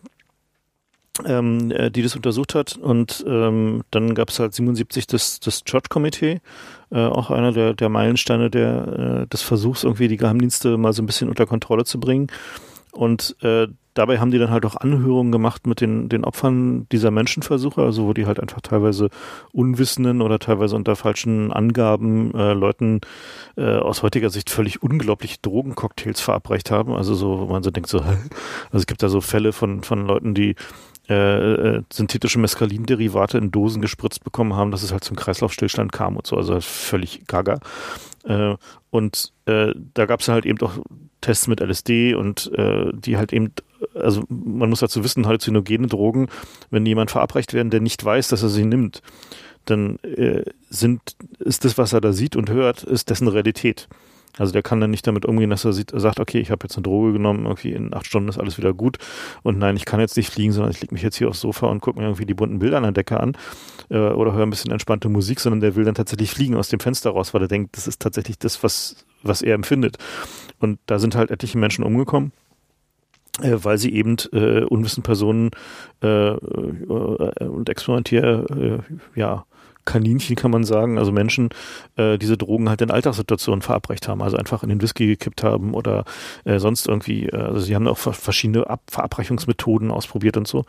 ähm, 1.26 1.72
äh, 1.72 1.89
die 1.89 2.01
das 2.01 2.15
untersucht 2.15 2.55
hat. 2.55 2.78
Und 2.78 3.24
ähm, 3.28 3.84
dann 3.91 4.15
gab 4.15 4.30
es 4.30 4.39
halt 4.39 4.53
77 4.53 5.07
das, 5.07 5.39
das 5.39 5.63
Church-Komitee, 5.63 6.41
äh, 6.91 6.99
auch 6.99 7.32
einer 7.32 7.51
der, 7.51 7.74
der 7.74 7.89
Meilensteine 7.89 8.49
der, 8.49 9.24
äh, 9.24 9.28
des 9.28 9.41
Versuchs, 9.41 9.84
irgendwie 9.84 10.07
die 10.07 10.17
Geheimdienste 10.17 10.78
mal 10.78 10.93
so 10.93 11.01
ein 11.01 11.05
bisschen 11.05 11.30
unter 11.30 11.45
Kontrolle 11.45 11.86
zu 11.86 11.99
bringen. 11.99 12.28
Und 12.91 13.36
äh, 13.41 13.67
dabei 13.93 14.20
haben 14.20 14.32
die 14.32 14.39
dann 14.39 14.49
halt 14.49 14.65
auch 14.65 14.76
Anhörungen 14.76 15.32
gemacht 15.32 15.67
mit 15.67 15.82
den, 15.82 16.09
den 16.09 16.24
Opfern 16.24 16.88
dieser 16.91 17.11
Menschenversuche, 17.11 17.82
also 17.82 18.07
wo 18.07 18.13
die 18.13 18.26
halt 18.26 18.39
einfach 18.39 18.61
teilweise 18.61 19.09
Unwissenden 19.51 20.22
oder 20.22 20.39
teilweise 20.39 20.76
unter 20.76 20.95
falschen 20.95 21.51
Angaben 21.51 22.34
äh, 22.34 22.53
Leuten 22.53 23.01
äh, 23.57 23.78
aus 23.78 24.01
heutiger 24.01 24.30
Sicht 24.30 24.49
völlig 24.49 24.82
unglaubliche 24.82 25.38
Drogencocktails 25.41 26.22
verabreicht 26.22 26.72
haben. 26.72 26.93
Also 26.93 27.13
so, 27.13 27.39
wo 27.39 27.45
man 27.45 27.61
so 27.61 27.72
denkt, 27.72 27.89
so, 27.89 27.99
also 27.99 28.17
es 28.72 28.88
gibt 28.88 29.03
da 29.03 29.09
so 29.09 29.22
Fälle 29.22 29.51
von, 29.51 29.84
von 29.84 30.05
Leuten, 30.05 30.34
die 30.34 30.55
äh, 31.10 31.14
äh, 31.78 31.82
synthetische 31.91 32.38
Mescalin-Derivate 32.39 33.39
in 33.39 33.51
Dosen 33.51 33.82
gespritzt 33.82 34.24
bekommen 34.24 34.53
haben, 34.53 34.70
dass 34.70 34.84
es 34.84 34.91
halt 34.91 35.03
zum 35.03 35.18
Kreislaufstillstand 35.18 35.91
kam 35.91 36.16
und 36.16 36.28
so, 36.28 36.38
also 36.38 36.60
völlig 36.62 37.26
gaga. 37.26 37.60
Äh, 38.26 38.55
und 38.91 39.34
äh, 39.45 39.74
da 39.95 40.05
gab 40.05 40.20
es 40.20 40.28
halt 40.28 40.45
eben 40.45 40.60
auch 40.62 40.78
Tests 41.22 41.47
mit 41.47 41.62
LSD 41.62 42.14
und 42.14 42.51
äh, 42.53 42.91
die 42.93 43.18
halt 43.18 43.34
eben, 43.34 43.51
also 43.95 44.24
man 44.30 44.70
muss 44.70 44.82
dazu 44.82 45.03
wissen, 45.03 45.26
halluzinogene 45.26 45.88
Drogen, 45.88 46.28
wenn 46.70 46.86
jemand 46.86 47.12
verabreicht 47.12 47.53
werden, 47.53 47.72
der 47.72 47.82
nicht 47.82 48.03
weiß, 48.05 48.28
dass 48.28 48.43
er 48.43 48.49
sie 48.49 48.66
nimmt, 48.66 49.01
dann 49.66 49.97
äh, 49.99 50.43
sind, 50.70 51.01
ist 51.39 51.66
das, 51.66 51.78
was 51.78 51.93
er 51.93 52.01
da 52.01 52.14
sieht 52.14 52.36
und 52.36 52.49
hört, 52.49 52.84
ist 52.84 53.10
dessen 53.10 53.28
Realität. 53.28 53.88
Also 54.38 54.53
der 54.53 54.61
kann 54.61 54.80
dann 54.80 54.91
nicht 54.91 55.05
damit 55.05 55.25
umgehen, 55.25 55.49
dass 55.49 55.65
er 55.65 55.73
sieht, 55.73 55.91
sagt, 55.93 56.19
okay, 56.19 56.39
ich 56.39 56.51
habe 56.51 56.63
jetzt 56.63 56.77
eine 56.77 56.84
Droge 56.84 57.13
genommen, 57.13 57.45
irgendwie 57.45 57.73
in 57.73 57.93
acht 57.93 58.05
Stunden 58.05 58.30
ist 58.30 58.38
alles 58.38 58.57
wieder 58.57 58.73
gut 58.73 58.97
und 59.43 59.57
nein, 59.57 59.75
ich 59.75 59.86
kann 59.86 59.99
jetzt 59.99 60.15
nicht 60.15 60.30
fliegen, 60.30 60.53
sondern 60.53 60.71
ich 60.71 60.82
lege 60.82 60.93
mich 60.93 61.03
jetzt 61.03 61.17
hier 61.17 61.30
aufs 61.30 61.41
Sofa 61.41 61.67
und 61.67 61.82
gucke 61.82 61.99
mir 61.99 62.05
irgendwie 62.05 62.25
die 62.25 62.34
bunten 62.34 62.59
Bilder 62.59 62.77
an 62.77 62.84
der 62.84 62.91
Decke 62.91 63.19
an 63.19 63.36
äh, 63.89 63.97
oder 63.97 64.34
höre 64.34 64.43
ein 64.43 64.49
bisschen 64.49 64.71
entspannte 64.71 65.09
Musik, 65.09 65.39
sondern 65.39 65.59
der 65.59 65.75
will 65.75 65.84
dann 65.84 65.95
tatsächlich 65.95 66.32
fliegen 66.32 66.55
aus 66.55 66.69
dem 66.69 66.80
Fenster 66.80 67.09
raus, 67.11 67.34
weil 67.34 67.41
er 67.41 67.47
denkt, 67.47 67.75
das 67.75 67.88
ist 67.88 68.01
tatsächlich 68.01 68.39
das, 68.39 68.63
was, 68.63 69.05
was 69.23 69.41
er 69.41 69.55
empfindet. 69.55 69.97
Und 70.59 70.80
da 70.86 70.99
sind 70.99 71.15
halt 71.15 71.32
etliche 71.32 71.57
Menschen 71.57 71.84
umgekommen 71.84 72.32
äh, 73.41 73.57
weil 73.63 73.77
sie 73.77 73.93
eben 73.93 74.17
äh, 74.34 74.63
unwissend 74.63 75.05
Personen 75.05 75.51
äh, 76.01 76.07
äh, 76.07 76.36
und 76.36 77.69
experimentier 77.69 78.45
äh, 78.49 79.19
ja 79.19 79.45
Kaninchen, 79.90 80.36
kann 80.36 80.52
man 80.52 80.64
sagen, 80.64 81.00
also 81.00 81.12
Menschen, 81.12 81.50
äh, 81.98 82.18
diese 82.20 82.38
Drogen 82.38 82.70
halt 82.70 82.82
in 82.82 82.92
Alltagssituationen 82.92 83.64
verabreicht 83.64 84.08
haben, 84.08 84.22
also 84.22 84.38
einfach 84.38 84.62
in 84.62 84.70
den 84.70 84.82
Whisky 84.82 85.08
gekippt 85.08 85.44
haben 85.44 85.74
oder 85.74 86.06
äh, 86.46 86.60
sonst 86.60 86.88
irgendwie, 86.88 87.26
äh, 87.26 87.36
also 87.36 87.60
sie 87.60 87.76
haben 87.76 87.88
auch 87.88 87.98
verschiedene 87.98 88.70
Ab 88.70 88.82
Verabreichungsmethoden 88.88 89.90
ausprobiert 89.90 90.38
und 90.38 90.48
so 90.48 90.66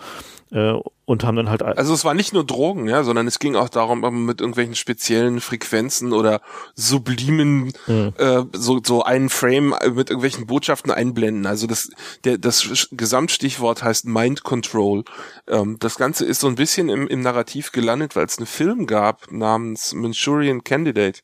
äh, 0.52 0.74
und 1.04 1.24
haben 1.24 1.36
dann 1.36 1.50
halt. 1.50 1.62
Also 1.62 1.92
es 1.92 2.04
war 2.04 2.14
nicht 2.14 2.32
nur 2.32 2.44
Drogen, 2.44 2.88
ja, 2.88 3.02
sondern 3.02 3.26
es 3.26 3.38
ging 3.38 3.56
auch 3.56 3.68
darum, 3.68 4.26
mit 4.26 4.40
irgendwelchen 4.40 4.76
speziellen 4.76 5.40
Frequenzen 5.40 6.12
oder 6.12 6.40
sublimen 6.74 7.72
mhm. 7.86 8.12
äh, 8.16 8.44
so 8.52 8.80
so 8.84 9.02
einen 9.02 9.28
Frame 9.28 9.74
mit 9.86 10.10
irgendwelchen 10.10 10.46
Botschaften 10.46 10.92
einblenden. 10.92 11.46
Also 11.46 11.66
das 11.66 11.90
der 12.24 12.38
das 12.38 12.88
Gesamtstichwort 12.92 13.82
heißt 13.82 14.06
Mind 14.06 14.44
Control. 14.44 15.04
Ähm, 15.48 15.76
das 15.80 15.96
Ganze 15.96 16.24
ist 16.24 16.40
so 16.40 16.46
ein 16.46 16.54
bisschen 16.54 16.88
im, 16.88 17.08
im 17.08 17.22
Narrativ 17.22 17.72
gelandet, 17.72 18.14
weil 18.14 18.26
es 18.26 18.38
einen 18.38 18.46
Film 18.46 18.86
gab 18.86 19.32
namens 19.32 19.94
Manchurian 19.94 20.62
Candidate 20.62 21.20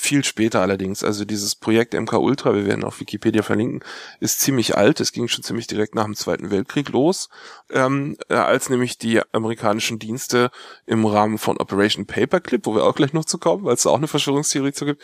viel 0.00 0.24
später 0.24 0.62
allerdings. 0.62 1.04
Also 1.04 1.26
dieses 1.26 1.54
Projekt 1.54 1.92
MK 1.92 2.14
Ultra, 2.14 2.54
wir 2.54 2.64
werden 2.64 2.84
auf 2.84 3.00
Wikipedia 3.00 3.42
verlinken, 3.42 3.84
ist 4.18 4.40
ziemlich 4.40 4.74
alt. 4.74 4.98
Es 4.98 5.12
ging 5.12 5.28
schon 5.28 5.44
ziemlich 5.44 5.66
direkt 5.66 5.94
nach 5.94 6.06
dem 6.06 6.16
Zweiten 6.16 6.50
Weltkrieg 6.50 6.88
los, 6.88 7.28
ähm, 7.70 8.16
äh, 8.30 8.34
als 8.34 8.70
nämlich 8.70 8.96
die 8.96 9.20
amerikanischen 9.32 9.98
Dienste 9.98 10.50
im 10.86 11.04
Rahmen 11.04 11.36
von 11.36 11.58
Operation 11.58 12.06
Paperclip, 12.06 12.64
wo 12.64 12.74
wir 12.74 12.84
auch 12.84 12.94
gleich 12.94 13.12
noch 13.12 13.26
zu 13.26 13.36
kommen, 13.36 13.64
weil 13.64 13.74
es 13.74 13.82
da 13.82 13.90
auch 13.90 13.98
eine 13.98 14.08
Verschwörungstheorie 14.08 14.72
zu 14.72 14.86
gibt, 14.86 15.02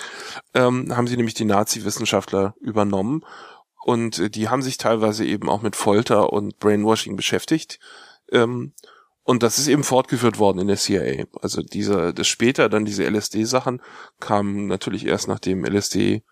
ähm, 0.54 0.96
haben 0.96 1.06
sie 1.06 1.16
nämlich 1.16 1.34
die 1.34 1.44
Nazi-Wissenschaftler 1.44 2.54
übernommen. 2.60 3.22
Und 3.84 4.18
äh, 4.18 4.30
die 4.30 4.48
haben 4.48 4.62
sich 4.62 4.78
teilweise 4.78 5.26
eben 5.26 5.50
auch 5.50 5.60
mit 5.60 5.76
Folter 5.76 6.32
und 6.32 6.58
Brainwashing 6.58 7.16
beschäftigt. 7.16 7.80
Ähm, 8.32 8.72
und 9.26 9.42
das 9.42 9.58
ist 9.58 9.66
eben 9.66 9.82
fortgeführt 9.82 10.38
worden 10.38 10.60
in 10.60 10.68
der 10.68 10.76
CIA. 10.76 11.24
Also 11.42 11.60
dieser, 11.60 12.12
das 12.12 12.28
später 12.28 12.68
dann 12.68 12.84
diese 12.84 13.04
LSD-Sachen 13.04 13.82
kamen 14.20 14.68
natürlich 14.68 15.04
erst 15.04 15.26
nachdem 15.26 15.64
LSD 15.64 16.22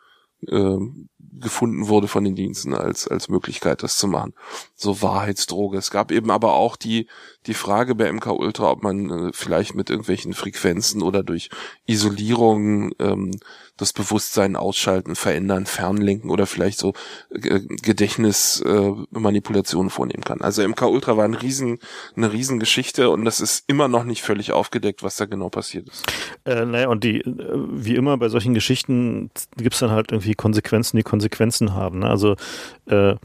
äh, 0.46 0.78
gefunden 1.18 1.88
wurde 1.88 2.06
von 2.06 2.22
den 2.22 2.36
Diensten 2.36 2.72
als 2.72 3.08
als 3.08 3.28
Möglichkeit, 3.28 3.82
das 3.82 3.98
zu 3.98 4.06
machen. 4.06 4.34
So 4.76 5.02
Wahrheitsdroge. 5.02 5.76
Es 5.76 5.90
gab 5.90 6.12
eben 6.12 6.30
aber 6.30 6.52
auch 6.52 6.76
die 6.76 7.08
die 7.46 7.54
Frage 7.54 7.96
bei 7.96 8.12
MK 8.12 8.28
Ultra, 8.28 8.70
ob 8.70 8.84
man 8.84 9.10
äh, 9.10 9.30
vielleicht 9.32 9.74
mit 9.74 9.90
irgendwelchen 9.90 10.32
Frequenzen 10.32 11.02
oder 11.02 11.24
durch 11.24 11.50
Isolierung 11.86 12.92
ähm, 13.00 13.32
das 13.76 13.92
Bewusstsein 13.92 14.56
ausschalten, 14.56 15.14
verändern, 15.16 15.66
fernlenken 15.66 16.30
oder 16.30 16.46
vielleicht 16.46 16.78
so 16.78 16.94
äh, 17.30 17.60
Gedächtnismanipulationen 17.60 19.88
äh, 19.88 19.92
vornehmen 19.92 20.22
kann. 20.22 20.40
Also 20.40 20.66
MK 20.66 20.82
Ultra 20.82 21.16
war 21.16 21.24
ein 21.24 21.34
riesen, 21.34 21.80
eine 22.16 22.32
Riesengeschichte 22.32 23.10
und 23.10 23.24
das 23.24 23.40
ist 23.40 23.64
immer 23.66 23.88
noch 23.88 24.04
nicht 24.04 24.22
völlig 24.22 24.52
aufgedeckt, 24.52 25.02
was 25.02 25.16
da 25.16 25.24
genau 25.24 25.48
passiert 25.48 25.88
ist. 25.88 26.06
Äh, 26.44 26.64
naja, 26.66 26.86
und 26.88 27.02
die, 27.02 27.20
äh, 27.20 27.24
wie 27.26 27.96
immer 27.96 28.16
bei 28.16 28.28
solchen 28.28 28.54
Geschichten 28.54 29.32
gibt's 29.56 29.80
dann 29.80 29.90
halt 29.90 30.12
irgendwie 30.12 30.34
Konsequenzen, 30.34 30.96
die 30.96 31.02
Konsequenzen 31.02 31.74
haben. 31.74 31.98
Ne? 32.00 32.08
Also 32.08 32.36
äh, 32.86 33.16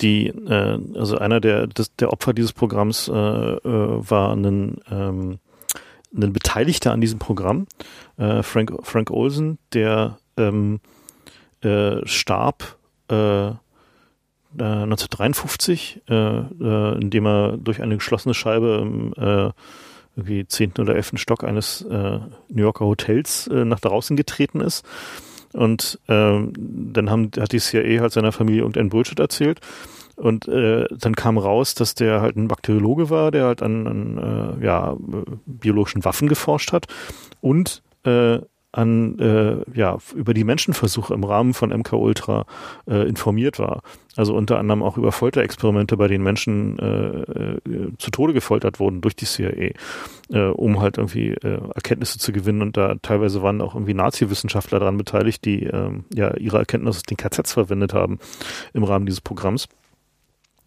die, 0.00 0.28
äh, 0.28 0.78
also 0.94 1.18
einer 1.18 1.40
der, 1.40 1.66
des, 1.66 1.96
der 1.96 2.12
Opfer 2.12 2.32
dieses 2.32 2.52
Programms 2.52 3.08
äh, 3.08 3.12
äh, 3.12 3.60
war 3.64 4.36
ein 4.36 4.76
ähm, 4.90 5.40
ein 6.14 6.32
Beteiligter 6.32 6.92
an 6.92 7.00
diesem 7.00 7.18
Programm, 7.18 7.66
äh, 8.16 8.42
Frank, 8.42 8.72
Frank 8.82 9.10
Olsen, 9.10 9.58
der 9.72 10.18
ähm, 10.36 10.80
äh, 11.62 12.06
starb 12.06 12.76
äh, 13.08 13.52
1953, 14.58 16.02
äh, 16.08 16.14
äh, 16.14 17.00
indem 17.00 17.26
er 17.26 17.56
durch 17.58 17.82
eine 17.82 17.96
geschlossene 17.96 18.34
Scheibe 18.34 18.78
im 18.82 19.12
äh, 19.14 19.50
irgendwie 20.16 20.46
zehnten 20.46 20.80
oder 20.80 20.96
elften 20.96 21.18
Stock 21.18 21.44
eines 21.44 21.84
New 21.84 22.32
Yorker 22.62 22.86
Hotels 22.86 23.50
nach 23.52 23.80
draußen 23.80 24.16
getreten 24.16 24.60
ist. 24.60 24.82
Und 25.52 25.98
ähm, 26.08 26.54
dann 26.56 27.10
haben, 27.10 27.30
hat 27.38 27.52
die 27.52 27.60
CIA 27.60 28.00
halt 28.00 28.12
seiner 28.12 28.32
Familie 28.32 28.62
irgendein 28.62 28.88
Bullshit 28.88 29.18
erzählt. 29.20 29.60
Und 30.16 30.48
äh, 30.48 30.86
dann 30.90 31.14
kam 31.14 31.38
raus, 31.38 31.74
dass 31.74 31.94
der 31.94 32.20
halt 32.20 32.36
ein 32.36 32.48
Bakteriologe 32.48 33.10
war, 33.10 33.30
der 33.30 33.44
halt 33.44 33.62
an, 33.62 33.86
an 33.86 34.58
äh, 34.60 34.64
ja, 34.64 34.96
biologischen 35.44 36.04
Waffen 36.04 36.28
geforscht 36.28 36.72
hat 36.72 36.86
und 37.40 37.82
äh, 38.04 38.38
an 38.76 39.18
äh, 39.18 39.78
ja 39.78 39.98
über 40.14 40.34
die 40.34 40.44
Menschenversuche 40.44 41.14
im 41.14 41.24
Rahmen 41.24 41.54
von 41.54 41.70
MK 41.70 41.94
Ultra 41.94 42.44
äh, 42.86 43.08
informiert 43.08 43.58
war. 43.58 43.82
Also 44.16 44.34
unter 44.34 44.58
anderem 44.58 44.82
auch 44.82 44.96
über 44.98 45.12
Folterexperimente, 45.12 45.96
bei 45.96 46.08
denen 46.08 46.24
Menschen 46.24 46.78
äh, 46.78 47.52
äh, 47.68 47.92
zu 47.98 48.10
Tode 48.10 48.32
gefoltert 48.32 48.78
wurden 48.78 49.00
durch 49.00 49.16
die 49.16 49.24
CIA, 49.24 49.72
äh, 50.30 50.40
um 50.48 50.80
halt 50.80 50.98
irgendwie 50.98 51.30
äh, 51.30 51.60
Erkenntnisse 51.74 52.18
zu 52.18 52.32
gewinnen. 52.32 52.62
Und 52.62 52.76
da 52.76 52.96
teilweise 53.00 53.42
waren 53.42 53.60
auch 53.60 53.74
irgendwie 53.74 53.94
Nazi-Wissenschaftler 53.94 54.78
daran 54.78 54.98
beteiligt, 54.98 55.44
die 55.44 55.64
äh, 55.64 55.90
ja 56.14 56.36
ihre 56.36 56.58
Erkenntnisse 56.58 56.98
aus 56.98 57.02
den 57.02 57.16
KZs 57.16 57.52
verwendet 57.52 57.94
haben 57.94 58.18
im 58.74 58.84
Rahmen 58.84 59.06
dieses 59.06 59.20
Programms. 59.20 59.68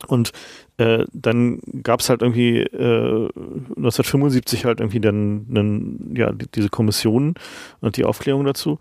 Und 0.07 0.31
äh, 0.77 1.05
dann 1.11 1.59
gab 1.83 1.99
es 1.99 2.09
halt 2.09 2.21
irgendwie 2.21 2.59
äh, 2.59 3.29
1975 3.35 4.65
halt 4.65 4.79
irgendwie 4.79 4.99
dann, 4.99 5.45
dann 5.53 6.13
ja 6.15 6.31
die, 6.31 6.47
diese 6.47 6.69
Kommission 6.69 7.35
und 7.81 7.97
die 7.97 8.05
Aufklärung 8.05 8.45
dazu. 8.45 8.79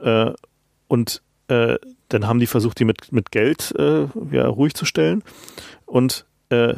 Äh, 0.00 0.32
und 0.88 1.22
äh, 1.48 1.76
dann 2.08 2.26
haben 2.26 2.40
die 2.40 2.46
versucht, 2.46 2.78
die 2.78 2.84
mit, 2.84 3.12
mit 3.12 3.30
Geld 3.30 3.74
äh, 3.78 4.06
ja, 4.30 4.46
ruhig 4.46 4.74
zu 4.74 4.84
stellen. 4.84 5.22
Und 5.84 6.24
äh, 6.50 6.74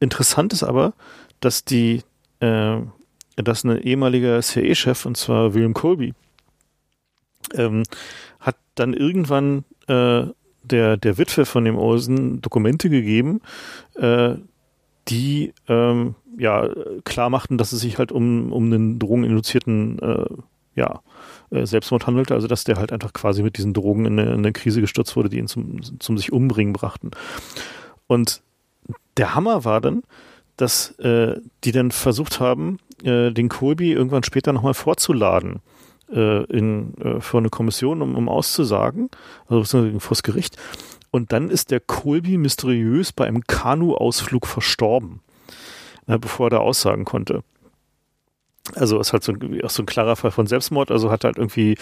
interessant 0.00 0.52
ist 0.52 0.62
aber, 0.62 0.94
dass 1.40 1.64
die, 1.64 2.02
äh, 2.40 2.78
dass 3.36 3.64
ein 3.64 3.80
ehemaliger 3.80 4.40
CIA-Chef, 4.40 5.06
und 5.06 5.16
zwar 5.16 5.54
William 5.54 5.74
Colby, 5.74 6.14
ähm, 7.54 7.84
hat 8.40 8.56
dann 8.74 8.94
irgendwann 8.94 9.64
äh, 9.88 10.26
der, 10.68 10.96
der 10.96 11.18
Witwe 11.18 11.44
von 11.44 11.64
dem 11.64 11.76
Olsen 11.76 12.40
Dokumente 12.40 12.90
gegeben, 12.90 13.40
äh, 13.96 14.34
die 15.08 15.54
ähm, 15.68 16.14
ja 16.38 16.68
klar 17.04 17.30
machten, 17.30 17.58
dass 17.58 17.72
es 17.72 17.80
sich 17.80 17.98
halt 17.98 18.12
um, 18.12 18.52
um 18.52 18.66
einen 18.66 18.98
drogeninduzierten 18.98 19.98
äh, 19.98 20.26
ja, 20.74 21.00
äh, 21.50 21.66
Selbstmord 21.66 22.06
handelte, 22.06 22.34
also 22.34 22.46
dass 22.46 22.64
der 22.64 22.76
halt 22.76 22.92
einfach 22.92 23.12
quasi 23.12 23.42
mit 23.42 23.58
diesen 23.58 23.74
Drogen 23.74 24.04
in 24.04 24.18
eine, 24.18 24.30
in 24.30 24.38
eine 24.38 24.52
Krise 24.52 24.80
gestürzt 24.80 25.16
wurde, 25.16 25.28
die 25.28 25.38
ihn 25.38 25.48
zum, 25.48 25.80
zum 25.98 26.16
sich 26.16 26.32
umbringen 26.32 26.72
brachten. 26.72 27.10
Und 28.06 28.42
der 29.16 29.34
Hammer 29.34 29.64
war 29.64 29.80
dann, 29.80 30.02
dass 30.56 30.90
äh, 30.98 31.40
die 31.64 31.72
dann 31.72 31.90
versucht 31.90 32.40
haben, 32.40 32.78
äh, 33.02 33.30
den 33.32 33.48
Colby 33.48 33.92
irgendwann 33.92 34.22
später 34.22 34.52
nochmal 34.52 34.74
vorzuladen 34.74 35.60
äh, 36.12 36.44
in, 36.44 36.94
äh, 36.98 37.20
vor 37.20 37.40
eine 37.40 37.50
Kommission, 37.50 38.02
um, 38.02 38.14
um 38.14 38.28
auszusagen, 38.28 39.10
also 39.48 39.64
vor 39.98 40.10
das 40.10 40.22
Gericht. 40.22 40.56
Und 41.10 41.32
dann 41.32 41.50
ist 41.50 41.70
der 41.70 41.80
Colby 41.80 42.36
mysteriös 42.36 43.12
bei 43.12 43.26
einem 43.26 43.46
Kanu-Ausflug 43.46 44.46
verstorben, 44.46 45.20
äh, 46.06 46.18
bevor 46.18 46.46
er 46.46 46.50
da 46.50 46.58
aussagen 46.58 47.04
konnte. 47.04 47.42
Also 48.74 48.98
ist 49.00 49.12
halt 49.12 49.22
so 49.24 49.32
ein, 49.32 49.60
auch 49.64 49.70
so 49.70 49.82
ein 49.82 49.86
klarer 49.86 50.16
Fall 50.16 50.30
von 50.30 50.46
Selbstmord. 50.46 50.90
Also 50.90 51.10
hat 51.10 51.24
halt 51.24 51.38
irgendwie, 51.38 51.76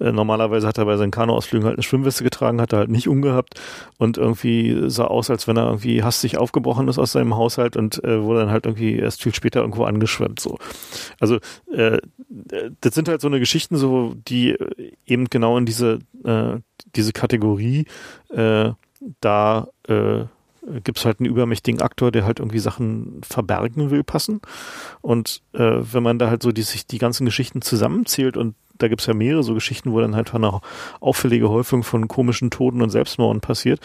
äh, 0.00 0.12
normalerweise 0.12 0.66
hat 0.66 0.78
er 0.78 0.84
bei 0.84 0.96
seinen 0.96 1.10
Kanuausflügen 1.10 1.66
halt 1.66 1.76
eine 1.76 1.82
Schwimmweste 1.82 2.24
getragen, 2.24 2.60
hat 2.60 2.72
er 2.72 2.80
halt 2.80 2.90
nicht 2.90 3.08
umgehabt 3.08 3.60
und 3.98 4.18
irgendwie 4.18 4.90
sah 4.90 5.04
aus, 5.04 5.30
als 5.30 5.46
wenn 5.48 5.56
er 5.56 5.66
irgendwie 5.66 6.02
hastig 6.02 6.38
aufgebrochen 6.38 6.88
ist 6.88 6.98
aus 6.98 7.12
seinem 7.12 7.36
Haushalt 7.36 7.76
und 7.76 8.02
äh, 8.04 8.22
wurde 8.22 8.40
dann 8.40 8.50
halt 8.50 8.66
irgendwie 8.66 8.96
erst 8.96 9.22
viel 9.22 9.34
später 9.34 9.60
irgendwo 9.60 9.84
angeschwemmt. 9.84 10.40
So. 10.40 10.58
Also 11.20 11.38
äh, 11.72 11.98
das 12.80 12.94
sind 12.94 13.08
halt 13.08 13.20
so 13.20 13.28
eine 13.28 13.40
Geschichten, 13.40 13.76
so 13.76 14.14
die 14.28 14.56
eben 15.06 15.26
genau 15.30 15.58
in 15.58 15.66
diese, 15.66 15.98
äh, 16.24 16.58
diese 16.94 17.12
Kategorie 17.12 17.86
äh, 18.30 18.70
da 19.20 19.68
äh, 19.88 20.24
gibt 20.84 20.98
es 20.98 21.04
halt 21.04 21.20
einen 21.20 21.28
übermächtigen 21.28 21.80
Aktor, 21.82 22.12
der 22.12 22.24
halt 22.24 22.38
irgendwie 22.38 22.58
Sachen 22.58 23.20
verbergen 23.22 23.90
will, 23.90 24.04
passen. 24.04 24.40
Und 25.00 25.42
äh, 25.52 25.58
wenn 25.80 26.02
man 26.02 26.18
da 26.18 26.30
halt 26.30 26.42
so 26.42 26.52
die, 26.52 26.62
sich 26.62 26.86
die 26.86 26.98
ganzen 26.98 27.24
Geschichten 27.24 27.62
zusammenzählt 27.62 28.36
und 28.36 28.54
da 28.78 28.88
gibt 28.88 29.00
es 29.00 29.06
ja 29.06 29.14
mehrere 29.14 29.42
so 29.42 29.54
Geschichten, 29.54 29.92
wo 29.92 30.00
dann 30.00 30.16
halt 30.16 30.34
eine 30.34 30.60
auffällige 31.00 31.48
Häufung 31.48 31.82
von 31.82 32.08
komischen 32.08 32.50
Toten 32.50 32.82
und 32.82 32.90
Selbstmorden 32.90 33.40
passiert, 33.40 33.80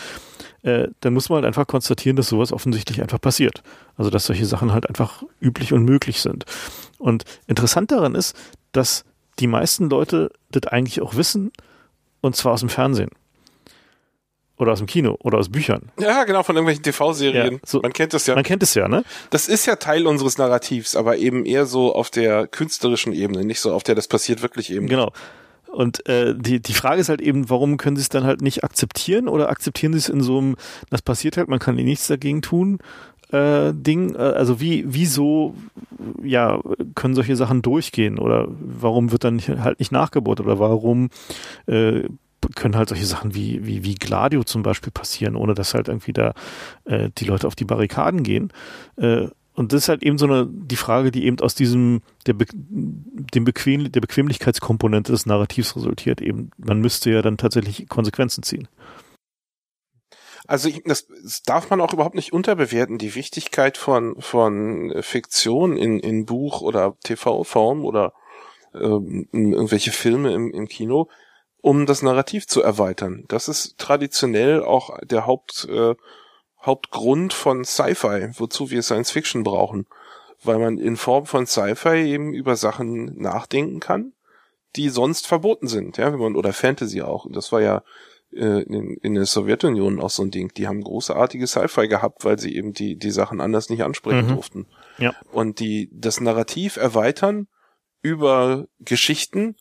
äh, 0.64 0.88
dann 1.02 1.14
muss 1.14 1.30
man 1.30 1.38
halt 1.38 1.46
einfach 1.46 1.68
konstatieren, 1.68 2.16
dass 2.16 2.30
sowas 2.30 2.52
offensichtlich 2.52 3.02
einfach 3.02 3.22
passiert. 3.22 3.64
Also 3.96 4.10
dass 4.10 4.26
solche 4.26 4.46
Sachen 4.46 4.72
halt 4.72 4.88
einfach 4.88 5.24
üblich 5.42 5.74
und 5.74 5.84
möglich 5.84 6.22
sind. 6.22 6.46
Und 7.00 7.26
interessant 7.48 7.92
daran 7.92 8.16
ist, 8.16 8.36
dass 8.72 9.04
die 9.40 9.48
meisten 9.48 9.90
Leute 9.90 10.32
das 10.52 10.68
eigentlich 10.68 11.02
auch 11.02 11.16
wissen, 11.16 11.52
und 12.22 12.36
zwar 12.36 12.54
aus 12.54 12.62
dem 12.62 12.70
Fernsehen. 12.70 13.12
Oder 14.58 14.72
aus 14.72 14.80
dem 14.80 14.88
Kino 14.88 15.18
oder 15.22 15.38
aus 15.38 15.50
Büchern. 15.50 15.92
Ja, 16.00 16.24
genau, 16.24 16.42
von 16.42 16.56
irgendwelchen 16.56 16.84
TV-Serien. 16.84 17.54
Ja, 17.54 17.60
so, 17.64 17.80
man 17.82 17.94
kennt 17.94 18.14
es 18.16 18.26
ja. 18.26 18.34
Man 18.34 18.44
kennt 18.44 18.64
es 18.64 18.74
ja, 18.74 18.88
ne? 18.88 19.04
Das 19.30 19.48
ist 19.48 19.68
ja 19.68 19.76
Teil 19.76 20.08
unseres 20.08 20.40
Narrativs, 20.40 20.96
aber 20.96 21.18
eben 21.18 21.46
eher 21.46 21.66
so 21.68 21.94
auf 21.94 22.10
der 22.10 22.48
künstlerischen 22.48 23.14
Ebene, 23.14 23.46
nicht 23.46 23.60
so 23.60 23.72
auf 23.72 23.84
der 23.84 23.94
das 23.94 24.08
passiert 24.08 24.42
wirklich 24.42 24.72
eben. 24.72 24.88
Genau. 24.88 25.12
Und 25.68 26.08
äh, 26.08 26.34
die, 26.36 26.60
die 26.60 26.74
Frage 26.74 27.02
ist 27.02 27.10
halt 27.10 27.22
eben, 27.22 27.52
warum 27.52 27.78
können 27.78 27.98
sie 27.98 28.02
es 28.02 28.10
dann 28.10 28.24
halt 28.24 28.42
nicht 28.42 28.64
akzeptieren 28.64 29.28
oder 29.28 29.50
akzeptieren 29.50 29.94
sie 29.94 30.00
es 30.00 30.10
in 30.10 30.22
so 30.22 30.40
einem, 30.40 30.56
das 30.90 31.04
passiert 31.04 31.38
halt, 31.38 31.50
man 31.50 31.60
kann 31.60 31.78
eh 31.78 31.84
nichts 31.84 32.08
dagegen 32.08 32.42
tun, 32.42 32.80
äh, 33.32 33.74
Ding, 33.74 34.16
äh, 34.16 34.18
also 34.18 34.60
wie, 34.60 34.86
wieso, 34.88 35.54
ja, 36.24 36.60
können 36.96 37.14
solche 37.14 37.36
Sachen 37.36 37.62
durchgehen 37.62 38.18
oder 38.18 38.48
warum 38.50 39.12
wird 39.12 39.24
dann 39.24 39.36
nicht, 39.36 39.50
halt 39.50 39.80
nicht 39.80 39.92
nachgebohrt 39.92 40.40
oder 40.40 40.60
warum 40.60 41.10
äh, 41.68 42.04
können 42.56 42.76
halt 42.76 42.90
solche 42.90 43.06
Sachen 43.06 43.36
wie, 43.36 43.66
wie, 43.66 43.84
wie 43.84 43.96
Gladio 43.96 44.44
zum 44.44 44.64
Beispiel 44.64 44.92
passieren, 44.92 45.36
ohne 45.36 45.54
dass 45.54 45.74
halt 45.74 45.88
irgendwie 45.88 46.14
da 46.14 46.34
äh, 46.86 47.10
die 47.18 47.26
Leute 47.26 47.48
auf 47.48 47.56
die 47.56 47.66
Barrikaden 47.66 48.24
gehen. 48.24 48.52
Äh, 48.98 49.28
und 49.54 49.74
das 49.74 49.84
ist 49.84 49.90
halt 49.90 50.04
eben 50.04 50.20
so 50.20 50.28
eine, 50.28 50.48
die 50.48 50.76
Frage, 50.76 51.10
die 51.10 51.26
eben 51.26 51.40
aus 51.40 51.56
diesem, 51.56 52.02
der, 52.28 52.34
Be 52.34 52.46
dem 52.54 53.44
Bequem, 53.44 53.92
der 53.92 54.02
Bequemlichkeitskomponente 54.02 55.12
des 55.12 55.26
Narrativs 55.26 55.76
resultiert. 55.76 56.22
Eben, 56.22 56.52
man 56.58 56.80
müsste 56.80 57.10
ja 57.10 57.24
dann 57.24 57.38
tatsächlich 57.38 57.90
Konsequenzen 57.90 58.44
ziehen. 58.44 58.68
Also 60.46 60.70
das, 60.86 61.08
das 61.08 61.42
darf 61.42 61.70
man 61.72 61.82
auch 61.82 61.92
überhaupt 61.92 62.16
nicht 62.16 62.34
unterbewerten, 62.34 63.00
die 63.00 63.16
Wichtigkeit 63.16 63.78
von, 63.78 64.16
von 64.20 64.94
Fiktion 65.02 65.76
in, 65.76 66.00
in 66.00 66.26
Buch 66.26 66.62
oder 66.62 66.96
TV-Form 67.04 67.84
oder 67.84 68.14
ähm, 68.74 69.28
irgendwelche 69.34 69.92
Filme 69.92 70.34
im, 70.34 70.52
im 70.52 70.68
Kino, 70.68 71.10
um 71.68 71.86
das 71.86 72.02
Narrativ 72.02 72.48
zu 72.48 72.64
erweitern. 72.64 73.26
Das 73.28 73.50
ist 73.50 73.78
traditionell 73.78 74.64
auch 74.64 74.98
der 75.04 75.26
Haupt, 75.26 75.68
äh, 75.70 75.96
Hauptgrund 76.62 77.34
von 77.34 77.66
Sci-Fi, 77.66 78.30
wozu 78.38 78.72
wir 78.72 78.82
Science 78.82 79.12
Fiction 79.12 79.44
brauchen. 79.44 79.86
Weil 80.42 80.60
man 80.60 80.78
in 80.78 80.96
Form 80.96 81.26
von 81.26 81.46
Sci-Fi 81.46 82.08
eben 82.08 82.34
über 82.34 82.56
Sachen 82.56 83.20
nachdenken 83.20 83.82
kann, 83.82 84.14
die 84.78 84.88
sonst 84.88 85.28
verboten 85.28 85.68
sind, 85.68 85.98
ja, 85.98 86.14
wenn 86.14 86.20
man, 86.20 86.38
oder 86.38 86.54
Fantasy 86.54 87.02
auch. 87.02 87.26
Das 87.34 87.52
war 87.52 87.60
ja 87.60 87.84
äh, 88.32 88.62
in, 88.62 88.96
in 89.02 89.16
der 89.16 89.26
Sowjetunion 89.26 90.00
auch 90.00 90.10
so 90.10 90.24
ein 90.24 90.32
Ding. 90.32 90.54
Die 90.56 90.70
haben 90.70 90.82
großartige 90.82 91.48
Sci-Fi 91.48 91.90
gehabt, 91.90 92.24
weil 92.24 92.40
sie 92.40 92.56
eben 92.56 92.72
die, 92.72 92.96
die 92.96 93.12
Sachen 93.12 93.42
anders 93.42 93.70
nicht 93.70 93.84
ansprechen 93.84 94.28
mhm. 94.28 94.36
durften. 94.36 94.68
Ja. 95.00 95.14
Und 95.34 95.60
die, 95.60 95.90
das 95.92 96.22
Narrativ 96.22 96.78
erweitern 96.78 97.50
über 98.02 98.68
Geschichten, 98.80 99.58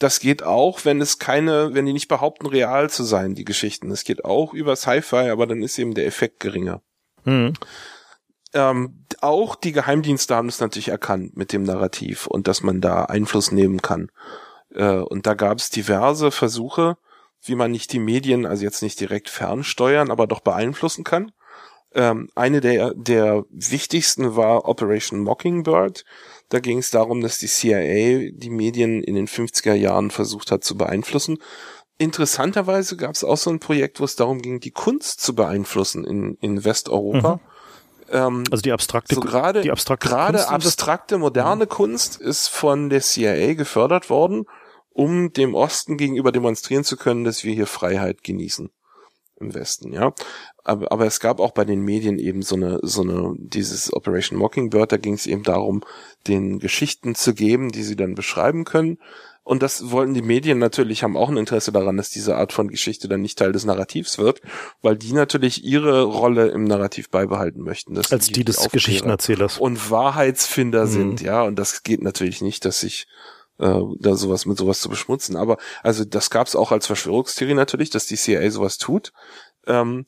das 0.00 0.18
geht 0.18 0.42
auch, 0.42 0.84
wenn 0.84 1.00
es 1.00 1.18
keine, 1.18 1.74
wenn 1.74 1.86
die 1.86 1.92
nicht 1.92 2.08
behaupten, 2.08 2.46
real 2.46 2.88
zu 2.88 3.04
sein, 3.04 3.34
die 3.34 3.44
Geschichten. 3.44 3.90
Es 3.90 4.02
geht 4.04 4.24
auch 4.24 4.54
über 4.54 4.74
Sci-Fi, 4.74 5.28
aber 5.28 5.46
dann 5.46 5.62
ist 5.62 5.78
eben 5.78 5.94
der 5.94 6.06
Effekt 6.06 6.40
geringer. 6.40 6.80
Mhm. 7.24 7.52
Ähm, 8.54 9.04
auch 9.20 9.54
die 9.54 9.72
Geheimdienste 9.72 10.34
haben 10.34 10.48
es 10.48 10.58
natürlich 10.58 10.88
erkannt 10.88 11.36
mit 11.36 11.52
dem 11.52 11.62
Narrativ 11.64 12.26
und 12.26 12.48
dass 12.48 12.62
man 12.62 12.80
da 12.80 13.04
Einfluss 13.04 13.52
nehmen 13.52 13.82
kann. 13.82 14.10
Äh, 14.74 14.94
und 14.94 15.26
da 15.26 15.34
gab 15.34 15.58
es 15.58 15.68
diverse 15.68 16.30
Versuche, 16.30 16.96
wie 17.42 17.54
man 17.54 17.70
nicht 17.70 17.92
die 17.92 18.00
Medien, 18.00 18.46
also 18.46 18.64
jetzt 18.64 18.82
nicht 18.82 18.98
direkt 19.00 19.28
fernsteuern, 19.28 20.10
aber 20.10 20.26
doch 20.26 20.40
beeinflussen 20.40 21.04
kann. 21.04 21.30
Ähm, 21.92 22.30
eine 22.34 22.60
der, 22.62 22.94
der 22.94 23.44
wichtigsten 23.50 24.34
war 24.34 24.66
Operation 24.66 25.20
Mockingbird. 25.20 26.04
Da 26.50 26.58
ging 26.58 26.78
es 26.78 26.90
darum, 26.90 27.20
dass 27.20 27.38
die 27.38 27.46
CIA 27.46 28.32
die 28.32 28.50
Medien 28.50 29.02
in 29.02 29.14
den 29.14 29.28
50er 29.28 29.72
Jahren 29.72 30.10
versucht 30.10 30.50
hat 30.50 30.64
zu 30.64 30.76
beeinflussen. 30.76 31.38
Interessanterweise 31.96 32.96
gab 32.96 33.14
es 33.14 33.24
auch 33.24 33.36
so 33.36 33.50
ein 33.50 33.60
Projekt, 33.60 34.00
wo 34.00 34.04
es 34.04 34.16
darum 34.16 34.42
ging, 34.42 34.58
die 34.58 34.72
Kunst 34.72 35.20
zu 35.20 35.34
beeinflussen 35.34 36.04
in, 36.04 36.36
in 36.40 36.64
Westeuropa. 36.64 37.36
Mhm. 37.36 37.40
Ähm, 38.10 38.44
also 38.50 38.62
die 38.62 38.72
abstrakte, 38.72 39.14
so 39.14 39.20
grade, 39.20 39.62
die 39.62 39.70
abstrakte 39.70 40.08
gerade 40.08 40.48
abstrakte 40.48 41.18
moderne 41.18 41.66
mhm. 41.66 41.68
Kunst 41.68 42.20
ist 42.20 42.48
von 42.48 42.90
der 42.90 43.00
CIA 43.00 43.54
gefördert 43.54 44.10
worden, 44.10 44.46
um 44.92 45.32
dem 45.32 45.54
Osten 45.54 45.96
gegenüber 45.96 46.32
demonstrieren 46.32 46.82
zu 46.82 46.96
können, 46.96 47.22
dass 47.22 47.44
wir 47.44 47.54
hier 47.54 47.68
Freiheit 47.68 48.24
genießen 48.24 48.70
im 49.40 49.54
Westen, 49.54 49.92
ja. 49.92 50.12
Aber, 50.62 50.92
aber 50.92 51.06
es 51.06 51.20
gab 51.20 51.40
auch 51.40 51.52
bei 51.52 51.64
den 51.64 51.80
Medien 51.80 52.18
eben 52.18 52.42
so 52.42 52.54
eine, 52.54 52.78
so 52.82 53.02
eine, 53.02 53.34
dieses 53.38 53.92
Operation 53.92 54.38
Mockingbird, 54.38 54.92
da 54.92 54.96
ging 54.96 55.14
es 55.14 55.26
eben 55.26 55.42
darum, 55.42 55.82
den 56.28 56.58
Geschichten 56.58 57.14
zu 57.14 57.34
geben, 57.34 57.70
die 57.70 57.82
sie 57.82 57.96
dann 57.96 58.14
beschreiben 58.14 58.64
können. 58.64 58.98
Und 59.42 59.62
das 59.62 59.90
wollten 59.90 60.14
die 60.14 60.22
Medien 60.22 60.58
natürlich, 60.58 61.02
haben 61.02 61.16
auch 61.16 61.30
ein 61.30 61.38
Interesse 61.38 61.72
daran, 61.72 61.96
dass 61.96 62.10
diese 62.10 62.36
Art 62.36 62.52
von 62.52 62.68
Geschichte 62.68 63.08
dann 63.08 63.22
nicht 63.22 63.38
Teil 63.38 63.52
des 63.52 63.64
Narrativs 63.64 64.18
wird, 64.18 64.42
weil 64.82 64.96
die 64.96 65.12
natürlich 65.12 65.64
ihre 65.64 66.02
Rolle 66.02 66.48
im 66.48 66.64
Narrativ 66.64 67.08
beibehalten 67.08 67.62
möchten. 67.62 67.94
Dass 67.94 68.12
Als 68.12 68.26
die, 68.26 68.34
die 68.34 68.44
des 68.44 68.68
Geschichtenerzählers. 68.70 69.58
Und 69.58 69.90
Wahrheitsfinder 69.90 70.84
mhm. 70.84 70.90
sind, 70.90 71.20
ja. 71.22 71.42
Und 71.42 71.58
das 71.58 71.82
geht 71.82 72.02
natürlich 72.02 72.42
nicht, 72.42 72.64
dass 72.64 72.80
sich 72.80 73.08
äh, 73.60 73.82
da 73.98 74.16
sowas 74.16 74.46
mit 74.46 74.58
sowas 74.58 74.80
zu 74.80 74.88
beschmutzen. 74.88 75.36
Aber 75.36 75.58
also 75.82 76.04
das 76.04 76.30
gab 76.30 76.46
es 76.46 76.56
auch 76.56 76.72
als 76.72 76.86
Verschwörungstheorie 76.86 77.54
natürlich, 77.54 77.90
dass 77.90 78.06
die 78.06 78.16
CIA 78.16 78.50
sowas 78.50 78.78
tut. 78.78 79.12
Ähm, 79.66 80.06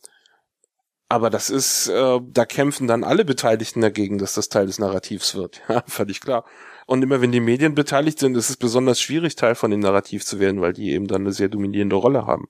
aber 1.08 1.28
das 1.28 1.50
ist, 1.50 1.88
äh, 1.88 2.20
da 2.26 2.46
kämpfen 2.46 2.86
dann 2.86 3.04
alle 3.04 3.24
Beteiligten 3.26 3.82
dagegen, 3.82 4.16
dass 4.16 4.32
das 4.32 4.48
Teil 4.48 4.66
des 4.66 4.78
Narrativs 4.78 5.34
wird. 5.34 5.60
Ja, 5.68 5.84
völlig 5.86 6.20
klar. 6.20 6.44
Und 6.86 7.02
immer 7.02 7.20
wenn 7.20 7.32
die 7.32 7.40
Medien 7.40 7.74
beteiligt 7.74 8.18
sind, 8.18 8.36
ist 8.36 8.50
es 8.50 8.56
besonders 8.56 9.00
schwierig, 9.00 9.36
Teil 9.36 9.54
von 9.54 9.70
dem 9.70 9.80
Narrativ 9.80 10.24
zu 10.24 10.40
werden, 10.40 10.60
weil 10.60 10.72
die 10.72 10.90
eben 10.90 11.06
dann 11.06 11.22
eine 11.22 11.32
sehr 11.32 11.48
dominierende 11.48 11.96
Rolle 11.96 12.26
haben. 12.26 12.48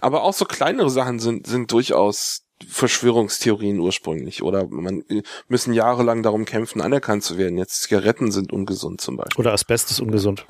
Aber 0.00 0.22
auch 0.22 0.34
so 0.34 0.44
kleinere 0.44 0.90
Sachen 0.90 1.18
sind, 1.18 1.46
sind 1.46 1.72
durchaus 1.72 2.46
Verschwörungstheorien 2.66 3.78
ursprünglich 3.80 4.42
oder 4.42 4.66
man 4.66 5.02
äh, 5.08 5.22
müssen 5.48 5.72
jahrelang 5.72 6.22
darum 6.22 6.44
kämpfen, 6.44 6.80
anerkannt 6.80 7.22
zu 7.22 7.38
werden. 7.38 7.58
Jetzt 7.58 7.82
Zigaretten 7.82 8.30
sind 8.30 8.52
ungesund 8.52 9.00
zum 9.00 9.16
Beispiel. 9.16 9.40
Oder 9.40 9.52
Asbest 9.52 9.90
ist 9.90 10.00
ungesund. 10.00 10.46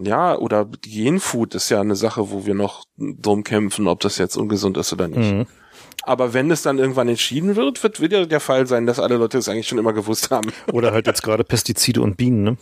Ja, 0.00 0.36
oder 0.36 0.66
Genfood 0.82 1.54
ist 1.54 1.68
ja 1.68 1.80
eine 1.80 1.94
Sache, 1.94 2.30
wo 2.30 2.46
wir 2.46 2.54
noch 2.54 2.84
drum 2.96 3.44
kämpfen, 3.44 3.86
ob 3.86 4.00
das 4.00 4.18
jetzt 4.18 4.36
ungesund 4.36 4.76
ist 4.76 4.92
oder 4.92 5.06
nicht. 5.06 5.32
Mhm. 5.32 5.46
Aber 6.02 6.34
wenn 6.34 6.50
es 6.50 6.62
dann 6.62 6.78
irgendwann 6.78 7.08
entschieden 7.08 7.56
wird, 7.56 7.82
wird 7.82 8.00
wieder 8.00 8.26
der 8.26 8.40
Fall 8.40 8.66
sein, 8.66 8.86
dass 8.86 8.98
alle 8.98 9.16
Leute 9.16 9.38
es 9.38 9.48
eigentlich 9.48 9.68
schon 9.68 9.78
immer 9.78 9.92
gewusst 9.92 10.30
haben. 10.30 10.52
Oder 10.72 10.92
halt 10.92 11.06
jetzt 11.06 11.22
gerade 11.22 11.44
Pestizide 11.44 12.02
und 12.02 12.16
Bienen, 12.16 12.42
ne? 12.42 12.56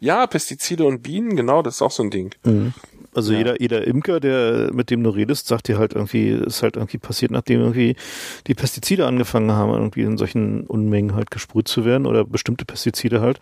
Ja, 0.00 0.26
Pestizide 0.26 0.84
und 0.84 1.02
Bienen, 1.02 1.36
genau, 1.36 1.62
das 1.62 1.76
ist 1.76 1.82
auch 1.82 1.90
so 1.90 2.02
ein 2.02 2.10
Ding. 2.10 2.34
Mhm. 2.44 2.72
Also 3.14 3.32
ja. 3.32 3.38
jeder, 3.38 3.60
jeder 3.60 3.86
Imker, 3.86 4.20
der 4.20 4.70
mit 4.72 4.90
dem 4.90 5.02
du 5.02 5.10
redest, 5.10 5.46
sagt 5.46 5.68
dir 5.68 5.78
halt 5.78 5.94
irgendwie, 5.94 6.30
ist 6.30 6.62
halt 6.62 6.76
irgendwie 6.76 6.98
passiert, 6.98 7.30
nachdem 7.32 7.60
irgendwie 7.60 7.96
die 8.46 8.54
Pestizide 8.54 9.06
angefangen 9.06 9.50
haben, 9.50 9.72
irgendwie 9.72 10.02
in 10.02 10.16
solchen 10.16 10.62
Unmengen 10.66 11.14
halt 11.14 11.30
gesprüht 11.30 11.68
zu 11.68 11.84
werden 11.84 12.06
oder 12.06 12.24
bestimmte 12.24 12.64
Pestizide 12.64 13.20
halt. 13.20 13.40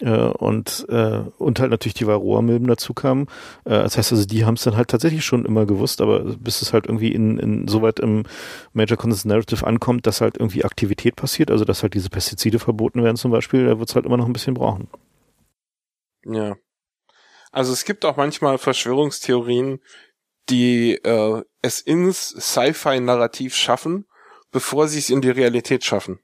Äh, 0.00 0.10
und, 0.10 0.86
äh, 0.88 1.20
und 1.38 1.60
halt 1.60 1.70
natürlich 1.70 1.94
die 1.94 2.06
Varroa-Milben 2.06 2.66
dazu 2.66 2.94
kamen. 2.94 3.28
Äh, 3.64 3.70
das 3.70 3.96
heißt 3.96 4.10
also, 4.12 4.26
die 4.26 4.44
haben 4.44 4.54
es 4.54 4.62
dann 4.62 4.76
halt 4.76 4.88
tatsächlich 4.88 5.24
schon 5.24 5.44
immer 5.44 5.66
gewusst, 5.66 6.00
aber 6.00 6.20
bis 6.20 6.62
es 6.62 6.72
halt 6.72 6.86
irgendwie 6.86 7.12
in, 7.12 7.38
in 7.38 7.68
soweit 7.68 8.00
im 8.00 8.24
Major 8.72 8.96
Consent 8.96 9.26
Narrative 9.26 9.64
ankommt, 9.64 10.06
dass 10.06 10.20
halt 10.20 10.36
irgendwie 10.38 10.64
Aktivität 10.64 11.14
passiert, 11.14 11.50
also 11.50 11.64
dass 11.64 11.82
halt 11.82 11.94
diese 11.94 12.10
Pestizide 12.10 12.58
verboten 12.58 13.04
werden 13.04 13.16
zum 13.16 13.30
Beispiel, 13.30 13.66
da 13.66 13.78
wird 13.78 13.88
es 13.88 13.94
halt 13.94 14.06
immer 14.06 14.16
noch 14.16 14.26
ein 14.26 14.32
bisschen 14.32 14.54
brauchen. 14.54 14.88
Ja. 16.24 16.56
Also 17.52 17.72
es 17.72 17.84
gibt 17.84 18.04
auch 18.04 18.16
manchmal 18.16 18.58
Verschwörungstheorien, 18.58 19.80
die 20.48 20.94
äh, 20.94 21.42
es 21.62 21.80
ins 21.80 22.28
Sci-Fi-Narrativ 22.28 23.54
schaffen, 23.54 24.06
bevor 24.50 24.88
sie 24.88 24.98
es 24.98 25.10
in 25.10 25.20
die 25.20 25.30
Realität 25.30 25.84
schaffen. 25.84 26.18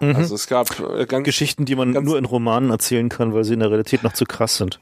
Mhm. 0.00 0.16
Also 0.16 0.34
es 0.34 0.46
gab 0.46 0.78
äh, 0.78 1.06
ganz, 1.06 1.24
Geschichten, 1.24 1.64
die 1.64 1.74
man 1.74 1.92
nur 1.92 2.18
in 2.18 2.24
Romanen 2.24 2.70
erzählen 2.70 3.08
kann, 3.08 3.32
weil 3.34 3.44
sie 3.44 3.54
in 3.54 3.60
der 3.60 3.70
Realität 3.70 4.02
noch 4.02 4.12
zu 4.12 4.24
krass 4.24 4.56
sind. 4.56 4.80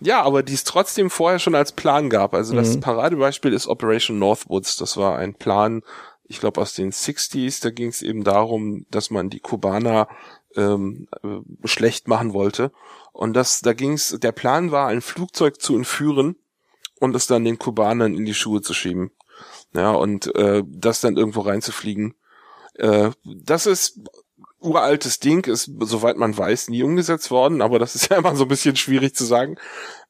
Ja, 0.00 0.22
aber 0.22 0.42
die 0.42 0.54
es 0.54 0.64
trotzdem 0.64 1.10
vorher 1.10 1.38
schon 1.38 1.54
als 1.54 1.72
Plan 1.72 2.10
gab. 2.10 2.34
Also 2.34 2.54
das 2.54 2.76
mhm. 2.76 2.80
Paradebeispiel 2.80 3.52
ist 3.52 3.68
Operation 3.68 4.18
Northwoods. 4.18 4.76
Das 4.76 4.96
war 4.96 5.16
ein 5.16 5.34
Plan, 5.34 5.82
ich 6.24 6.40
glaube 6.40 6.60
aus 6.60 6.74
den 6.74 6.90
60s. 6.90 7.62
Da 7.62 7.70
ging 7.70 7.88
es 7.88 8.02
eben 8.02 8.24
darum, 8.24 8.86
dass 8.90 9.10
man 9.10 9.30
die 9.30 9.40
Kubaner 9.40 10.08
ähm, 10.56 11.08
äh, 11.22 11.66
schlecht 11.66 12.08
machen 12.08 12.32
wollte. 12.32 12.72
Und 13.12 13.34
das, 13.34 13.60
da 13.60 13.72
ging 13.72 13.92
es, 13.92 14.16
der 14.20 14.32
Plan 14.32 14.70
war, 14.70 14.88
ein 14.88 15.02
Flugzeug 15.02 15.60
zu 15.60 15.76
entführen 15.76 16.36
und 16.98 17.14
es 17.16 17.26
dann 17.26 17.44
den 17.44 17.58
Kubanern 17.58 18.14
in 18.14 18.24
die 18.24 18.34
Schuhe 18.34 18.62
zu 18.62 18.74
schieben. 18.74 19.10
Ja, 19.74 19.92
und 19.92 20.34
äh, 20.34 20.62
das 20.66 21.00
dann 21.00 21.16
irgendwo 21.16 21.40
reinzufliegen. 21.40 22.14
Äh, 22.74 23.10
das 23.24 23.66
ist 23.66 24.00
uraltes 24.60 25.18
Ding, 25.18 25.46
ist, 25.46 25.70
soweit 25.80 26.16
man 26.16 26.36
weiß, 26.36 26.68
nie 26.68 26.82
umgesetzt 26.82 27.30
worden, 27.30 27.60
aber 27.62 27.78
das 27.78 27.94
ist 27.94 28.08
ja 28.10 28.18
immer 28.18 28.36
so 28.36 28.44
ein 28.44 28.48
bisschen 28.48 28.76
schwierig 28.76 29.14
zu 29.14 29.24
sagen. 29.24 29.56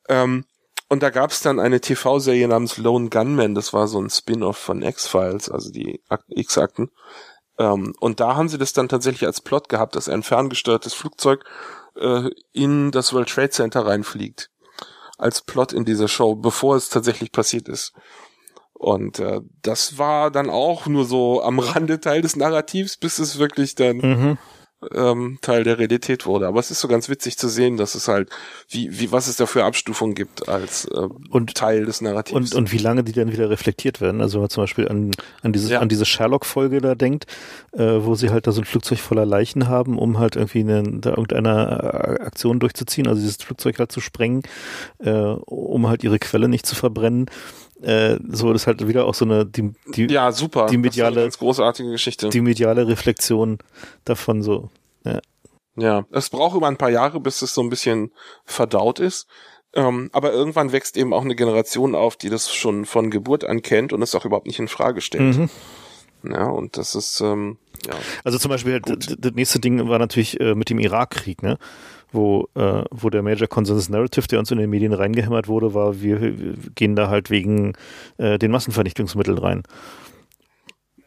Ähm, 0.08 0.44
und 0.88 1.02
da 1.02 1.08
gab 1.08 1.30
es 1.30 1.40
dann 1.40 1.58
eine 1.58 1.80
TV-Serie 1.80 2.48
namens 2.48 2.76
Lone 2.76 3.08
Gunman, 3.08 3.54
das 3.54 3.72
war 3.72 3.88
so 3.88 3.98
ein 3.98 4.10
Spin-off 4.10 4.58
von 4.58 4.82
X-Files, 4.82 5.48
also 5.48 5.70
die 5.70 6.02
X-Akten. 6.28 6.90
Ähm, 7.58 7.94
und 8.00 8.20
da 8.20 8.36
haben 8.36 8.48
sie 8.48 8.58
das 8.58 8.72
dann 8.72 8.88
tatsächlich 8.88 9.26
als 9.26 9.40
Plot 9.40 9.68
gehabt, 9.68 9.96
dass 9.96 10.08
ein 10.08 10.22
ferngesteuertes 10.22 10.94
Flugzeug 10.94 11.44
äh, 11.96 12.30
in 12.52 12.90
das 12.90 13.12
World 13.12 13.28
Trade 13.28 13.50
Center 13.50 13.86
reinfliegt. 13.86 14.50
Als 15.18 15.42
Plot 15.42 15.72
in 15.72 15.84
dieser 15.84 16.08
Show, 16.08 16.34
bevor 16.34 16.76
es 16.76 16.88
tatsächlich 16.88 17.32
passiert 17.32 17.68
ist. 17.68 17.92
Und 18.72 19.20
äh, 19.20 19.40
das 19.62 19.98
war 19.98 20.30
dann 20.30 20.50
auch 20.50 20.86
nur 20.86 21.04
so 21.04 21.42
am 21.42 21.60
Rande 21.60 22.00
Teil 22.00 22.22
des 22.22 22.34
Narrativs, 22.34 22.96
bis 22.96 23.18
es 23.20 23.38
wirklich 23.38 23.76
dann 23.76 23.96
mhm. 23.98 24.38
Ähm, 24.94 25.38
Teil 25.42 25.64
der 25.64 25.78
Realität 25.78 26.26
wurde. 26.26 26.46
Aber 26.46 26.60
es 26.60 26.70
ist 26.70 26.80
so 26.80 26.88
ganz 26.88 27.08
witzig 27.08 27.38
zu 27.38 27.48
sehen, 27.48 27.76
dass 27.76 27.94
es 27.94 28.08
halt, 28.08 28.28
wie, 28.68 28.98
wie 29.00 29.12
was 29.12 29.28
es 29.28 29.36
da 29.36 29.46
für 29.46 29.64
Abstufungen 29.64 30.14
gibt 30.14 30.48
als 30.48 30.86
äh, 30.86 31.08
Und- 31.30 31.54
Teil 31.54 31.84
des 31.84 32.00
Narrativs. 32.00 32.34
Und, 32.34 32.54
und 32.54 32.72
wie 32.72 32.78
lange 32.78 33.04
die 33.04 33.12
dann 33.12 33.32
wieder 33.32 33.50
reflektiert 33.50 34.00
werden. 34.00 34.20
Also 34.20 34.34
wenn 34.34 34.42
man 34.42 34.50
zum 34.50 34.62
Beispiel 34.64 34.88
an, 34.88 35.12
an, 35.42 35.52
dieses, 35.52 35.70
Ja. 35.70 35.80
an 35.80 35.88
diese 35.88 36.04
Sherlock-Folge 36.04 36.80
da 36.80 36.94
denkt, 36.94 37.26
äh, 37.72 37.78
wo 38.00 38.14
sie 38.14 38.30
halt 38.30 38.46
da 38.46 38.52
so 38.52 38.60
ein 38.60 38.64
Flugzeug 38.64 38.98
voller 38.98 39.26
Leichen 39.26 39.68
haben, 39.68 39.98
um 39.98 40.18
halt 40.18 40.36
irgendwie 40.36 40.60
eine, 40.60 40.82
da 41.00 41.10
irgendeine 41.10 42.18
äh, 42.20 42.22
Aktion 42.24 42.60
durchzuziehen, 42.60 43.06
also 43.06 43.20
dieses 43.20 43.36
Flugzeug 43.36 43.78
halt 43.78 43.92
zu 43.92 44.00
sprengen, 44.00 44.42
äh, 44.98 45.10
um 45.10 45.86
halt 45.88 46.02
ihre 46.04 46.18
Quelle 46.18 46.48
nicht 46.48 46.66
zu 46.66 46.74
verbrennen. 46.74 47.26
Äh, 47.82 48.18
so, 48.30 48.52
das 48.52 48.62
ist 48.62 48.66
halt 48.66 48.86
wieder 48.86 49.06
auch 49.06 49.14
so 49.14 49.24
eine, 49.24 49.44
die, 49.44 49.72
die, 49.94 50.06
ja, 50.06 50.30
super. 50.32 50.66
die 50.66 50.76
Das 50.76 50.82
mediale- 50.82 51.10
ist 51.12 51.16
eine 51.16 51.24
ganz 51.26 51.38
großartige 51.38 51.90
Geschichte. 51.90 52.28
die 52.28 52.40
mediale 52.40 52.86
Reflexion 52.86 53.58
davon 54.04 54.42
so. 54.42 54.70
Ja. 55.04 55.20
Ja, 55.76 56.04
es 56.12 56.28
braucht 56.30 56.56
immer 56.56 56.68
ein 56.68 56.76
paar 56.76 56.90
Jahre, 56.90 57.18
bis 57.18 57.40
es 57.42 57.54
so 57.54 57.62
ein 57.62 57.70
bisschen 57.70 58.12
verdaut 58.44 59.00
ist. 59.00 59.26
Ähm, 59.74 60.10
aber 60.12 60.32
irgendwann 60.32 60.70
wächst 60.70 60.98
eben 60.98 61.14
auch 61.14 61.22
eine 61.24 61.34
Generation 61.34 61.94
auf, 61.94 62.16
die 62.16 62.28
das 62.28 62.52
schon 62.52 62.84
von 62.84 63.10
Geburt 63.10 63.42
an 63.44 63.62
kennt 63.62 63.92
und 63.94 64.02
es 64.02 64.14
auch 64.14 64.26
überhaupt 64.26 64.46
nicht 64.46 64.58
in 64.58 64.68
Frage 64.68 65.00
stellt. 65.00 65.38
Mhm. 65.38 65.50
Ja, 66.30 66.46
und 66.48 66.76
das 66.76 66.94
ist, 66.94 67.20
ähm, 67.22 67.56
ja. 67.86 67.94
Also 68.22 68.38
zum 68.38 68.50
Beispiel 68.50 68.74
halt, 68.74 69.16
das 69.18 69.32
nächste 69.32 69.60
Ding 69.60 69.88
war 69.88 69.98
natürlich 69.98 70.38
äh, 70.40 70.54
mit 70.54 70.68
dem 70.70 70.78
Irakkrieg, 70.78 71.42
ne? 71.42 71.58
Wo, 72.12 72.48
äh, 72.54 72.84
wo 72.90 73.08
der 73.08 73.22
Major 73.22 73.48
Consensus 73.48 73.88
Narrative, 73.88 74.26
der 74.28 74.38
uns 74.38 74.50
in 74.50 74.58
den 74.58 74.68
Medien 74.68 74.92
reingehämmert 74.92 75.48
wurde, 75.48 75.72
war, 75.72 76.02
wir, 76.02 76.20
wir 76.20 76.54
gehen 76.74 76.94
da 76.94 77.08
halt 77.08 77.30
wegen 77.30 77.72
äh, 78.18 78.38
den 78.38 78.50
Massenvernichtungsmitteln 78.50 79.38
rein. 79.38 79.62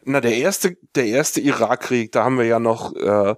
Na, 0.04 0.20
der 0.20 0.36
erste, 0.36 0.76
der 0.94 1.06
erste 1.06 1.40
Irakkrieg, 1.40 2.12
da 2.12 2.24
haben 2.24 2.38
wir 2.38 2.44
ja 2.44 2.58
noch 2.58 2.94
äh, 2.94 3.34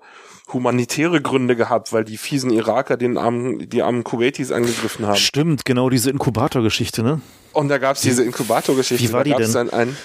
humanitäre 0.52 1.20
Gründe 1.20 1.56
gehabt, 1.56 1.92
weil 1.92 2.04
die 2.04 2.16
fiesen 2.16 2.50
Iraker 2.50 2.96
den 2.96 3.18
armen, 3.18 3.68
die 3.68 3.82
armen 3.82 4.04
Kuwaitis 4.04 4.52
angegriffen 4.52 5.06
haben. 5.06 5.16
Stimmt, 5.16 5.64
genau 5.64 5.90
diese 5.90 6.10
Inkubator-Geschichte, 6.10 7.02
ne? 7.02 7.20
Und 7.52 7.68
da 7.68 7.78
gab's 7.78 8.02
diese 8.02 8.24
Inkubatorgeschichte. 8.24 9.08
Wie 9.08 9.12
war 9.12 9.20
da 9.20 9.24
die 9.24 9.30
gab's 9.30 9.52
denn? 9.52 9.68
Dann 9.68 9.70
ein, 9.70 9.96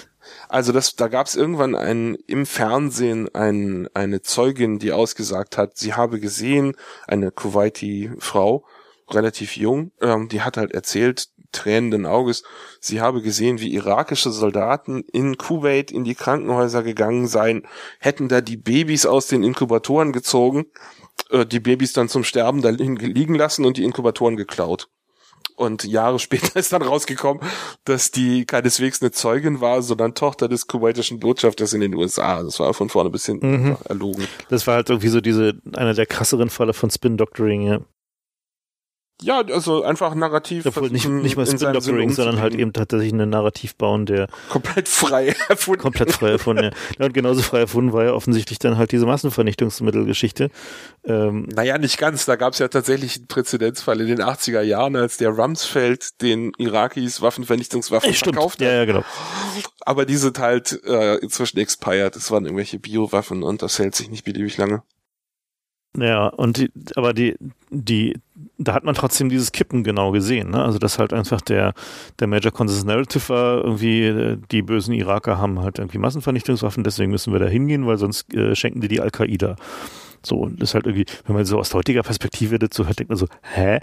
also 0.54 0.70
das, 0.70 0.94
da 0.94 1.08
gab's 1.08 1.34
irgendwann 1.34 1.74
ein, 1.74 2.14
im 2.28 2.46
Fernsehen 2.46 3.28
ein, 3.34 3.88
eine 3.92 4.22
Zeugin, 4.22 4.78
die 4.78 4.92
ausgesagt 4.92 5.58
hat, 5.58 5.76
sie 5.76 5.94
habe 5.94 6.20
gesehen, 6.20 6.76
eine 7.08 7.32
Kuwaiti-Frau, 7.32 8.64
relativ 9.10 9.56
jung, 9.56 9.90
ähm, 10.00 10.28
die 10.28 10.42
hat 10.42 10.56
halt 10.56 10.70
erzählt, 10.70 11.26
tränenden 11.50 12.06
Auges, 12.06 12.44
sie 12.78 13.00
habe 13.00 13.20
gesehen, 13.20 13.58
wie 13.58 13.74
irakische 13.74 14.30
Soldaten 14.30 15.02
in 15.12 15.38
Kuwait 15.38 15.90
in 15.90 16.04
die 16.04 16.14
Krankenhäuser 16.14 16.84
gegangen 16.84 17.26
seien, 17.26 17.66
hätten 17.98 18.28
da 18.28 18.40
die 18.40 18.56
Babys 18.56 19.06
aus 19.06 19.26
den 19.26 19.42
Inkubatoren 19.42 20.12
gezogen, 20.12 20.66
äh, 21.30 21.44
die 21.44 21.60
Babys 21.60 21.94
dann 21.94 22.08
zum 22.08 22.22
Sterben 22.22 22.62
da 22.62 22.68
liegen 22.70 23.34
lassen 23.34 23.64
und 23.64 23.76
die 23.76 23.84
Inkubatoren 23.84 24.36
geklaut. 24.36 24.88
Und 25.56 25.84
Jahre 25.84 26.18
später 26.18 26.56
ist 26.58 26.72
dann 26.72 26.82
rausgekommen, 26.82 27.42
dass 27.84 28.10
die 28.10 28.44
keineswegs 28.44 29.00
eine 29.00 29.12
Zeugin 29.12 29.60
war, 29.60 29.82
sondern 29.82 30.14
Tochter 30.14 30.48
des 30.48 30.66
kuwaitischen 30.66 31.20
Botschafters 31.20 31.72
in 31.72 31.80
den 31.80 31.94
USA. 31.94 32.42
Das 32.42 32.58
war 32.60 32.74
von 32.74 32.88
vorne 32.88 33.10
bis 33.10 33.26
hinten 33.26 33.44
Mhm. 33.50 33.76
erlogen. 33.88 34.26
Das 34.48 34.66
war 34.66 34.74
halt 34.74 34.90
irgendwie 34.90 35.08
so 35.08 35.20
diese, 35.20 35.54
einer 35.74 35.94
der 35.94 36.06
krasseren 36.06 36.50
Fälle 36.50 36.72
von 36.72 36.90
Spin-Doctoring, 36.90 37.62
ja. 37.62 37.80
Ja, 39.22 39.42
also 39.42 39.84
einfach 39.84 40.14
narrativ. 40.14 40.66
Obwohl 40.66 40.90
nicht, 40.90 41.08
nicht 41.08 41.36
mal 41.36 41.46
Spin-Doctoring, 41.46 42.10
sondern 42.10 42.40
halt 42.40 42.54
eben 42.54 42.72
tatsächlich 42.72 43.12
einen 43.12 43.30
Narrativ 43.30 43.76
bauen, 43.76 44.06
der 44.06 44.28
komplett 44.48 44.88
frei 44.88 45.34
erfunden. 45.48 45.80
komplett 45.80 46.10
frei 46.10 46.30
erfunden, 46.30 46.64
ja. 46.64 46.70
ja. 46.98 47.06
Und 47.06 47.14
genauso 47.14 47.42
frei 47.42 47.60
erfunden 47.60 47.92
war 47.92 48.04
ja 48.04 48.12
offensichtlich 48.12 48.58
dann 48.58 48.76
halt 48.76 48.90
diese 48.90 49.06
Massenvernichtungsmittelgeschichte. 49.06 50.50
Ähm, 51.04 51.48
Naja, 51.54 51.78
nicht 51.78 51.96
ganz. 51.98 52.24
Da 52.24 52.34
gab 52.34 52.54
es 52.54 52.58
ja 52.58 52.66
tatsächlich 52.66 53.16
einen 53.16 53.28
Präzedenzfall 53.28 54.00
in 54.00 54.08
den 54.08 54.20
80er 54.20 54.62
Jahren, 54.62 54.96
als 54.96 55.16
der 55.16 55.30
Rumsfeld 55.30 56.20
den 56.20 56.52
Irakis 56.58 57.22
Waffenvernichtungswaffen 57.22 58.12
stimmt, 58.14 58.34
verkauft 58.34 58.60
ja, 58.60 58.68
hat. 58.68 58.74
ja, 58.74 58.84
genau. 58.84 59.04
Aber 59.82 60.06
die 60.06 60.16
sind 60.16 60.40
halt 60.40 60.80
äh, 60.84 61.16
inzwischen 61.18 61.58
expired. 61.58 62.16
Das 62.16 62.32
waren 62.32 62.44
irgendwelche 62.46 62.80
Biowaffen 62.80 63.44
und 63.44 63.62
das 63.62 63.78
hält 63.78 63.94
sich 63.94 64.10
nicht 64.10 64.24
beliebig 64.24 64.56
lange. 64.56 64.82
Ja, 65.96 66.26
und 66.26 66.56
die, 66.56 66.70
aber 66.96 67.12
die, 67.12 67.36
die, 67.70 68.14
da 68.58 68.74
hat 68.74 68.82
man 68.82 68.96
trotzdem 68.96 69.28
dieses 69.28 69.52
Kippen 69.52 69.84
genau 69.84 70.10
gesehen, 70.10 70.50
ne? 70.50 70.62
Also 70.62 70.78
dass 70.78 70.98
halt 70.98 71.12
einfach 71.12 71.40
der, 71.40 71.72
der 72.18 72.26
Major 72.26 72.50
Consensus 72.50 72.84
Narrative 72.84 73.28
war, 73.28 73.64
irgendwie, 73.64 74.06
äh, 74.06 74.38
die 74.50 74.62
bösen 74.62 74.92
Iraker 74.92 75.38
haben 75.38 75.60
halt 75.60 75.78
irgendwie 75.78 75.98
Massenvernichtungswaffen, 75.98 76.82
deswegen 76.82 77.12
müssen 77.12 77.32
wir 77.32 77.38
da 77.38 77.46
hingehen, 77.46 77.86
weil 77.86 77.98
sonst 77.98 78.34
äh, 78.34 78.56
schenken 78.56 78.80
die 78.80 78.88
die 78.88 79.00
Al-Qaida. 79.00 79.54
So, 80.24 80.36
und 80.36 80.60
das 80.60 80.70
ist 80.70 80.74
halt 80.74 80.86
irgendwie, 80.86 81.06
wenn 81.26 81.36
man 81.36 81.44
so 81.44 81.58
aus 81.58 81.74
heutiger 81.74 82.02
Perspektive 82.02 82.58
dazu 82.58 82.86
hört, 82.86 82.98
denkt 82.98 83.10
man 83.10 83.18
so, 83.18 83.26
hä? 83.42 83.80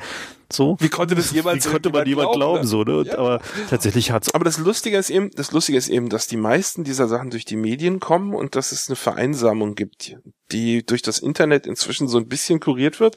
So? 0.52 0.76
Wie 0.80 0.90
konnte 0.90 1.16
das 1.16 1.32
jemals 1.32 1.66
Wie 1.66 1.70
konnte 1.70 1.90
man 1.92 2.06
jemand 2.06 2.34
glauben, 2.34 2.62
ne? 2.62 2.68
so, 2.68 2.84
ne? 2.84 3.04
Ja. 3.06 3.18
Aber 3.18 3.42
tatsächlich 3.70 4.12
hat's 4.12 4.34
Aber 4.34 4.44
das 4.44 4.58
Lustige 4.58 4.98
ist 4.98 5.10
eben, 5.10 5.32
das 5.32 5.52
Lustige 5.52 5.78
ist 5.78 5.88
eben, 5.88 6.10
dass 6.10 6.28
die 6.28 6.38
meisten 6.38 6.84
dieser 6.84 7.08
Sachen 7.08 7.30
durch 7.30 7.46
die 7.46 7.56
Medien 7.56 8.00
kommen 8.00 8.34
und 8.34 8.56
dass 8.56 8.72
es 8.72 8.90
eine 8.90 8.96
Vereinsamung 8.96 9.76
gibt, 9.76 10.18
die 10.52 10.86
durch 10.86 11.02
das 11.02 11.20
Internet 11.20 11.68
inzwischen 11.68 12.08
so 12.08 12.18
ein 12.18 12.28
bisschen 12.28 12.60
kuriert 12.60 13.00
wird. 13.00 13.16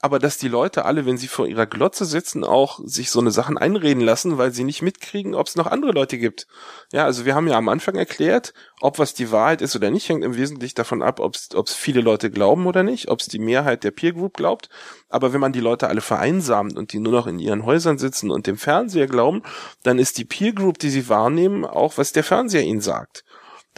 Aber 0.00 0.18
dass 0.20 0.38
die 0.38 0.48
Leute 0.48 0.84
alle, 0.84 1.06
wenn 1.06 1.18
sie 1.18 1.26
vor 1.26 1.46
ihrer 1.48 1.66
Glotze 1.66 2.04
sitzen, 2.04 2.44
auch 2.44 2.78
sich 2.84 3.10
so 3.10 3.18
eine 3.18 3.32
Sachen 3.32 3.58
einreden 3.58 4.02
lassen, 4.02 4.38
weil 4.38 4.52
sie 4.52 4.62
nicht 4.62 4.80
mitkriegen, 4.80 5.34
ob 5.34 5.48
es 5.48 5.56
noch 5.56 5.66
andere 5.66 5.90
Leute 5.90 6.18
gibt. 6.18 6.46
Ja, 6.92 7.04
also 7.04 7.24
wir 7.24 7.34
haben 7.34 7.48
ja 7.48 7.56
am 7.56 7.68
Anfang 7.68 7.96
erklärt, 7.96 8.54
ob 8.80 9.00
was 9.00 9.14
die 9.14 9.32
Wahrheit 9.32 9.60
ist 9.60 9.74
oder 9.74 9.90
nicht, 9.90 10.08
hängt 10.08 10.22
im 10.22 10.36
Wesentlichen 10.36 10.76
davon 10.76 11.02
ab, 11.02 11.18
ob 11.18 11.34
es 11.34 11.74
viele 11.74 12.00
Leute 12.00 12.30
glauben 12.30 12.66
oder 12.66 12.84
nicht, 12.84 13.08
ob 13.08 13.20
es 13.20 13.26
die 13.26 13.40
Mehrheit 13.40 13.82
der 13.82 13.90
Peer 13.90 14.12
Group 14.12 14.36
glaubt. 14.36 14.68
Aber 15.08 15.32
wenn 15.32 15.40
man 15.40 15.52
die 15.52 15.60
Leute 15.60 15.88
alle 15.88 16.00
vereinsamt 16.00 16.76
und 16.76 16.92
die 16.92 17.00
nur 17.00 17.12
noch 17.12 17.26
in 17.26 17.40
ihren 17.40 17.64
Häusern 17.64 17.98
sitzen 17.98 18.30
und 18.30 18.46
dem 18.46 18.56
Fernseher 18.56 19.08
glauben, 19.08 19.42
dann 19.82 19.98
ist 19.98 20.18
die 20.18 20.24
Peer 20.24 20.52
Group, 20.52 20.78
die 20.78 20.90
sie 20.90 21.08
wahrnehmen, 21.08 21.64
auch 21.64 21.98
was 21.98 22.12
der 22.12 22.24
Fernseher 22.24 22.62
ihnen 22.62 22.80
sagt. 22.80 23.24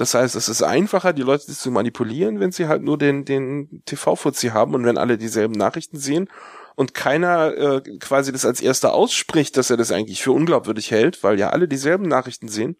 Das 0.01 0.15
heißt, 0.15 0.35
es 0.35 0.49
ist 0.49 0.63
einfacher, 0.63 1.13
die 1.13 1.21
Leute 1.21 1.45
zu 1.47 1.71
manipulieren, 1.71 2.41
wenn 2.41 2.53
sie 2.53 2.69
halt 2.69 2.83
nur 2.83 2.97
den, 2.97 3.27
den 3.27 3.83
TV-Fuzzi 3.85 4.49
haben 4.49 4.75
und 4.75 4.87
wenn 4.87 4.97
alle 4.97 5.19
dieselben 5.19 5.53
Nachrichten 5.53 5.99
sehen 5.99 6.31
und 6.75 6.95
keiner 6.95 7.55
äh, 7.55 7.99
quasi 7.99 8.33
das 8.33 8.47
als 8.47 8.63
erster 8.63 8.95
ausspricht, 8.95 9.59
dass 9.59 9.69
er 9.69 9.77
das 9.77 9.93
eigentlich 9.93 10.23
für 10.23 10.33
unglaubwürdig 10.33 10.91
hält, 10.91 11.23
weil 11.23 11.39
ja 11.39 11.51
alle 11.51 11.69
dieselben 11.69 12.09
Nachrichten 12.09 12.49
sehen. 12.49 12.79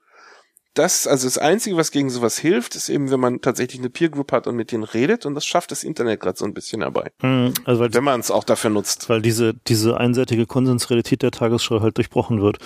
Das, 0.73 1.07
also 1.07 1.27
das 1.27 1.37
Einzige, 1.37 1.77
was 1.77 1.91
gegen 1.91 2.09
sowas 2.09 2.39
hilft, 2.39 2.75
ist 2.75 2.89
eben, 2.89 3.11
wenn 3.11 3.21
man 3.21 3.43
tatsächlich 3.43 3.81
eine 3.83 3.91
Peer 3.91 4.09
Group 4.09 4.33
hat 4.33 4.47
und 4.47 4.57
mit 4.57 4.73
denen 4.73 4.85
redet 4.85 5.27
und 5.27 5.35
das 5.35 5.45
schafft 5.45 5.73
das 5.73 5.85
Internet 5.85 6.21
gerade 6.21 6.39
so 6.39 6.47
ein 6.47 6.55
bisschen 6.55 6.81
dabei. 6.81 7.11
Hm, 7.21 7.53
also 7.67 7.83
weil, 7.83 7.93
Wenn 7.93 8.05
man 8.05 8.21
es 8.21 8.31
auch 8.31 8.45
dafür 8.45 8.71
nutzt. 8.71 9.11
weil 9.11 9.21
diese, 9.21 9.53
diese 9.53 9.99
einseitige 9.99 10.47
Konsensrealität 10.47 11.21
der 11.21 11.33
Tagesschau 11.33 11.83
halt 11.83 11.99
durchbrochen 11.99 12.41
wird. 12.41 12.61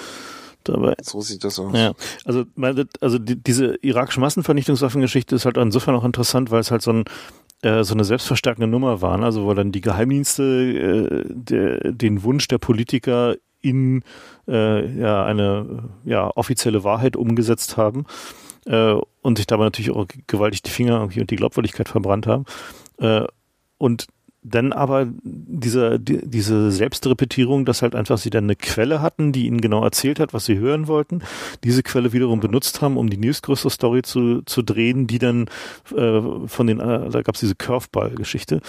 Dabei, 0.65 0.95
So 1.03 1.21
sieht 1.21 1.45
das 1.45 1.59
aus. 1.59 1.73
Ja, 1.75 1.93
also, 2.25 2.45
meine, 2.55 2.87
also 3.01 3.19
die, 3.19 3.37
diese 3.37 3.77
irakische 3.83 4.21
Massenvernichtungswaffengeschichte 4.21 5.35
ist 5.35 5.45
halt 5.45 5.57
insofern 5.57 5.95
auch 5.95 6.05
interessant, 6.05 6.51
weil 6.51 6.61
es 6.61 6.71
halt 6.71 6.83
so, 6.83 6.93
ein, 6.93 7.05
äh, 7.63 7.85
so 7.85 7.95
eine 7.95 8.05
selbstverstärkende 8.05 8.67
Nummer 8.67 9.03
war. 9.03 9.17
ne? 9.19 9.25
Also 9.27 9.45
wo 9.45 9.55
dann 9.55 9.73
die 9.73 9.81
Geheimdienste 9.81 10.43
äh, 10.43 11.25
der, 11.29 11.93
den 11.93 12.23
Wunsch 12.23 12.49
der 12.49 12.59
Politiker 12.59 13.37
in 13.61 14.03
äh, 14.47 15.01
ja, 15.01 15.25
eine 15.25 15.89
ja, 16.05 16.31
offizielle 16.35 16.85
Wahrheit 16.85 17.17
umgesetzt 17.17 17.77
haben 17.77 18.05
äh, 18.67 18.95
und 19.23 19.39
sich 19.39 19.47
dabei 19.47 19.65
natürlich 19.65 19.91
auch 19.91 20.07
gewaltig 20.27 20.63
die 20.63 20.71
Finger 20.71 21.03
und 21.03 21.31
die 21.31 21.37
Glaubwürdigkeit 21.37 21.89
verbrannt 21.89 22.27
haben. 22.27 22.45
Äh, 22.99 23.25
und 23.79 24.07
dann 24.45 24.73
aber 24.73 25.09
diese, 25.23 25.99
die, 25.99 26.21
diese 26.23 26.71
Selbstrepetierung, 26.71 27.65
dass 27.65 27.81
halt 27.81 27.95
einfach 27.95 28.19
sie 28.19 28.29
dann 28.29 28.45
eine 28.45 28.57
Quelle 28.57 29.01
hatten, 29.01 29.33
die 29.33 29.47
ihnen 29.47 29.63
genau 29.63 29.83
erzählt 29.83 30.21
hat, 30.21 30.35
was 30.35 30.45
sie 30.45 30.59
hören 30.59 30.87
wollten, 30.87 31.23
diese 31.65 31.83
Quelle 31.83 32.13
wiederum 32.13 32.41
benutzt 32.41 32.83
haben, 32.83 32.99
um 32.99 33.09
die 33.09 33.17
nächstgrößere 33.17 33.71
Story 33.71 34.03
zu, 34.03 34.43
zu 34.43 34.63
drehen, 34.63 35.07
die 35.07 35.19
dann 35.19 35.47
äh, 35.97 36.21
von 36.47 36.67
den, 36.67 36.79
äh, 36.79 37.09
da 37.09 37.23
gab 37.23 37.37
es 37.37 37.41
diese 37.41 37.55
Curveball-Geschichte. 37.55 38.61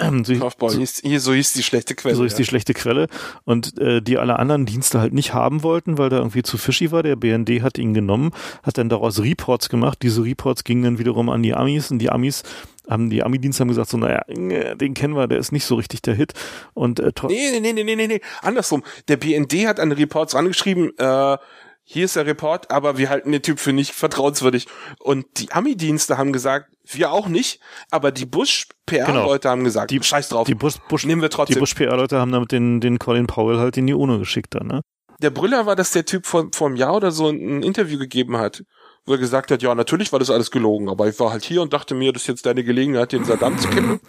Ähm, 0.00 0.24
so, 0.24 0.34
Kaufbau, 0.34 0.68
so, 0.70 0.78
hieß, 0.78 1.02
hier, 1.04 1.20
so 1.20 1.32
hieß 1.32 1.52
die 1.52 1.62
schlechte 1.62 1.94
Quelle. 1.94 2.16
so 2.16 2.24
ist 2.24 2.38
die 2.38 2.44
schlechte 2.44 2.74
Quelle 2.74 3.06
und 3.44 3.78
äh, 3.78 4.02
die 4.02 4.18
alle 4.18 4.38
anderen 4.38 4.66
Dienste 4.66 5.00
halt 5.00 5.12
nicht 5.12 5.32
haben 5.32 5.62
wollten, 5.62 5.96
weil 5.96 6.08
da 6.08 6.16
irgendwie 6.18 6.42
zu 6.42 6.58
fishy 6.58 6.90
war. 6.90 7.04
Der 7.04 7.14
BND 7.14 7.62
hat 7.62 7.78
ihn 7.78 7.94
genommen, 7.94 8.32
hat 8.64 8.78
dann 8.78 8.88
daraus 8.88 9.22
Reports 9.22 9.68
gemacht. 9.68 9.98
Diese 10.02 10.24
Reports 10.24 10.64
gingen 10.64 10.82
dann 10.82 10.98
wiederum 10.98 11.28
an 11.28 11.42
die 11.42 11.54
Amis 11.54 11.90
und 11.92 12.00
die 12.00 12.10
Amis 12.10 12.42
haben 12.90 13.08
die 13.08 13.22
Ami-Dienste 13.22 13.60
haben 13.62 13.68
gesagt 13.68 13.88
so, 13.88 13.96
naja, 13.96 14.22
äh, 14.28 14.76
den 14.76 14.92
kennen 14.94 15.14
wir, 15.14 15.28
der 15.28 15.38
ist 15.38 15.52
nicht 15.52 15.64
so 15.64 15.76
richtig 15.76 16.02
der 16.02 16.14
Hit 16.14 16.32
und 16.74 17.00
äh, 17.00 17.12
tro- 17.12 17.28
Nee, 17.28 17.58
nee, 17.60 17.72
nee, 17.72 17.84
nee, 17.84 17.96
nee, 17.96 18.06
nee. 18.08 18.20
Andersrum. 18.42 18.82
Der 19.08 19.16
BND 19.16 19.66
hat 19.66 19.80
an 19.80 19.92
Reports 19.92 20.34
rangeschrieben, 20.34 20.90
äh, 20.98 21.38
hier 21.82 22.04
ist 22.04 22.14
der 22.14 22.26
Report, 22.26 22.70
aber 22.70 22.98
wir 22.98 23.08
halten 23.10 23.32
den 23.32 23.42
Typ 23.42 23.58
für 23.58 23.72
nicht 23.72 23.92
vertrauenswürdig. 23.92 24.66
Und 25.00 25.26
die 25.38 25.50
Ami-Dienste 25.50 26.18
haben 26.18 26.32
gesagt, 26.32 26.70
wir 26.84 27.10
auch 27.10 27.26
nicht, 27.28 27.60
aber 27.90 28.12
die 28.12 28.26
Bush-PR-Leute 28.26 29.48
haben 29.48 29.64
gesagt, 29.64 29.90
Die- 29.90 30.02
scheiß 30.02 30.28
drauf, 30.28 30.46
die 30.46 30.54
Bush, 30.54 30.74
Bush, 30.88 31.04
nehmen 31.04 31.22
wir 31.22 31.28
die 31.28 31.34
trotzdem. 31.36 31.58
Bush-PR-Leute 31.58 32.18
haben 32.18 32.32
damit 32.32 32.52
den, 32.52 32.80
den 32.80 32.98
Colin 32.98 33.26
Powell 33.26 33.58
halt 33.58 33.76
in 33.76 33.86
die 33.86 33.94
UNO 33.94 34.18
geschickt 34.18 34.54
dann, 34.54 34.66
ne? 34.66 34.80
der 35.22 35.30
Brüller 35.30 35.66
war, 35.66 35.76
dass 35.76 35.90
der 35.90 36.06
Typ 36.06 36.24
vor, 36.24 36.48
vor 36.54 36.68
einem 36.68 36.76
Jahr 36.76 36.94
oder 36.94 37.10
so 37.10 37.28
ein 37.28 37.62
Interview 37.62 37.98
gegeben 37.98 38.38
hat 38.38 38.62
wo 39.06 39.12
er 39.12 39.18
gesagt 39.18 39.50
hat, 39.50 39.62
ja, 39.62 39.74
natürlich 39.74 40.12
war 40.12 40.18
das 40.18 40.30
alles 40.30 40.50
gelogen, 40.50 40.88
aber 40.88 41.08
ich 41.08 41.18
war 41.18 41.30
halt 41.32 41.44
hier 41.44 41.62
und 41.62 41.72
dachte 41.72 41.94
mir, 41.94 42.12
das 42.12 42.22
ist 42.22 42.28
jetzt 42.28 42.46
deine 42.46 42.64
Gelegenheit, 42.64 43.12
den 43.12 43.24
Saddam 43.24 43.58
zu 43.58 43.68
kippen. 43.68 44.00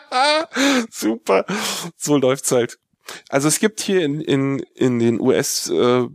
Super. 0.90 1.44
So 1.96 2.16
läuft's 2.16 2.52
halt. 2.52 2.78
Also 3.28 3.48
es 3.48 3.58
gibt 3.58 3.80
hier 3.80 4.04
in, 4.04 4.20
in, 4.20 4.60
in 4.74 4.98
den 4.98 5.20
US 5.20 5.68
äh, 5.68 6.06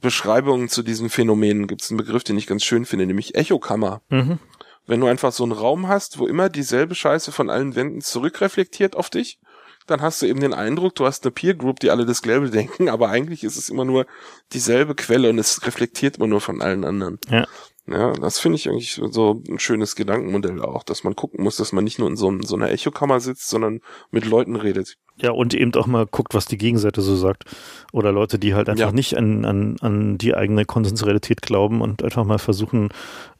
Beschreibungen 0.00 0.68
zu 0.68 0.82
diesen 0.82 1.10
Phänomenen 1.10 1.66
gibt 1.66 1.82
es 1.82 1.90
einen 1.90 1.96
Begriff, 1.96 2.24
den 2.24 2.38
ich 2.38 2.46
ganz 2.46 2.64
schön 2.64 2.84
finde, 2.84 3.06
nämlich 3.06 3.34
Echokammer. 3.34 4.02
Mhm. 4.08 4.38
Wenn 4.86 5.00
du 5.00 5.06
einfach 5.06 5.32
so 5.32 5.42
einen 5.42 5.52
Raum 5.52 5.88
hast, 5.88 6.18
wo 6.18 6.26
immer 6.26 6.48
dieselbe 6.48 6.94
Scheiße 6.94 7.32
von 7.32 7.50
allen 7.50 7.74
Wänden 7.74 8.00
zurückreflektiert 8.00 8.94
auf 8.94 9.10
dich, 9.10 9.40
dann 9.86 10.02
hast 10.02 10.22
du 10.22 10.26
eben 10.26 10.40
den 10.40 10.54
Eindruck, 10.54 10.94
du 10.94 11.06
hast 11.06 11.24
eine 11.24 11.32
Peer 11.32 11.54
Group, 11.54 11.80
die 11.80 11.90
alle 11.90 12.06
dasselbe 12.06 12.50
denken, 12.50 12.88
aber 12.88 13.08
eigentlich 13.08 13.44
ist 13.44 13.56
es 13.56 13.68
immer 13.68 13.84
nur 13.84 14.06
dieselbe 14.52 14.94
Quelle 14.94 15.30
und 15.30 15.38
es 15.38 15.66
reflektiert 15.66 16.16
immer 16.16 16.26
nur 16.26 16.40
von 16.40 16.60
allen 16.60 16.84
anderen. 16.84 17.18
Ja. 17.28 17.46
Ja, 17.88 18.12
das 18.14 18.40
finde 18.40 18.56
ich 18.56 18.68
eigentlich 18.68 19.00
so 19.10 19.42
ein 19.48 19.60
schönes 19.60 19.94
Gedankenmodell 19.94 20.60
auch, 20.60 20.82
dass 20.82 21.04
man 21.04 21.14
gucken 21.14 21.44
muss, 21.44 21.56
dass 21.56 21.72
man 21.72 21.84
nicht 21.84 22.00
nur 22.00 22.08
in 22.08 22.16
so, 22.16 22.32
so 22.42 22.56
einer 22.56 22.70
Echokammer 22.70 23.20
sitzt, 23.20 23.48
sondern 23.48 23.80
mit 24.10 24.24
Leuten 24.24 24.56
redet. 24.56 24.96
Ja, 25.18 25.30
und 25.30 25.54
eben 25.54 25.72
auch 25.76 25.86
mal 25.86 26.04
guckt, 26.04 26.34
was 26.34 26.44
die 26.44 26.58
Gegenseite 26.58 27.00
so 27.00 27.16
sagt. 27.16 27.44
Oder 27.92 28.12
Leute, 28.12 28.38
die 28.38 28.54
halt 28.54 28.68
einfach 28.68 28.88
ja. 28.88 28.92
nicht 28.92 29.16
an, 29.16 29.46
an, 29.46 29.76
an 29.80 30.18
die 30.18 30.34
eigene 30.34 30.66
Konsensrealität 30.66 31.40
glauben 31.40 31.80
und 31.80 32.02
einfach 32.02 32.24
mal 32.24 32.38
versuchen, 32.38 32.90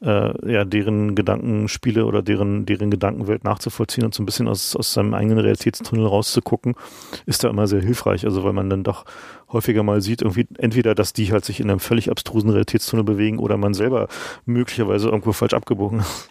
äh, 0.01 0.51
ja, 0.51 0.65
deren 0.65 1.13
Gedankenspiele 1.13 2.05
oder 2.05 2.23
deren, 2.23 2.65
deren 2.65 2.89
Gedankenwelt 2.89 3.43
nachzuvollziehen 3.43 4.05
und 4.05 4.15
so 4.15 4.23
ein 4.23 4.25
bisschen 4.25 4.47
aus, 4.47 4.75
aus 4.75 4.93
seinem 4.93 5.13
eigenen 5.13 5.37
Realitätstunnel 5.37 6.07
rauszugucken, 6.07 6.73
ist 7.27 7.43
da 7.43 7.49
immer 7.49 7.67
sehr 7.67 7.81
hilfreich. 7.81 8.25
Also 8.25 8.43
weil 8.43 8.53
man 8.53 8.71
dann 8.71 8.83
doch 8.83 9.05
häufiger 9.49 9.83
mal 9.83 10.01
sieht, 10.01 10.21
irgendwie 10.21 10.47
entweder, 10.57 10.95
dass 10.95 11.13
die 11.13 11.31
halt 11.31 11.45
sich 11.45 11.59
in 11.59 11.69
einem 11.69 11.79
völlig 11.79 12.09
abstrusen 12.09 12.49
Realitätstunnel 12.49 13.05
bewegen 13.05 13.39
oder 13.39 13.57
man 13.57 13.73
selber 13.73 14.07
möglicherweise 14.45 15.07
irgendwo 15.07 15.31
falsch 15.31 15.53
abgebogen 15.53 15.99
ist. 15.99 16.29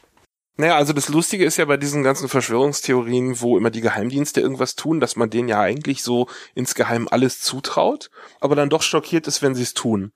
Naja, 0.59 0.77
also 0.77 0.95
das 0.95 1.11
Lustige 1.11 1.45
ist 1.45 1.59
ja 1.59 1.67
bei 1.67 1.77
diesen 1.77 2.03
ganzen 2.03 2.31
Verschwörungstheorien, 2.31 3.43
wo 3.43 3.59
immer 3.59 3.71
die 3.71 3.83
Geheimdienste 3.83 4.41
irgendwas 4.41 4.75
tun, 4.75 5.01
dass 5.01 5.15
man 5.15 5.29
denen 5.29 5.49
ja 5.49 5.61
eigentlich 5.61 6.03
so 6.03 6.29
insgeheim 6.55 7.09
alles 7.11 7.43
zutraut, 7.43 8.09
aber 8.41 8.57
dann 8.57 8.71
doch 8.71 8.81
schockiert 8.81 9.27
ist, 9.27 9.43
wenn 9.43 9.55
sie 9.55 9.65
es 9.65 9.75
tun. 9.75 10.13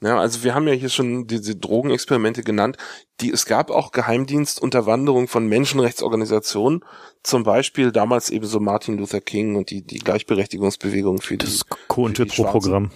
Ja, 0.00 0.18
also 0.18 0.42
wir 0.44 0.54
haben 0.54 0.68
ja 0.68 0.74
hier 0.74 0.88
schon 0.88 1.26
diese 1.26 1.56
Drogenexperimente 1.56 2.42
genannt, 2.42 2.76
die 3.20 3.30
es 3.30 3.46
gab 3.46 3.70
auch 3.70 3.92
Geheimdienstunterwanderung 3.92 5.28
von 5.28 5.46
Menschenrechtsorganisationen, 5.46 6.84
zum 7.22 7.44
Beispiel 7.44 7.92
damals 7.92 8.30
eben 8.30 8.46
so 8.46 8.60
Martin 8.60 8.98
Luther 8.98 9.20
King 9.20 9.56
und 9.56 9.70
die, 9.70 9.82
die 9.82 9.98
Gleichberechtigungsbewegung 9.98 11.20
für 11.20 11.36
das 11.36 11.60
die, 11.60 11.74
Co-Interpro-Programm. 11.88 12.90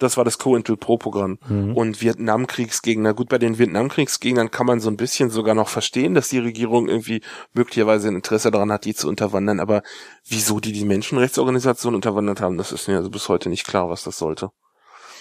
Das 0.00 0.16
war 0.16 0.24
das 0.24 0.38
COINTEL-Pro-Programm. 0.38 1.38
Mhm. 1.46 1.76
Und 1.76 2.00
Vietnamkriegsgegner, 2.00 3.12
gut, 3.12 3.28
bei 3.28 3.38
den 3.38 3.58
Vietnamkriegsgegnern 3.58 4.50
kann 4.50 4.66
man 4.66 4.80
so 4.80 4.88
ein 4.88 4.96
bisschen 4.96 5.28
sogar 5.28 5.54
noch 5.54 5.68
verstehen, 5.68 6.14
dass 6.14 6.30
die 6.30 6.38
Regierung 6.38 6.88
irgendwie 6.88 7.20
möglicherweise 7.52 8.08
ein 8.08 8.16
Interesse 8.16 8.50
daran 8.50 8.72
hat, 8.72 8.86
die 8.86 8.94
zu 8.94 9.08
unterwandern. 9.08 9.60
Aber 9.60 9.82
wieso 10.26 10.58
die 10.58 10.72
die 10.72 10.86
Menschenrechtsorganisation 10.86 11.94
unterwandert 11.94 12.40
haben, 12.40 12.56
das 12.56 12.72
ist 12.72 12.88
mir 12.88 12.96
also 12.96 13.10
bis 13.10 13.28
heute 13.28 13.50
nicht 13.50 13.66
klar, 13.66 13.90
was 13.90 14.02
das 14.02 14.18
sollte. 14.18 14.50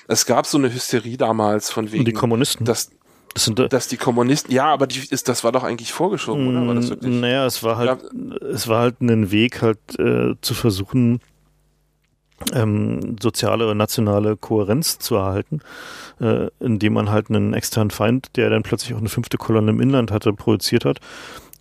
Es 0.10 0.26
gab 0.26 0.48
so 0.48 0.58
eine 0.58 0.74
Hysterie 0.74 1.18
damals 1.18 1.70
von 1.70 1.92
wegen. 1.92 2.00
Und 2.00 2.06
die 2.06 2.14
Kommunisten. 2.14 2.66
Dass, 2.66 2.90
das 3.36 3.46
sind, 3.46 3.60
dass 3.72 3.88
die 3.88 3.98
Kommunisten, 3.98 4.52
ja, 4.52 4.66
aber 4.66 4.88
die 4.88 5.00
ist, 5.00 5.30
das 5.30 5.44
war 5.44 5.52
doch 5.52 5.64
eigentlich 5.64 5.94
vorgeschoben, 5.94 6.48
oder? 6.48 6.68
War 6.68 6.74
das 6.74 6.90
wirklich? 6.90 7.14
Naja, 7.14 7.46
es 7.46 7.62
war 7.62 7.78
halt, 7.78 8.02
ja. 8.02 8.48
es 8.48 8.68
war 8.68 8.82
halt 8.82 9.02
ein 9.02 9.32
Weg, 9.32 9.62
halt 9.62 9.78
äh, 10.00 10.34
zu 10.42 10.56
versuchen, 10.56 11.22
ähm, 12.54 13.18
soziale 13.22 13.70
und 13.70 13.78
nationale 13.78 14.36
Kohärenz 14.36 14.98
zu 14.98 15.16
erhalten, 15.16 15.60
äh, 16.20 16.48
indem 16.60 16.94
man 16.94 17.12
halt 17.12 17.30
einen 17.30 17.54
externen 17.54 17.92
Feind, 17.92 18.36
der 18.36 18.50
dann 18.50 18.64
plötzlich 18.64 18.96
auch 18.96 19.00
eine 19.00 19.10
fünfte 19.10 19.38
Kolonne 19.38 19.70
im 19.70 19.80
Inland 19.80 20.12
hatte, 20.12 20.34
produziert 20.34 20.86
hat. 20.86 21.00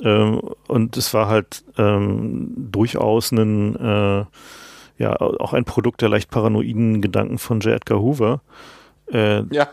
Ähm, 0.00 0.40
und 0.68 0.96
es 0.96 1.12
war 1.12 1.28
halt 1.28 1.64
ähm, 1.76 2.52
durchaus 2.56 3.30
ein, 3.30 3.76
äh, 3.76 4.24
ja, 4.98 5.16
auch 5.16 5.52
ein 5.52 5.64
Produkt 5.64 6.02
der 6.02 6.08
leicht 6.08 6.30
paranoiden 6.30 7.00
Gedanken 7.00 7.38
von 7.38 7.60
J. 7.60 7.74
Edgar 7.74 8.00
Hoover. 8.00 8.40
Äh, 9.10 9.44
ja, 9.54 9.68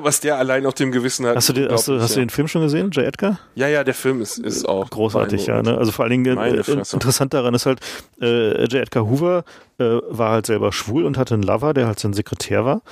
was 0.00 0.20
der 0.20 0.36
allein 0.38 0.66
auf 0.66 0.74
dem 0.74 0.92
Gewissen 0.92 1.26
hat. 1.26 1.34
Hast 1.34 1.48
du, 1.48 1.52
den, 1.52 1.68
hast, 1.68 1.88
du, 1.88 2.00
hast 2.00 2.10
ja. 2.10 2.14
du 2.16 2.20
den 2.20 2.30
Film 2.30 2.46
schon 2.46 2.62
gesehen, 2.62 2.90
J. 2.92 3.04
Edgar? 3.04 3.40
Ja, 3.56 3.66
ja, 3.66 3.82
der 3.82 3.94
Film 3.94 4.20
ist, 4.20 4.38
ist 4.38 4.68
auch 4.68 4.88
großartig, 4.88 5.46
ja. 5.46 5.62
Ne? 5.62 5.76
Also 5.76 5.90
vor 5.90 6.04
allen 6.04 6.22
Dingen 6.22 6.38
äh, 6.38 6.62
interessant 6.92 7.34
daran 7.34 7.54
ist 7.54 7.66
halt, 7.66 7.80
äh, 8.20 8.62
J. 8.62 8.74
Edgar 8.74 9.08
Hoover 9.08 9.44
äh, 9.78 9.98
war 10.08 10.30
halt 10.30 10.46
selber 10.46 10.72
schwul 10.72 11.04
und 11.04 11.18
hatte 11.18 11.34
einen 11.34 11.42
Lover, 11.42 11.74
der 11.74 11.86
halt 11.86 11.98
sein 11.98 12.12
Sekretär 12.12 12.64
war. 12.64 12.82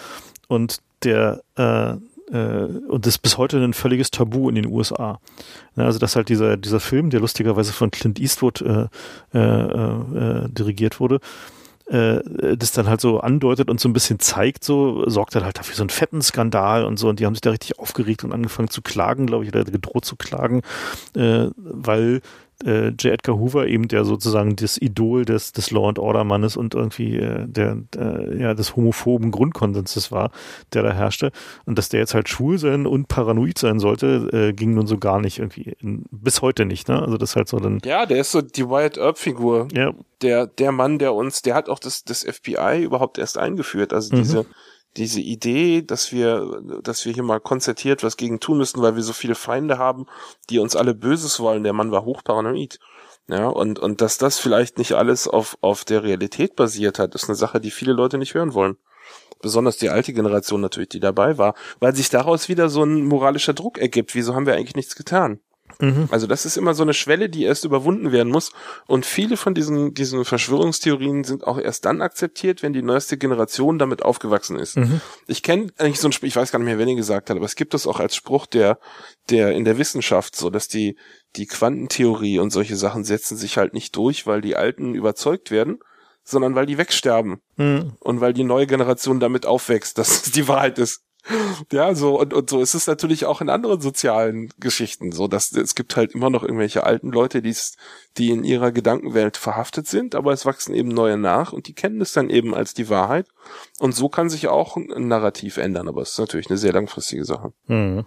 Und 0.48 0.78
der 1.04 1.42
äh, 1.56 1.94
äh, 2.32 2.64
und 2.64 3.06
das 3.06 3.14
ist 3.14 3.18
bis 3.18 3.38
heute 3.38 3.58
ein 3.58 3.74
völliges 3.74 4.10
Tabu 4.10 4.48
in 4.48 4.54
den 4.54 4.66
USA. 4.66 5.20
Ne, 5.76 5.84
also 5.84 5.98
dass 5.98 6.16
halt 6.16 6.28
dieser 6.28 6.56
dieser 6.56 6.80
Film, 6.80 7.10
der 7.10 7.20
lustigerweise 7.20 7.72
von 7.72 7.90
Clint 7.90 8.18
Eastwood 8.20 8.62
äh, 8.62 8.86
äh, 9.34 9.38
äh, 9.38 10.48
dirigiert 10.48 11.00
wurde, 11.00 11.20
äh, 11.90 12.20
das 12.56 12.72
dann 12.72 12.88
halt 12.88 13.00
so 13.00 13.20
andeutet 13.20 13.68
und 13.68 13.80
so 13.80 13.88
ein 13.88 13.92
bisschen 13.92 14.20
zeigt, 14.20 14.64
so 14.64 15.08
sorgt 15.08 15.34
dann 15.34 15.44
halt 15.44 15.58
dafür 15.58 15.74
so 15.74 15.82
einen 15.82 15.90
fetten 15.90 16.22
Skandal 16.22 16.84
und 16.84 16.98
so 16.98 17.08
und 17.08 17.20
die 17.20 17.26
haben 17.26 17.34
sich 17.34 17.40
da 17.42 17.50
richtig 17.50 17.78
aufgeregt 17.78 18.22
und 18.24 18.32
angefangen 18.32 18.68
zu 18.68 18.82
klagen, 18.82 19.26
glaube 19.26 19.44
ich, 19.44 19.50
oder 19.50 19.64
gedroht 19.64 20.04
zu 20.04 20.16
klagen, 20.16 20.62
äh, 21.16 21.48
weil 21.56 22.20
äh, 22.64 22.88
J. 22.88 23.06
Edgar 23.06 23.38
Hoover 23.38 23.66
eben 23.66 23.88
der 23.88 24.04
sozusagen 24.04 24.56
das 24.56 24.76
Idol 24.76 25.24
des, 25.24 25.52
des 25.52 25.70
Law 25.70 25.88
and 25.88 25.98
Order 25.98 26.24
Mannes 26.24 26.56
und 26.56 26.74
irgendwie 26.74 27.16
äh, 27.16 27.46
der, 27.46 27.76
der, 27.94 28.36
ja, 28.36 28.54
des 28.54 28.76
homophoben 28.76 29.30
Grundkonsenses 29.30 30.12
war, 30.12 30.30
der 30.72 30.82
da 30.82 30.92
herrschte. 30.92 31.32
Und 31.64 31.78
dass 31.78 31.88
der 31.88 32.00
jetzt 32.00 32.14
halt 32.14 32.28
schwul 32.28 32.58
sein 32.58 32.86
und 32.86 33.08
paranoid 33.08 33.58
sein 33.58 33.78
sollte, 33.78 34.28
äh, 34.32 34.52
ging 34.52 34.74
nun 34.74 34.86
so 34.86 34.98
gar 34.98 35.20
nicht 35.20 35.38
irgendwie. 35.38 35.74
In, 35.80 36.04
bis 36.10 36.42
heute 36.42 36.64
nicht, 36.64 36.88
ne? 36.88 37.00
Also 37.00 37.16
das 37.16 37.36
halt 37.36 37.48
so 37.48 37.58
dann. 37.58 37.80
Ja, 37.84 38.06
der 38.06 38.20
ist 38.20 38.32
so 38.32 38.42
die 38.42 38.68
Wyatt 38.68 38.98
Earp 38.98 39.18
Figur. 39.18 39.68
Ja. 39.72 39.92
Der, 40.22 40.46
der 40.46 40.72
Mann, 40.72 40.98
der 40.98 41.14
uns, 41.14 41.42
der 41.42 41.54
hat 41.54 41.68
auch 41.68 41.78
das, 41.78 42.04
das 42.04 42.24
FBI 42.24 42.82
überhaupt 42.82 43.18
erst 43.18 43.38
eingeführt. 43.38 43.92
Also 43.92 44.14
mhm. 44.14 44.20
diese, 44.20 44.46
diese 44.96 45.20
Idee, 45.20 45.82
dass 45.82 46.12
wir, 46.12 46.60
dass 46.82 47.04
wir 47.04 47.12
hier 47.12 47.22
mal 47.22 47.40
konzertiert 47.40 48.02
was 48.02 48.16
gegen 48.16 48.40
tun 48.40 48.58
müssen, 48.58 48.82
weil 48.82 48.96
wir 48.96 49.02
so 49.02 49.12
viele 49.12 49.34
Feinde 49.34 49.78
haben, 49.78 50.06
die 50.48 50.58
uns 50.58 50.76
alle 50.76 50.94
Böses 50.94 51.38
wollen. 51.40 51.62
Der 51.62 51.72
Mann 51.72 51.92
war 51.92 52.04
hochparanoid. 52.04 52.78
Ja, 53.28 53.46
und, 53.46 53.78
und 53.78 54.00
dass 54.00 54.18
das 54.18 54.40
vielleicht 54.40 54.78
nicht 54.78 54.94
alles 54.94 55.28
auf, 55.28 55.56
auf 55.60 55.84
der 55.84 56.02
Realität 56.02 56.56
basiert 56.56 56.98
hat, 56.98 57.14
ist 57.14 57.28
eine 57.28 57.36
Sache, 57.36 57.60
die 57.60 57.70
viele 57.70 57.92
Leute 57.92 58.18
nicht 58.18 58.34
hören 58.34 58.54
wollen. 58.54 58.76
Besonders 59.40 59.76
die 59.76 59.88
alte 59.88 60.12
Generation 60.12 60.60
natürlich, 60.60 60.88
die 60.88 61.00
dabei 61.00 61.38
war, 61.38 61.54
weil 61.78 61.94
sich 61.94 62.10
daraus 62.10 62.48
wieder 62.48 62.68
so 62.68 62.82
ein 62.82 63.06
moralischer 63.06 63.54
Druck 63.54 63.78
ergibt. 63.78 64.14
Wieso 64.14 64.34
haben 64.34 64.46
wir 64.46 64.54
eigentlich 64.54 64.74
nichts 64.74 64.96
getan? 64.96 65.40
Mhm. 65.78 66.08
Also 66.10 66.26
das 66.26 66.46
ist 66.46 66.56
immer 66.56 66.74
so 66.74 66.82
eine 66.82 66.94
Schwelle, 66.94 67.28
die 67.28 67.44
erst 67.44 67.64
überwunden 67.64 68.12
werden 68.12 68.32
muss. 68.32 68.52
Und 68.86 69.06
viele 69.06 69.36
von 69.36 69.54
diesen, 69.54 69.94
diesen 69.94 70.24
Verschwörungstheorien 70.24 71.24
sind 71.24 71.46
auch 71.46 71.58
erst 71.58 71.84
dann 71.84 72.02
akzeptiert, 72.02 72.62
wenn 72.62 72.72
die 72.72 72.82
neueste 72.82 73.16
Generation 73.18 73.78
damit 73.78 74.02
aufgewachsen 74.02 74.58
ist. 74.58 74.76
Mhm. 74.76 75.00
Ich 75.26 75.42
kenne 75.42 75.68
eigentlich 75.78 76.00
so 76.00 76.08
ein 76.08 76.12
Spruch, 76.12 76.28
ich 76.28 76.36
weiß 76.36 76.52
gar 76.52 76.58
nicht 76.58 76.66
mehr, 76.66 76.78
wer 76.78 76.86
ihn 76.86 76.96
gesagt 76.96 77.30
hat, 77.30 77.36
aber 77.36 77.46
es 77.46 77.56
gibt 77.56 77.74
das 77.74 77.86
auch 77.86 78.00
als 78.00 78.16
Spruch 78.16 78.46
der, 78.46 78.78
der 79.30 79.52
in 79.52 79.64
der 79.64 79.78
Wissenschaft 79.78 80.36
so, 80.36 80.50
dass 80.50 80.68
die, 80.68 80.96
die 81.36 81.46
Quantentheorie 81.46 82.38
und 82.38 82.50
solche 82.50 82.76
Sachen 82.76 83.04
setzen 83.04 83.36
sich 83.36 83.56
halt 83.56 83.74
nicht 83.74 83.96
durch, 83.96 84.26
weil 84.26 84.40
die 84.40 84.56
Alten 84.56 84.94
überzeugt 84.94 85.50
werden, 85.50 85.78
sondern 86.24 86.54
weil 86.54 86.66
die 86.66 86.78
wegsterben. 86.78 87.40
Mhm. 87.56 87.92
Und 88.00 88.20
weil 88.20 88.32
die 88.32 88.44
neue 88.44 88.66
Generation 88.66 89.20
damit 89.20 89.46
aufwächst, 89.46 89.98
dass 89.98 90.26
es 90.26 90.32
die 90.32 90.48
Wahrheit 90.48 90.78
ist. 90.78 91.02
Ja, 91.70 91.94
so, 91.94 92.18
und, 92.18 92.32
und 92.34 92.50
so 92.50 92.60
ist 92.60 92.74
es 92.74 92.86
natürlich 92.86 93.26
auch 93.26 93.40
in 93.40 93.48
anderen 93.48 93.80
sozialen 93.80 94.50
Geschichten 94.58 95.12
so, 95.12 95.28
dass 95.28 95.52
es 95.52 95.74
gibt 95.74 95.96
halt 95.96 96.14
immer 96.14 96.30
noch 96.30 96.42
irgendwelche 96.42 96.84
alten 96.84 97.10
Leute, 97.10 97.42
die's, 97.42 97.76
die 98.16 98.30
in 98.30 98.44
ihrer 98.44 98.72
Gedankenwelt 98.72 99.36
verhaftet 99.36 99.86
sind, 99.86 100.14
aber 100.14 100.32
es 100.32 100.46
wachsen 100.46 100.74
eben 100.74 100.88
neue 100.88 101.16
nach 101.16 101.52
und 101.52 101.68
die 101.68 101.74
kennen 101.74 102.00
es 102.00 102.12
dann 102.12 102.30
eben 102.30 102.54
als 102.54 102.74
die 102.74 102.88
Wahrheit. 102.88 103.26
Und 103.78 103.94
so 103.94 104.08
kann 104.08 104.30
sich 104.30 104.48
auch 104.48 104.76
ein 104.76 105.08
Narrativ 105.08 105.56
ändern, 105.56 105.88
aber 105.88 106.02
es 106.02 106.12
ist 106.12 106.18
natürlich 106.18 106.48
eine 106.50 106.58
sehr 106.58 106.72
langfristige 106.72 107.24
Sache. 107.24 107.52
Mhm. 107.66 108.06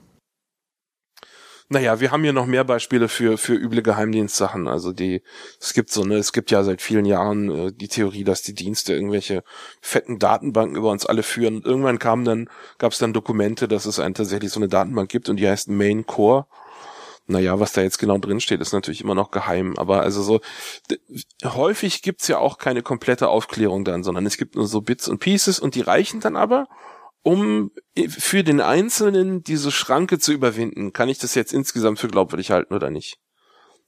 Naja, 1.74 2.00
wir 2.00 2.12
haben 2.12 2.22
hier 2.22 2.34
noch 2.34 2.46
mehr 2.46 2.64
Beispiele 2.64 3.08
für, 3.08 3.36
für 3.36 3.56
üble 3.56 3.82
Geheimdienstsachen. 3.82 4.68
Also 4.68 4.94
die, 4.94 5.24
es 5.60 5.74
gibt 5.74 5.90
so, 5.90 6.04
ne, 6.04 6.18
es 6.18 6.32
gibt 6.32 6.52
ja 6.52 6.62
seit 6.62 6.84
vielen 6.84 7.04
Jahren 7.04 7.50
äh, 7.50 7.72
die 7.74 7.88
Theorie, 7.88 8.24
dass 8.24 8.44
die 8.44 8.54
Dienste 8.54 8.94
irgendwelche 8.94 9.44
fetten 9.82 10.20
Datenbanken 10.20 10.76
über 10.76 10.92
uns 10.92 11.08
alle 11.08 11.24
führen. 11.24 11.56
Und 11.56 11.66
irgendwann 11.66 11.98
kam 11.98 12.26
dann, 12.26 12.48
gab 12.78 12.92
es 12.92 13.00
dann 13.00 13.12
Dokumente, 13.12 13.68
dass 13.68 13.88
es 13.88 14.00
einen 14.00 14.14
tatsächlich 14.14 14.52
so 14.52 14.60
eine 14.60 14.68
Datenbank 14.68 15.10
gibt 15.10 15.30
und 15.30 15.38
die 15.38 15.50
heißt 15.50 15.68
Main 15.68 16.06
Core. 16.06 16.46
Naja, 17.26 17.60
was 17.60 17.74
da 17.74 17.82
jetzt 17.82 17.98
genau 17.98 18.20
drin 18.20 18.40
steht, 18.40 18.62
ist 18.62 18.74
natürlich 18.74 19.02
immer 19.02 19.16
noch 19.16 19.32
geheim. 19.32 19.74
Aber 19.78 20.04
also 20.04 20.22
so, 20.22 20.42
häufig 21.44 22.04
gibt's 22.04 22.28
ja 22.28 22.38
auch 22.38 22.60
keine 22.60 22.84
komplette 22.84 23.30
Aufklärung 23.30 23.84
dann, 23.84 24.04
sondern 24.04 24.28
es 24.28 24.38
gibt 24.38 24.54
nur 24.56 24.68
so 24.68 24.82
Bits 24.82 25.08
und 25.08 25.18
Pieces 25.18 25.58
und 25.58 25.74
die 25.74 25.82
reichen 25.82 26.20
dann 26.20 26.36
aber 26.36 26.68
um 27.24 27.72
für 28.10 28.44
den 28.44 28.62
Einzelnen 28.62 29.44
diese 29.44 29.72
Schranke 29.72 30.20
zu 30.20 30.34
überwinden, 30.34 30.94
kann 30.94 31.10
ich 31.10 31.18
das 31.18 31.36
jetzt 31.36 31.54
insgesamt 31.54 32.00
für 32.00 32.10
glaubwürdig 32.10 32.52
halten 32.52 32.74
oder 32.74 32.90
nicht? 32.90 33.18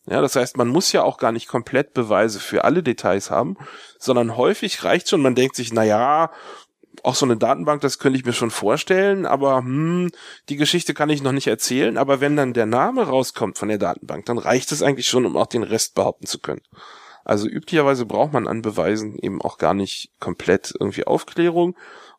Ja, 0.07 0.21
das 0.21 0.35
heißt, 0.35 0.57
man 0.57 0.67
muss 0.67 0.91
ja 0.91 1.03
auch 1.03 1.17
gar 1.17 1.31
nicht 1.31 1.47
komplett 1.47 1.93
Beweise 1.93 2.39
für 2.39 2.63
alle 2.63 2.83
Details 2.83 3.31
haben, 3.31 3.57
sondern 3.99 4.37
häufig 4.37 4.83
reicht 4.83 5.09
schon, 5.09 5.21
man 5.21 5.35
denkt 5.35 5.55
sich, 5.55 5.73
na 5.73 5.83
ja, 5.83 6.31
auch 7.03 7.15
so 7.15 7.25
eine 7.25 7.37
Datenbank, 7.37 7.81
das 7.81 7.99
könnte 7.99 8.17
ich 8.17 8.25
mir 8.25 8.33
schon 8.33 8.51
vorstellen, 8.51 9.25
aber 9.25 9.57
hm, 9.57 10.11
die 10.49 10.55
Geschichte 10.55 10.93
kann 10.93 11.09
ich 11.09 11.21
noch 11.21 11.31
nicht 11.31 11.47
erzählen. 11.47 11.97
Aber 11.97 12.21
wenn 12.21 12.35
dann 12.35 12.53
der 12.53 12.65
Name 12.65 13.07
rauskommt 13.07 13.57
von 13.57 13.67
der 13.67 13.77
Datenbank, 13.77 14.25
dann 14.25 14.37
reicht 14.37 14.71
es 14.71 14.81
eigentlich 14.81 15.07
schon, 15.07 15.25
um 15.25 15.35
auch 15.35 15.47
den 15.47 15.63
Rest 15.63 15.95
behaupten 15.95 16.25
zu 16.25 16.39
können. 16.39 16.61
Also 17.23 17.47
üblicherweise 17.47 18.05
braucht 18.05 18.33
man 18.33 18.47
an 18.47 18.61
Beweisen 18.61 19.17
eben 19.17 19.41
auch 19.41 19.57
gar 19.57 19.73
nicht 19.73 20.11
komplett 20.19 20.73
irgendwie 20.79 21.05
Aufklärung, 21.05 21.75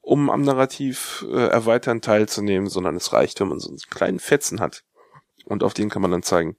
um 0.07 0.31
am 0.31 0.43
Narrativ 0.43 1.27
äh, 1.29 1.49
erweitern 1.49 2.01
teilzunehmen, 2.01 2.69
sondern 2.69 2.95
es 2.95 3.13
reicht, 3.13 3.41
wenn 3.41 3.49
man 3.49 3.59
so 3.59 3.69
einen 3.69 3.79
kleinen 3.91 4.21
Fetzen 4.21 4.61
hat. 4.61 4.85
Und 5.45 5.65
auf 5.65 5.75
den 5.75 5.91
kann 5.91 6.01
man 6.01 6.13
dann 6.13 6.23
zeigen. 6.23 6.57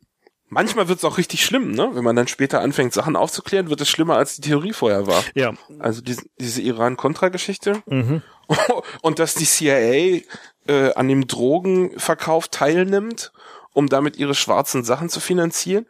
Manchmal 0.49 0.89
wird 0.89 0.99
es 0.99 1.05
auch 1.05 1.17
richtig 1.17 1.45
schlimm, 1.45 1.71
ne? 1.71 1.89
Wenn 1.93 2.03
man 2.03 2.15
dann 2.15 2.27
später 2.27 2.59
anfängt, 2.59 2.93
Sachen 2.93 3.15
aufzuklären, 3.15 3.69
wird 3.69 3.79
es 3.79 3.89
schlimmer, 3.89 4.17
als 4.17 4.35
die 4.35 4.41
Theorie 4.41 4.73
vorher 4.73 5.07
war. 5.07 5.23
Ja. 5.33 5.53
Also 5.79 6.01
diese, 6.01 6.23
diese 6.39 6.61
Iran-Contra-Geschichte. 6.61 7.83
Mhm. 7.85 8.21
Und 9.01 9.19
dass 9.19 9.33
die 9.33 9.45
CIA 9.45 10.23
äh, 10.67 10.93
an 10.95 11.07
dem 11.07 11.27
Drogenverkauf 11.27 12.49
teilnimmt, 12.49 13.31
um 13.73 13.87
damit 13.87 14.17
ihre 14.17 14.35
schwarzen 14.35 14.83
Sachen 14.83 15.07
zu 15.07 15.21
finanzieren. 15.21 15.85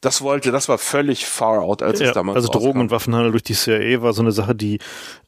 Das 0.00 0.22
wollte, 0.22 0.50
das 0.50 0.68
war 0.68 0.78
völlig 0.78 1.26
far 1.26 1.60
out, 1.60 1.82
als 1.82 2.00
ja, 2.00 2.08
es 2.08 2.12
damals 2.14 2.36
Also 2.36 2.48
rauskam. 2.48 2.62
Drogen- 2.64 2.80
und 2.80 2.90
Waffenhandel 2.90 3.32
durch 3.32 3.42
die 3.42 3.52
CIA 3.54 4.00
war 4.00 4.12
so 4.14 4.22
eine 4.22 4.32
Sache, 4.32 4.54
die, 4.54 4.78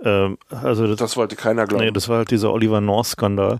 ähm, 0.02 0.38
also 0.48 0.86
das, 0.86 0.96
Das 0.96 1.16
wollte 1.16 1.36
keiner 1.36 1.66
glauben. 1.66 1.84
nee, 1.84 1.90
das 1.90 2.08
war 2.08 2.18
halt 2.18 2.30
dieser 2.30 2.52
Oliver 2.52 2.80
North-Skandal. 2.80 3.58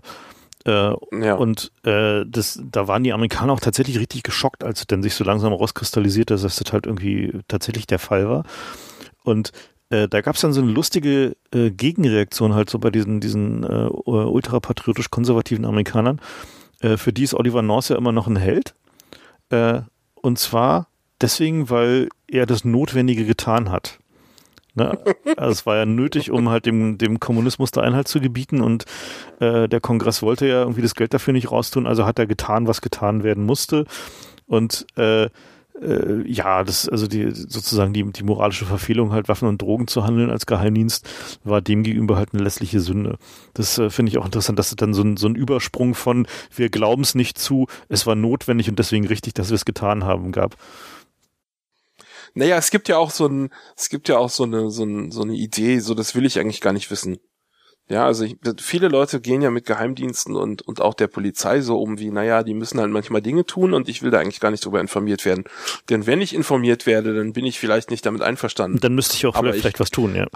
Äh, 0.65 0.71
ja. 0.71 1.35
Und 1.35 1.71
äh, 1.83 2.23
das, 2.25 2.59
da 2.63 2.87
waren 2.87 3.03
die 3.03 3.13
Amerikaner 3.13 3.53
auch 3.53 3.59
tatsächlich 3.59 3.99
richtig 3.99 4.23
geschockt, 4.23 4.63
als 4.63 4.79
es 4.79 4.87
dann 4.87 5.03
sich 5.03 5.13
so 5.13 5.23
langsam 5.23 5.53
rauskristallisiert, 5.53 6.31
dass 6.31 6.41
das 6.41 6.59
halt 6.71 6.87
irgendwie 6.87 7.31
tatsächlich 7.47 7.85
der 7.85 7.99
Fall 7.99 8.27
war. 8.29 8.43
Und 9.23 9.51
äh, 9.89 10.07
da 10.07 10.21
gab 10.21 10.35
es 10.35 10.41
dann 10.41 10.53
so 10.53 10.61
eine 10.61 10.71
lustige 10.71 11.35
äh, 11.53 11.69
Gegenreaktion 11.69 12.55
halt 12.55 12.69
so 12.69 12.79
bei 12.79 12.89
diesen, 12.89 13.19
diesen 13.19 13.63
äh, 13.63 13.89
ultrapatriotisch 14.05 15.11
konservativen 15.11 15.65
Amerikanern. 15.65 16.19
Äh, 16.79 16.97
für 16.97 17.13
die 17.13 17.23
ist 17.23 17.33
Oliver 17.35 17.61
North 17.61 17.89
ja 17.89 17.97
immer 17.97 18.13
noch 18.13 18.25
ein 18.27 18.37
Held. 18.37 18.73
Äh, 19.49 19.81
und 20.15 20.39
zwar 20.39 20.87
deswegen, 21.23 21.69
weil 21.69 22.09
er 22.27 22.45
das 22.45 22.65
Notwendige 22.65 23.25
getan 23.25 23.71
hat. 23.71 23.99
Ne? 24.75 24.99
Also 25.37 25.51
es 25.51 25.65
war 25.65 25.77
ja 25.77 25.85
nötig, 25.85 26.29
um 26.29 26.49
halt 26.49 26.65
dem, 26.65 26.97
dem 26.97 27.19
Kommunismus 27.19 27.71
da 27.71 27.81
Einhalt 27.81 28.07
zu 28.07 28.19
gebieten 28.19 28.61
und 28.61 28.85
äh, 29.39 29.67
der 29.67 29.81
Kongress 29.81 30.21
wollte 30.21 30.47
ja 30.47 30.61
irgendwie 30.61 30.81
das 30.81 30.95
Geld 30.95 31.13
dafür 31.13 31.33
nicht 31.33 31.51
raustun, 31.51 31.87
also 31.87 32.05
hat 32.05 32.19
er 32.19 32.27
getan, 32.27 32.67
was 32.67 32.81
getan 32.81 33.23
werden 33.23 33.45
musste. 33.45 33.85
Und 34.45 34.85
äh, 34.95 35.29
äh, 35.81 36.21
ja, 36.25 36.63
das, 36.63 36.87
also 36.87 37.07
die 37.07 37.31
sozusagen 37.31 37.93
die, 37.93 38.03
die 38.11 38.23
moralische 38.23 38.65
Verfehlung, 38.65 39.11
halt 39.11 39.27
Waffen 39.27 39.47
und 39.47 39.61
Drogen 39.61 39.87
zu 39.87 40.03
handeln 40.03 40.29
als 40.29 40.45
Geheimdienst, 40.45 41.07
war 41.43 41.61
dem 41.61 41.83
gegenüber 41.83 42.17
halt 42.17 42.33
eine 42.33 42.43
lässliche 42.43 42.79
Sünde. 42.79 43.17
Das 43.53 43.77
äh, 43.77 43.89
finde 43.89 44.11
ich 44.11 44.17
auch 44.17 44.25
interessant, 44.25 44.59
dass 44.59 44.69
es 44.69 44.75
dann 44.75 44.93
so 44.93 45.01
ein, 45.01 45.17
so 45.17 45.27
ein 45.27 45.35
Übersprung 45.35 45.95
von 45.95 46.27
wir 46.55 46.69
glauben 46.69 47.01
es 47.01 47.15
nicht 47.15 47.37
zu, 47.37 47.67
es 47.89 48.05
war 48.05 48.15
notwendig 48.15 48.69
und 48.69 48.77
deswegen 48.77 49.07
richtig, 49.07 49.33
dass 49.33 49.49
wir 49.49 49.55
es 49.55 49.65
getan 49.65 50.03
haben, 50.03 50.31
gab. 50.31 50.55
Naja, 52.33 52.57
es 52.57 52.71
gibt 52.71 52.87
ja 52.89 52.97
auch 52.97 53.11
so 53.11 53.27
ein, 53.27 53.49
es 53.77 53.89
gibt 53.89 54.09
ja 54.09 54.17
auch 54.17 54.29
so 54.29 54.43
eine, 54.43 54.71
so, 54.71 54.83
ein, 54.83 55.11
so 55.11 55.21
eine 55.21 55.33
Idee, 55.33 55.79
so 55.79 55.93
das 55.93 56.15
will 56.15 56.25
ich 56.25 56.39
eigentlich 56.39 56.61
gar 56.61 56.73
nicht 56.73 56.89
wissen. 56.91 57.17
Ja, 57.89 58.05
also 58.05 58.23
ich, 58.23 58.37
viele 58.61 58.87
Leute 58.87 59.19
gehen 59.19 59.41
ja 59.41 59.51
mit 59.51 59.65
Geheimdiensten 59.65 60.35
und, 60.37 60.61
und 60.61 60.79
auch 60.79 60.93
der 60.93 61.07
Polizei 61.07 61.59
so 61.59 61.77
um 61.81 61.99
wie, 61.99 62.11
naja, 62.11 62.41
die 62.41 62.53
müssen 62.53 62.79
halt 62.79 62.89
manchmal 62.91 63.21
Dinge 63.21 63.45
tun 63.45 63.73
und 63.73 63.89
ich 63.89 64.01
will 64.01 64.09
da 64.09 64.19
eigentlich 64.19 64.39
gar 64.39 64.51
nicht 64.51 64.63
drüber 64.65 64.79
informiert 64.79 65.25
werden. 65.25 65.43
Denn 65.89 66.07
wenn 66.07 66.21
ich 66.21 66.33
informiert 66.33 66.85
werde, 66.85 67.13
dann 67.13 67.33
bin 67.33 67.45
ich 67.45 67.59
vielleicht 67.59 67.91
nicht 67.91 68.05
damit 68.05 68.21
einverstanden. 68.21 68.79
Dann 68.79 68.95
müsste 68.95 69.15
ich 69.15 69.25
auch 69.25 69.35
vielleicht, 69.35 69.65
ich- 69.75 69.79
was 69.81 69.91
tun, 69.91 70.15
ja. 70.15 70.27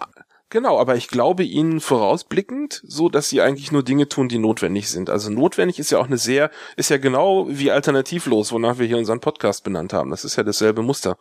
Genau, 0.49 0.79
aber 0.79 0.95
ich 0.95 1.09
glaube 1.09 1.43
ihnen 1.43 1.81
vorausblickend, 1.81 2.81
so 2.85 3.09
dass 3.09 3.27
sie 3.27 3.41
eigentlich 3.41 3.73
nur 3.73 3.83
Dinge 3.83 4.07
tun, 4.07 4.29
die 4.29 4.37
notwendig 4.37 4.89
sind. 4.89 5.09
Also 5.09 5.29
notwendig 5.29 5.77
ist 5.77 5.91
ja 5.91 5.99
auch 5.99 6.05
eine 6.05 6.17
sehr, 6.17 6.51
ist 6.77 6.89
ja 6.89 6.97
genau 6.97 7.47
wie 7.49 7.69
alternativlos, 7.69 8.53
wonach 8.53 8.77
wir 8.77 8.87
hier 8.87 8.97
unseren 8.97 9.19
Podcast 9.19 9.65
benannt 9.65 9.91
haben. 9.91 10.09
Das 10.09 10.23
ist 10.23 10.37
ja 10.37 10.43
dasselbe 10.43 10.83
Muster. 10.83 11.17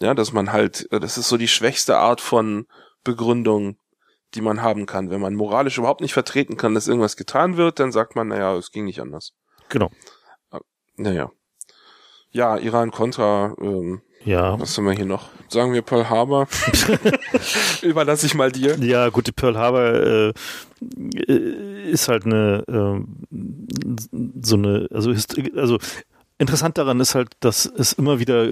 Ja, 0.00 0.14
dass 0.14 0.32
man 0.32 0.50
halt, 0.50 0.88
das 0.90 1.18
ist 1.18 1.28
so 1.28 1.36
die 1.36 1.48
schwächste 1.48 1.98
Art 1.98 2.22
von 2.22 2.66
Begründung, 3.04 3.76
die 4.34 4.40
man 4.40 4.62
haben 4.62 4.86
kann. 4.86 5.10
Wenn 5.10 5.20
man 5.20 5.34
moralisch 5.34 5.76
überhaupt 5.76 6.00
nicht 6.00 6.14
vertreten 6.14 6.56
kann, 6.56 6.74
dass 6.74 6.88
irgendwas 6.88 7.16
getan 7.16 7.58
wird, 7.58 7.80
dann 7.80 7.92
sagt 7.92 8.16
man, 8.16 8.28
naja, 8.28 8.56
es 8.56 8.70
ging 8.70 8.86
nicht 8.86 9.00
anders. 9.00 9.34
Genau. 9.68 9.90
Naja. 10.96 11.30
Ja, 12.30 12.56
Iran-Contra, 12.56 13.56
ähm, 13.60 14.00
Ja. 14.24 14.58
was 14.60 14.76
haben 14.76 14.84
wir 14.84 14.92
hier 14.92 15.06
noch? 15.06 15.28
Sagen 15.48 15.72
wir 15.72 15.82
Pearl 15.82 16.08
Harbor. 16.08 16.46
Überlasse 17.82 18.26
ich 18.26 18.34
mal 18.34 18.52
dir. 18.52 18.76
Ja, 18.78 19.08
gut, 19.08 19.26
die 19.26 19.32
Pearl 19.32 19.56
Harbor 19.56 19.82
äh, 19.82 20.32
äh, 21.28 21.90
ist 21.90 22.08
halt 22.08 22.26
eine 22.26 22.62
ähm, 22.68 23.08
so 24.42 24.56
eine, 24.56 24.88
also, 24.92 25.12
also 25.56 25.78
interessant 26.38 26.78
daran 26.78 27.00
ist 27.00 27.14
halt, 27.14 27.30
dass 27.40 27.66
es 27.66 27.92
immer 27.92 28.18
wieder 28.18 28.48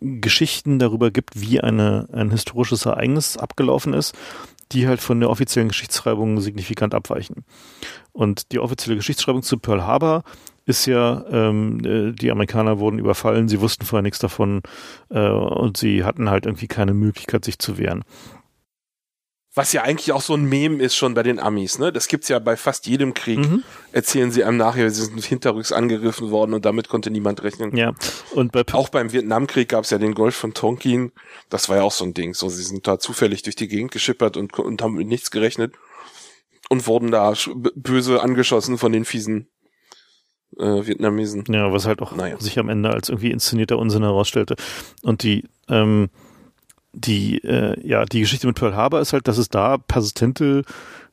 Geschichten 0.00 0.78
darüber 0.78 1.10
gibt, 1.10 1.40
wie 1.40 1.60
eine, 1.60 2.08
ein 2.12 2.30
historisches 2.30 2.86
Ereignis 2.86 3.36
abgelaufen 3.36 3.94
ist, 3.94 4.14
die 4.72 4.86
halt 4.86 5.00
von 5.00 5.20
der 5.20 5.30
offiziellen 5.30 5.68
Geschichtsschreibung 5.68 6.40
signifikant 6.40 6.94
abweichen. 6.94 7.44
Und 8.12 8.52
die 8.52 8.58
offizielle 8.58 8.96
Geschichtsschreibung 8.96 9.42
zu 9.42 9.58
Pearl 9.58 9.84
Harbor 9.84 10.24
ist 10.64 10.86
ja, 10.86 11.24
ähm, 11.30 11.80
äh, 11.84 12.12
die 12.12 12.30
Amerikaner 12.30 12.78
wurden 12.78 12.98
überfallen, 12.98 13.48
sie 13.48 13.60
wussten 13.60 13.84
vorher 13.84 14.02
nichts 14.02 14.18
davon 14.18 14.62
äh, 15.10 15.18
und 15.18 15.76
sie 15.76 16.04
hatten 16.04 16.30
halt 16.30 16.46
irgendwie 16.46 16.68
keine 16.68 16.94
Möglichkeit, 16.94 17.44
sich 17.44 17.58
zu 17.58 17.78
wehren. 17.78 18.04
Was 19.54 19.74
ja 19.74 19.82
eigentlich 19.82 20.12
auch 20.12 20.22
so 20.22 20.32
ein 20.32 20.48
Meme 20.48 20.82
ist 20.82 20.96
schon 20.96 21.12
bei 21.12 21.22
den 21.22 21.38
Amis, 21.38 21.78
ne? 21.78 21.92
Das 21.92 22.08
gibt's 22.08 22.28
ja 22.28 22.38
bei 22.38 22.56
fast 22.56 22.86
jedem 22.86 23.12
Krieg. 23.12 23.38
Mhm. 23.38 23.62
Erzählen 23.92 24.30
sie 24.30 24.44
einem 24.44 24.56
nachher, 24.56 24.88
sie 24.88 25.04
sind 25.04 25.22
hinterrücks 25.22 25.72
angegriffen 25.72 26.30
worden 26.30 26.54
und 26.54 26.64
damit 26.64 26.88
konnte 26.88 27.10
niemand 27.10 27.42
rechnen. 27.42 27.76
Ja, 27.76 27.92
und 28.34 28.52
bei 28.52 28.62
Auch 28.72 28.88
beim 28.88 29.12
Vietnamkrieg 29.12 29.68
gab's 29.68 29.90
ja 29.90 29.98
den 29.98 30.14
Golf 30.14 30.36
von 30.36 30.54
Tonkin. 30.54 31.12
Das 31.50 31.68
war 31.68 31.76
ja 31.76 31.82
auch 31.82 31.92
so 31.92 32.06
ein 32.06 32.14
Ding. 32.14 32.32
So, 32.32 32.48
sie 32.48 32.62
sind 32.62 32.86
da 32.86 32.98
zufällig 32.98 33.42
durch 33.42 33.56
die 33.56 33.68
Gegend 33.68 33.90
geschippert 33.90 34.38
und, 34.38 34.58
und 34.58 34.80
haben 34.80 34.94
mit 34.94 35.06
nichts 35.06 35.30
gerechnet 35.30 35.74
und 36.70 36.86
wurden 36.86 37.10
da 37.10 37.34
böse 37.74 38.22
angeschossen 38.22 38.78
von 38.78 38.92
den 38.92 39.04
fiesen 39.04 39.48
äh, 40.58 40.86
Vietnamesen. 40.86 41.44
Ja, 41.48 41.72
was 41.72 41.86
halt 41.86 42.02
auch 42.02 42.14
Naja. 42.14 42.38
sich 42.38 42.58
am 42.58 42.68
Ende 42.68 42.90
als 42.90 43.08
irgendwie 43.08 43.30
inszenierter 43.30 43.78
Unsinn 43.78 44.02
herausstellte. 44.02 44.56
Und 45.02 45.22
die, 45.22 45.44
ähm, 45.68 46.10
die, 46.92 47.38
äh, 47.44 47.76
ja, 47.86 48.04
die 48.04 48.20
Geschichte 48.20 48.46
mit 48.46 48.56
Pearl 48.56 48.76
Harbor 48.76 49.00
ist 49.00 49.12
halt, 49.12 49.28
dass 49.28 49.38
es 49.38 49.48
da 49.48 49.78
persistente 49.78 50.64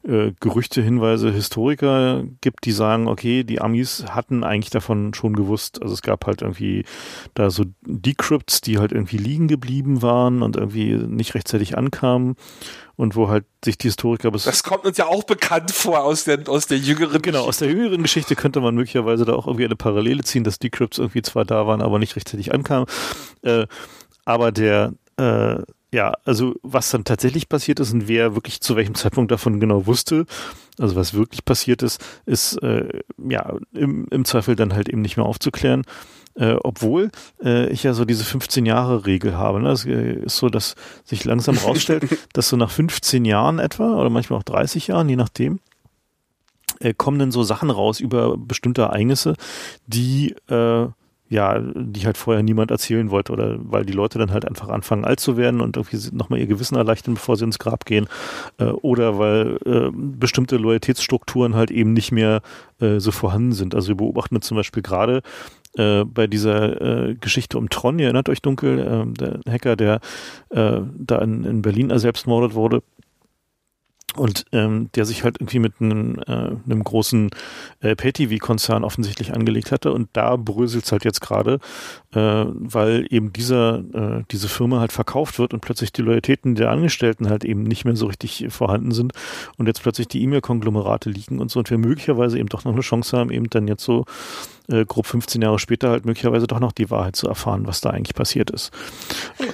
äh, 0.07 0.31
Gerüchte, 0.39 0.81
Hinweise, 0.81 1.31
Historiker 1.31 2.23
gibt, 2.41 2.65
die 2.65 2.71
sagen, 2.71 3.07
okay, 3.07 3.43
die 3.43 3.61
Amis 3.61 4.05
hatten 4.09 4.43
eigentlich 4.43 4.69
davon 4.69 5.13
schon 5.13 5.33
gewusst. 5.33 5.81
Also 5.81 5.93
es 5.93 6.01
gab 6.01 6.25
halt 6.25 6.41
irgendwie 6.41 6.85
da 7.33 7.49
so 7.49 7.65
Decrypts, 7.85 8.61
die 8.61 8.77
halt 8.77 8.91
irgendwie 8.91 9.17
liegen 9.17 9.47
geblieben 9.47 10.01
waren 10.01 10.41
und 10.41 10.55
irgendwie 10.55 10.93
nicht 10.93 11.35
rechtzeitig 11.35 11.77
ankamen 11.77 12.35
und 12.99 13.15
wo 13.15 13.29
halt 13.29 13.45
sich 13.63 13.77
die 13.77 13.87
Historiker 13.87 14.29
bis 14.29 14.43
Das 14.43 14.61
kommt 14.61 14.83
uns 14.83 14.97
ja 14.97 15.05
auch 15.05 15.23
bekannt 15.23 15.71
vor 15.71 16.03
aus 16.03 16.25
der, 16.25 16.49
aus 16.49 16.67
der 16.67 16.79
jüngeren 16.79 17.21
Genau, 17.21 17.45
aus 17.45 17.59
der 17.59 17.69
jüngeren 17.69 18.01
Geschichte 18.01 18.35
könnte 18.35 18.59
man 18.59 18.75
möglicherweise 18.75 19.23
da 19.23 19.35
auch 19.35 19.47
irgendwie 19.47 19.63
eine 19.63 19.77
Parallele 19.77 20.21
ziehen, 20.23 20.43
dass 20.43 20.59
Decrypts 20.59 20.97
irgendwie 20.97 21.21
zwar 21.21 21.45
da 21.45 21.65
waren, 21.65 21.81
aber 21.81 21.97
nicht 21.97 22.17
rechtzeitig 22.17 22.53
ankamen. 22.53 22.87
Äh, 23.41 23.67
aber 24.25 24.51
der, 24.51 24.91
äh, 25.15 25.59
ja, 25.93 26.11
also 26.25 26.55
was 26.61 26.91
dann 26.91 27.05
tatsächlich 27.05 27.47
passiert 27.47 27.79
ist 27.79 27.93
und 27.93 28.09
wer 28.09 28.35
wirklich 28.35 28.59
zu 28.59 28.75
welchem 28.75 28.95
Zeitpunkt 28.95 29.31
davon 29.31 29.61
genau 29.61 29.85
wusste, 29.85 30.25
also 30.77 30.97
was 30.97 31.13
wirklich 31.13 31.45
passiert 31.45 31.81
ist, 31.83 32.03
ist 32.25 32.61
äh, 32.63 32.99
ja 33.29 33.55
im, 33.71 34.07
im 34.11 34.25
Zweifel 34.25 34.57
dann 34.57 34.73
halt 34.73 34.89
eben 34.89 35.01
nicht 35.01 35.15
mehr 35.15 35.25
aufzuklären. 35.25 35.83
Äh, 36.39 36.55
obwohl 36.63 37.11
äh, 37.43 37.67
ich 37.69 37.83
ja 37.83 37.93
so 37.93 38.05
diese 38.05 38.23
15 38.23 38.65
Jahre 38.65 39.05
Regel 39.05 39.37
habe. 39.37 39.61
Ne? 39.61 39.71
Es 39.71 39.85
äh, 39.85 40.13
ist 40.13 40.37
so, 40.37 40.47
dass 40.47 40.75
sich 41.03 41.25
langsam 41.25 41.57
rausstellt, 41.65 42.05
dass 42.33 42.47
so 42.47 42.55
nach 42.55 42.71
15 42.71 43.25
Jahren 43.25 43.59
etwa 43.59 43.95
oder 43.95 44.09
manchmal 44.09 44.39
auch 44.39 44.43
30 44.43 44.87
Jahren, 44.87 45.09
je 45.09 45.17
nachdem, 45.17 45.59
äh, 46.79 46.93
kommen 46.93 47.19
dann 47.19 47.31
so 47.31 47.43
Sachen 47.43 47.69
raus 47.69 47.99
über 47.99 48.37
bestimmte 48.37 48.83
Ereignisse, 48.83 49.35
die 49.85 50.33
äh, 50.47 50.87
ja, 51.29 51.59
die 51.59 52.05
halt 52.05 52.17
vorher 52.17 52.41
niemand 52.41 52.71
erzählen 52.71 53.11
wollte 53.11 53.31
oder 53.31 53.57
weil 53.59 53.85
die 53.85 53.93
Leute 53.93 54.17
dann 54.17 54.31
halt 54.31 54.47
einfach 54.47 54.69
anfangen 54.69 55.05
alt 55.05 55.19
zu 55.19 55.37
werden 55.37 55.61
und 55.61 55.77
irgendwie 55.77 55.99
nochmal 56.11 56.39
ihr 56.39 56.47
Gewissen 56.47 56.75
erleichtern, 56.75 57.13
bevor 57.13 57.37
sie 57.37 57.45
ins 57.45 57.59
Grab 57.59 57.85
gehen 57.85 58.07
äh, 58.57 58.65
oder 58.65 59.19
weil 59.19 59.59
äh, 59.65 59.91
bestimmte 59.93 60.57
Loyalitätsstrukturen 60.57 61.55
halt 61.55 61.69
eben 61.69 61.93
nicht 61.93 62.11
mehr 62.11 62.41
äh, 62.81 62.99
so 62.99 63.11
vorhanden 63.11 63.51
sind. 63.51 63.75
Also 63.75 63.89
wir 63.89 63.97
beobachten 63.97 64.41
zum 64.41 64.57
Beispiel 64.57 64.81
gerade 64.81 65.21
äh, 65.77 66.03
bei 66.03 66.27
dieser 66.27 67.09
äh, 67.09 67.15
Geschichte 67.15 67.57
um 67.57 67.69
Tron, 67.69 67.99
ihr 67.99 68.05
erinnert 68.05 68.29
euch 68.29 68.41
dunkel, 68.41 68.79
äh, 68.79 69.13
der 69.13 69.39
Hacker, 69.51 69.75
der 69.75 69.99
äh, 70.49 70.81
da 70.97 71.19
in, 71.19 71.43
in 71.43 71.61
Berlin 71.61 71.97
selbstmordet 71.97 72.53
wurde, 72.53 72.81
und 74.15 74.45
ähm, 74.51 74.89
der 74.95 75.05
sich 75.05 75.23
halt 75.23 75.37
irgendwie 75.39 75.59
mit 75.59 75.73
einem, 75.79 76.19
äh, 76.27 76.31
einem 76.31 76.83
großen 76.83 77.29
äh, 77.81 77.95
Pay-TV-Konzern 77.95 78.83
offensichtlich 78.83 79.33
angelegt 79.33 79.71
hatte. 79.71 79.93
Und 79.93 80.09
da 80.13 80.35
bröselt 80.35 80.85
es 80.85 80.91
halt 80.91 81.05
jetzt 81.05 81.21
gerade, 81.21 81.59
äh, 82.13 82.45
weil 82.47 83.05
eben 83.09 83.31
dieser 83.33 83.79
äh, 83.93 84.23
diese 84.31 84.49
Firma 84.49 84.79
halt 84.79 84.91
verkauft 84.91 85.37
wird 85.37 85.53
und 85.53 85.61
plötzlich 85.61 85.93
die 85.93 86.01
Loyalitäten 86.01 86.55
der 86.55 86.71
Angestellten 86.71 87.29
halt 87.29 87.45
eben 87.45 87.63
nicht 87.63 87.85
mehr 87.85 87.95
so 87.95 88.07
richtig 88.07 88.47
vorhanden 88.49 88.91
sind 88.91 89.13
und 89.57 89.67
jetzt 89.67 89.83
plötzlich 89.83 90.07
die 90.07 90.23
E-Mail-Konglomerate 90.23 91.09
liegen 91.09 91.39
und 91.39 91.51
so. 91.51 91.59
Und 91.59 91.69
wir 91.69 91.77
möglicherweise 91.77 92.39
eben 92.39 92.49
doch 92.49 92.65
noch 92.65 92.73
eine 92.73 92.81
Chance 92.81 93.15
haben, 93.15 93.29
eben 93.29 93.49
dann 93.49 93.67
jetzt 93.67 93.83
so 93.83 94.05
äh, 94.69 94.85
grob 94.85 95.05
15 95.05 95.41
Jahre 95.41 95.59
später 95.59 95.89
halt 95.89 96.05
möglicherweise 96.05 96.47
doch 96.47 96.59
noch 96.59 96.71
die 96.71 96.89
Wahrheit 96.89 97.15
zu 97.15 97.27
erfahren, 97.27 97.67
was 97.67 97.81
da 97.81 97.89
eigentlich 97.89 98.15
passiert 98.15 98.51
ist. 98.51 98.71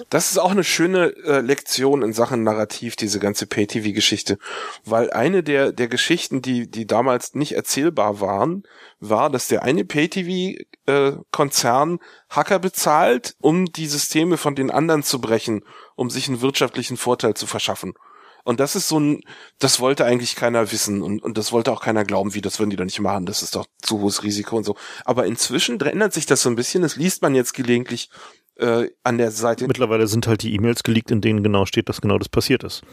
Das 0.10 0.32
ist 0.32 0.38
auch 0.38 0.52
eine 0.52 0.64
schöne 0.64 1.16
äh, 1.26 1.42
Lektion 1.42 2.02
in 2.02 2.14
Sachen 2.14 2.44
Narrativ, 2.44 2.96
diese 2.96 3.20
ganze 3.20 3.48
Pay-TV-Geschichte, 3.48 4.38
weil 4.84 5.12
eine 5.12 5.44
der, 5.44 5.72
der 5.72 5.88
Geschichten, 5.88 6.42
die, 6.42 6.70
die 6.70 6.86
damals 6.86 7.34
nicht 7.34 7.54
erzählbar 7.54 8.20
waren, 8.20 8.64
war, 9.00 9.30
dass 9.30 9.48
der 9.48 9.64
eine 9.64 9.86
Pay-TV-Konzern 9.86 11.96
äh, 11.96 12.00
Hacker 12.30 12.60
bezahlt, 12.60 13.36
um 13.40 13.66
die 13.66 13.88
Systeme 13.88 14.38
von 14.38 14.56
den 14.56 14.72
anderen 14.72 15.04
zu 15.04 15.22
brechen, 15.22 15.64
um 15.96 16.10
sich 16.10 16.28
einen 16.28 16.42
wirtschaftlichen 16.42 16.98
Vorteil 16.98 17.36
zu 17.36 17.48
verschaffen. 17.48 17.94
Und 18.46 18.60
das 18.60 18.76
ist 18.76 18.88
so 18.88 19.00
ein, 19.00 19.22
das 19.60 19.80
wollte 19.80 20.06
eigentlich 20.06 20.36
keiner 20.36 20.72
wissen 20.72 21.02
und, 21.02 21.22
und 21.24 21.38
das 21.38 21.52
wollte 21.52 21.72
auch 21.72 21.82
keiner 21.82 22.06
glauben, 22.06 22.36
wie 22.36 22.42
das 22.42 22.60
würden 22.60 22.70
die 22.70 22.76
doch 22.76 22.86
nicht 22.86 23.00
machen, 23.00 23.26
das 23.26 23.42
ist 23.42 23.56
doch 23.56 23.66
zu 23.82 24.00
hohes 24.00 24.24
Risiko 24.24 24.56
und 24.56 24.64
so. 24.64 24.78
Aber 25.04 25.26
inzwischen 25.26 25.82
ändert 25.82 26.14
sich 26.14 26.28
das 26.28 26.44
so 26.44 26.50
ein 26.50 26.56
bisschen, 26.56 26.84
das 26.84 26.96
liest 26.96 27.24
man 27.24 27.34
jetzt 27.34 27.56
gelegentlich 27.56 28.10
äh, 28.58 28.90
an 29.04 29.18
der 29.18 29.32
Seite. 29.32 29.66
Mittlerweile 29.68 30.06
sind 30.08 30.28
halt 30.28 30.44
die 30.44 30.54
E-Mails 30.54 30.84
geleakt, 30.84 31.10
in 31.10 31.22
denen 31.22 31.42
genau 31.42 31.66
steht, 31.66 31.90
dass 31.90 32.02
genau 32.02 32.20
das 32.20 32.30
passiert 32.30 32.64
ist. 32.64 32.84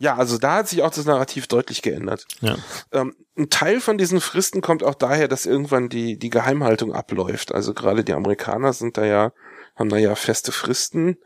Ja, 0.00 0.16
also 0.16 0.38
da 0.38 0.56
hat 0.56 0.68
sich 0.68 0.82
auch 0.82 0.90
das 0.90 1.04
Narrativ 1.04 1.48
deutlich 1.48 1.82
geändert. 1.82 2.24
Ja. 2.40 2.56
Ähm, 2.92 3.14
ein 3.36 3.50
Teil 3.50 3.80
von 3.80 3.98
diesen 3.98 4.20
Fristen 4.20 4.60
kommt 4.60 4.84
auch 4.84 4.94
daher, 4.94 5.28
dass 5.28 5.46
irgendwann 5.46 5.88
die, 5.88 6.18
die 6.18 6.30
Geheimhaltung 6.30 6.92
abläuft. 6.92 7.52
Also 7.52 7.74
gerade 7.74 8.04
die 8.04 8.12
Amerikaner 8.12 8.72
sind 8.72 8.96
da 8.96 9.04
ja, 9.04 9.32
haben 9.76 9.88
da 9.88 9.96
ja 9.96 10.14
feste 10.14 10.52
Fristen 10.52 11.16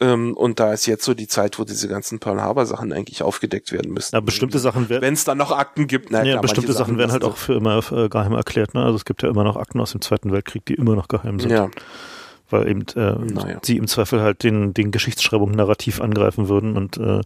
ähm, 0.00 0.34
und 0.34 0.60
da 0.60 0.72
ist 0.72 0.86
jetzt 0.86 1.04
so 1.04 1.14
die 1.14 1.28
Zeit, 1.28 1.58
wo 1.58 1.64
diese 1.64 1.86
ganzen 1.86 2.18
Pearl 2.20 2.40
Harbor 2.40 2.64
Sachen 2.64 2.92
eigentlich 2.92 3.22
aufgedeckt 3.22 3.70
werden 3.70 3.92
müssen. 3.92 4.16
Ja, 4.16 4.20
bestimmte 4.20 4.58
Sachen 4.58 4.88
werden. 4.88 5.02
Wenn 5.02 5.14
es 5.14 5.24
dann 5.24 5.38
noch 5.38 5.52
Akten 5.52 5.86
gibt, 5.86 6.10
na, 6.10 6.24
ja, 6.24 6.32
klar, 6.32 6.42
bestimmte 6.42 6.72
Sachen, 6.72 6.96
werden 6.98 7.12
halt 7.12 7.24
auch 7.24 7.36
für 7.36 7.54
immer 7.54 7.78
äh, 7.92 8.08
geheim 8.08 8.32
erklärt. 8.32 8.74
Ne? 8.74 8.82
Also 8.82 8.96
es 8.96 9.04
gibt 9.04 9.22
ja 9.22 9.28
immer 9.28 9.44
noch 9.44 9.56
Akten 9.56 9.80
aus 9.80 9.92
dem 9.92 10.00
Zweiten 10.00 10.32
Weltkrieg, 10.32 10.64
die 10.64 10.74
immer 10.74 10.96
noch 10.96 11.08
geheim 11.08 11.38
sind. 11.38 11.50
Ja. 11.50 11.70
Weil 12.48 12.68
eben 12.68 12.82
äh, 12.96 13.12
naja. 13.12 13.58
sie 13.62 13.76
im 13.76 13.86
Zweifel 13.86 14.22
halt 14.22 14.42
den, 14.42 14.74
den 14.74 14.90
Geschichtsschreibung 14.90 15.52
narrativ 15.52 16.00
angreifen 16.00 16.48
würden 16.48 16.76
und 16.76 16.96
äh, 16.96 17.20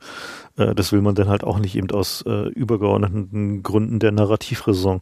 äh, 0.56 0.74
das 0.74 0.92
will 0.92 1.00
man 1.00 1.14
dann 1.14 1.28
halt 1.28 1.44
auch 1.44 1.58
nicht 1.58 1.76
eben 1.76 1.90
aus 1.92 2.22
äh, 2.26 2.48
übergeordneten 2.48 3.62
Gründen 3.62 4.00
der 4.00 4.12
Narrativraison. 4.12 5.00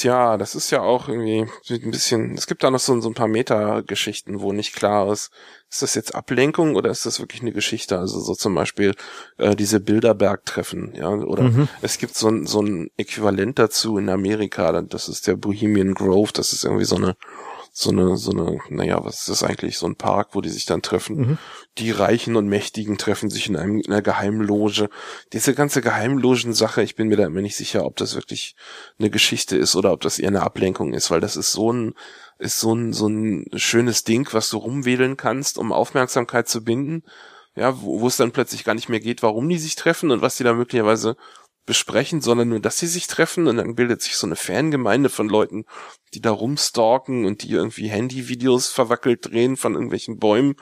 Tja, 0.00 0.38
das 0.38 0.54
ist 0.54 0.70
ja 0.70 0.80
auch 0.80 1.10
irgendwie 1.10 1.46
ein 1.68 1.90
bisschen, 1.90 2.32
es 2.32 2.46
gibt 2.46 2.64
da 2.64 2.70
noch 2.70 2.80
so, 2.80 2.98
so 3.02 3.10
ein 3.10 3.14
paar 3.14 3.28
Meta-Geschichten, 3.28 4.40
wo 4.40 4.50
nicht 4.50 4.74
klar 4.74 5.12
ist, 5.12 5.30
ist 5.68 5.82
das 5.82 5.94
jetzt 5.94 6.14
Ablenkung 6.14 6.74
oder 6.74 6.88
ist 6.88 7.04
das 7.04 7.20
wirklich 7.20 7.42
eine 7.42 7.52
Geschichte? 7.52 7.98
Also 7.98 8.18
so 8.18 8.34
zum 8.34 8.54
Beispiel 8.54 8.94
äh, 9.36 9.54
diese 9.54 9.78
Bilderberg-Treffen, 9.78 10.94
ja, 10.94 11.10
oder 11.10 11.42
mhm. 11.42 11.68
es 11.82 11.98
gibt 11.98 12.14
so 12.14 12.28
ein, 12.28 12.46
so 12.46 12.62
ein 12.62 12.90
Äquivalent 12.96 13.58
dazu 13.58 13.98
in 13.98 14.08
Amerika, 14.08 14.72
das 14.80 15.10
ist 15.10 15.26
der 15.26 15.36
Bohemian 15.36 15.92
Grove, 15.92 16.32
das 16.32 16.54
ist 16.54 16.64
irgendwie 16.64 16.86
so 16.86 16.96
eine 16.96 17.14
so 17.80 17.90
eine, 17.90 18.16
so 18.16 18.32
eine, 18.32 18.58
naja, 18.68 19.04
was 19.04 19.20
ist 19.20 19.28
das 19.28 19.42
eigentlich, 19.42 19.78
so 19.78 19.86
ein 19.86 19.96
Park, 19.96 20.30
wo 20.32 20.40
die 20.40 20.48
sich 20.48 20.66
dann 20.66 20.82
treffen. 20.82 21.16
Mhm. 21.16 21.38
Die 21.78 21.90
Reichen 21.90 22.36
und 22.36 22.48
Mächtigen 22.48 22.98
treffen 22.98 23.30
sich 23.30 23.48
in, 23.48 23.56
einem, 23.56 23.80
in 23.80 23.90
einer 23.90 24.02
Geheimloge. 24.02 24.90
Diese 25.32 25.54
ganze 25.54 25.80
Geheimlogen-Sache, 25.80 26.82
ich 26.82 26.96
bin 26.96 27.08
mir 27.08 27.16
da 27.16 27.26
immer 27.26 27.40
nicht 27.40 27.56
sicher, 27.56 27.84
ob 27.84 27.96
das 27.96 28.14
wirklich 28.14 28.54
eine 28.98 29.10
Geschichte 29.10 29.56
ist 29.56 29.76
oder 29.76 29.92
ob 29.92 30.00
das 30.00 30.18
eher 30.18 30.28
eine 30.28 30.42
Ablenkung 30.42 30.92
ist, 30.92 31.10
weil 31.10 31.20
das 31.20 31.36
ist 31.36 31.52
so 31.52 31.72
ein, 31.72 31.94
ist 32.38 32.60
so 32.60 32.74
ein, 32.74 32.92
so 32.92 33.08
ein 33.08 33.46
schönes 33.54 34.04
Ding, 34.04 34.28
was 34.32 34.50
du 34.50 34.58
rumwedeln 34.58 35.16
kannst, 35.16 35.58
um 35.58 35.72
Aufmerksamkeit 35.72 36.48
zu 36.48 36.62
binden. 36.62 37.02
Ja, 37.56 37.82
wo, 37.82 38.00
wo 38.00 38.06
es 38.06 38.16
dann 38.16 38.30
plötzlich 38.30 38.62
gar 38.62 38.74
nicht 38.74 38.88
mehr 38.88 39.00
geht, 39.00 39.22
warum 39.22 39.48
die 39.48 39.58
sich 39.58 39.74
treffen 39.74 40.12
und 40.12 40.22
was 40.22 40.36
die 40.36 40.44
da 40.44 40.52
möglicherweise 40.54 41.16
besprechen, 41.70 42.20
sondern 42.20 42.48
nur, 42.48 42.58
dass 42.58 42.78
sie 42.80 42.88
sich 42.88 43.06
treffen 43.06 43.46
und 43.46 43.58
dann 43.58 43.76
bildet 43.76 44.02
sich 44.02 44.16
so 44.16 44.26
eine 44.26 44.34
Fangemeinde 44.34 45.08
von 45.08 45.28
Leuten, 45.28 45.66
die 46.14 46.20
da 46.20 46.32
rumstalken 46.32 47.24
und 47.24 47.44
die 47.44 47.52
irgendwie 47.52 47.86
Handyvideos 47.86 48.66
verwackelt 48.66 49.30
drehen 49.30 49.56
von 49.56 49.74
irgendwelchen 49.74 50.18
Bäumen. 50.18 50.56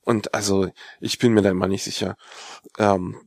Und 0.00 0.32
also, 0.32 0.70
ich 0.98 1.18
bin 1.18 1.34
mir 1.34 1.42
da 1.42 1.50
immer 1.50 1.68
nicht 1.68 1.84
sicher. 1.84 2.16
Ähm, 2.78 3.20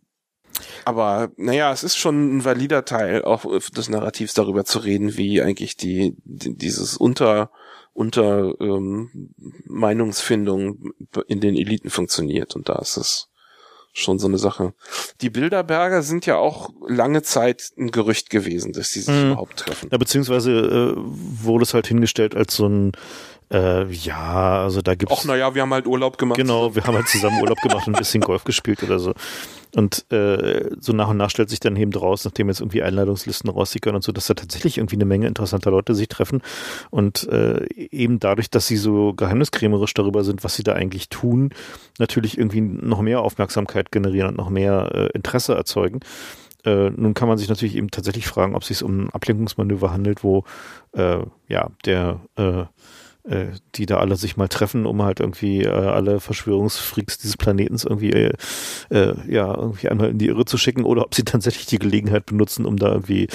aber 0.86 1.30
naja, 1.38 1.72
es 1.72 1.84
ist 1.84 1.98
schon 1.98 2.38
ein 2.38 2.46
valider 2.46 2.84
Teil 2.84 3.24
auch 3.24 3.46
des 3.70 3.90
Narrativs 3.90 4.34
darüber 4.34 4.66
zu 4.66 4.80
reden, 4.80 5.16
wie 5.16 5.40
eigentlich 5.40 5.78
die, 5.78 6.16
die 6.24 6.58
dieses 6.58 6.98
unter 6.98 7.52
unter 7.94 8.60
ähm, 8.60 9.36
Meinungsfindung 9.66 10.94
in 11.28 11.42
den 11.42 11.56
Eliten 11.56 11.92
funktioniert. 11.92 12.56
Und 12.56 12.70
da 12.70 12.80
ist 12.80 12.98
es 12.98 13.29
schon 13.94 14.20
so 14.20 14.28
eine 14.28 14.38
Sache. 14.38 14.74
Die 15.22 15.30
Bilderberger 15.30 16.02
sind 16.04 16.26
ja 16.26 16.38
auch 16.38 16.70
lange 16.88 17.22
Zeit 17.22 17.72
ein 17.78 17.92
Gerücht 17.92 18.30
gewesen, 18.30 18.74
dass 18.74 18.92
sie 18.92 19.02
sich 19.02 19.16
mhm. 19.16 19.32
überhaupt 19.32 19.58
treffen. 19.58 19.90
Ja, 19.92 19.98
beziehungsweise 19.98 20.52
äh, 20.52 20.94
wurde 20.98 21.64
es 21.64 21.74
halt 21.74 21.88
hingestellt 21.88 22.36
als 22.36 22.56
so 22.56 22.68
ein 22.68 22.92
äh, 23.52 23.92
ja, 23.92 24.64
also 24.64 24.82
da 24.82 24.96
gibt's. 24.96 25.16
Ach, 25.18 25.26
naja, 25.26 25.56
wir 25.56 25.64
haben 25.64 25.74
halt 25.74 25.88
Urlaub 25.88 26.18
gemacht. 26.18 26.38
Genau, 26.38 26.76
wir 26.76 26.84
haben 26.84 26.96
halt 26.96 27.08
zusammen 27.08 27.42
Urlaub 27.42 27.60
gemacht 27.62 27.88
und 27.88 27.96
ein 27.96 28.00
bisschen 28.00 28.22
Golf 28.22 28.44
gespielt 28.44 28.84
oder 28.84 29.00
so. 29.00 29.14
Und 29.76 30.06
äh, 30.12 30.70
so 30.80 30.94
nach 30.94 31.10
und 31.10 31.18
nach 31.18 31.30
stellt 31.30 31.50
sich 31.50 31.60
dann 31.60 31.76
eben 31.76 31.92
draus, 31.92 32.26
nachdem 32.26 32.48
jetzt 32.48 32.60
irgendwie 32.60 32.84
Einladungslisten 32.84 33.50
raussickern 33.50 33.96
und 33.96 34.04
so, 34.04 34.12
dass 34.12 34.28
da 34.28 34.36
tatsächlich 34.36 34.78
irgendwie 34.78 34.98
eine 34.98 35.06
Menge 35.06 35.28
interessanter 35.28 35.72
Leute 35.72 35.96
sich 35.96 36.08
treffen. 36.08 36.42
Und 36.92 37.28
äh, 37.30 37.66
eben 37.76 38.20
dadurch, 38.20 38.52
dass 38.52 38.68
sie 38.68 38.78
so 38.78 39.14
geheimniskrämerisch 39.14 39.94
darüber 39.94 40.24
sind, 40.24 40.44
was 40.44 40.56
sie 40.56 40.64
da 40.64 40.74
eigentlich 40.74 41.10
tun, 41.10 41.52
natürlich 41.98 42.38
irgendwie 42.38 42.62
noch 42.62 43.02
mehr 43.02 43.22
Aufmerksamkeit 43.22 43.92
generieren 43.92 44.30
und 44.30 44.38
noch 44.38 44.50
mehr 44.50 44.92
äh, 44.94 45.08
Interesse 45.16 45.56
erzeugen. 45.56 46.02
Äh, 46.66 46.90
nun 46.90 47.14
kann 47.14 47.28
man 47.28 47.38
sich 47.38 47.50
natürlich 47.50 47.76
eben 47.76 47.90
tatsächlich 47.90 48.28
fragen, 48.28 48.56
ob 48.56 48.62
es 48.62 48.68
sich 48.68 48.84
um 48.84 49.06
ein 49.06 49.10
Ablenkungsmanöver 49.12 49.92
handelt, 49.92 50.24
wo 50.24 50.44
äh, 50.92 51.20
ja 51.48 51.70
der 51.86 52.20
äh, 52.38 52.44
äh, 52.44 52.66
die 53.76 53.86
da 53.86 53.98
alle 53.98 54.16
sich 54.16 54.38
mal 54.38 54.48
treffen, 54.48 54.86
um 54.86 55.04
halt 55.04 55.20
irgendwie 55.20 55.64
äh, 55.64 55.70
alle 55.70 56.20
Verschwörungsfreaks 56.20 57.18
dieses 57.18 57.38
Planetens 57.38 57.84
irgendwie 57.84 58.12
äh, 58.12 58.34
äh, 58.90 59.16
ja 59.28 59.54
irgendwie 59.54 59.90
einmal 59.90 60.10
in 60.10 60.18
die 60.18 60.28
Irre 60.28 60.46
zu 60.46 60.58
schicken 60.58 60.84
oder 60.84 61.04
ob 61.04 61.14
sie 61.14 61.24
tatsächlich 61.26 61.66
die 61.68 61.80
Gelegenheit 61.80 62.26
benutzen, 62.26 62.66
um 62.66 62.78
da 62.78 62.88
irgendwie 62.88 63.28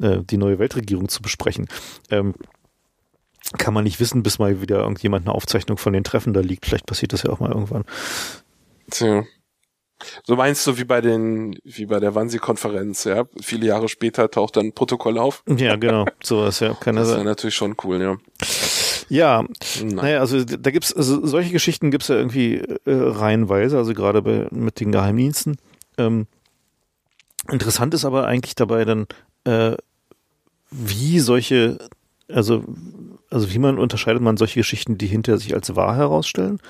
äh, 0.00 0.18
die 0.22 0.36
neue 0.36 0.58
Weltregierung 0.58 1.08
zu 1.08 1.22
besprechen. 1.22 1.66
Ähm, 2.10 2.34
kann 3.58 3.74
man 3.74 3.84
nicht 3.84 3.98
wissen, 3.98 4.22
bis 4.22 4.38
mal 4.38 4.60
wieder 4.60 4.80
irgendjemand 4.80 5.26
eine 5.26 5.34
Aufzeichnung 5.34 5.78
von 5.78 5.92
den 5.92 6.04
Treffen 6.04 6.32
da 6.32 6.40
liegt. 6.40 6.66
Vielleicht 6.66 6.86
passiert 6.86 7.12
das 7.12 7.24
ja 7.24 7.30
auch 7.30 7.40
mal 7.40 7.50
irgendwann. 7.50 7.84
Tja. 8.90 9.24
So 10.24 10.36
meinst 10.36 10.66
du 10.66 10.78
wie 10.78 10.84
bei 10.84 11.00
den, 11.00 11.58
wie 11.64 11.86
bei 11.86 12.00
der 12.00 12.14
Wannsee-Konferenz, 12.14 13.04
ja? 13.04 13.24
Viele 13.42 13.66
Jahre 13.66 13.88
später 13.88 14.30
taucht 14.30 14.56
dann 14.56 14.66
ein 14.66 14.72
Protokoll 14.72 15.18
auf. 15.18 15.42
Ja, 15.46 15.76
genau. 15.76 16.06
Sowas, 16.22 16.60
ja. 16.60 16.74
Kann 16.74 16.96
das 16.96 17.08
ist 17.08 17.16
ja 17.16 17.24
natürlich 17.24 17.54
schon 17.54 17.76
cool, 17.84 18.00
ja. 18.00 18.16
Ja, 19.10 19.44
Nein. 19.82 19.94
naja, 19.96 20.20
also 20.20 20.44
da 20.44 20.70
gibt's, 20.70 20.92
also 20.92 21.26
solche 21.26 21.50
Geschichten 21.50 21.90
gibt's 21.90 22.08
ja 22.08 22.14
irgendwie 22.14 22.58
äh, 22.58 22.78
reihenweise, 22.86 23.76
also 23.76 23.92
gerade 23.92 24.22
bei, 24.22 24.46
mit 24.52 24.78
den 24.78 24.92
Geheimdiensten. 24.92 25.56
Ähm, 25.98 26.28
interessant 27.50 27.92
ist 27.92 28.04
aber 28.04 28.26
eigentlich 28.26 28.54
dabei 28.54 28.84
dann, 28.84 29.08
äh, 29.44 29.76
wie 30.70 31.18
solche, 31.18 31.78
also, 32.28 32.62
also 33.30 33.52
wie 33.52 33.58
man 33.58 33.78
unterscheidet 33.78 34.22
man 34.22 34.36
solche 34.36 34.60
Geschichten, 34.60 34.96
die 34.96 35.08
hinter 35.08 35.38
sich 35.38 35.54
als 35.54 35.74
wahr 35.74 35.96
herausstellen 35.96 36.60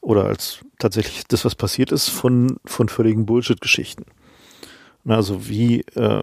oder 0.00 0.24
als 0.24 0.60
tatsächlich 0.78 1.24
das, 1.28 1.44
was 1.44 1.54
passiert 1.54 1.92
ist, 1.92 2.08
von, 2.08 2.56
von 2.64 2.88
völligen 2.88 3.26
Bullshit-Geschichten. 3.26 4.06
Also 5.14 5.48
wie, 5.48 5.80
äh, 5.94 6.22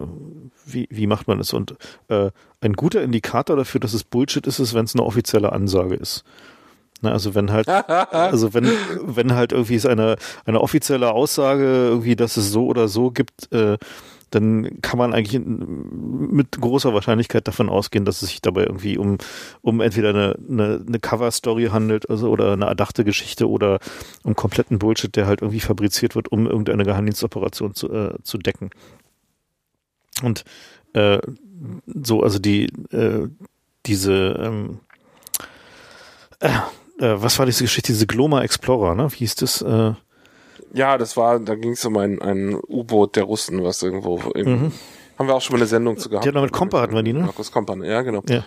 wie, 0.66 0.88
wie 0.90 1.06
macht 1.06 1.26
man 1.26 1.38
das? 1.38 1.52
Und 1.52 1.76
äh, 2.08 2.30
ein 2.60 2.74
guter 2.74 3.02
Indikator 3.02 3.56
dafür, 3.56 3.80
dass 3.80 3.94
es 3.94 4.04
Bullshit 4.04 4.46
ist, 4.46 4.58
ist, 4.58 4.74
wenn 4.74 4.84
es 4.84 4.94
eine 4.94 5.04
offizielle 5.04 5.52
Ansage 5.52 5.94
ist. 5.94 6.24
Na, 7.00 7.12
also 7.12 7.34
wenn 7.34 7.50
halt, 7.50 7.68
also 7.68 8.54
wenn, 8.54 8.70
wenn 9.02 9.34
halt 9.34 9.52
irgendwie 9.52 9.74
es 9.74 9.86
eine, 9.86 10.16
eine 10.44 10.60
offizielle 10.60 11.12
Aussage 11.12 11.64
irgendwie, 11.64 12.16
dass 12.16 12.36
es 12.36 12.50
so 12.50 12.66
oder 12.66 12.88
so 12.88 13.10
gibt, 13.10 13.52
äh, 13.52 13.78
dann 14.34 14.80
kann 14.82 14.98
man 14.98 15.14
eigentlich 15.14 15.40
mit 15.44 16.52
großer 16.52 16.92
Wahrscheinlichkeit 16.92 17.46
davon 17.46 17.68
ausgehen, 17.68 18.04
dass 18.04 18.22
es 18.22 18.30
sich 18.30 18.42
dabei 18.42 18.64
irgendwie 18.64 18.98
um, 18.98 19.18
um 19.62 19.80
entweder 19.80 20.10
eine, 20.10 20.36
eine, 20.48 20.84
eine 20.86 21.00
Cover-Story 21.00 21.66
handelt, 21.66 22.10
also 22.10 22.30
oder 22.30 22.52
eine 22.52 22.66
erdachte 22.66 23.04
Geschichte 23.04 23.48
oder 23.48 23.78
um 24.22 24.34
kompletten 24.34 24.78
Bullshit, 24.78 25.14
der 25.14 25.26
halt 25.26 25.42
irgendwie 25.42 25.60
fabriziert 25.60 26.14
wird, 26.14 26.28
um 26.32 26.46
irgendeine 26.46 26.84
Geheimdienstoperation 26.84 27.74
zu, 27.74 27.92
äh, 27.92 28.14
zu 28.22 28.38
decken. 28.38 28.70
Und 30.22 30.44
äh, 30.94 31.18
so, 31.86 32.22
also 32.22 32.38
die, 32.38 32.64
äh, 32.90 33.28
diese, 33.86 34.40
ähm, 34.40 34.80
äh, 36.40 36.48
äh, 36.98 37.22
was 37.22 37.38
war 37.38 37.46
diese 37.46 37.64
Geschichte, 37.64 37.92
diese 37.92 38.06
Gloma 38.06 38.42
Explorer, 38.42 38.94
ne? 38.94 39.10
Wie 39.12 39.18
hieß 39.18 39.34
das? 39.36 39.62
Äh, 39.62 39.94
Ja, 40.74 40.98
das 40.98 41.16
war, 41.16 41.38
da 41.38 41.54
ging 41.54 41.72
es 41.72 41.84
um 41.84 41.96
ein, 41.96 42.20
ein 42.20 42.54
U-Boot 42.54 43.16
der 43.16 43.24
Russen, 43.24 43.62
was 43.62 43.82
irgendwo 43.82 44.18
im, 44.34 44.50
mhm. 44.50 44.72
haben 45.18 45.28
wir 45.28 45.34
auch 45.34 45.40
schon 45.40 45.54
mal 45.54 45.60
eine 45.60 45.68
Sendung 45.68 45.96
zu 45.96 46.08
gehabt. 46.08 46.26
Ja, 46.26 46.40
mit 46.40 46.52
Kompa 46.52 46.80
hatten 46.80 46.94
wir 46.94 47.02
die, 47.02 47.12
ne? 47.12 47.20
Markus 47.20 47.52
Kompa, 47.52 47.76
ja, 47.84 48.02
genau. 48.02 48.22
Ja. 48.28 48.44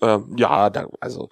Äh, 0.00 0.18
ja, 0.36 0.70
da, 0.70 0.88
also 0.98 1.30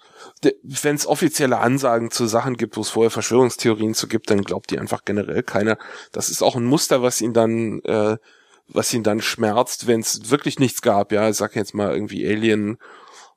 wenn 0.62 0.94
es 0.94 1.06
offizielle 1.06 1.58
Ansagen 1.58 2.10
zu 2.10 2.26
Sachen 2.26 2.56
gibt, 2.56 2.76
wo 2.76 2.82
es 2.82 2.90
vorher 2.90 3.10
Verschwörungstheorien 3.10 3.94
zu 3.94 4.06
gibt, 4.06 4.30
dann 4.30 4.42
glaubt 4.42 4.70
die 4.70 4.78
einfach 4.78 5.04
generell 5.04 5.42
keiner. 5.42 5.78
Das 6.12 6.28
ist 6.28 6.42
auch 6.42 6.54
ein 6.54 6.64
Muster, 6.64 7.02
was 7.02 7.20
ihn 7.20 7.32
dann, 7.32 7.80
äh, 7.80 8.16
was 8.68 8.92
ihn 8.92 9.02
dann 9.02 9.20
schmerzt, 9.22 9.86
wenn 9.86 10.00
es 10.00 10.30
wirklich 10.30 10.58
nichts 10.58 10.82
gab. 10.82 11.12
Ja, 11.12 11.28
ich 11.28 11.36
sag 11.36 11.56
jetzt 11.56 11.74
mal 11.74 11.92
irgendwie 11.92 12.26
Alien. 12.28 12.78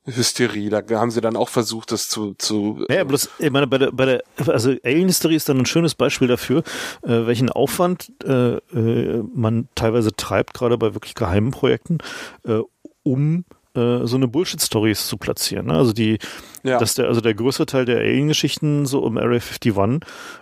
Hysterie, 0.05 0.69
da 0.69 0.81
haben 0.91 1.11
sie 1.11 1.21
dann 1.21 1.35
auch 1.35 1.49
versucht, 1.49 1.91
das 1.91 2.09
zu, 2.09 2.33
zu 2.33 2.85
Ja, 2.89 3.03
bloß, 3.03 3.29
ich 3.37 3.51
meine, 3.51 3.67
bei 3.67 3.77
der, 3.77 3.91
bei 3.91 4.05
der, 4.05 4.23
also 4.47 4.73
Alien-Hysterie 4.83 5.35
ist 5.35 5.47
dann 5.47 5.59
ein 5.59 5.65
schönes 5.65 5.93
Beispiel 5.93 6.27
dafür, 6.27 6.63
äh, 7.03 7.27
welchen 7.27 7.49
Aufwand 7.49 8.11
äh, 8.23 8.55
äh, 8.55 9.23
man 9.33 9.67
teilweise 9.75 10.15
treibt, 10.15 10.53
gerade 10.53 10.77
bei 10.77 10.95
wirklich 10.95 11.13
geheimen 11.13 11.51
Projekten, 11.51 11.99
äh, 12.45 12.59
um 13.03 13.45
äh, 13.75 14.05
so 14.05 14.15
eine 14.15 14.27
Bullshit-Stories 14.27 15.07
zu 15.07 15.17
platzieren. 15.17 15.67
Ne? 15.67 15.73
Also 15.73 15.93
die, 15.93 16.17
ja. 16.63 16.77
dass 16.77 16.95
der, 16.95 17.07
also 17.07 17.21
der 17.21 17.33
größere 17.33 17.65
Teil 17.65 17.85
der 17.85 17.97
Alien-Geschichten 17.97 18.85
so 18.85 18.99
um 18.99 19.17
Area 19.17 19.39
51 19.39 19.75
äh, 19.75 19.99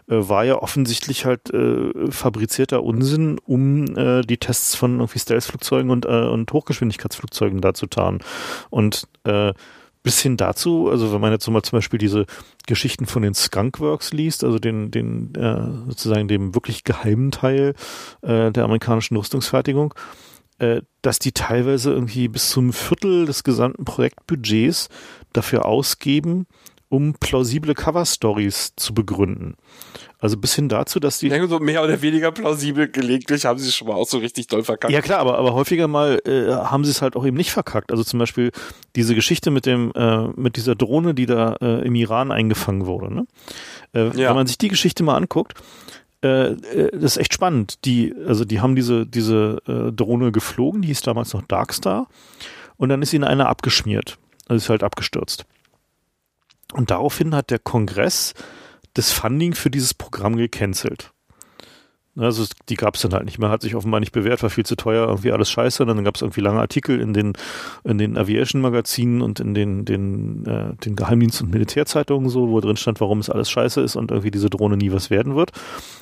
war 0.07 0.45
ja 0.45 0.56
offensichtlich 0.56 1.26
halt 1.26 1.53
äh, 1.53 2.11
fabrizierter 2.11 2.84
Unsinn, 2.84 3.39
um 3.45 3.95
äh, 3.95 4.22
die 4.22 4.38
Tests 4.38 4.76
von 4.76 4.99
irgendwie 4.99 5.19
Stealth-Flugzeugen 5.19 5.91
und, 5.91 6.06
äh, 6.06 6.27
und 6.27 6.51
Hochgeschwindigkeitsflugzeugen 6.51 7.61
da 7.61 7.73
zu 7.73 7.88
tarnen. 7.88 8.19
Und 8.69 9.07
äh, 9.26 9.53
bis 10.01 10.22
hin 10.22 10.38
dazu, 10.38 10.89
also 10.89 11.14
wenn 11.14 11.22
man 11.22 11.31
jetzt 11.31 11.43
so 11.45 11.51
mal 11.51 11.61
zum 11.61 11.77
Beispiel 11.77 11.99
diese 11.99 12.26
Geschichten 12.65 13.06
von 13.06 13.22
den 13.22 13.34
Skunkworks 13.34 14.14
liest, 14.14 14.43
also 14.43 14.57
den, 14.57 14.91
den 14.91 15.35
äh, 15.35 15.89
sozusagen 15.89 16.27
dem 16.27 16.56
wirklich 16.56 16.84
geheimen 16.84 17.31
Teil 17.31 17.73
äh, 18.22 18.51
der 18.51 18.64
amerikanischen 18.64 19.18
Rüstungsfertigung, 19.18 19.93
dass 21.02 21.19
die 21.19 21.31
teilweise 21.31 21.91
irgendwie 21.91 22.27
bis 22.27 22.49
zum 22.49 22.73
Viertel 22.73 23.26
des 23.26 23.44
gesamten 23.44 23.86
Projektbudgets 23.86 24.90
dafür 25.31 25.65
ausgeben, 25.65 26.48
um 26.90 27.14
plausible 27.14 27.76
Cover-Stories 27.76 28.73
zu 28.76 28.94
begründen. 28.94 29.56
Also 30.22 30.36
bis 30.36 30.56
hin 30.56 30.68
dazu, 30.68 30.99
dass 30.99 31.19
die. 31.19 31.27
Ja, 31.27 31.48
so 31.48 31.60
mehr 31.60 31.84
oder 31.84 32.02
weniger 32.02 32.31
plausibel 32.31 32.90
gelegentlich 32.90 33.45
haben 33.45 33.57
sie 33.57 33.69
es 33.69 33.76
schon 33.76 33.88
mal 33.88 33.94
auch 33.94 34.07
so 34.07 34.18
richtig 34.18 34.48
doll 34.48 34.64
verkackt. 34.64 34.91
Ja 34.91 35.02
klar, 35.02 35.19
aber, 35.19 35.38
aber 35.38 35.53
häufiger 35.53 35.88
mal 35.88 36.19
äh, 36.26 36.52
haben 36.52 36.84
sie 36.84 36.91
es 36.91 37.02
halt 37.02 37.15
auch 37.15 37.26
eben 37.26 37.38
nicht 37.38 37.52
verkackt. 37.52 37.91
Also 37.91 38.03
zum 38.03 38.19
Beispiel 38.19 38.52
diese 38.95 39.15
Geschichte 39.15 39.49
mit 39.52 39.65
dem, 39.65 39.94
äh, 39.95 40.27
mit 40.36 40.57
dieser 40.57 40.76
Drohne, 40.76 41.14
die 41.14 41.26
da 41.26 41.56
äh, 41.61 41.86
im 41.86 41.95
Iran 41.95 42.31
eingefangen 42.31 42.86
wurde. 42.86 43.14
Ne? 43.14 43.26
Äh, 43.94 44.07
ja. 44.18 44.30
Wenn 44.30 44.36
man 44.36 44.48
sich 44.48 44.57
die 44.57 44.68
Geschichte 44.68 45.03
mal 45.03 45.15
anguckt, 45.15 45.53
äh, 46.24 46.52
äh, 46.52 46.91
das 46.91 47.16
ist 47.16 47.18
echt 47.18 47.34
spannend. 47.34 47.86
Die, 47.86 48.14
also 48.28 48.46
die 48.46 48.62
haben 48.62 48.76
diese, 48.76 49.06
diese 49.06 49.62
äh, 49.68 49.91
Drohne 49.91 50.32
geflogen, 50.32 50.82
die 50.82 50.90
hieß 50.90 51.02
damals 51.02 51.34
noch 51.34 51.44
Darkstar, 51.44 52.08
und 52.78 52.90
dann 52.90 53.02
ist 53.02 53.14
ihnen 53.14 53.24
einer 53.26 53.50
abgeschmiert. 53.50 54.18
Also 54.48 54.64
ist 54.64 54.70
halt 54.70 54.84
abgestürzt. 54.84 55.46
Und 56.74 56.91
daraufhin 56.91 57.36
hat 57.36 57.50
der 57.52 57.60
Kongress 57.60 58.34
das 58.94 59.12
Funding 59.12 59.54
für 59.54 59.70
dieses 59.70 59.94
Programm 59.94 60.36
gecancelt. 60.36 61.12
Also 62.20 62.46
die 62.68 62.76
gab 62.76 62.96
es 62.96 63.02
dann 63.02 63.14
halt 63.14 63.26
nicht 63.26 63.40
mehr, 63.40 63.50
hat 63.50 63.62
sich 63.62 63.76
offenbar 63.76 64.00
nicht 64.00 64.12
bewährt, 64.12 64.44
war 64.44 64.50
viel 64.50 64.66
zu 64.66 64.76
teuer, 64.76 65.08
irgendwie 65.08 65.32
alles 65.32 65.50
scheiße. 65.50 65.84
Und 65.84 65.88
dann 65.88 66.04
gab 66.04 66.16
es 66.16 66.22
irgendwie 66.22 66.41
lange 66.41 66.60
Artikel 66.60 67.00
in 67.00 67.14
den, 67.14 67.34
in 67.84 67.98
den 67.98 68.18
Aviation-Magazinen 68.18 69.22
und 69.22 69.40
in 69.40 69.54
den, 69.54 69.86
den, 69.86 70.46
äh, 70.46 70.76
den 70.84 70.96
Geheimdienst- 70.96 71.41
und 71.41 71.52
Militärzeitungen 71.52 72.30
so, 72.30 72.50
wo 72.50 72.60
drin 72.60 72.78
stand, 72.78 73.00
warum 73.00 73.20
es 73.20 73.30
alles 73.30 73.50
scheiße 73.50 73.82
ist 73.82 73.96
und 73.96 74.12
irgendwie 74.12 74.32
diese 74.32 74.50
Drohne 74.50 74.78
nie 74.78 74.91
was 74.91 75.10
werden 75.10 75.36
wird. 75.36 75.52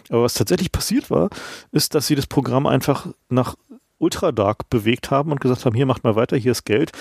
Aber 0.10 0.24
was 0.24 0.34
tatsächlich 0.34 0.72
passiert 0.72 1.10
war, 1.10 1.30
ist, 1.72 1.96
dass 1.96 2.08
sie 2.08 2.16
das 2.16 2.28
Programm 2.28 2.66
einfach 2.66 3.08
nach 3.30 3.56
Ultra 4.00 4.32
Dark 4.32 4.70
bewegt 4.70 5.12
haben 5.12 5.32
und 5.32 5.42
gesagt 5.42 5.66
haben, 5.66 5.76
hier 5.76 5.86
macht 5.86 6.04
mal 6.04 6.16
weiter, 6.16 6.38
hier 6.38 6.52
ist 6.52 6.66
Geld 6.66 6.92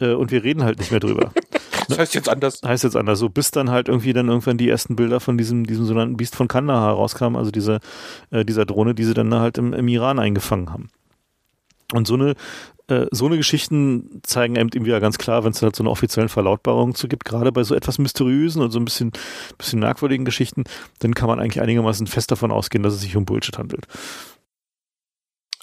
äh, 0.00 0.12
und 0.12 0.30
wir 0.30 0.44
reden 0.44 0.62
halt 0.62 0.78
nicht 0.78 0.90
mehr 0.90 1.00
drüber. 1.00 1.32
Das 1.86 1.98
heißt 1.98 2.14
jetzt 2.14 2.30
anders. 2.30 2.62
Heißt 2.64 2.82
jetzt 2.82 2.96
anders. 2.96 3.18
So 3.18 3.28
bis 3.28 3.50
dann 3.50 3.70
halt 3.70 3.88
irgendwie 3.88 4.14
dann 4.14 4.28
irgendwann 4.28 4.56
die 4.56 4.70
ersten 4.70 4.96
Bilder 4.96 5.20
von 5.20 5.36
diesem, 5.36 5.66
diesem 5.66 5.84
sogenannten 5.84 6.16
Biest 6.16 6.34
von 6.34 6.48
Kandahar 6.48 6.94
rauskamen, 6.94 7.38
also 7.38 7.50
diese, 7.50 7.80
äh, 8.30 8.42
dieser 8.42 8.64
Drohne, 8.64 8.94
die 8.94 9.04
sie 9.04 9.12
dann 9.12 9.34
halt 9.34 9.58
im, 9.58 9.74
im 9.74 9.86
Iran 9.88 10.18
eingefangen 10.18 10.72
haben. 10.72 10.88
Und 11.92 12.06
so 12.06 12.14
eine, 12.14 12.36
äh, 12.88 13.06
so 13.10 13.26
eine 13.26 13.36
Geschichten 13.36 14.22
zeigen 14.22 14.56
eben 14.56 14.86
wieder 14.86 15.00
ganz 15.00 15.18
klar, 15.18 15.44
wenn 15.44 15.52
es 15.52 15.60
halt 15.60 15.76
so 15.76 15.82
eine 15.82 15.90
offiziellen 15.90 16.30
Verlautbarung 16.30 16.94
zu 16.94 17.06
gibt, 17.06 17.26
gerade 17.26 17.52
bei 17.52 17.64
so 17.64 17.74
etwas 17.74 17.98
mysteriösen 17.98 18.62
und 18.62 18.70
so 18.70 18.78
ein 18.78 18.86
bisschen, 18.86 19.12
bisschen 19.58 19.80
merkwürdigen 19.80 20.24
Geschichten, 20.24 20.64
dann 21.00 21.14
kann 21.14 21.28
man 21.28 21.38
eigentlich 21.38 21.60
einigermaßen 21.60 22.06
fest 22.06 22.30
davon 22.30 22.50
ausgehen, 22.50 22.82
dass 22.82 22.94
es 22.94 23.02
sich 23.02 23.14
um 23.14 23.26
Bullshit 23.26 23.58
handelt 23.58 23.86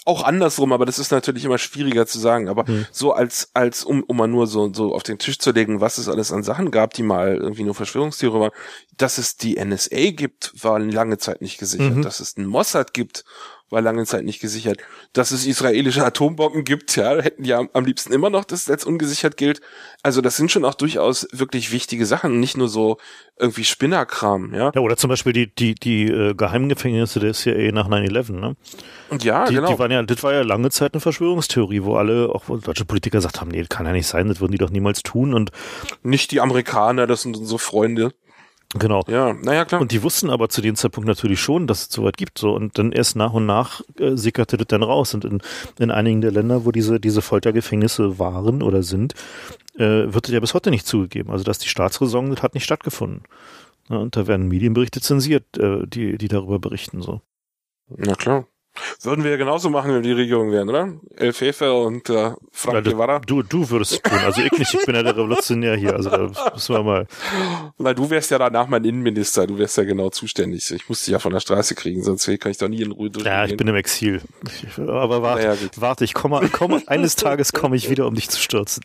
auch 0.04 0.24
andersrum, 0.24 0.72
aber 0.72 0.84
das 0.84 0.98
ist 0.98 1.12
natürlich 1.12 1.44
immer 1.44 1.58
schwieriger 1.58 2.06
zu 2.06 2.18
sagen. 2.18 2.48
Aber 2.48 2.68
mhm. 2.68 2.86
so 2.90 3.12
als, 3.12 3.50
als 3.54 3.84
um, 3.84 4.02
um 4.02 4.16
mal 4.16 4.26
nur 4.26 4.46
so, 4.46 4.72
so 4.72 4.94
auf 4.94 5.02
den 5.02 5.18
Tisch 5.18 5.38
zu 5.38 5.52
legen, 5.52 5.80
was 5.80 5.98
es 5.98 6.08
alles 6.08 6.32
an 6.32 6.42
Sachen 6.42 6.70
gab, 6.70 6.94
die 6.94 7.02
mal 7.02 7.36
irgendwie 7.36 7.62
nur 7.62 7.74
Verschwörungstheorie 7.74 8.40
waren, 8.40 8.50
dass 8.96 9.18
es 9.18 9.36
die 9.36 9.62
NSA 9.62 10.10
gibt, 10.10 10.52
war 10.62 10.78
lange 10.78 11.18
Zeit 11.18 11.40
nicht 11.40 11.58
gesichert. 11.58 11.96
Mhm. 11.96 12.02
Dass 12.02 12.20
es 12.20 12.36
einen 12.36 12.46
Mossad 12.46 12.94
gibt, 12.94 13.24
war 13.72 13.80
lange 13.80 14.04
Zeit 14.04 14.24
nicht 14.24 14.40
gesichert. 14.40 14.78
Dass 15.12 15.30
es 15.30 15.46
israelische 15.46 16.04
Atombomben 16.04 16.64
gibt, 16.64 16.94
ja, 16.96 17.20
hätten 17.20 17.44
ja 17.44 17.62
am 17.72 17.84
liebsten 17.84 18.12
immer 18.12 18.30
noch, 18.30 18.44
dass 18.44 18.70
als 18.70 18.84
ungesichert 18.84 19.36
gilt. 19.36 19.60
Also 20.02 20.20
das 20.20 20.36
sind 20.36 20.52
schon 20.52 20.64
auch 20.64 20.74
durchaus 20.74 21.26
wirklich 21.32 21.72
wichtige 21.72 22.06
Sachen, 22.06 22.38
nicht 22.38 22.56
nur 22.56 22.68
so 22.68 22.98
irgendwie 23.38 23.64
Spinnerkram, 23.64 24.54
ja. 24.54 24.70
Ja, 24.74 24.80
oder 24.80 24.96
zum 24.96 25.08
Beispiel 25.08 25.32
die, 25.32 25.52
die, 25.52 25.74
die 25.74 26.04
äh, 26.04 26.34
Geheimgefängnisse 26.34 27.18
der 27.18 27.32
CIA 27.32 27.72
nach 27.72 27.88
9-11, 27.88 28.32
ne? 28.32 28.56
Und 29.08 29.24
ja, 29.24 29.46
die, 29.46 29.54
genau. 29.54 29.72
Die 29.72 29.78
waren 29.78 29.90
ja, 29.90 30.02
das 30.02 30.22
war 30.22 30.32
ja 30.32 30.42
lange 30.42 30.70
Zeit 30.70 30.94
eine 30.94 31.00
Verschwörungstheorie, 31.00 31.82
wo 31.82 31.96
alle, 31.96 32.28
auch 32.28 32.44
deutsche 32.60 32.84
Politiker 32.84 33.18
gesagt 33.18 33.40
haben, 33.40 33.50
nee, 33.50 33.60
das 33.60 33.68
kann 33.68 33.86
ja 33.86 33.92
nicht 33.92 34.06
sein, 34.06 34.28
das 34.28 34.40
würden 34.40 34.52
die 34.52 34.58
doch 34.58 34.70
niemals 34.70 35.02
tun 35.02 35.34
und 35.34 35.50
nicht 36.02 36.30
die 36.30 36.40
Amerikaner, 36.40 37.06
das 37.06 37.22
sind 37.22 37.36
unsere 37.36 37.58
Freunde. 37.58 38.12
Genau. 38.78 39.02
Ja, 39.06 39.34
naja, 39.34 39.66
klar. 39.66 39.80
Und 39.82 39.92
die 39.92 40.02
wussten 40.02 40.30
aber 40.30 40.48
zu 40.48 40.62
dem 40.62 40.76
Zeitpunkt 40.76 41.06
natürlich 41.06 41.40
schon, 41.40 41.66
dass 41.66 41.82
es 41.82 41.92
soweit 41.92 42.16
gibt. 42.16 42.38
So. 42.38 42.54
Und 42.54 42.78
dann 42.78 42.92
erst 42.92 43.16
nach 43.16 43.32
und 43.34 43.44
nach 43.44 43.82
äh, 43.98 44.16
sickerte 44.16 44.56
das 44.56 44.66
dann 44.68 44.82
raus. 44.82 45.12
Und 45.12 45.24
in, 45.24 45.42
in 45.78 45.90
einigen 45.90 46.22
der 46.22 46.30
Länder, 46.30 46.64
wo 46.64 46.70
diese, 46.72 46.98
diese 46.98 47.20
Foltergefängnisse 47.20 48.18
waren 48.18 48.62
oder 48.62 48.82
sind, 48.82 49.14
äh, 49.76 50.12
wird 50.12 50.26
das 50.26 50.32
ja 50.32 50.40
bis 50.40 50.54
heute 50.54 50.70
nicht 50.70 50.86
zugegeben. 50.86 51.30
Also, 51.30 51.44
dass 51.44 51.58
die 51.58 51.68
Staatsräson, 51.68 52.30
das 52.30 52.42
hat 52.42 52.54
nicht 52.54 52.64
stattgefunden. 52.64 53.24
Ja, 53.90 53.96
und 53.96 54.16
da 54.16 54.26
werden 54.26 54.48
Medienberichte 54.48 55.00
zensiert, 55.00 55.58
äh, 55.58 55.86
die, 55.86 56.16
die 56.16 56.28
darüber 56.28 56.58
berichten. 56.58 57.02
So. 57.02 57.20
Na 57.88 58.14
klar. 58.14 58.46
Würden 59.02 59.22
wir 59.24 59.32
ja 59.32 59.36
genauso 59.36 59.68
machen, 59.68 59.88
wenn 59.88 60.02
wir 60.02 60.14
die 60.14 60.20
Regierung 60.20 60.50
wären, 60.50 60.68
oder? 60.68 60.92
El 61.16 61.32
Fefe 61.32 61.72
und 61.74 62.08
äh, 62.08 62.32
Frank 62.52 62.86
ja, 62.86 62.92
Guevara. 62.92 63.18
Du, 63.18 63.42
du 63.42 63.68
würdest 63.68 63.92
es 63.92 64.02
tun, 64.02 64.18
also 64.18 64.40
ich 64.40 64.52
nicht, 64.52 64.72
ich 64.72 64.86
bin 64.86 64.94
ja 64.94 65.02
der 65.02 65.14
Revolutionär 65.14 65.76
hier, 65.76 65.94
also 65.94 66.08
da 66.08 66.50
müssen 66.54 66.74
wir 66.74 66.82
mal. 66.82 67.06
Weil 67.76 67.94
du 67.94 68.08
wärst 68.08 68.30
ja 68.30 68.38
danach 68.38 68.68
mein 68.68 68.84
Innenminister, 68.84 69.46
du 69.46 69.58
wärst 69.58 69.76
ja 69.76 69.84
genau 69.84 70.08
zuständig. 70.08 70.70
Ich 70.70 70.88
musste 70.88 71.06
dich 71.06 71.12
ja 71.12 71.18
von 71.18 71.32
der 71.32 71.40
Straße 71.40 71.74
kriegen, 71.74 72.02
sonst 72.02 72.26
kann 72.40 72.50
ich 72.50 72.58
doch 72.58 72.68
nie 72.68 72.82
in 72.82 72.92
Ruhe 72.92 73.10
durch. 73.10 73.26
Ja, 73.26 73.44
ich 73.44 73.56
bin 73.56 73.68
im 73.68 73.76
Exil. 73.76 74.22
aber 74.78 75.22
warte, 75.22 75.48
naja, 75.48 75.58
warte, 75.76 76.04
ich 76.04 76.14
komme, 76.14 76.48
komme, 76.48 76.82
eines 76.86 77.16
Tages 77.16 77.52
komme 77.52 77.76
ich 77.76 77.90
wieder, 77.90 78.06
um 78.06 78.14
dich 78.14 78.30
zu 78.30 78.40
stürzen. 78.40 78.82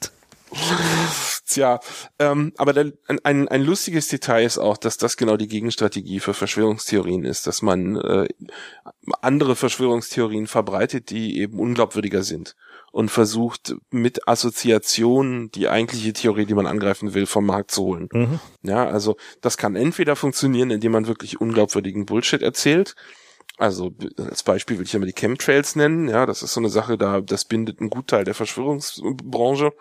Tja, 1.48 1.80
ähm, 2.20 2.52
aber 2.58 2.74
der, 2.74 2.92
ein, 3.24 3.48
ein 3.48 3.64
lustiges 3.64 4.10
Detail 4.10 4.44
ist 4.46 4.58
auch, 4.58 4.76
dass 4.76 4.98
das 4.98 5.16
genau 5.16 5.38
die 5.38 5.48
Gegenstrategie 5.48 6.20
für 6.20 6.34
Verschwörungstheorien 6.34 7.24
ist, 7.24 7.48
dass 7.48 7.62
man 7.62 7.96
äh, 7.96 8.28
andere 9.22 9.56
Verschwörungstheorien 9.56 10.48
verbreitet, 10.48 11.10
die 11.10 11.40
eben 11.40 11.58
unglaubwürdiger 11.58 12.24
sind 12.24 12.58
und 12.92 13.10
versucht 13.10 13.76
mit 13.92 14.28
Assoziationen 14.28 15.50
die 15.52 15.70
eigentliche 15.70 16.12
Theorie, 16.12 16.46
die 16.46 16.54
man 16.54 16.68
angreifen 16.68 17.14
will, 17.14 17.26
vom 17.26 17.46
Markt 17.46 17.72
zu 17.72 17.84
holen. 17.84 18.10
Mhm. 18.12 18.40
Ja, 18.64 18.86
also 18.86 19.16
das 19.40 19.56
kann 19.56 19.78
entweder 19.78 20.18
funktionieren, 20.18 20.70
indem 20.70 20.92
man 20.92 21.08
wirklich 21.08 21.40
unglaubwürdigen 21.40 22.06
Bullshit 22.06 22.42
erzählt, 22.42 22.96
also 23.58 23.92
als 24.18 24.44
Beispiel 24.44 24.78
will 24.78 24.86
ich 24.86 24.94
mal 24.94 25.06
die 25.06 25.14
Chemtrails 25.14 25.76
nennen. 25.76 26.08
Ja, 26.08 26.26
das 26.26 26.44
ist 26.44 26.54
so 26.54 26.60
eine 26.60 26.70
Sache, 26.70 26.98
da 26.98 27.22
das 27.22 27.46
bindet 27.46 27.80
einen 27.80 27.90
Gutteil 27.90 28.24
der 28.24 28.36
Verschwörungsbranche 28.36 29.74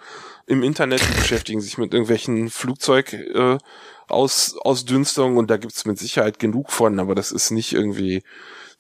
im 0.47 0.63
Internet. 0.63 1.03
Die 1.03 1.21
beschäftigen 1.21 1.61
sich 1.61 1.77
mit 1.77 1.93
irgendwelchen 1.93 2.49
Flugzeug 2.49 3.13
äh, 3.13 3.59
aus 4.09 4.57
Ausdünstungen 4.59 5.37
und 5.37 5.51
da 5.51 5.59
gibt's 5.59 5.85
mit 5.85 5.99
Sicherheit 5.99 6.39
genug 6.39 6.73
von, 6.73 6.99
aber 6.99 7.15
das 7.15 7.33
ist 7.33 7.51
nicht 7.51 7.73
irgendwie 7.75 8.23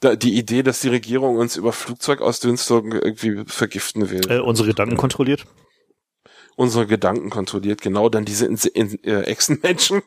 da, 0.00 0.16
die 0.16 0.36
Idee, 0.38 0.62
dass 0.62 0.80
die 0.80 0.88
Regierung 0.88 1.36
uns 1.36 1.56
über 1.56 1.72
Flugzeugausdünstungen 1.72 2.92
irgendwie 2.92 3.44
vergiften 3.46 4.10
will. 4.10 4.30
Äh, 4.30 4.40
unsere 4.40 4.68
Gedanken 4.68 4.96
kontrolliert? 4.96 5.46
Unsere 6.56 6.86
Gedanken 6.86 7.28
kontrolliert. 7.28 7.82
Genau 7.82 8.08
dann 8.08 8.24
diese 8.24 8.46
in, 8.46 9.04
äh, 9.04 9.22
Echsenmenschen, 9.22 10.02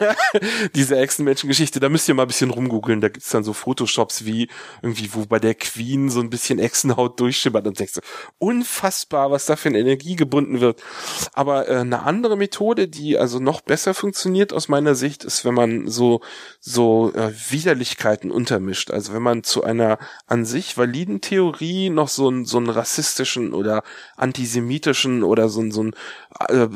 diese 0.74 0.98
Echsenmenschen-Geschichte, 0.98 1.78
da 1.78 1.88
müsst 1.88 2.08
ihr 2.08 2.14
mal 2.14 2.22
ein 2.22 2.28
bisschen 2.28 2.50
rumgoogeln. 2.50 3.00
Da 3.00 3.08
gibt's 3.08 3.30
dann 3.30 3.44
so 3.44 3.52
Photoshops 3.52 4.24
wie 4.24 4.48
irgendwie, 4.82 5.14
wo 5.14 5.24
bei 5.24 5.38
der 5.38 5.54
Queen 5.54 6.10
so 6.10 6.20
ein 6.20 6.30
bisschen 6.30 6.58
Echsenhaut 6.58 7.20
durchschimmert 7.20 7.66
und 7.66 7.78
denkst 7.78 7.94
so, 7.94 8.00
unfassbar, 8.38 9.30
was 9.30 9.46
da 9.46 9.54
für 9.54 9.68
eine 9.68 9.78
Energie 9.78 10.16
gebunden 10.16 10.60
wird. 10.60 10.82
Aber 11.32 11.68
äh, 11.68 11.76
eine 11.76 12.02
andere 12.02 12.36
Methode, 12.36 12.88
die 12.88 13.16
also 13.16 13.38
noch 13.38 13.60
besser 13.60 13.94
funktioniert 13.94 14.52
aus 14.52 14.68
meiner 14.68 14.96
Sicht, 14.96 15.22
ist, 15.22 15.44
wenn 15.44 15.54
man 15.54 15.86
so 15.86 16.20
so 16.60 17.12
äh, 17.14 17.32
Widerlichkeiten 17.50 18.32
untermischt. 18.32 18.90
Also 18.90 19.12
wenn 19.12 19.22
man 19.22 19.44
zu 19.44 19.62
einer 19.62 19.98
an 20.26 20.44
sich 20.44 20.76
validen 20.76 21.20
Theorie 21.20 21.88
noch 21.90 22.08
so 22.08 22.28
einen 22.28 22.44
so 22.44 22.58
einen 22.58 22.68
rassistischen 22.70 23.54
oder 23.54 23.84
antisemitischen 24.16 25.22
oder 25.22 25.48
so 25.48 25.60
einen 25.60 25.67
so 25.70 25.82
ein 25.84 25.92
äh, 26.48 26.68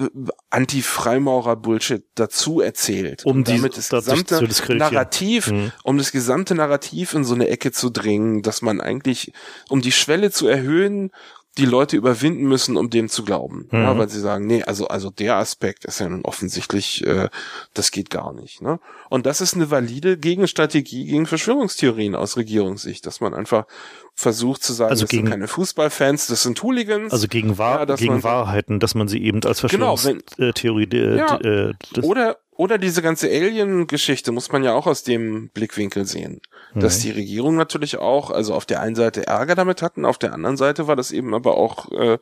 Anti-Freimaurer-Bullshit 0.51 2.05
dazu 2.15 2.61
erzählt. 2.61 3.25
Um 3.25 3.45
die- 3.45 3.57
damit 3.57 3.77
das 3.77 3.89
gesamte. 3.89 4.39
Narrativ, 4.79 5.51
Mhm. 5.51 5.73
um 5.85 5.99
das 5.99 6.13
gesamte 6.13 6.55
Narrativ 6.55 7.15
in 7.15 7.25
so 7.25 7.35
eine 7.35 7.49
Ecke 7.49 7.73
zu 7.73 7.91
drängen, 7.91 8.43
dass 8.43 8.63
man 8.63 8.81
eigentlich, 8.81 9.33
um 9.69 9.81
die 9.81 9.93
Schwelle 9.93 10.31
zu 10.31 10.47
erhöhen, 10.49 11.11
die 11.59 11.67
Leute 11.67 11.97
überwinden 11.99 12.45
müssen, 12.45 12.79
um 12.79 12.89
dem 12.89 13.11
zu 13.11 13.25
glauben. 13.25 13.69
Ja, 13.73 13.93
Mhm. 13.93 13.99
weil 13.99 14.09
sie 14.09 14.21
sagen, 14.21 14.47
nee, 14.47 14.63
also, 14.63 14.89
also 14.89 15.11
der 15.11 15.37
Aspekt 15.37 15.85
ist 15.85 16.01
ja 16.01 16.09
nun 16.09 16.25
offensichtlich, 16.25 17.07
äh, 17.07 17.29
das 17.75 17.91
geht 17.91 18.09
gar 18.09 18.33
nicht. 18.33 18.63
Ne? 18.63 18.81
Und 19.11 19.27
das 19.27 19.43
ist 19.43 19.55
eine 19.55 19.71
valide 19.71 20.17
Gegenstrategie 20.17 21.05
gegen 21.05 21.27
Verschwörungstheorien 21.27 22.15
aus 22.15 22.39
Regierungssicht, 22.39 23.05
dass 23.07 23.21
man 23.21 23.35
einfach 23.35 23.67
versucht 24.15 24.63
zu 24.63 24.73
sagen, 24.73 24.91
Also 24.91 25.05
das 25.05 25.11
gegen- 25.11 25.25
sind 25.27 25.31
keine 25.31 25.49
Fußballfans, 25.49 26.27
das 26.29 26.43
sind 26.43 26.63
Hooligans. 26.63 27.13
Also 27.13 27.29
gegen, 27.29 27.59
Wahr 27.59 27.87
Ja, 27.87 27.97
gegen 27.97 28.15
man- 28.15 28.23
Wahrheiten, 28.25 28.81
dass 28.81 28.95
man 28.95 29.09
sie 29.09 29.23
eben 29.23 29.43
als 29.45 29.61
Genau, 29.63 29.97
wenn- 30.05 30.23
Verschwörungstheorie 30.23 30.89
äh, 30.93 31.17
Ja. 31.19 31.37
äh, 31.41 31.73
Oder, 32.03 32.39
oder 32.63 32.79
diese 32.79 33.03
ganze 33.03 33.29
Alien-Geschichte 33.29 34.31
muss 34.31 34.53
man 34.53 34.63
ja 34.63 34.73
auch 34.73 34.87
aus 34.87 35.03
dem 35.03 35.51
Blickwinkel 35.51 36.05
sehen. 36.05 36.41
Dass 36.75 36.99
Mhm. 36.99 37.03
die 37.03 37.11
Regierung 37.11 37.57
natürlich 37.57 37.97
auch, 37.99 38.31
also 38.31 38.55
auf 38.55 38.67
der 38.67 38.81
einen 38.81 38.95
Seite 38.95 39.27
Ärger 39.27 39.57
damit 39.57 39.83
hatten, 39.83 40.05
auf 40.05 40.17
der 40.17 40.33
anderen 40.33 40.57
Seite 40.57 40.87
war 40.87 40.95
das 40.95 41.11
eben 41.11 41.35
aber 41.35 41.57
auch 41.57 41.91
äh, 41.91 42.15
äh, 42.15 42.19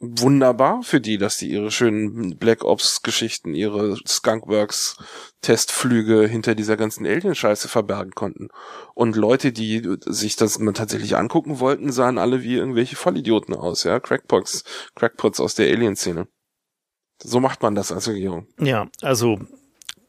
wunderbar 0.00 0.82
für 0.82 1.00
die, 1.00 1.16
dass 1.16 1.36
die 1.38 1.48
ihre 1.50 1.70
schönen 1.70 2.36
Black 2.38 2.64
Ops-Geschichten, 2.64 3.54
ihre 3.54 3.96
Skunkworks-Testflüge 4.06 6.26
hinter 6.26 6.56
dieser 6.56 6.76
ganzen 6.76 7.06
Alien-Scheiße 7.06 7.68
verbergen 7.68 8.10
konnten. 8.10 8.48
Und 8.94 9.14
Leute, 9.16 9.52
die 9.52 9.88
sich 10.06 10.34
das 10.36 10.58
mal 10.58 10.72
tatsächlich 10.72 11.16
angucken 11.16 11.60
wollten, 11.60 11.92
sahen 11.92 12.18
alle 12.18 12.42
wie 12.42 12.56
irgendwelche 12.56 12.96
Vollidioten 12.96 13.54
aus, 13.54 13.84
ja, 13.84 14.00
Crackpots, 14.00 14.64
Crackpots 14.96 15.38
aus 15.40 15.54
der 15.54 15.72
Alien-Szene. 15.72 16.26
So 17.22 17.40
macht 17.40 17.62
man 17.62 17.74
das 17.74 17.92
als 17.92 18.08
Regierung. 18.08 18.46
ja, 18.60 18.86
also 19.02 19.38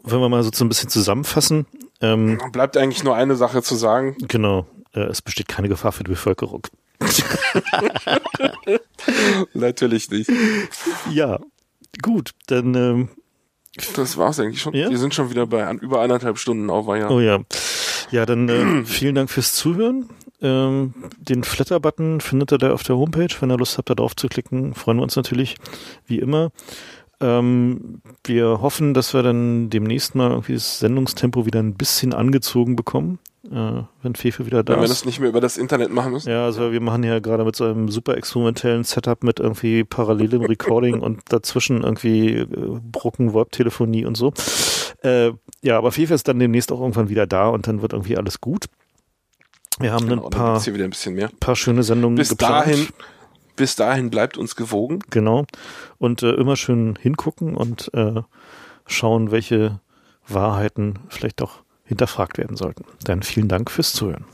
wenn 0.04 0.20
wir 0.20 0.30
mal 0.30 0.44
so 0.44 0.66
ein 0.66 0.70
bisschen 0.70 0.90
zusammenfassen, 0.90 1.66
ähm, 2.04 2.40
Bleibt 2.52 2.78
eigentlich 2.78 3.04
nur 3.04 3.16
eine 3.16 3.36
Sache 3.36 3.62
zu 3.62 3.76
sagen. 3.76 4.16
genau, 4.28 4.66
äh, 4.94 5.02
es 5.02 5.22
besteht 5.22 5.48
keine 5.48 5.70
Gefahr 5.70 5.92
für 5.92 6.04
die 6.04 6.10
Bevölkerung. 6.12 6.66
Natürlich 9.54 10.10
nicht. 10.10 10.30
Ja, 11.12 11.40
gut, 12.02 12.32
dann 12.48 12.74
ähm, 12.76 13.10
Das 13.96 14.18
war's 14.18 14.40
eigentlich 14.40 14.62
schon. 14.62 14.74
Ja? 14.74 14.90
Wir 14.90 14.98
sind 14.98 15.14
schon 15.14 15.30
wieder 15.30 15.46
bei 15.48 15.66
an, 15.68 15.78
über 15.80 16.02
eineinhalb 16.02 16.38
Stunden 16.38 16.70
auf, 16.70 16.88
ja. 16.88 17.10
Oh 17.10 17.20
ja. 17.20 17.40
Ja, 18.12 18.26
dann 18.26 18.50
äh, 18.50 18.84
vielen 18.86 19.16
Dank 19.16 19.30
fürs 19.30 19.54
Zuhören. 19.54 20.10
Ähm, 20.42 20.94
den 21.20 21.44
Flatter-Button 21.44 22.20
findet 22.20 22.52
ihr 22.52 22.58
da 22.58 22.74
auf 22.74 22.84
der 22.84 22.98
Homepage. 22.98 23.30
Wenn 23.40 23.52
ihr 23.52 23.58
Lust 23.58 23.78
habt, 23.78 23.90
da 23.90 23.96
drauf 23.96 24.16
zu 24.16 24.28
klicken, 24.28 24.74
freuen 24.74 24.98
wir 24.98 25.04
uns 25.04 25.16
natürlich, 25.16 25.56
wie 26.08 26.18
immer. 26.20 26.52
Ähm, 27.22 28.02
wir 28.26 28.62
hoffen, 28.62 28.94
dass 28.94 29.14
wir 29.14 29.22
dann 29.24 29.70
demnächst 29.70 30.16
mal 30.16 30.32
irgendwie 30.32 30.54
das 30.54 30.80
Sendungstempo 30.80 31.46
wieder 31.46 31.60
ein 31.60 31.76
bisschen 31.76 32.14
angezogen 32.14 32.76
bekommen, 32.76 33.20
äh, 33.52 33.84
wenn 34.02 34.16
Fefe 34.16 34.46
wieder 34.46 34.64
da 34.64 34.74
Wenn 34.74 34.80
wir 34.80 34.86
ist. 34.86 34.92
das 34.92 35.06
nicht 35.06 35.20
mehr 35.20 35.30
über 35.30 35.40
das 35.42 35.58
Internet 35.58 35.92
machen 35.92 36.14
müssen. 36.14 36.30
Ja, 36.30 36.46
also 36.46 36.72
wir 36.72 36.82
machen 36.82 37.04
ja 37.04 37.20
gerade 37.20 37.46
mit 37.46 37.56
so 37.56 37.66
einem 37.66 37.90
super 37.90 38.18
experimentellen 38.18 38.84
Setup 38.84 39.24
mit 39.24 39.40
irgendwie 39.40 39.84
parallelem 39.84 40.42
Recording 40.44 41.00
und 41.00 41.22
dazwischen 41.30 41.84
irgendwie 41.84 42.38
äh, 42.38 42.48
Brucken, 42.92 43.34
Web-Telefonie 43.34 44.06
und 44.06 44.16
so. 44.18 44.34
Äh, 45.04 45.32
ja, 45.62 45.78
aber 45.78 45.92
FIFA 45.92 46.16
ist 46.16 46.28
dann 46.28 46.40
demnächst 46.40 46.72
auch 46.72 46.80
irgendwann 46.82 47.10
wieder 47.10 47.28
da 47.28 47.50
und 47.50 47.68
dann 47.68 47.82
wird 47.82 47.94
irgendwie 47.94 48.18
alles 48.18 48.42
gut. 48.42 48.66
Wir 49.80 49.94
haben 49.94 50.08
Genau, 50.08 50.26
ein 50.26 50.30
paar, 50.30 50.62
ein 50.62 51.30
paar 51.40 51.56
schöne 51.56 51.82
Sendungen 51.84 52.16
Bis 52.18 52.30
geplant. 52.30 52.68
dahin, 52.68 52.88
bis 53.56 53.76
dahin 53.76 54.10
bleibt 54.10 54.38
uns 54.38 54.56
gewogen. 54.56 55.00
Genau. 55.10 55.46
Und 55.98 56.24
äh, 56.24 56.32
immer 56.32 56.56
schön 56.56 56.98
hingucken 57.00 57.56
und 57.56 57.94
äh, 57.94 58.22
schauen, 58.88 59.32
welche 59.32 59.80
Wahrheiten 60.28 61.00
vielleicht 61.10 61.42
doch 61.42 61.64
hinterfragt 61.84 62.38
werden 62.38 62.56
sollten. 62.56 62.86
Dann 63.04 63.24
vielen 63.24 63.48
Dank 63.48 63.70
fürs 63.70 63.94
Zuhören. 63.94 64.26